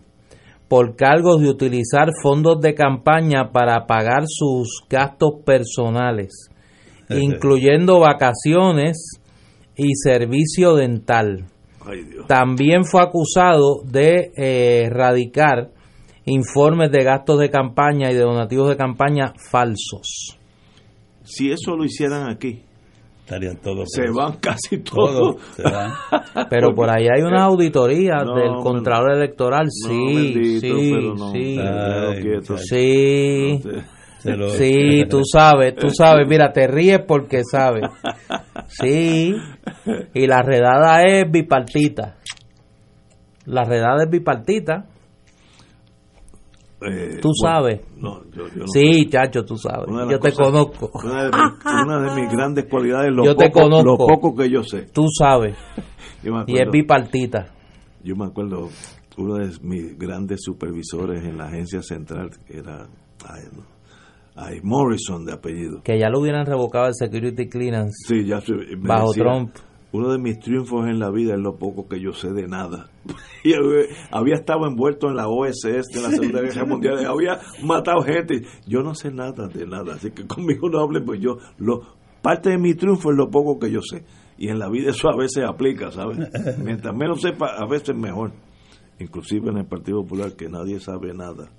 por 0.67 0.95
cargos 0.95 1.41
de 1.41 1.49
utilizar 1.49 2.09
fondos 2.21 2.59
de 2.61 2.73
campaña 2.75 3.51
para 3.51 3.85
pagar 3.85 4.23
sus 4.27 4.83
gastos 4.89 5.41
personales, 5.45 6.49
incluyendo 7.09 7.99
vacaciones 7.99 9.21
y 9.75 9.95
servicio 9.95 10.75
dental. 10.75 11.45
Ay, 11.85 12.03
Dios. 12.03 12.27
También 12.27 12.83
fue 12.83 13.01
acusado 13.01 13.81
de 13.85 14.31
eh, 14.35 14.83
erradicar 14.87 15.71
informes 16.25 16.91
de 16.91 17.03
gastos 17.03 17.39
de 17.39 17.49
campaña 17.49 18.11
y 18.11 18.13
de 18.13 18.21
donativos 18.21 18.69
de 18.69 18.75
campaña 18.75 19.33
falsos. 19.49 20.37
Si 21.23 21.49
eso 21.49 21.75
lo 21.75 21.85
hicieran 21.85 22.29
aquí, 22.29 22.63
Estarían 23.27 23.57
todos 23.57 23.89
se 23.89 24.03
presos. 24.03 24.15
van 24.15 24.37
casi 24.39 24.77
Todos 24.77 25.35
todos. 25.35 25.41
se 25.57 25.63
van. 25.63 25.91
Pero 26.49 26.73
por 26.73 26.89
ahí 26.89 27.07
hay 27.13 27.21
unas 27.23 27.41
auditorías 27.51 28.23
No, 28.25 28.35
del 28.35 28.55
Contralor 28.63 29.15
Electoral. 29.17 29.65
No, 29.65 29.89
Sí, 29.89 30.15
bendito, 30.15 30.61
sí, 30.77 30.91
pero 30.93 31.13
no, 31.15 31.31
sí. 31.33 31.55
déjalo 31.57 32.09
Ay, 32.09 32.21
quieto. 32.21 32.53
muchacho. 32.53 32.57
Sí, 32.57 33.61
Se 34.19 34.31
lo- 34.37 34.49
sí, 34.51 35.03
tú 35.09 35.21
sabes, 35.29 35.75
tú 35.75 35.89
sabes. 35.89 36.25
Mira, 36.25 36.53
te 36.53 36.67
ríes 36.67 37.01
porque 37.05 37.41
sabes. 37.43 37.83
Sí, 38.69 39.35
y 40.13 40.25
la 40.27 40.41
redada 40.41 41.03
es 41.03 41.29
bipartita. 41.29 42.15
La 43.45 43.65
redada 43.65 44.03
es 44.05 44.09
bipartita. 44.09 44.85
Eh, 46.79 47.17
Tú 47.21 47.29
bueno, 47.41 47.55
sabes. 47.59 47.81
no, 47.97 48.23
yo- 48.31 48.47
yo 48.49 48.57
no 48.61 48.67
Sí, 48.67 49.07
chacho, 49.09 49.43
tú 49.43 49.57
sabes. 49.57 49.87
Yo 50.11 50.19
te 50.19 50.31
cosas- 50.31 50.45
conozco. 50.45 50.91
Una 51.03 51.23
de, 51.23 51.29
mis, 51.29 51.65
una 51.85 51.99
de 52.01 52.21
mis 52.21 52.31
grandes 52.31 52.65
cualidades, 52.69 53.11
lo, 53.11 53.25
Yo 53.25 53.35
te 53.35 53.47
poco, 53.49 53.61
conozco. 53.63 53.85
lo 53.89 53.97
poco 53.97 54.35
que 54.35 54.49
yo 54.49 54.61
sé. 54.63 54.83
Tú 54.93 55.05
sabes. 55.09 55.55
Y 56.47 56.59
es 56.59 56.69
bipartita. 56.71 57.53
Yo 58.03 58.15
me 58.15 58.25
acuerdo, 58.25 58.69
uno 59.17 59.35
de 59.35 59.49
mis 59.61 59.97
grandes 59.97 60.39
supervisores 60.43 61.23
en 61.23 61.37
la 61.37 61.45
agencia 61.45 61.81
central 61.81 62.31
que 62.45 62.57
era 62.57 62.87
ay, 64.35 64.59
Morrison 64.63 65.25
de 65.25 65.33
apellido. 65.33 65.81
Que 65.83 65.97
ya 65.99 66.09
lo 66.09 66.19
hubieran 66.19 66.45
revocado 66.45 66.87
el 66.87 66.93
security 66.95 67.47
clearance. 67.49 67.95
Sí, 68.07 68.25
ya 68.25 68.39
se- 68.41 68.53
me 68.53 68.87
Bajo 68.87 69.09
decía, 69.09 69.23
Trump. 69.23 69.55
Uno 69.93 70.11
de 70.11 70.17
mis 70.19 70.37
triunfos 70.39 70.85
en 70.87 70.99
la 70.99 71.09
vida 71.09 71.33
es 71.35 71.39
lo 71.39 71.57
poco 71.57 71.87
que 71.87 71.99
yo 72.01 72.11
sé 72.13 72.31
de 72.33 72.47
nada. 72.47 72.89
Y 73.43 73.53
había- 74.11 74.35
estado 74.35 74.67
envuelto 74.67 75.07
en 75.07 75.15
la 75.15 75.27
OSS 75.29 75.65
en 75.95 76.03
la 76.03 76.09
Segunda 76.09 76.41
Guerra 76.41 76.65
Mundial, 76.65 77.05
había 77.05 77.39
matado 77.63 78.01
gente. 78.01 78.41
Yo 78.67 78.81
no 78.83 78.93
sé 78.93 79.09
nada 79.11 79.47
de 79.47 79.65
nada, 79.65 79.93
así 79.95 80.11
que 80.11 80.27
conmigo 80.27 80.69
no 80.69 80.79
hablen, 80.81 81.05
pues 81.05 81.21
yo 81.21 81.37
lo 81.57 81.79
parte 82.21 82.49
de 82.49 82.57
mi 82.57 82.73
triunfo 82.73 83.11
es 83.11 83.17
lo 83.17 83.29
poco 83.29 83.57
que 83.57 83.71
yo 83.71 83.79
sé. 83.81 84.03
Y 84.37 84.49
en 84.49 84.59
la 84.59 84.69
vida 84.69 84.89
eso 84.91 85.07
a 85.09 85.15
veces 85.15 85.45
aplica, 85.47 85.89
¿sabes? 85.91 86.17
Mientras 86.63 86.93
menos 86.93 87.21
sepa, 87.21 87.55
a 87.57 87.65
veces 87.65 87.95
mejor. 87.95 88.31
Inclusive 88.99 89.49
en 89.51 89.57
el 89.59 89.65
Partido 89.65 90.01
Popular 90.01 90.33
que 90.35 90.49
nadie 90.49 90.79
sabe 90.81 91.13
nada. 91.13 91.49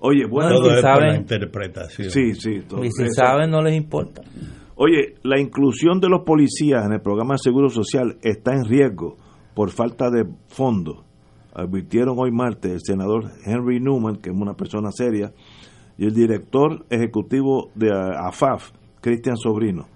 Oye, 0.00 0.26
bueno, 0.26 0.50
Todo 0.56 0.70
si 0.70 0.76
es 0.76 0.82
por 0.82 1.06
la 1.06 1.16
interpretación. 1.16 2.10
sí, 2.10 2.34
sí. 2.34 2.60
todo 2.68 2.84
Y 2.84 2.90
si 2.90 3.04
eso. 3.04 3.14
saben, 3.14 3.50
no 3.50 3.62
les 3.62 3.74
importa. 3.74 4.20
Oye, 4.76 5.14
la 5.22 5.38
inclusión 5.38 6.00
de 6.00 6.08
los 6.08 6.22
policías 6.24 6.84
en 6.84 6.92
el 6.92 7.00
programa 7.00 7.34
de 7.34 7.38
Seguro 7.38 7.70
Social 7.70 8.18
está 8.22 8.54
en 8.54 8.64
riesgo 8.64 9.16
por 9.54 9.70
falta 9.70 10.10
de 10.10 10.26
fondos. 10.48 11.04
Advirtieron 11.54 12.16
hoy 12.18 12.32
martes 12.32 12.72
el 12.72 12.80
senador 12.82 13.30
Henry 13.44 13.78
Newman, 13.78 14.16
que 14.16 14.30
es 14.30 14.36
una 14.36 14.54
persona 14.54 14.90
seria, 14.90 15.32
y 15.96 16.06
el 16.06 16.14
director 16.14 16.84
ejecutivo 16.90 17.70
de 17.76 17.92
AFAF, 17.92 18.72
Cristian 19.00 19.36
Sobrino. 19.36 19.86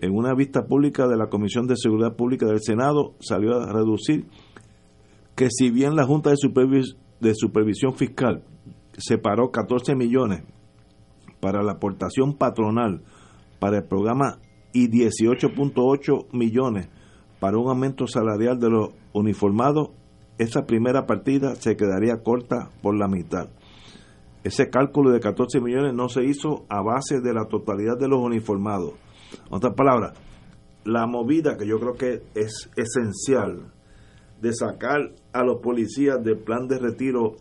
En 0.00 0.16
una 0.16 0.34
vista 0.34 0.64
pública 0.66 1.06
de 1.06 1.18
la 1.18 1.28
Comisión 1.28 1.66
de 1.66 1.76
Seguridad 1.76 2.16
Pública 2.16 2.46
del 2.46 2.62
Senado 2.62 3.14
salió 3.20 3.60
a 3.60 3.70
reducir 3.70 4.26
que 5.34 5.48
si 5.50 5.70
bien 5.70 5.94
la 5.94 6.06
Junta 6.06 6.30
de, 6.30 6.36
de 7.20 7.34
Supervisión 7.34 7.94
Fiscal 7.94 8.44
separó 8.96 9.50
14 9.50 9.94
millones 9.94 10.42
para 11.40 11.62
la 11.62 11.72
aportación 11.72 12.34
patronal 12.38 13.02
para 13.58 13.78
el 13.78 13.84
programa 13.84 14.38
y 14.72 14.88
18.8 14.88 16.26
millones 16.32 16.88
para 17.40 17.58
un 17.58 17.68
aumento 17.68 18.06
salarial 18.06 18.58
de 18.58 18.70
los 18.70 18.90
uniformados, 19.12 19.90
esa 20.38 20.66
primera 20.66 21.06
partida 21.06 21.54
se 21.54 21.76
quedaría 21.76 22.22
corta 22.22 22.70
por 22.82 22.96
la 22.96 23.08
mitad. 23.08 23.48
Ese 24.44 24.68
cálculo 24.70 25.10
de 25.10 25.20
14 25.20 25.60
millones 25.60 25.94
no 25.94 26.08
se 26.08 26.24
hizo 26.24 26.66
a 26.68 26.82
base 26.82 27.20
de 27.20 27.34
la 27.34 27.46
totalidad 27.46 27.98
de 27.98 28.08
los 28.08 28.20
uniformados. 28.20 28.92
En 29.48 29.54
otras 29.54 29.74
palabras, 29.74 30.12
la 30.84 31.06
movida 31.06 31.56
que 31.56 31.66
yo 31.66 31.80
creo 31.80 31.94
que 31.94 32.22
es 32.34 32.70
esencial 32.76 33.72
de 34.40 34.52
sacar 34.52 35.12
a 35.32 35.42
los 35.42 35.60
policías 35.60 36.22
del 36.22 36.38
plan 36.38 36.68
de 36.68 36.78
retiro 36.78 37.36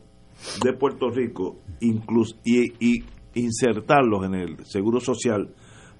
de 0.63 0.73
Puerto 0.73 1.09
Rico 1.09 1.57
inclus- 1.81 2.39
y, 2.43 2.73
y 2.79 3.03
insertarlos 3.35 4.25
en 4.25 4.33
el 4.33 4.65
seguro 4.65 4.99
social, 4.99 5.53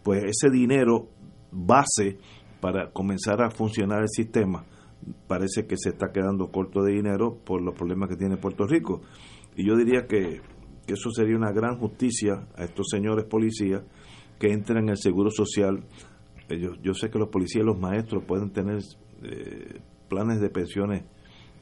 pues 0.06 0.24
ese 0.24 0.52
dinero 0.52 1.08
base 1.52 2.20
para 2.62 2.92
comenzar 2.92 3.42
a 3.42 3.50
funcionar 3.50 4.04
el 4.04 4.10
sistema 4.10 4.64
parece 5.28 5.66
que 5.66 5.78
se 5.78 5.90
está 5.90 6.12
quedando 6.14 6.52
corto 6.52 6.84
de 6.84 6.94
dinero 6.94 7.40
por 7.44 7.60
los 7.60 7.74
problemas 7.74 8.10
que 8.10 8.16
tiene 8.16 8.38
Puerto 8.38 8.68
Rico. 8.68 9.02
Y 9.56 9.68
yo 9.68 9.76
diría 9.76 10.06
que, 10.08 10.42
que 10.86 10.94
eso 10.94 11.10
sería 11.10 11.36
una 11.36 11.52
gran 11.52 11.80
justicia 11.80 12.48
a 12.56 12.66
estos 12.66 12.88
señores 12.90 13.26
policías 13.26 13.82
que 14.40 14.52
entren 14.52 14.84
en 14.84 14.90
el 14.90 14.98
seguro 14.98 15.32
social. 15.32 15.84
Yo, 16.50 16.76
yo 16.84 16.94
sé 16.94 17.10
que 17.10 17.18
los 17.18 17.30
policías 17.30 17.64
y 17.64 17.68
los 17.68 17.80
maestros 17.80 18.24
pueden 18.26 18.52
tener 18.52 18.80
eh, 19.24 19.82
planes 20.08 20.40
de 20.40 20.50
pensiones 20.50 21.04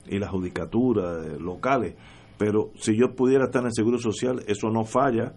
y 0.05 0.19
la 0.19 0.27
judicatura 0.27 1.25
eh, 1.25 1.39
locales, 1.39 1.95
pero 2.37 2.71
si 2.75 2.97
yo 2.97 3.15
pudiera 3.15 3.45
estar 3.45 3.61
en 3.61 3.67
el 3.67 3.73
Seguro 3.73 3.97
Social, 3.99 4.43
eso 4.47 4.69
no 4.69 4.83
falla 4.83 5.33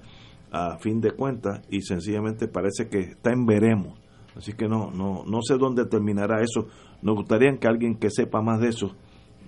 a 0.51 0.79
fin 0.79 1.01
de 1.01 1.13
cuentas 1.13 1.63
y 1.71 1.83
sencillamente 1.83 2.49
parece 2.49 2.89
que 2.89 3.01
está 3.01 3.33
en 3.33 3.47
veremos. 3.47 3.99
Así 4.37 4.53
que 4.53 4.69
no, 4.69 4.91
no, 4.91 5.25
no 5.25 5.41
sé 5.43 5.57
dónde 5.57 5.87
terminará 5.87 6.43
eso. 6.43 6.69
Nos 7.03 7.17
gustaría 7.17 7.57
que 7.59 7.67
alguien 7.67 7.97
que 7.97 8.11
sepa 8.11 8.43
más 8.43 8.61
de 8.61 8.69
eso 8.69 8.95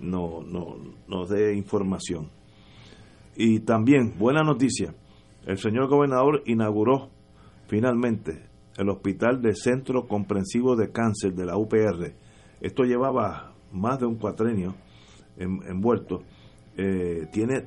no, 0.01 0.41
no, 0.41 0.77
nos 1.07 1.29
dé 1.29 1.55
información. 1.55 2.29
Y 3.35 3.59
también, 3.61 4.17
buena 4.17 4.43
noticia, 4.43 4.93
el 5.45 5.57
señor 5.57 5.87
gobernador 5.87 6.43
inauguró 6.45 7.09
finalmente 7.67 8.49
el 8.77 8.89
Hospital 8.89 9.41
de 9.41 9.55
Centro 9.55 10.07
Comprensivo 10.07 10.75
de 10.75 10.91
Cáncer 10.91 11.33
de 11.33 11.45
la 11.45 11.57
UPR. 11.57 12.13
Esto 12.61 12.83
llevaba 12.83 13.53
más 13.71 13.99
de 13.99 14.05
un 14.05 14.15
cuatrenio 14.15 14.75
envuelto. 15.37 16.23
Eh, 16.77 17.27
tiene 17.31 17.61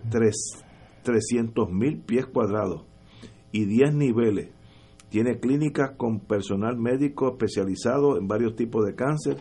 300 1.03 1.71
mil 1.71 2.01
pies 2.01 2.27
cuadrados 2.27 2.87
y 3.53 3.67
10 3.67 3.95
niveles. 3.95 4.51
Tiene 5.11 5.39
clínicas 5.39 5.93
con 5.97 6.21
personal 6.21 6.77
médico 6.79 7.29
especializado 7.29 8.17
en 8.19 8.27
varios 8.27 8.57
tipos 8.57 8.87
de 8.87 8.95
cáncer, 8.95 9.37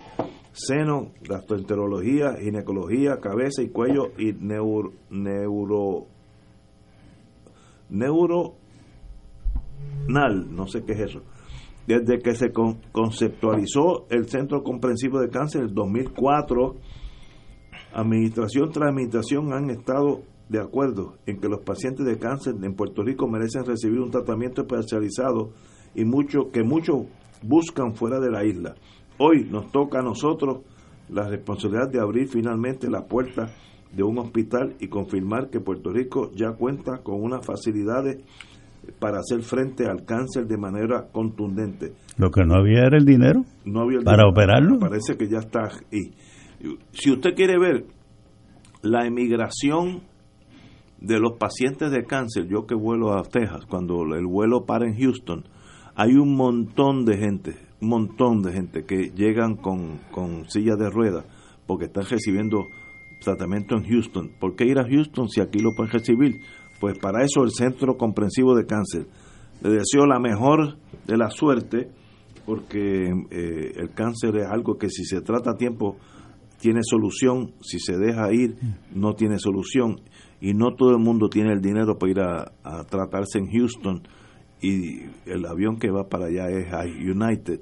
seno, 0.51 1.13
gastroenterología, 1.21 2.35
ginecología, 2.35 3.19
cabeza 3.21 3.61
y 3.61 3.69
cuello 3.69 4.11
y 4.17 4.33
neuro, 4.33 4.91
neuro 5.09 6.07
neuronal, 7.91 8.45
no 10.55 10.67
sé 10.67 10.83
qué 10.83 10.93
es 10.93 10.99
eso. 10.99 11.21
Desde 11.87 12.19
que 12.19 12.35
se 12.35 12.51
conceptualizó 12.91 14.07
el 14.09 14.27
Centro 14.27 14.63
Comprensivo 14.63 15.19
de 15.19 15.29
Cáncer 15.29 15.61
en 15.61 15.73
2004, 15.73 16.75
administración 17.93 18.71
tras 18.71 18.89
administración 18.89 19.53
han 19.53 19.69
estado 19.69 20.21
de 20.51 20.59
acuerdo 20.59 21.15
en 21.25 21.39
que 21.39 21.47
los 21.47 21.61
pacientes 21.61 22.05
de 22.05 22.19
cáncer 22.19 22.55
en 22.61 22.75
Puerto 22.75 23.03
Rico 23.03 23.25
merecen 23.25 23.63
recibir 23.63 24.01
un 24.01 24.11
tratamiento 24.11 24.63
especializado 24.63 25.51
y 25.95 26.03
mucho 26.03 26.51
que 26.51 26.61
muchos 26.61 27.05
buscan 27.41 27.95
fuera 27.95 28.19
de 28.19 28.29
la 28.29 28.43
isla. 28.43 28.75
Hoy 29.17 29.47
nos 29.49 29.71
toca 29.71 29.99
a 29.99 30.03
nosotros 30.03 30.59
la 31.07 31.29
responsabilidad 31.29 31.89
de 31.89 32.01
abrir 32.01 32.27
finalmente 32.27 32.89
la 32.89 33.05
puerta 33.05 33.49
de 33.93 34.03
un 34.03 34.17
hospital 34.17 34.75
y 34.81 34.89
confirmar 34.89 35.49
que 35.49 35.61
Puerto 35.61 35.89
Rico 35.89 36.31
ya 36.35 36.51
cuenta 36.51 37.01
con 37.01 37.21
unas 37.23 37.45
facilidades 37.45 38.17
para 38.99 39.19
hacer 39.19 39.43
frente 39.43 39.85
al 39.85 40.03
cáncer 40.03 40.47
de 40.47 40.57
manera 40.57 41.07
contundente. 41.13 41.93
Lo 42.17 42.29
que 42.29 42.43
no 42.43 42.55
había 42.55 42.87
era 42.87 42.97
el 42.97 43.05
dinero 43.05 43.45
no 43.63 43.81
había 43.81 44.01
para 44.01 44.27
operarlo. 44.27 44.79
Parece 44.79 45.15
que 45.15 45.29
ya 45.29 45.39
está. 45.39 45.69
Y 45.91 46.11
si 46.91 47.11
usted 47.11 47.35
quiere 47.35 47.57
ver 47.57 47.85
la 48.81 49.05
emigración 49.05 50.10
de 51.01 51.19
los 51.19 51.33
pacientes 51.37 51.91
de 51.91 52.05
cáncer, 52.05 52.47
yo 52.47 52.67
que 52.67 52.75
vuelo 52.75 53.13
a 53.13 53.23
Texas, 53.23 53.65
cuando 53.67 54.03
el 54.15 54.25
vuelo 54.25 54.65
para 54.65 54.85
en 54.85 54.97
Houston, 54.97 55.45
hay 55.95 56.13
un 56.13 56.35
montón 56.35 57.05
de 57.05 57.17
gente, 57.17 57.55
un 57.81 57.89
montón 57.89 58.43
de 58.43 58.53
gente 58.53 58.85
que 58.85 59.11
llegan 59.15 59.55
con, 59.55 59.99
con 60.11 60.49
sillas 60.49 60.77
de 60.77 60.89
ruedas 60.89 61.25
porque 61.65 61.85
están 61.85 62.05
recibiendo 62.05 62.67
tratamiento 63.23 63.75
en 63.75 63.83
Houston. 63.83 64.31
¿Por 64.39 64.55
qué 64.55 64.65
ir 64.65 64.79
a 64.79 64.87
Houston 64.87 65.27
si 65.27 65.41
aquí 65.41 65.59
lo 65.59 65.71
pueden 65.75 65.91
recibir? 65.91 66.35
Pues 66.79 66.97
para 66.99 67.23
eso 67.23 67.43
el 67.43 67.51
Centro 67.51 67.97
Comprensivo 67.97 68.55
de 68.55 68.65
Cáncer. 68.65 69.07
Le 69.61 69.69
deseo 69.69 70.05
la 70.05 70.19
mejor 70.19 70.77
de 71.07 71.17
la 71.17 71.29
suerte 71.29 71.89
porque 72.45 73.09
eh, 73.29 73.71
el 73.75 73.91
cáncer 73.93 74.35
es 74.37 74.47
algo 74.47 74.77
que 74.77 74.89
si 74.89 75.03
se 75.05 75.21
trata 75.21 75.51
a 75.51 75.57
tiempo 75.57 75.97
tiene 76.59 76.81
solución, 76.83 77.53
si 77.61 77.79
se 77.79 77.97
deja 77.97 78.33
ir 78.33 78.55
no 78.93 79.13
tiene 79.13 79.37
solución 79.37 80.01
y 80.41 80.53
no 80.53 80.73
todo 80.75 80.91
el 80.91 80.97
mundo 80.97 81.29
tiene 81.29 81.53
el 81.53 81.61
dinero 81.61 81.97
para 81.97 82.11
ir 82.11 82.19
a, 82.19 82.83
tratarse 82.89 83.37
en 83.37 83.47
Houston 83.51 84.01
y 84.59 85.01
el 85.25 85.45
avión 85.45 85.77
que 85.77 85.91
va 85.91 86.09
para 86.09 86.25
allá 86.25 86.49
es 86.49 86.73
a 86.73 86.81
United 86.81 87.61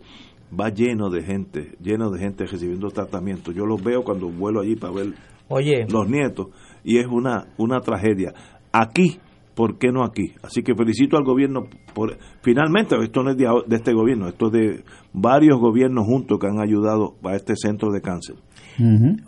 va 0.58 0.70
lleno 0.70 1.10
de 1.10 1.22
gente, 1.22 1.76
lleno 1.82 2.10
de 2.10 2.20
gente 2.20 2.46
recibiendo 2.46 2.88
tratamiento. 2.90 3.52
Yo 3.52 3.66
los 3.66 3.84
veo 3.84 4.04
cuando 4.04 4.30
vuelo 4.30 4.62
allí 4.62 4.76
para 4.76 4.94
ver 4.94 5.14
los 5.90 6.10
nietos 6.10 6.48
y 6.84 6.98
es 6.98 7.08
una, 7.08 7.48
una 7.58 7.82
tragedia. 7.82 8.34
Aquí, 8.72 9.20
¿por 9.56 9.78
qué 9.78 9.92
no 9.92 10.04
aquí? 10.04 10.34
Así 10.42 10.64
que 10.64 10.74
felicito 10.76 11.18
al 11.18 11.24
gobierno 11.24 11.68
por 11.94 12.18
finalmente 12.42 12.96
esto 13.02 13.24
no 13.24 13.32
es 13.32 13.38
de, 13.38 13.48
de 13.68 13.76
este 13.76 13.94
gobierno, 13.94 14.28
esto 14.28 14.48
es 14.48 14.52
de 14.54 14.84
varios 15.14 15.60
gobiernos 15.60 16.06
juntos 16.06 16.40
que 16.40 16.48
han 16.48 16.60
ayudado 16.60 17.16
a 17.24 17.36
este 17.36 17.56
centro 17.56 17.92
de 17.92 18.02
cáncer. 18.02 18.36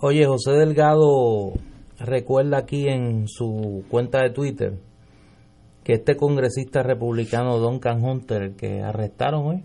Oye, 0.01 0.25
José 0.25 0.51
Delgado 0.53 1.53
recuerda 2.05 2.57
aquí 2.59 2.87
en 2.87 3.27
su 3.27 3.83
cuenta 3.89 4.21
de 4.21 4.31
Twitter 4.31 4.73
que 5.83 5.93
este 5.93 6.15
congresista 6.15 6.83
republicano 6.83 7.57
Don 7.57 7.79
Can 7.79 8.03
Hunter, 8.03 8.55
que 8.55 8.81
arrestaron 8.81 9.47
hoy, 9.47 9.63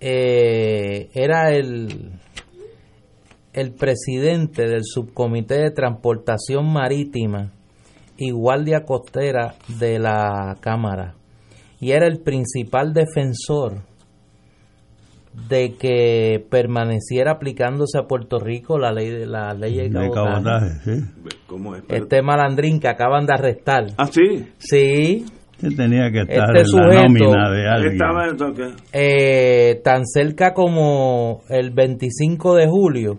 eh, 0.00 1.10
era 1.14 1.50
el, 1.50 2.12
el 3.52 3.72
presidente 3.72 4.66
del 4.66 4.84
subcomité 4.84 5.60
de 5.60 5.70
transportación 5.70 6.72
marítima 6.72 7.52
y 8.16 8.30
guardia 8.30 8.84
costera 8.84 9.54
de 9.78 9.98
la 9.98 10.56
Cámara 10.60 11.14
y 11.80 11.92
era 11.92 12.06
el 12.06 12.20
principal 12.20 12.92
defensor 12.92 13.89
de 15.32 15.76
que 15.76 16.44
permaneciera 16.50 17.32
aplicándose 17.32 17.98
a 17.98 18.06
Puerto 18.08 18.38
Rico 18.38 18.78
la 18.78 18.92
ley 18.92 19.10
de 19.10 19.26
la 19.26 19.54
ley 19.54 19.76
de 19.88 20.10
cabotaje. 20.10 21.04
Este 21.88 22.22
malandrín 22.22 22.80
que 22.80 22.88
acaban 22.88 23.26
de 23.26 23.34
arrestar. 23.34 23.86
Ah, 23.96 24.06
sí. 24.06 24.46
Sí. 24.58 25.24
tenía 25.76 26.10
que 26.10 26.22
estar 26.22 26.56
este 26.56 26.76
en 26.76 26.88
la 26.88 27.02
nómina 27.02 27.50
de 27.50 27.68
alguien. 27.68 28.74
Eh, 28.92 29.80
tan 29.84 30.04
cerca 30.04 30.52
como 30.52 31.42
el 31.48 31.70
25 31.70 32.56
de 32.56 32.66
julio 32.66 33.18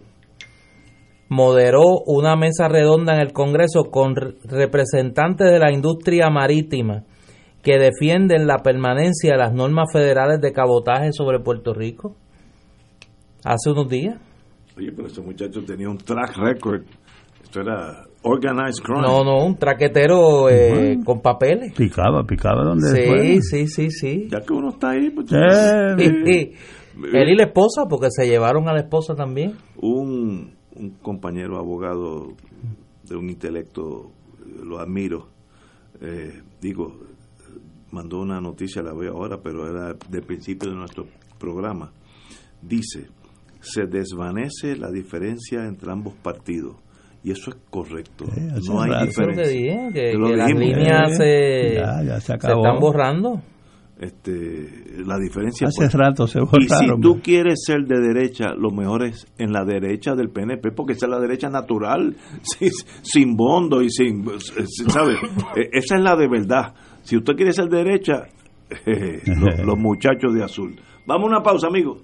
moderó 1.30 2.02
una 2.08 2.36
mesa 2.36 2.68
redonda 2.68 3.14
en 3.14 3.22
el 3.22 3.32
Congreso 3.32 3.86
con 3.90 4.16
representantes 4.44 5.50
de 5.50 5.60
la 5.60 5.72
industria 5.72 6.30
marítima 6.30 7.06
que 7.62 7.78
defienden 7.78 8.48
la 8.48 8.60
permanencia 8.60 9.34
de 9.34 9.38
las 9.38 9.54
normas 9.54 9.88
federales 9.92 10.42
de 10.42 10.52
cabotaje 10.52 11.12
sobre 11.14 11.40
Puerto 11.40 11.74
Rico 11.74 12.16
hace 13.44 13.72
unos 13.72 13.88
días. 13.90 14.20
Oye, 14.78 14.92
pero 14.92 15.08
ese 15.08 15.22
muchacho 15.22 15.64
tenía 15.64 15.90
un 15.90 15.98
track 15.98 16.38
record. 16.38 16.84
Esto 17.44 17.62
era 17.62 18.04
organized 18.24 18.84
crime. 18.84 19.02
No, 19.02 19.24
no, 19.24 19.46
un 19.46 19.58
traquetero 19.58 20.50
eh, 20.50 21.00
con 21.04 21.22
papeles. 21.22 21.74
Picaba, 21.76 22.24
picaba 22.24 22.64
donde 22.64 22.88
Sí, 22.90 23.42
sí, 23.42 23.68
sí, 23.68 23.92
sí. 23.92 24.28
Ya 24.32 24.42
que 24.42 24.54
uno 24.54 24.70
está 24.70 24.92
ahí, 24.92 25.10
pues... 25.10 25.32
Él 25.32 27.30
y 27.30 27.36
la 27.36 27.44
esposa, 27.44 27.86
porque 27.90 28.08
se 28.10 28.28
llevaron 28.28 28.68
a 28.68 28.74
la 28.74 28.82
esposa 28.82 29.16
también. 29.16 29.54
Un, 29.78 30.56
un 30.76 30.90
compañero 31.02 31.58
abogado 31.58 32.34
de 33.08 33.16
un 33.16 33.30
intelecto, 33.30 34.12
lo 34.64 34.80
admiro. 34.80 35.28
Eh, 36.02 36.42
digo, 36.60 36.98
mandó 37.92 38.20
una 38.20 38.40
noticia, 38.40 38.82
la 38.82 38.94
veo 38.94 39.14
ahora, 39.14 39.40
pero 39.42 39.68
era 39.70 39.94
del 40.10 40.24
principio 40.24 40.70
de 40.70 40.76
nuestro 40.76 41.06
programa. 41.38 41.92
Dice, 42.62 43.08
se 43.60 43.86
desvanece 43.86 44.76
la 44.76 44.90
diferencia 44.92 45.66
entre 45.66 45.92
ambos 45.92 46.14
partidos. 46.16 46.76
Y 47.24 47.32
eso 47.32 47.52
es 47.52 47.58
correcto. 47.70 48.26
no 48.68 48.82
hay 48.82 49.06
diferencia. 49.06 49.92
que, 49.94 50.14
las 50.14 50.52
líneas 50.52 51.18
se, 51.18 51.78
están 51.78 52.80
borrando. 52.80 53.42
Este, 54.00 55.04
la 55.06 55.20
diferencia 55.20 55.68
hace 55.68 55.88
rato 55.96 56.26
se 56.26 56.40
borraron. 56.40 56.64
y 56.64 56.68
si 56.70 57.02
tú 57.02 57.22
quieres 57.22 57.62
ser 57.64 57.84
de 57.84 58.00
derecha 58.00 58.56
lo 58.58 58.72
mejor 58.72 59.06
es 59.06 59.28
en 59.38 59.54
la 59.54 59.64
derecha 59.64 60.16
del 60.16 60.32
PNP 60.32 60.72
porque 60.72 60.94
esa 60.94 61.06
es 61.06 61.12
la 61.12 61.20
derecha 61.20 61.50
natural 61.50 62.16
sin, 63.04 63.36
bondo 63.36 63.84
y 63.84 63.92
sin 63.92 64.26
sabes 64.90 65.18
e, 65.56 65.70
esa 65.74 65.98
es 65.98 66.02
la 66.02 66.16
de 66.16 66.28
verdad 66.28 66.74
si 67.04 67.18
usted 67.18 67.36
quiere 67.36 67.54
ser 67.54 67.70
derecha, 67.70 68.28
los, 68.86 69.78
muchachos 69.78 70.34
de 70.34 70.44
azul. 70.44 70.80
Vamos 71.06 71.26
a 71.26 71.36
una 71.36 71.44
pausa, 71.44 71.68
amigos. 71.68 72.00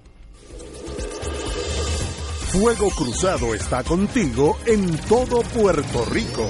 Fuego 2.51 2.89
Cruzado 2.89 3.53
está 3.53 3.83
contigo 3.83 4.57
en 4.65 4.97
todo 5.07 5.41
Puerto 5.53 6.05
Rico. 6.11 6.49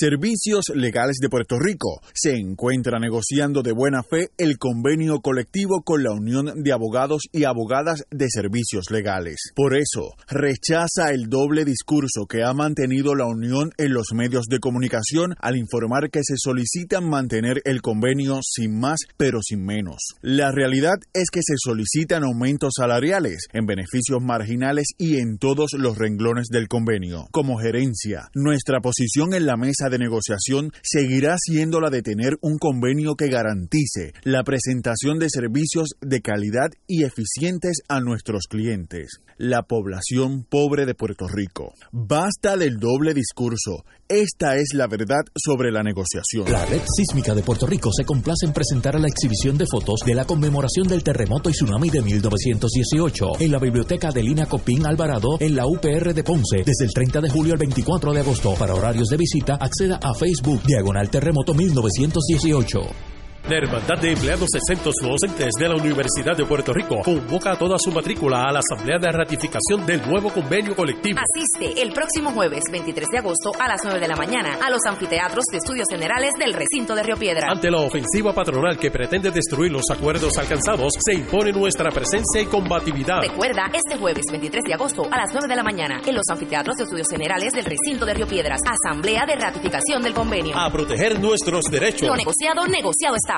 Servicios 0.00 0.66
Legales 0.76 1.16
de 1.20 1.28
Puerto 1.28 1.58
Rico 1.58 2.00
se 2.14 2.36
encuentra 2.36 3.00
negociando 3.00 3.64
de 3.64 3.72
buena 3.72 4.04
fe 4.04 4.28
el 4.38 4.56
convenio 4.56 5.18
colectivo 5.18 5.82
con 5.82 6.04
la 6.04 6.12
Unión 6.12 6.62
de 6.62 6.72
Abogados 6.72 7.22
y 7.32 7.42
Abogadas 7.42 8.04
de 8.12 8.28
Servicios 8.30 8.92
Legales. 8.92 9.50
Por 9.56 9.76
eso, 9.76 10.12
rechaza 10.28 11.10
el 11.10 11.28
doble 11.28 11.64
discurso 11.64 12.26
que 12.28 12.44
ha 12.44 12.52
mantenido 12.52 13.16
la 13.16 13.26
Unión 13.26 13.72
en 13.76 13.92
los 13.92 14.12
medios 14.14 14.46
de 14.46 14.60
comunicación 14.60 15.34
al 15.40 15.56
informar 15.56 16.10
que 16.10 16.20
se 16.22 16.34
solicitan 16.36 17.10
mantener 17.10 17.60
el 17.64 17.82
convenio 17.82 18.38
sin 18.44 18.78
más 18.78 19.00
pero 19.16 19.40
sin 19.42 19.64
menos. 19.64 19.96
La 20.22 20.52
realidad 20.52 20.98
es 21.12 21.28
que 21.28 21.40
se 21.42 21.54
solicitan 21.58 22.22
aumentos 22.22 22.74
salariales 22.76 23.48
en 23.52 23.66
beneficios 23.66 24.22
marginales 24.22 24.86
y 24.96 25.16
en 25.16 25.38
todos 25.38 25.72
los 25.72 25.98
renglones 25.98 26.46
del 26.52 26.68
convenio. 26.68 27.26
Como 27.32 27.58
gerencia, 27.58 28.28
nuestra 28.32 28.78
posición 28.78 29.34
en 29.34 29.46
la 29.46 29.56
mesa 29.56 29.87
de 29.90 29.98
negociación 29.98 30.72
seguirá 30.82 31.36
siendo 31.38 31.80
la 31.80 31.90
de 31.90 32.02
tener 32.02 32.36
un 32.40 32.58
convenio 32.58 33.14
que 33.14 33.28
garantice 33.28 34.12
la 34.22 34.44
presentación 34.44 35.18
de 35.18 35.30
servicios 35.30 35.90
de 36.00 36.20
calidad 36.20 36.70
y 36.86 37.04
eficientes 37.04 37.82
a 37.88 38.00
nuestros 38.00 38.44
clientes, 38.48 39.20
la 39.38 39.62
población 39.62 40.44
pobre 40.48 40.84
de 40.84 40.94
Puerto 40.94 41.28
Rico. 41.28 41.72
Basta 41.92 42.56
del 42.56 42.78
doble 42.78 43.14
discurso. 43.14 43.84
Esta 44.08 44.56
es 44.56 44.74
la 44.74 44.88
verdad 44.88 45.20
sobre 45.36 45.70
la 45.70 45.82
negociación. 45.82 46.50
La 46.50 46.66
Red 46.66 46.82
Sísmica 46.96 47.34
de 47.34 47.42
Puerto 47.42 47.66
Rico 47.66 47.90
se 47.92 48.04
complace 48.04 48.46
en 48.46 48.52
presentar 48.52 48.98
la 48.98 49.06
exhibición 49.06 49.56
de 49.56 49.66
fotos 49.66 50.00
de 50.04 50.14
la 50.14 50.24
conmemoración 50.24 50.88
del 50.88 51.04
terremoto 51.04 51.50
y 51.50 51.52
tsunami 51.52 51.88
de 51.88 52.02
1918 52.02 53.40
en 53.40 53.52
la 53.52 53.58
Biblioteca 53.58 54.10
de 54.10 54.22
Lina 54.22 54.46
Copín 54.46 54.84
Alvarado 54.86 55.36
en 55.38 55.54
la 55.54 55.66
UPR 55.66 56.12
de 56.12 56.24
Ponce 56.24 56.64
desde 56.66 56.86
el 56.86 56.92
30 56.92 57.20
de 57.20 57.30
julio 57.30 57.52
al 57.52 57.58
24 57.58 58.12
de 58.12 58.20
agosto. 58.20 58.54
Para 58.58 58.74
horarios 58.74 59.08
de 59.08 59.16
visita, 59.16 59.54
acceda 59.54 60.00
a 60.02 60.14
Facebook 60.14 60.62
Diagonal 60.64 61.10
Terremoto 61.10 61.54
1918. 61.54 63.17
La 63.48 63.56
Hermandad 63.56 63.96
de 63.98 64.12
Empleados 64.12 64.50
Exentos 64.54 64.94
No 65.00 65.08
Docentes 65.08 65.48
de 65.58 65.68
la 65.70 65.76
Universidad 65.76 66.36
de 66.36 66.44
Puerto 66.44 66.74
Rico 66.74 67.00
convoca 67.02 67.52
a 67.52 67.56
toda 67.56 67.78
su 67.78 67.90
matrícula 67.90 68.44
a 68.44 68.52
la 68.52 68.58
Asamblea 68.58 68.98
de 68.98 69.10
Ratificación 69.10 69.86
del 69.86 70.06
nuevo 70.06 70.28
convenio 70.28 70.76
colectivo. 70.76 71.18
Asiste 71.18 71.80
el 71.80 71.94
próximo 71.94 72.32
jueves 72.32 72.64
23 72.70 73.08
de 73.08 73.18
agosto 73.18 73.52
a 73.58 73.66
las 73.66 73.80
9 73.82 74.00
de 74.00 74.06
la 74.06 74.16
mañana 74.16 74.58
a 74.62 74.68
los 74.68 74.80
anfiteatros 74.86 75.46
de 75.50 75.56
estudios 75.56 75.86
generales 75.90 76.32
del 76.38 76.52
recinto 76.52 76.94
de 76.94 77.02
Río 77.04 77.16
Piedra. 77.16 77.48
Ante 77.50 77.70
la 77.70 77.78
ofensiva 77.78 78.34
patronal 78.34 78.78
que 78.78 78.90
pretende 78.90 79.30
destruir 79.30 79.72
los 79.72 79.88
acuerdos 79.90 80.36
alcanzados, 80.36 80.92
se 80.98 81.14
impone 81.14 81.50
nuestra 81.50 81.90
presencia 81.90 82.42
y 82.42 82.44
combatividad. 82.44 83.22
Recuerda, 83.22 83.70
este 83.72 83.96
jueves 83.96 84.26
23 84.30 84.62
de 84.62 84.74
agosto 84.74 85.08
a 85.10 85.16
las 85.16 85.32
9 85.32 85.48
de 85.48 85.56
la 85.56 85.62
mañana 85.62 86.02
en 86.06 86.14
los 86.14 86.28
anfiteatros 86.30 86.76
de 86.76 86.84
estudios 86.84 87.08
generales 87.08 87.54
del 87.54 87.64
recinto 87.64 88.04
de 88.04 88.12
Río 88.12 88.26
Piedras, 88.26 88.60
Asamblea 88.66 89.24
de 89.26 89.36
Ratificación 89.36 90.02
del 90.02 90.12
Convenio. 90.12 90.54
A 90.54 90.70
proteger 90.70 91.18
nuestros 91.18 91.64
derechos. 91.70 92.06
Lo 92.06 92.14
negociado, 92.14 92.66
negociado 92.66 93.16
está. 93.16 93.37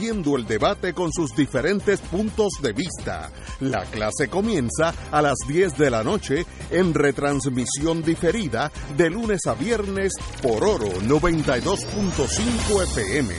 encendiendo 0.01 0.35
el 0.35 0.47
debate 0.47 0.93
con 0.93 1.11
sus 1.11 1.35
diferentes 1.35 1.99
puntos 2.01 2.53
de 2.61 2.73
vista. 2.73 3.29
La 3.59 3.83
clase 3.85 4.29
comienza 4.29 4.93
a 5.11 5.21
las 5.21 5.35
10 5.47 5.77
de 5.77 5.91
la 5.91 6.03
noche 6.03 6.45
en 6.71 6.93
retransmisión 6.93 8.01
diferida 8.01 8.71
de 8.97 9.09
lunes 9.11 9.45
a 9.45 9.53
viernes 9.53 10.13
por 10.41 10.63
Oro 10.63 10.89
92.5 11.01 12.83
FM. 12.83 13.33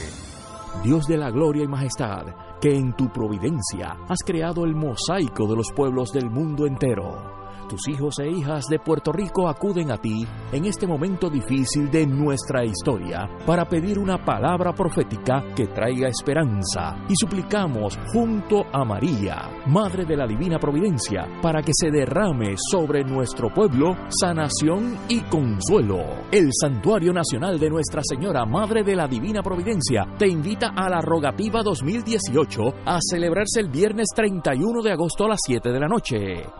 Dios 0.83 1.05
de 1.05 1.17
la 1.17 1.31
gloria 1.31 1.63
y 1.63 1.67
majestad, 1.67 2.27
que 2.61 2.73
en 2.73 2.95
tu 2.95 3.11
providencia 3.11 3.97
has 4.07 4.19
creado 4.25 4.63
el 4.63 4.73
mosaico 4.73 5.47
de 5.47 5.57
los 5.57 5.69
pueblos 5.75 6.11
del 6.13 6.29
mundo 6.29 6.65
entero. 6.65 7.42
Tus 7.67 7.87
hijos 7.87 8.19
e 8.19 8.29
hijas 8.29 8.65
de 8.69 8.79
Puerto 8.79 9.11
Rico 9.11 9.47
acuden 9.47 9.91
a 9.91 9.97
ti 9.97 10.27
en 10.51 10.65
este 10.65 10.85
momento 10.85 11.29
difícil 11.29 11.89
de 11.89 12.05
nuestra 12.05 12.65
historia 12.65 13.29
para 13.45 13.65
pedir 13.65 13.97
una 13.97 14.23
palabra 14.23 14.73
profética 14.73 15.43
que 15.55 15.67
traiga 15.67 16.07
esperanza 16.07 16.97
y 17.07 17.15
suplicamos 17.15 17.97
junto 18.11 18.65
a 18.71 18.83
María, 18.83 19.49
Madre 19.67 20.05
de 20.05 20.17
la 20.17 20.27
Divina 20.27 20.59
Providencia, 20.59 21.27
para 21.41 21.61
que 21.61 21.71
se 21.73 21.89
derrame 21.89 22.55
sobre 22.57 23.03
nuestro 23.03 23.53
pueblo 23.53 23.95
sanación 24.09 24.97
y 25.07 25.21
consuelo. 25.21 26.03
El 26.31 26.49
Santuario 26.51 27.13
Nacional 27.13 27.59
de 27.59 27.69
Nuestra 27.69 28.01
Señora, 28.03 28.45
Madre 28.45 28.83
de 28.83 28.95
la 28.95 29.07
Divina 29.07 29.41
Providencia, 29.41 30.05
te 30.17 30.27
invita 30.27 30.73
a 30.75 30.89
la 30.89 31.01
Rogativa 31.01 31.63
2018 31.63 32.61
a 32.85 32.99
celebrarse 33.01 33.61
el 33.61 33.69
viernes 33.69 34.07
31 34.15 34.81
de 34.81 34.91
agosto 34.91 35.25
a 35.25 35.29
las 35.29 35.39
7 35.45 35.71
de 35.71 35.79
la 35.79 35.87
noche. 35.87 36.15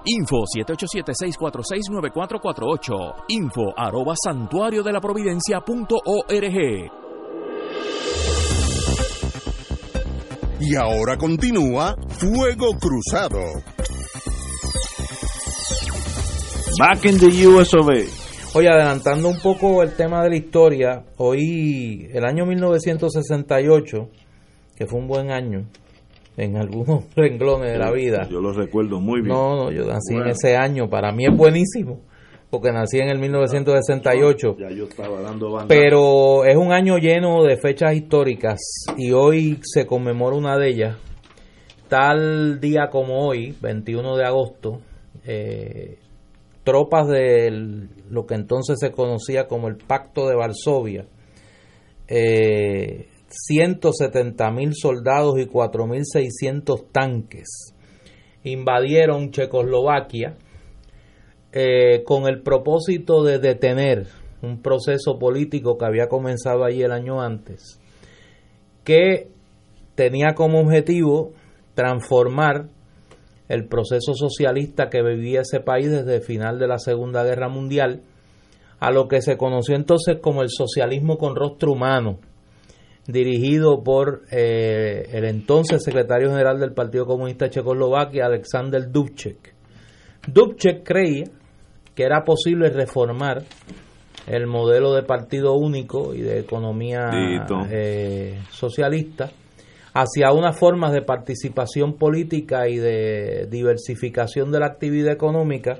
Info 0.05 0.45
787 0.45 0.93
646-9448. 1.02 3.24
Info 3.30 3.74
arroba 3.76 4.14
santuario 4.22 4.84
de 4.84 4.91
la 4.91 5.02
providencia.org. 5.02 6.91
Y 10.60 10.76
ahora 10.76 11.18
continúa 11.18 11.95
Fuego 12.10 12.78
Cruzado. 12.80 13.40
Back 16.80 17.06
in 17.06 17.18
the 17.20 17.48
US 17.48 17.74
of 17.74 17.90
A. 17.90 18.03
Oye, 18.56 18.70
adelantando 18.70 19.30
un 19.30 19.40
poco 19.40 19.82
el 19.82 19.95
tema 19.95 20.24
de 20.24 20.30
la 20.30 20.36
historia, 20.36 21.03
hoy, 21.18 22.07
el 22.14 22.24
año 22.24 22.45
1968, 22.45 24.10
que 24.76 24.86
fue 24.86 24.99
un 24.99 25.07
buen 25.07 25.32
año, 25.32 25.65
en 26.38 26.57
algunos 26.57 27.05
renglones 27.15 27.73
de 27.73 27.77
la 27.77 27.91
vida. 27.91 28.27
Yo 28.30 28.41
lo 28.41 28.53
recuerdo 28.53 28.99
muy 28.99 29.22
bien. 29.22 29.34
No, 29.34 29.55
no, 29.55 29.72
yo 29.72 29.85
nací 29.85 30.15
en 30.15 30.27
ese 30.27 30.55
año, 30.55 30.89
para 30.89 31.11
mí 31.11 31.26
es 31.26 31.35
buenísimo, 31.35 31.99
porque 32.49 32.72
nací 32.72 32.99
en 32.99 33.10
el 33.10 33.19
1968. 33.19 34.57
Ya 34.60 34.69
yo 34.69 34.85
estaba 34.85 35.22
dando 35.22 35.51
banda. 35.51 35.68
Pero 35.68 36.45
es 36.45 36.55
un 36.55 36.72
año 36.72 36.97
lleno 36.97 37.43
de 37.43 37.57
fechas 37.57 37.95
históricas 37.95 38.60
y 38.97 39.11
hoy 39.11 39.60
se 39.61 39.85
conmemora 39.85 40.35
una 40.35 40.57
de 40.57 40.69
ellas. 40.69 40.97
Tal 41.88 42.60
día 42.60 42.89
como 42.89 43.27
hoy, 43.27 43.55
21 43.61 44.18
de 44.18 44.26
agosto, 44.26 44.81
eh, 45.26 45.99
tropas 46.64 47.07
de 47.07 47.51
lo 48.10 48.26
que 48.26 48.35
entonces 48.35 48.80
se 48.80 48.91
conocía 48.91 49.47
como 49.47 49.68
el 49.68 49.76
Pacto 49.76 50.27
de 50.27 50.35
Varsovia, 50.35 51.05
eh, 52.07 53.07
170 53.34 54.51
mil 54.51 54.73
soldados 54.76 55.39
y 55.39 55.45
4.600 55.45 56.85
tanques. 56.91 57.73
Invadieron 58.43 59.31
Checoslovaquia 59.31 60.35
eh, 61.51 62.03
con 62.05 62.27
el 62.27 62.41
propósito 62.41 63.23
de 63.23 63.39
detener 63.39 64.07
un 64.41 64.61
proceso 64.61 65.18
político 65.18 65.77
que 65.77 65.85
había 65.85 66.07
comenzado 66.07 66.65
allí 66.65 66.84
el 66.84 66.91
año 66.91 67.22
antes, 67.22 67.80
que 68.84 69.30
tenía 69.95 70.34
como 70.35 70.60
objetivo 70.60 71.31
transformar 71.76 72.68
el 73.49 73.68
proceso 73.68 74.14
socialista 74.14 74.89
que 74.89 75.01
vivía 75.01 75.41
ese 75.41 75.60
país 75.60 75.89
desde 75.89 76.15
el 76.18 76.22
final 76.22 76.60
de 76.60 76.68
la 76.68 76.80
Segunda 76.80 77.23
Guerra 77.23 77.49
Mundial 77.49 78.01
a 78.80 78.91
lo 78.91 79.07
que 79.07 79.22
se 79.22 79.38
conoció 79.38 79.76
entonces 79.76 80.18
como 80.22 80.41
el 80.41 80.49
socialismo 80.49 81.18
con 81.18 81.35
rostro 81.35 81.72
humano, 81.72 82.19
dirigido 83.07 83.84
por 83.84 84.23
eh, 84.31 85.09
el 85.11 85.25
entonces 85.25 85.84
secretario 85.84 86.30
general 86.30 86.59
del 86.59 86.73
Partido 86.73 87.05
Comunista 87.05 87.49
Checoslovaquia, 87.49 88.25
Alexander 88.25 88.89
Dubček. 88.89 89.53
Dubček 90.27 90.84
creía 90.84 91.25
que 91.93 92.03
era 92.03 92.23
posible 92.23 92.69
reformar 92.69 93.43
el 94.27 94.47
modelo 94.47 94.93
de 94.93 95.03
partido 95.03 95.53
único 95.53 96.13
y 96.13 96.21
de 96.21 96.39
economía 96.39 97.09
eh, 97.69 98.39
socialista 98.49 99.31
hacia 99.93 100.31
unas 100.31 100.57
formas 100.57 100.93
de 100.93 101.01
participación 101.01 101.97
política 101.97 102.67
y 102.67 102.77
de 102.77 103.47
diversificación 103.49 104.51
de 104.51 104.59
la 104.59 104.67
actividad 104.67 105.11
económica 105.11 105.80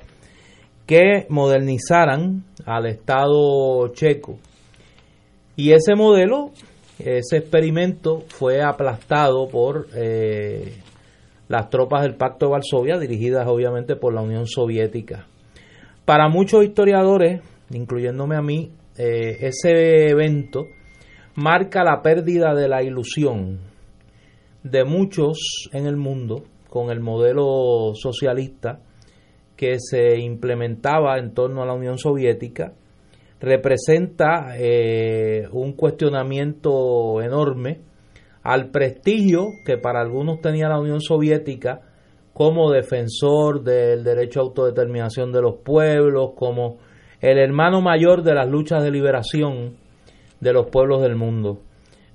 que 0.86 1.26
modernizaran 1.30 2.44
al 2.66 2.86
Estado 2.86 3.88
checo. 3.94 4.38
Y 5.56 5.72
ese 5.72 5.96
modelo 5.96 6.52
ese 7.00 7.38
experimento 7.38 8.24
fue 8.28 8.62
aplastado 8.62 9.48
por 9.48 9.88
eh, 9.96 10.74
las 11.48 11.70
tropas 11.70 12.04
del 12.04 12.16
Pacto 12.16 12.46
de 12.46 12.52
Varsovia, 12.52 12.98
dirigidas 12.98 13.48
obviamente 13.48 13.96
por 13.96 14.14
la 14.14 14.22
Unión 14.22 14.48
Soviética. 14.48 15.28
Para 16.06 16.30
muchos 16.30 16.64
historiadores, 16.64 17.42
incluyéndome 17.72 18.36
a 18.36 18.42
mí, 18.42 18.72
eh, 18.98 19.38
ese 19.42 20.10
evento 20.10 20.66
marca 21.36 21.84
la 21.84 22.02
pérdida 22.02 22.54
de 22.54 22.68
la 22.68 22.84
ilusión 22.84 23.60
de 24.64 24.84
muchos 24.86 25.70
en 25.72 25.88
el 25.88 25.98
mundo 25.98 26.44
con 26.70 26.90
el 26.90 27.00
modelo 27.00 27.94
socialista 27.96 28.80
que 29.56 29.78
se 29.80 30.20
implementaba 30.20 31.18
en 31.18 31.34
torno 31.34 31.62
a 31.62 31.66
la 31.66 31.74
Unión 31.74 31.98
Soviética, 31.98 32.74
representa 33.44 34.56
eh, 34.58 35.50
un 35.52 35.74
cuestionamiento 35.74 37.22
enorme 37.22 37.82
al 38.42 38.72
prestigio 38.72 39.50
que 39.66 39.78
para 39.78 40.00
algunos 40.00 40.40
tenía 40.40 40.70
la 40.70 40.80
Unión 40.80 41.02
Soviética 41.02 41.82
como 42.34 42.72
defensor 42.72 43.62
del 43.62 44.06
derecho 44.06 44.40
a 44.40 44.44
autodeterminación 44.44 45.34
de 45.34 45.42
los 45.42 45.56
pueblos, 45.58 46.32
como 46.38 46.78
el 47.20 47.38
hermano 47.38 47.82
mayor 47.82 48.24
de 48.24 48.34
las 48.34 48.50
luchas 48.50 48.82
de 48.82 48.92
liberación 48.92 49.76
de 50.40 50.54
los 50.54 50.68
pueblos 50.68 51.02
del 51.02 51.18
mundo. 51.18 51.60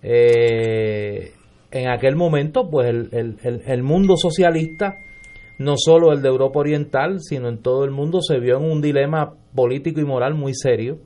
Eh, 0.03 1.33
en 1.71 1.91
aquel 1.91 2.17
momento, 2.17 2.71
pues 2.71 2.89
el, 2.89 3.37
el, 3.43 3.83
mundo 3.83 4.17
socialista, 4.17 4.97
no 5.59 5.75
solo 5.77 6.13
el 6.13 6.23
de 6.23 6.29
Europa 6.29 6.61
Oriental, 6.61 7.21
sino 7.21 7.51
en 7.51 7.59
todo 7.59 7.85
el 7.85 7.91
mundo, 7.91 8.23
se 8.23 8.39
vio 8.39 8.57
en 8.57 8.65
un 8.65 8.81
dilema 8.81 9.35
político 9.55 10.01
y 10.01 10.05
moral 10.05 10.35
muy 10.35 10.55
serio. 10.55 10.99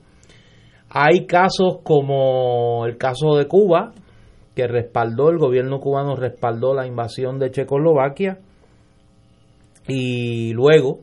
Hay 0.95 1.27
casos 1.27 1.79
como 1.83 2.85
el 2.87 2.99
caso 2.99 3.37
de 3.37 3.49
Cuba, 3.49 3.93
que 4.55 4.67
respaldó, 4.67 5.31
el 5.31 5.39
gobierno 5.39 5.81
cubano 5.81 6.17
respaldó 6.17 6.75
la 6.75 6.87
invasión 6.87 7.39
de 7.39 7.51
Checoslovaquia, 7.51 8.41
y 9.89 10.53
luego 10.53 11.01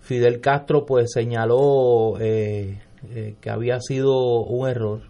Fidel 0.00 0.40
Castro 0.40 0.84
pues 0.84 1.12
señaló 1.12 2.18
eh, 2.20 2.80
eh, 3.14 3.36
que 3.40 3.50
había 3.50 3.78
sido 3.80 4.42
un 4.42 4.68
error 4.68 5.02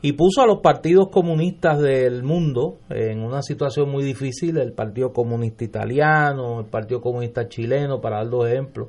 y 0.00 0.12
puso 0.12 0.42
a 0.42 0.46
los 0.46 0.60
partidos 0.60 1.08
comunistas 1.10 1.80
del 1.80 2.22
mundo 2.22 2.78
en 2.90 3.20
una 3.20 3.42
situación 3.42 3.90
muy 3.90 4.04
difícil, 4.04 4.58
el 4.58 4.72
Partido 4.72 5.12
Comunista 5.12 5.64
Italiano, 5.64 6.60
el 6.60 6.66
Partido 6.66 7.00
Comunista 7.00 7.48
Chileno, 7.48 8.00
para 8.02 8.18
dar 8.18 8.28
dos 8.28 8.46
ejemplos, 8.46 8.88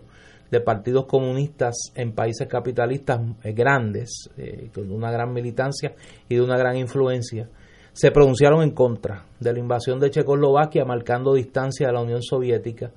de 0.51 0.61
partidos 0.61 1.05
comunistas 1.05 1.75
en 1.95 2.13
países 2.13 2.47
capitalistas 2.47 3.19
eh, 3.43 3.53
grandes, 3.53 4.29
con 4.73 4.91
una 4.91 5.11
gran 5.11 5.33
militancia 5.33 5.93
y 6.29 6.35
de 6.35 6.41
una 6.41 6.57
gran 6.57 6.77
influencia, 6.77 7.49
se 7.93 8.11
pronunciaron 8.11 8.61
en 8.61 8.71
contra 8.71 9.25
de 9.39 9.53
la 9.53 9.59
invasión 9.59 9.99
de 9.99 10.11
Checoslovaquia, 10.11 10.85
marcando 10.85 11.33
distancia 11.33 11.87
de 11.87 11.93
la 11.93 12.01
Unión 12.01 12.21
Soviética 12.21 12.91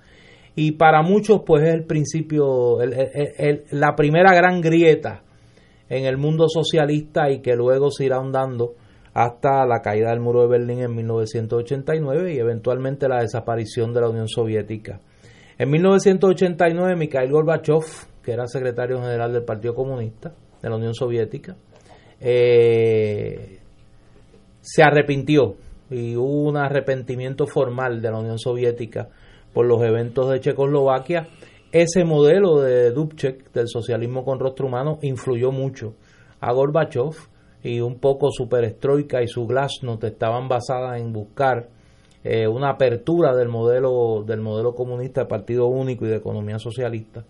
y 0.60 0.72
para 0.72 1.02
muchos 1.02 1.42
pues 1.46 1.62
es 1.62 1.72
el 1.72 1.84
principio, 1.84 2.78
la 3.70 3.94
primera 3.94 4.34
gran 4.34 4.60
grieta 4.60 5.22
en 5.88 6.04
el 6.04 6.16
mundo 6.16 6.48
socialista 6.48 7.30
y 7.30 7.40
que 7.40 7.54
luego 7.54 7.92
se 7.92 8.06
irá 8.06 8.16
ahondando 8.16 8.74
hasta 9.14 9.64
la 9.66 9.80
caída 9.82 10.10
del 10.10 10.18
muro 10.18 10.42
de 10.42 10.48
Berlín 10.48 10.80
en 10.80 10.96
1989 10.96 12.34
y 12.34 12.38
eventualmente 12.38 13.08
la 13.08 13.20
desaparición 13.20 13.94
de 13.94 14.00
la 14.00 14.08
Unión 14.08 14.26
Soviética. 14.26 15.00
En 15.58 15.70
1989 15.70 16.94
Mikhail 16.94 17.32
Gorbachev, 17.32 17.82
que 18.22 18.30
era 18.30 18.46
secretario 18.46 19.00
general 19.00 19.32
del 19.32 19.42
Partido 19.42 19.74
Comunista 19.74 20.32
de 20.62 20.70
la 20.70 20.76
Unión 20.76 20.94
Soviética, 20.94 21.56
eh, 22.20 23.58
se 24.60 24.82
arrepintió 24.84 25.56
y 25.90 26.14
hubo 26.14 26.48
un 26.48 26.56
arrepentimiento 26.56 27.48
formal 27.48 28.00
de 28.00 28.10
la 28.10 28.20
Unión 28.20 28.38
Soviética 28.38 29.08
por 29.52 29.66
los 29.66 29.82
eventos 29.82 30.30
de 30.30 30.38
Checoslovaquia, 30.38 31.26
ese 31.72 32.04
modelo 32.04 32.60
de 32.60 32.92
Dubček, 32.92 33.52
del 33.52 33.66
socialismo 33.66 34.24
con 34.24 34.38
rostro 34.38 34.68
humano, 34.68 35.00
influyó 35.02 35.50
mucho 35.50 35.94
a 36.38 36.52
Gorbachev 36.52 37.16
y 37.64 37.80
un 37.80 37.98
poco 37.98 38.30
su 38.30 38.48
perestroika 38.48 39.22
y 39.22 39.26
su 39.26 39.44
glasnost 39.44 40.04
estaban 40.04 40.46
basadas 40.46 41.00
en 41.00 41.12
buscar 41.12 41.68
eh, 42.30 42.46
una 42.46 42.70
apertura 42.70 43.34
del 43.34 43.48
modelo 43.48 44.22
del 44.26 44.40
modelo 44.40 44.74
comunista 44.74 45.22
de 45.22 45.26
partido 45.28 45.66
único 45.66 46.04
y 46.04 46.08
de 46.08 46.16
economía 46.16 46.58
socialista 46.58 47.24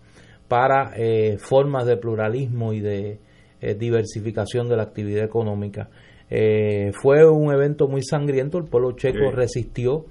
para 0.47 0.91
eh, 0.95 1.37
formas 1.39 1.85
de 1.85 1.97
pluralismo 1.97 2.73
y 2.73 2.81
de 2.81 3.19
eh, 3.61 3.75
diversificación 3.75 4.67
de 4.67 4.75
la 4.75 4.83
actividad 4.83 5.23
económica. 5.23 5.89
fue 7.01 7.25
un 7.27 7.53
evento 7.53 7.87
muy 7.87 8.03
sangriento, 8.03 8.57
el 8.57 8.65
pueblo 8.65 8.91
checo 8.91 9.31
resistió 9.31 10.05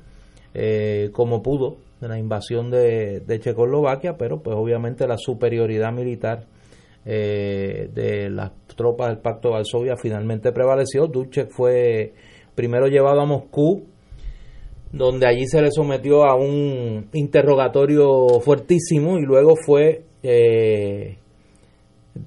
como 1.12 1.42
pudo 1.42 1.76
de 2.00 2.08
la 2.08 2.18
invasión 2.18 2.70
de, 2.70 3.40
Checoslovaquia, 3.40 4.16
pero 4.16 4.42
pues 4.42 4.56
obviamente 4.56 5.06
la 5.06 5.16
superioridad 5.18 5.92
militar 5.92 6.46
eh, 7.04 7.90
de 7.92 8.30
las 8.30 8.52
tropas 8.76 9.08
del 9.08 9.18
Pacto 9.18 9.48
de 9.48 9.54
Varsovia 9.54 9.96
finalmente 9.96 10.52
prevaleció. 10.52 11.06
Duchek 11.06 11.50
fue 11.50 12.12
primero 12.54 12.86
llevado 12.86 13.20
a 13.20 13.26
Moscú, 13.26 13.86
donde 14.92 15.26
allí 15.26 15.46
se 15.46 15.60
le 15.60 15.70
sometió 15.70 16.24
a 16.24 16.34
un 16.34 17.08
interrogatorio 17.12 18.40
fuertísimo 18.40 19.18
y 19.18 19.22
luego 19.22 19.54
fue 19.56 20.04
eh, 20.22 21.18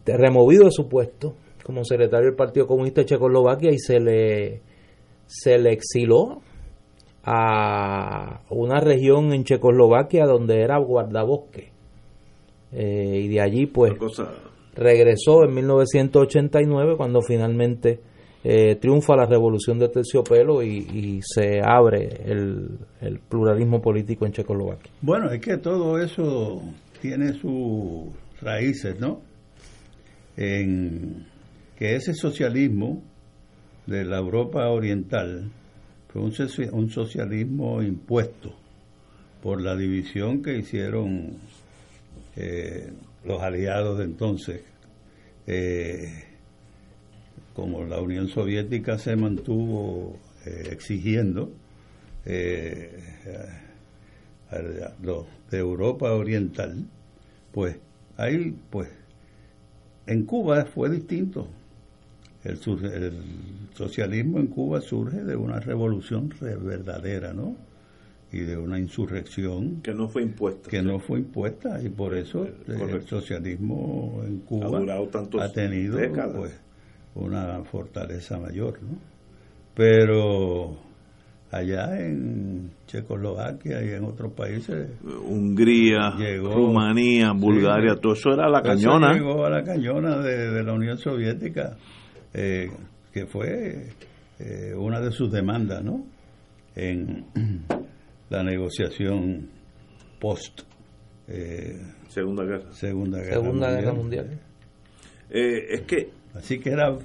removido 0.06 0.66
de 0.66 0.72
su 0.72 0.88
puesto 0.88 1.36
como 1.64 1.84
secretario 1.84 2.28
del 2.28 2.36
Partido 2.36 2.68
Comunista 2.68 3.02
de 3.02 3.06
Checoslovaquia 3.06 3.72
y 3.72 3.80
se 3.80 4.00
le 4.00 4.62
se 5.26 5.58
le 5.58 5.72
exiló 5.72 6.42
a 7.24 8.42
una 8.50 8.80
región 8.80 9.34
en 9.34 9.44
Checoslovaquia 9.44 10.26
donde 10.26 10.62
era 10.62 10.78
guardabosque. 10.78 11.72
Eh, 12.74 13.22
y 13.24 13.28
de 13.28 13.42
allí 13.42 13.66
pues 13.66 13.94
regresó 14.74 15.44
en 15.44 15.54
1989 15.54 16.96
cuando 16.98 17.22
finalmente 17.22 18.00
eh, 18.44 18.76
triunfa 18.76 19.16
la 19.16 19.26
revolución 19.26 19.78
de 19.78 19.90
terciopelo 19.90 20.64
y, 20.64 20.78
y 20.78 21.20
se 21.22 21.62
abre 21.64 22.10
el, 22.26 22.80
pluralismo 23.30 23.82
político 23.82 24.26
en 24.26 24.32
Checoslovaquia. 24.32 24.92
Bueno, 25.02 25.30
es 25.32 25.40
que 25.42 25.58
todo 25.58 26.00
eso 26.00 26.62
tiene 27.02 27.34
sus 27.34 28.08
raíces, 28.42 29.00
¿no? 29.00 29.22
En 30.38 31.28
que 31.78 31.96
ese 31.96 32.14
socialismo 32.14 33.04
de 33.86 34.06
la 34.06 34.18
Europa 34.18 34.68
oriental 34.70 35.52
fue 36.08 36.22
un, 36.24 36.90
socialismo 36.90 37.82
impuesto 37.82 38.54
por 39.42 39.62
la 39.62 39.76
división 39.76 40.42
que 40.42 40.58
hicieron 40.58 41.38
eh, 42.36 42.92
los 43.24 43.42
aliados 43.42 44.00
de 44.00 44.06
entonces. 44.06 44.62
Eh, 45.48 46.31
como 47.54 47.84
la 47.86 48.02
Unión 48.02 48.28
Soviética 48.28 48.98
se 48.98 49.16
mantuvo 49.16 50.18
eh, 50.46 50.70
exigiendo 50.72 51.52
de 55.50 55.58
Europa 55.58 56.14
Oriental, 56.14 56.86
pues 57.52 57.78
ahí, 58.18 58.56
pues, 58.70 58.90
en 60.08 60.26
Cuba 60.26 60.66
fue 60.66 60.90
distinto. 60.90 61.48
El, 62.44 62.60
el, 62.86 63.14
socialismo 63.76 64.40
en 64.40 64.48
Cuba 64.48 64.82
surge 64.82 65.24
de 65.24 65.36
una 65.36 65.60
revolución 65.60 66.34
verdadera, 66.40 67.34
¿no? 67.34 67.56
Y 68.32 68.40
de 68.40 68.58
una 68.58 68.80
insurrección 68.80 69.82
que 69.82 69.94
no 69.94 70.08
fue 70.08 70.24
impuesta. 70.24 70.70
Que 70.70 70.82
no 70.82 71.00
fue 71.00 71.20
impuesta 71.20 71.82
y 71.82 71.90
por 71.90 72.16
eso 72.16 72.46
eh, 72.46 72.52
el 72.68 73.06
socialismo 73.06 74.22
en 74.26 74.40
Cuba 74.40 74.82
ha, 75.40 75.52
tenido 75.52 76.00
pues, 76.34 76.52
una 77.16 77.64
fortaleza 77.66 78.40
mayor, 78.40 78.82
¿no? 78.82 78.98
Pero 79.76 80.78
allá 81.52 82.00
en 82.00 82.72
Checoslovaquia 82.88 83.84
y 83.84 83.90
en 83.90 84.04
otros 84.04 84.34
países. 84.34 84.90
Hungría, 85.04 86.16
Rumanía, 86.42 87.32
Bulgaria, 87.34 87.96
todo 87.96 88.14
eso 88.14 88.34
era 88.34 88.50
la 88.50 88.62
cañona. 88.62 89.14
llegó 89.14 89.46
a 89.46 89.50
la 89.50 89.64
cañona 89.64 90.18
de, 90.20 90.64
la 90.64 90.74
Unión 90.74 90.98
Soviética. 90.98 91.78
Eh, 92.34 92.70
que 93.12 93.26
fue 93.26 93.90
eh, 94.40 94.74
una 94.76 95.00
de 95.02 95.12
sus 95.12 95.32
demandas, 95.32 95.84
¿no? 95.84 96.06
En 96.76 97.26
la 98.30 98.44
negociación 98.44 99.50
post 100.20 100.62
eh, 101.28 101.80
Segunda 102.08 102.44
Guerra. 102.44 102.72
Segunda 102.72 103.20
Guerra 103.20 103.94
Mundial. 103.94 104.40
Eh, 105.30 105.66
es 105.70 105.82
que 105.82 106.10
así 106.36 106.60
que 106.60 106.72
era 106.72 106.98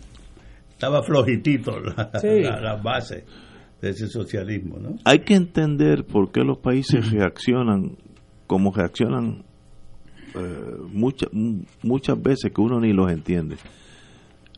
estaba 0.71 1.03
flojitito 1.03 1.81
la, 1.81 2.11
la, 2.61 2.77
base 2.77 3.25
de 3.81 3.91
ese 3.91 4.09
socialismo, 4.09 4.79
¿no? 4.79 4.97
Hay 5.05 5.21
que 5.21 5.35
entender 5.35 6.05
por 6.05 6.31
qué 6.31 6.43
los 6.43 6.59
países 6.59 7.11
reaccionan 7.11 7.97
como 8.47 8.73
reaccionan 8.73 9.45
muchas 10.93 11.31
muchas 11.83 12.21
veces 12.21 12.53
que 12.53 12.61
uno 12.61 12.81
ni 12.81 12.93
los 12.93 13.11
entiende. 13.11 13.57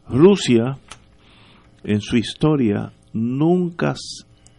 Rusia 0.09 0.79
en 1.85 2.01
su 2.01 2.17
historia 2.17 2.93
nunca 3.13 3.95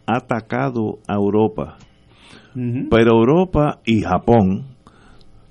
ha 0.06 0.18
atacado 0.18 0.99
a 1.07 1.15
Europa. 1.15 1.77
Pero 2.53 3.11
Europa 3.11 3.80
y 3.86 4.02
Japón 4.02 4.65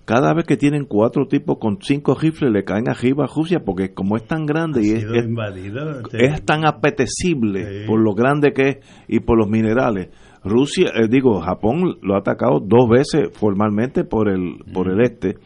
cada 0.09 0.33
vez 0.33 0.47
que 0.47 0.57
tienen 0.57 0.87
cuatro 0.87 1.27
tipos 1.27 1.59
con 1.59 1.83
cinco 1.83 2.15
rifles 2.15 2.51
le 2.51 2.65
caen 2.65 2.89
arriba 2.89 3.25
a 3.25 3.27
Rusia 3.27 3.61
porque 3.63 3.93
como 3.93 4.17
es 4.17 4.27
tan 4.27 4.47
grande 4.47 4.81
y 4.83 4.93
es, 4.93 5.05
este, 5.05 6.25
es 6.25 6.43
tan 6.47 6.67
apetecible 6.67 7.85
por 7.87 8.01
lo 8.01 8.15
grande 8.15 8.55
que 8.55 8.69
es 8.69 8.77
y 9.07 9.21
por 9.21 9.37
los 9.37 9.51
minerales. 9.51 10.09
Rusia, 10.43 10.93
eh, 10.95 11.09
digo, 11.11 11.43
Japón 11.43 11.99
lo 12.01 12.15
ha 12.15 12.21
atacado 12.21 12.59
dos 12.59 12.89
veces 12.89 13.29
formalmente 13.37 14.05
por 14.05 14.31
el 14.31 14.65
por 14.73 14.91
el 14.91 15.03
este 15.03 15.37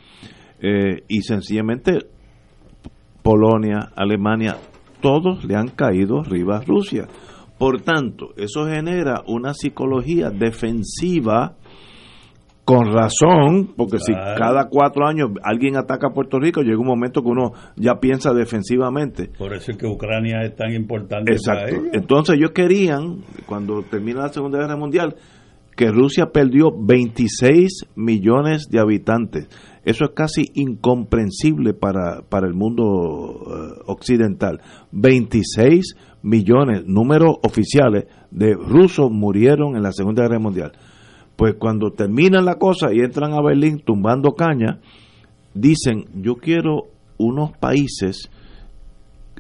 eh, 0.61 1.03
y 1.09 1.23
sencillamente 1.23 2.07
Polonia, 3.21 3.91
Alemania, 3.97 4.59
todos 5.01 5.45
le 5.45 5.57
han 5.57 5.71
caído 5.71 6.21
arriba 6.21 6.59
a 6.59 6.65
Rusia. 6.65 7.09
Por 7.59 7.81
tanto, 7.81 8.29
eso 8.37 8.67
genera 8.67 9.25
una 9.27 9.55
psicología 9.55 10.31
defensiva 10.31 11.57
con 12.65 12.93
razón, 12.93 13.73
porque 13.77 13.99
si 13.99 14.13
cada 14.13 14.69
cuatro 14.69 15.07
años 15.07 15.31
alguien 15.43 15.77
ataca 15.77 16.09
a 16.09 16.13
Puerto 16.13 16.39
Rico, 16.39 16.63
llega 16.63 16.79
un 16.79 16.87
momento 16.87 17.21
que 17.21 17.29
uno 17.29 17.53
ya 17.77 17.97
piensa 17.97 18.33
defensivamente. 18.33 19.31
Por 19.37 19.53
eso 19.53 19.73
es 19.73 19.79
que 19.79 19.87
Ucrania 19.87 20.43
es 20.43 20.55
tan 20.55 20.73
importante 20.73 21.33
Exacto. 21.33 21.77
para. 21.77 21.91
Entonces 21.93 22.37
ellos 22.37 22.53
querían, 22.53 23.23
cuando 23.47 23.83
termina 23.83 24.23
la 24.23 24.29
Segunda 24.29 24.61
Guerra 24.61 24.77
Mundial, 24.77 25.17
que 25.77 25.91
Rusia 25.91 26.27
perdió 26.33 26.71
26 26.71 27.87
millones 27.97 28.69
de 28.71 28.79
habitantes. 28.79 29.49
Eso 29.85 30.05
es 30.05 30.11
casi 30.11 30.45
incomprensible 30.55 31.75
para, 31.75 32.23
para 32.29 32.47
el 32.47 32.55
mundo 32.55 32.85
eh, 32.85 33.83
occidental. 33.87 34.61
26 34.93 35.97
millones, 36.23 36.85
números 36.87 37.39
oficiales, 37.43 38.05
de 38.31 38.55
rusos 38.55 39.11
murieron 39.11 39.75
en 39.77 39.83
la 39.83 39.93
Segunda 39.93 40.23
Guerra 40.23 40.39
Mundial. 40.39 40.73
Pues 41.37 41.55
cuando 41.59 41.91
terminan 41.91 42.45
la 42.45 42.57
cosa 42.57 42.93
y 42.93 43.01
entran 43.01 43.33
a 43.33 43.43
Berlín 43.43 43.81
tumbando 43.85 44.33
caña, 44.35 44.81
dicen, 45.55 46.05
yo 46.15 46.37
quiero 46.37 46.85
unos 47.19 47.53
países 47.59 48.31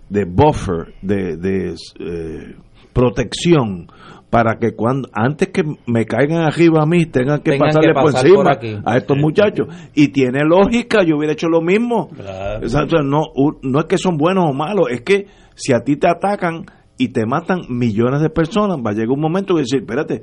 de 0.09 0.25
buffer, 0.25 0.95
de, 1.03 1.37
de, 1.37 1.75
eh, 2.01 2.57
protección, 2.93 3.89
para 4.31 4.59
que 4.59 4.75
cuando 4.75 5.09
antes 5.13 5.49
que 5.49 5.63
me 5.87 6.07
caigan 6.07 6.43
arriba 6.43 6.83
a 6.83 6.87
mí 6.87 7.05
tengan 7.07 7.41
que 7.41 7.53
Tengan 7.53 7.69
pasarle 7.69 7.89
que 7.89 8.01
por 8.01 8.11
encima 8.11 8.35
por 8.37 8.53
aquí. 8.53 8.77
a 8.85 8.97
estos 8.97 9.17
muchachos. 9.19 9.69
Y 9.95 10.09
tiene 10.09 10.41
lógica, 10.45 11.03
yo 11.05 11.17
hubiera 11.19 11.35
hecho 11.35 11.49
lo 11.49 11.61
mismo. 11.61 12.09
Claro. 12.09 12.63
Exacto, 12.63 13.03
no, 13.03 13.21
no 13.63 13.81
es 13.81 13.85
que 13.87 13.99
son 13.99 14.17
buenos 14.17 14.47
o 14.49 14.53
malos, 14.55 14.87
es 14.91 15.03
que 15.03 15.27
si 15.55 15.75
a 15.75 15.81
ti 15.81 15.97
te 15.97 16.09
atacan 16.09 16.65
y 16.97 17.09
te 17.09 17.27
matan 17.27 17.61
millones 17.69 18.23
de 18.23 18.31
personas, 18.31 18.79
va 18.79 18.91
a 18.91 18.95
llegar 18.95 19.11
un 19.11 19.21
momento 19.21 19.55
que 19.55 19.61
decir, 19.63 19.81
espérate, 19.81 20.23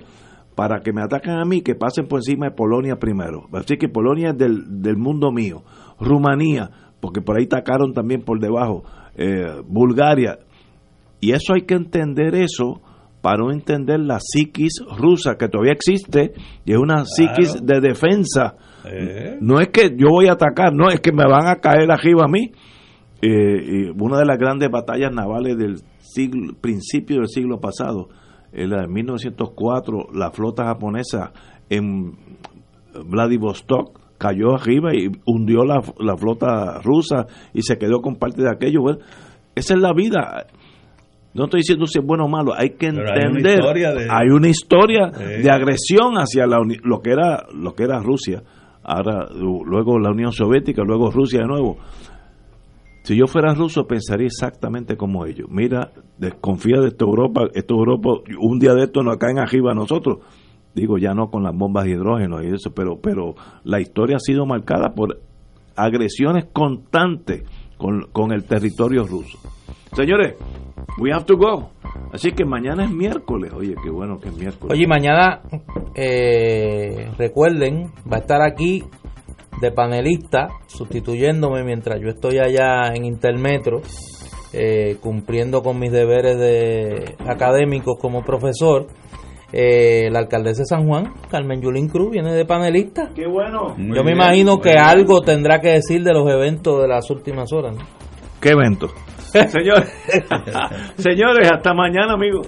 para 0.60 0.82
que 0.82 0.92
me 0.92 1.02
ataquen 1.02 1.36
a 1.36 1.46
mí, 1.46 1.62
que 1.62 1.74
pasen 1.74 2.06
por 2.06 2.20
encima 2.20 2.48
de 2.48 2.52
Polonia 2.52 2.98
primero. 2.98 3.48
Así 3.54 3.78
que 3.78 3.88
Polonia 3.88 4.32
es 4.32 4.38
del, 4.38 4.82
del 4.82 4.98
mundo 4.98 5.32
mío. 5.32 5.64
Rumanía, 6.02 6.70
porque 7.00 7.22
por 7.22 7.38
ahí 7.40 7.46
atacaron 7.46 7.94
también 7.94 8.24
por 8.24 8.42
debajo. 8.42 8.84
eh, 9.16 9.62
Bulgaria. 9.66 10.38
Y 11.22 11.32
eso 11.32 11.54
hay 11.54 11.62
que 11.62 11.76
entender 11.76 12.36
eso 12.36 12.82
para 13.22 13.38
no 13.38 13.52
entender 13.54 14.02
la 14.02 14.20
psiquis 14.20 14.84
rusa, 14.98 15.38
que 15.38 15.48
todavía 15.48 15.72
existe, 15.72 16.34
y 16.66 16.74
es 16.74 16.78
una 16.78 17.06
psiquis 17.06 17.66
de 17.66 17.80
defensa. 17.80 18.56
Eh. 18.84 19.38
No 19.40 19.62
es 19.62 19.70
que 19.70 19.96
yo 19.96 20.10
voy 20.10 20.28
a 20.28 20.34
atacar, 20.34 20.74
no, 20.74 20.90
es 20.90 21.00
que 21.00 21.14
me 21.14 21.24
van 21.24 21.48
a 21.48 21.56
caer 21.56 21.90
arriba 21.90 22.26
a 22.26 22.28
mí. 22.28 22.52
Eh, 23.22 23.92
una 23.98 24.18
de 24.18 24.26
las 24.26 24.38
grandes 24.38 24.70
batallas 24.70 25.14
navales 25.14 25.58
del 25.58 25.78
siglo, 26.02 26.54
principio 26.60 27.20
del 27.20 27.30
siglo 27.30 27.62
pasado, 27.62 28.10
en 28.54 28.70
la 28.70 28.82
de 28.82 28.88
1904, 28.88 30.08
la 30.14 30.32
flota 30.32 30.66
japonesa 30.66 31.32
en 31.70 32.14
Vladivostok 33.06 34.00
cayó 34.18 34.56
arriba 34.56 34.94
y 34.94 35.10
hundió 35.26 35.64
la, 35.64 35.82
la 36.00 36.18
flota 36.18 36.80
rusa 36.82 37.26
y 37.54 37.62
se 37.62 37.78
quedó 37.78 38.02
con 38.02 38.16
parte 38.18 38.42
de 38.42 38.50
aquello. 38.50 38.82
Bueno, 38.82 39.00
esa 39.56 39.74
es 39.76 39.80
la 39.82 39.94
vida. 39.94 40.48
No 41.34 41.46
estoy 41.46 41.60
diciendo 41.60 41.86
si 41.86 42.00
es 42.00 42.06
bueno 42.06 42.26
o 42.26 42.28
malo, 42.28 42.54
hay 42.56 42.72
que 42.72 42.92
Pero 42.92 43.04
hay 43.08 43.20
una 43.20 43.28
entender. 43.28 43.60
historia 43.60 43.94
de- 43.94 44.08
hay 44.10 44.28
una 44.30 44.48
historia 44.50 45.08
de 45.08 45.50
agresión 45.52 46.16
hacia 46.16 46.48
la 46.48 46.58
lo 46.84 47.02
que 47.02 47.12
era 47.12 47.46
lo 47.54 47.76
que 47.76 47.84
era 47.84 48.00
Rusia. 48.02 48.42
Ahora 48.84 49.28
lu- 49.32 49.64
luego 49.64 50.00
la 50.00 50.10
Unión 50.10 50.32
Soviética, 50.32 50.82
luego 50.84 51.12
Rusia 51.12 51.42
de 51.42 51.48
nuevo. 51.48 51.78
Si 53.10 53.18
yo 53.18 53.26
fuera 53.26 53.56
ruso 53.56 53.88
pensaría 53.88 54.28
exactamente 54.28 54.96
como 54.96 55.26
ellos. 55.26 55.48
Mira, 55.50 55.90
desconfía 56.20 56.80
de 56.80 56.90
esta 56.90 57.06
Europa, 57.06 57.48
esta 57.56 57.74
Europa 57.74 58.22
un 58.40 58.60
día 58.60 58.76
de 58.76 58.84
esto 58.84 59.02
nos 59.02 59.18
caen 59.18 59.40
arriba 59.40 59.72
a 59.72 59.74
nosotros. 59.74 60.20
Digo 60.76 61.00
ya 61.00 61.16
no 61.16 61.32
con 61.32 61.42
las 61.42 61.58
bombas 61.58 61.86
de 61.86 61.94
hidrógeno 61.94 62.44
y 62.44 62.54
eso, 62.54 62.72
pero 62.72 63.00
pero 63.02 63.34
la 63.64 63.82
historia 63.82 64.18
ha 64.18 64.20
sido 64.20 64.46
marcada 64.46 64.94
por 64.94 65.22
agresiones 65.76 66.50
constantes 66.54 67.46
con, 67.80 68.12
con 68.12 68.32
el 68.32 68.44
territorio 68.44 69.08
ruso. 69.08 69.40
Señores, 69.94 70.36
we 71.00 71.12
have 71.12 71.26
to 71.26 71.36
go. 71.36 71.72
Así 72.14 72.32
que 72.34 72.46
mañana 72.46 72.84
es 72.84 72.92
miércoles. 72.92 73.52
Oye, 73.54 73.74
qué 73.84 73.90
bueno 73.90 74.20
que 74.20 74.30
es 74.30 74.38
miércoles. 74.38 74.78
Oye, 74.78 74.86
mañana, 74.86 75.42
eh, 75.96 77.10
recuerden, 77.18 77.92
va 78.06 78.18
a 78.18 78.20
estar 78.20 78.44
aquí 78.44 78.84
de 79.62 79.72
panelista, 79.72 80.48
sustituyéndome 80.68 81.64
mientras 81.64 82.00
yo 82.02 82.10
estoy 82.10 82.38
allá 82.40 82.94
en 82.94 83.06
Intermetro, 83.06 83.82
eh, 84.54 84.98
cumpliendo 85.02 85.62
con 85.62 85.80
mis 85.80 85.92
deberes 85.92 86.38
de 86.38 87.16
académicos 87.28 87.98
como 88.00 88.24
profesor. 88.24 88.88
Eh, 89.52 90.10
la 90.12 90.20
alcaldesa 90.20 90.62
de 90.62 90.66
San 90.68 90.88
Juan, 90.88 91.12
Carmen 91.30 91.60
Yulín 91.60 91.88
Cruz, 91.88 92.12
viene 92.12 92.34
de 92.34 92.46
panelista. 92.46 93.10
Qué 93.16 93.28
bueno. 93.28 93.76
Yo 93.78 94.04
me 94.04 94.12
imagino 94.12 94.60
que 94.60 94.74
algo 94.74 95.22
tendrá 95.22 95.60
que 95.60 95.70
decir 95.70 96.04
de 96.04 96.14
los 96.14 96.30
eventos 96.30 96.80
de 96.82 96.88
las 96.88 97.10
últimas 97.10 97.52
horas. 97.52 97.76
¿no? 97.76 97.84
¿Qué 98.40 98.50
evento? 98.50 98.90
Señores, 99.48 99.90
señores, 100.98 101.52
hasta 101.52 101.74
mañana, 101.74 102.14
amigos. 102.14 102.48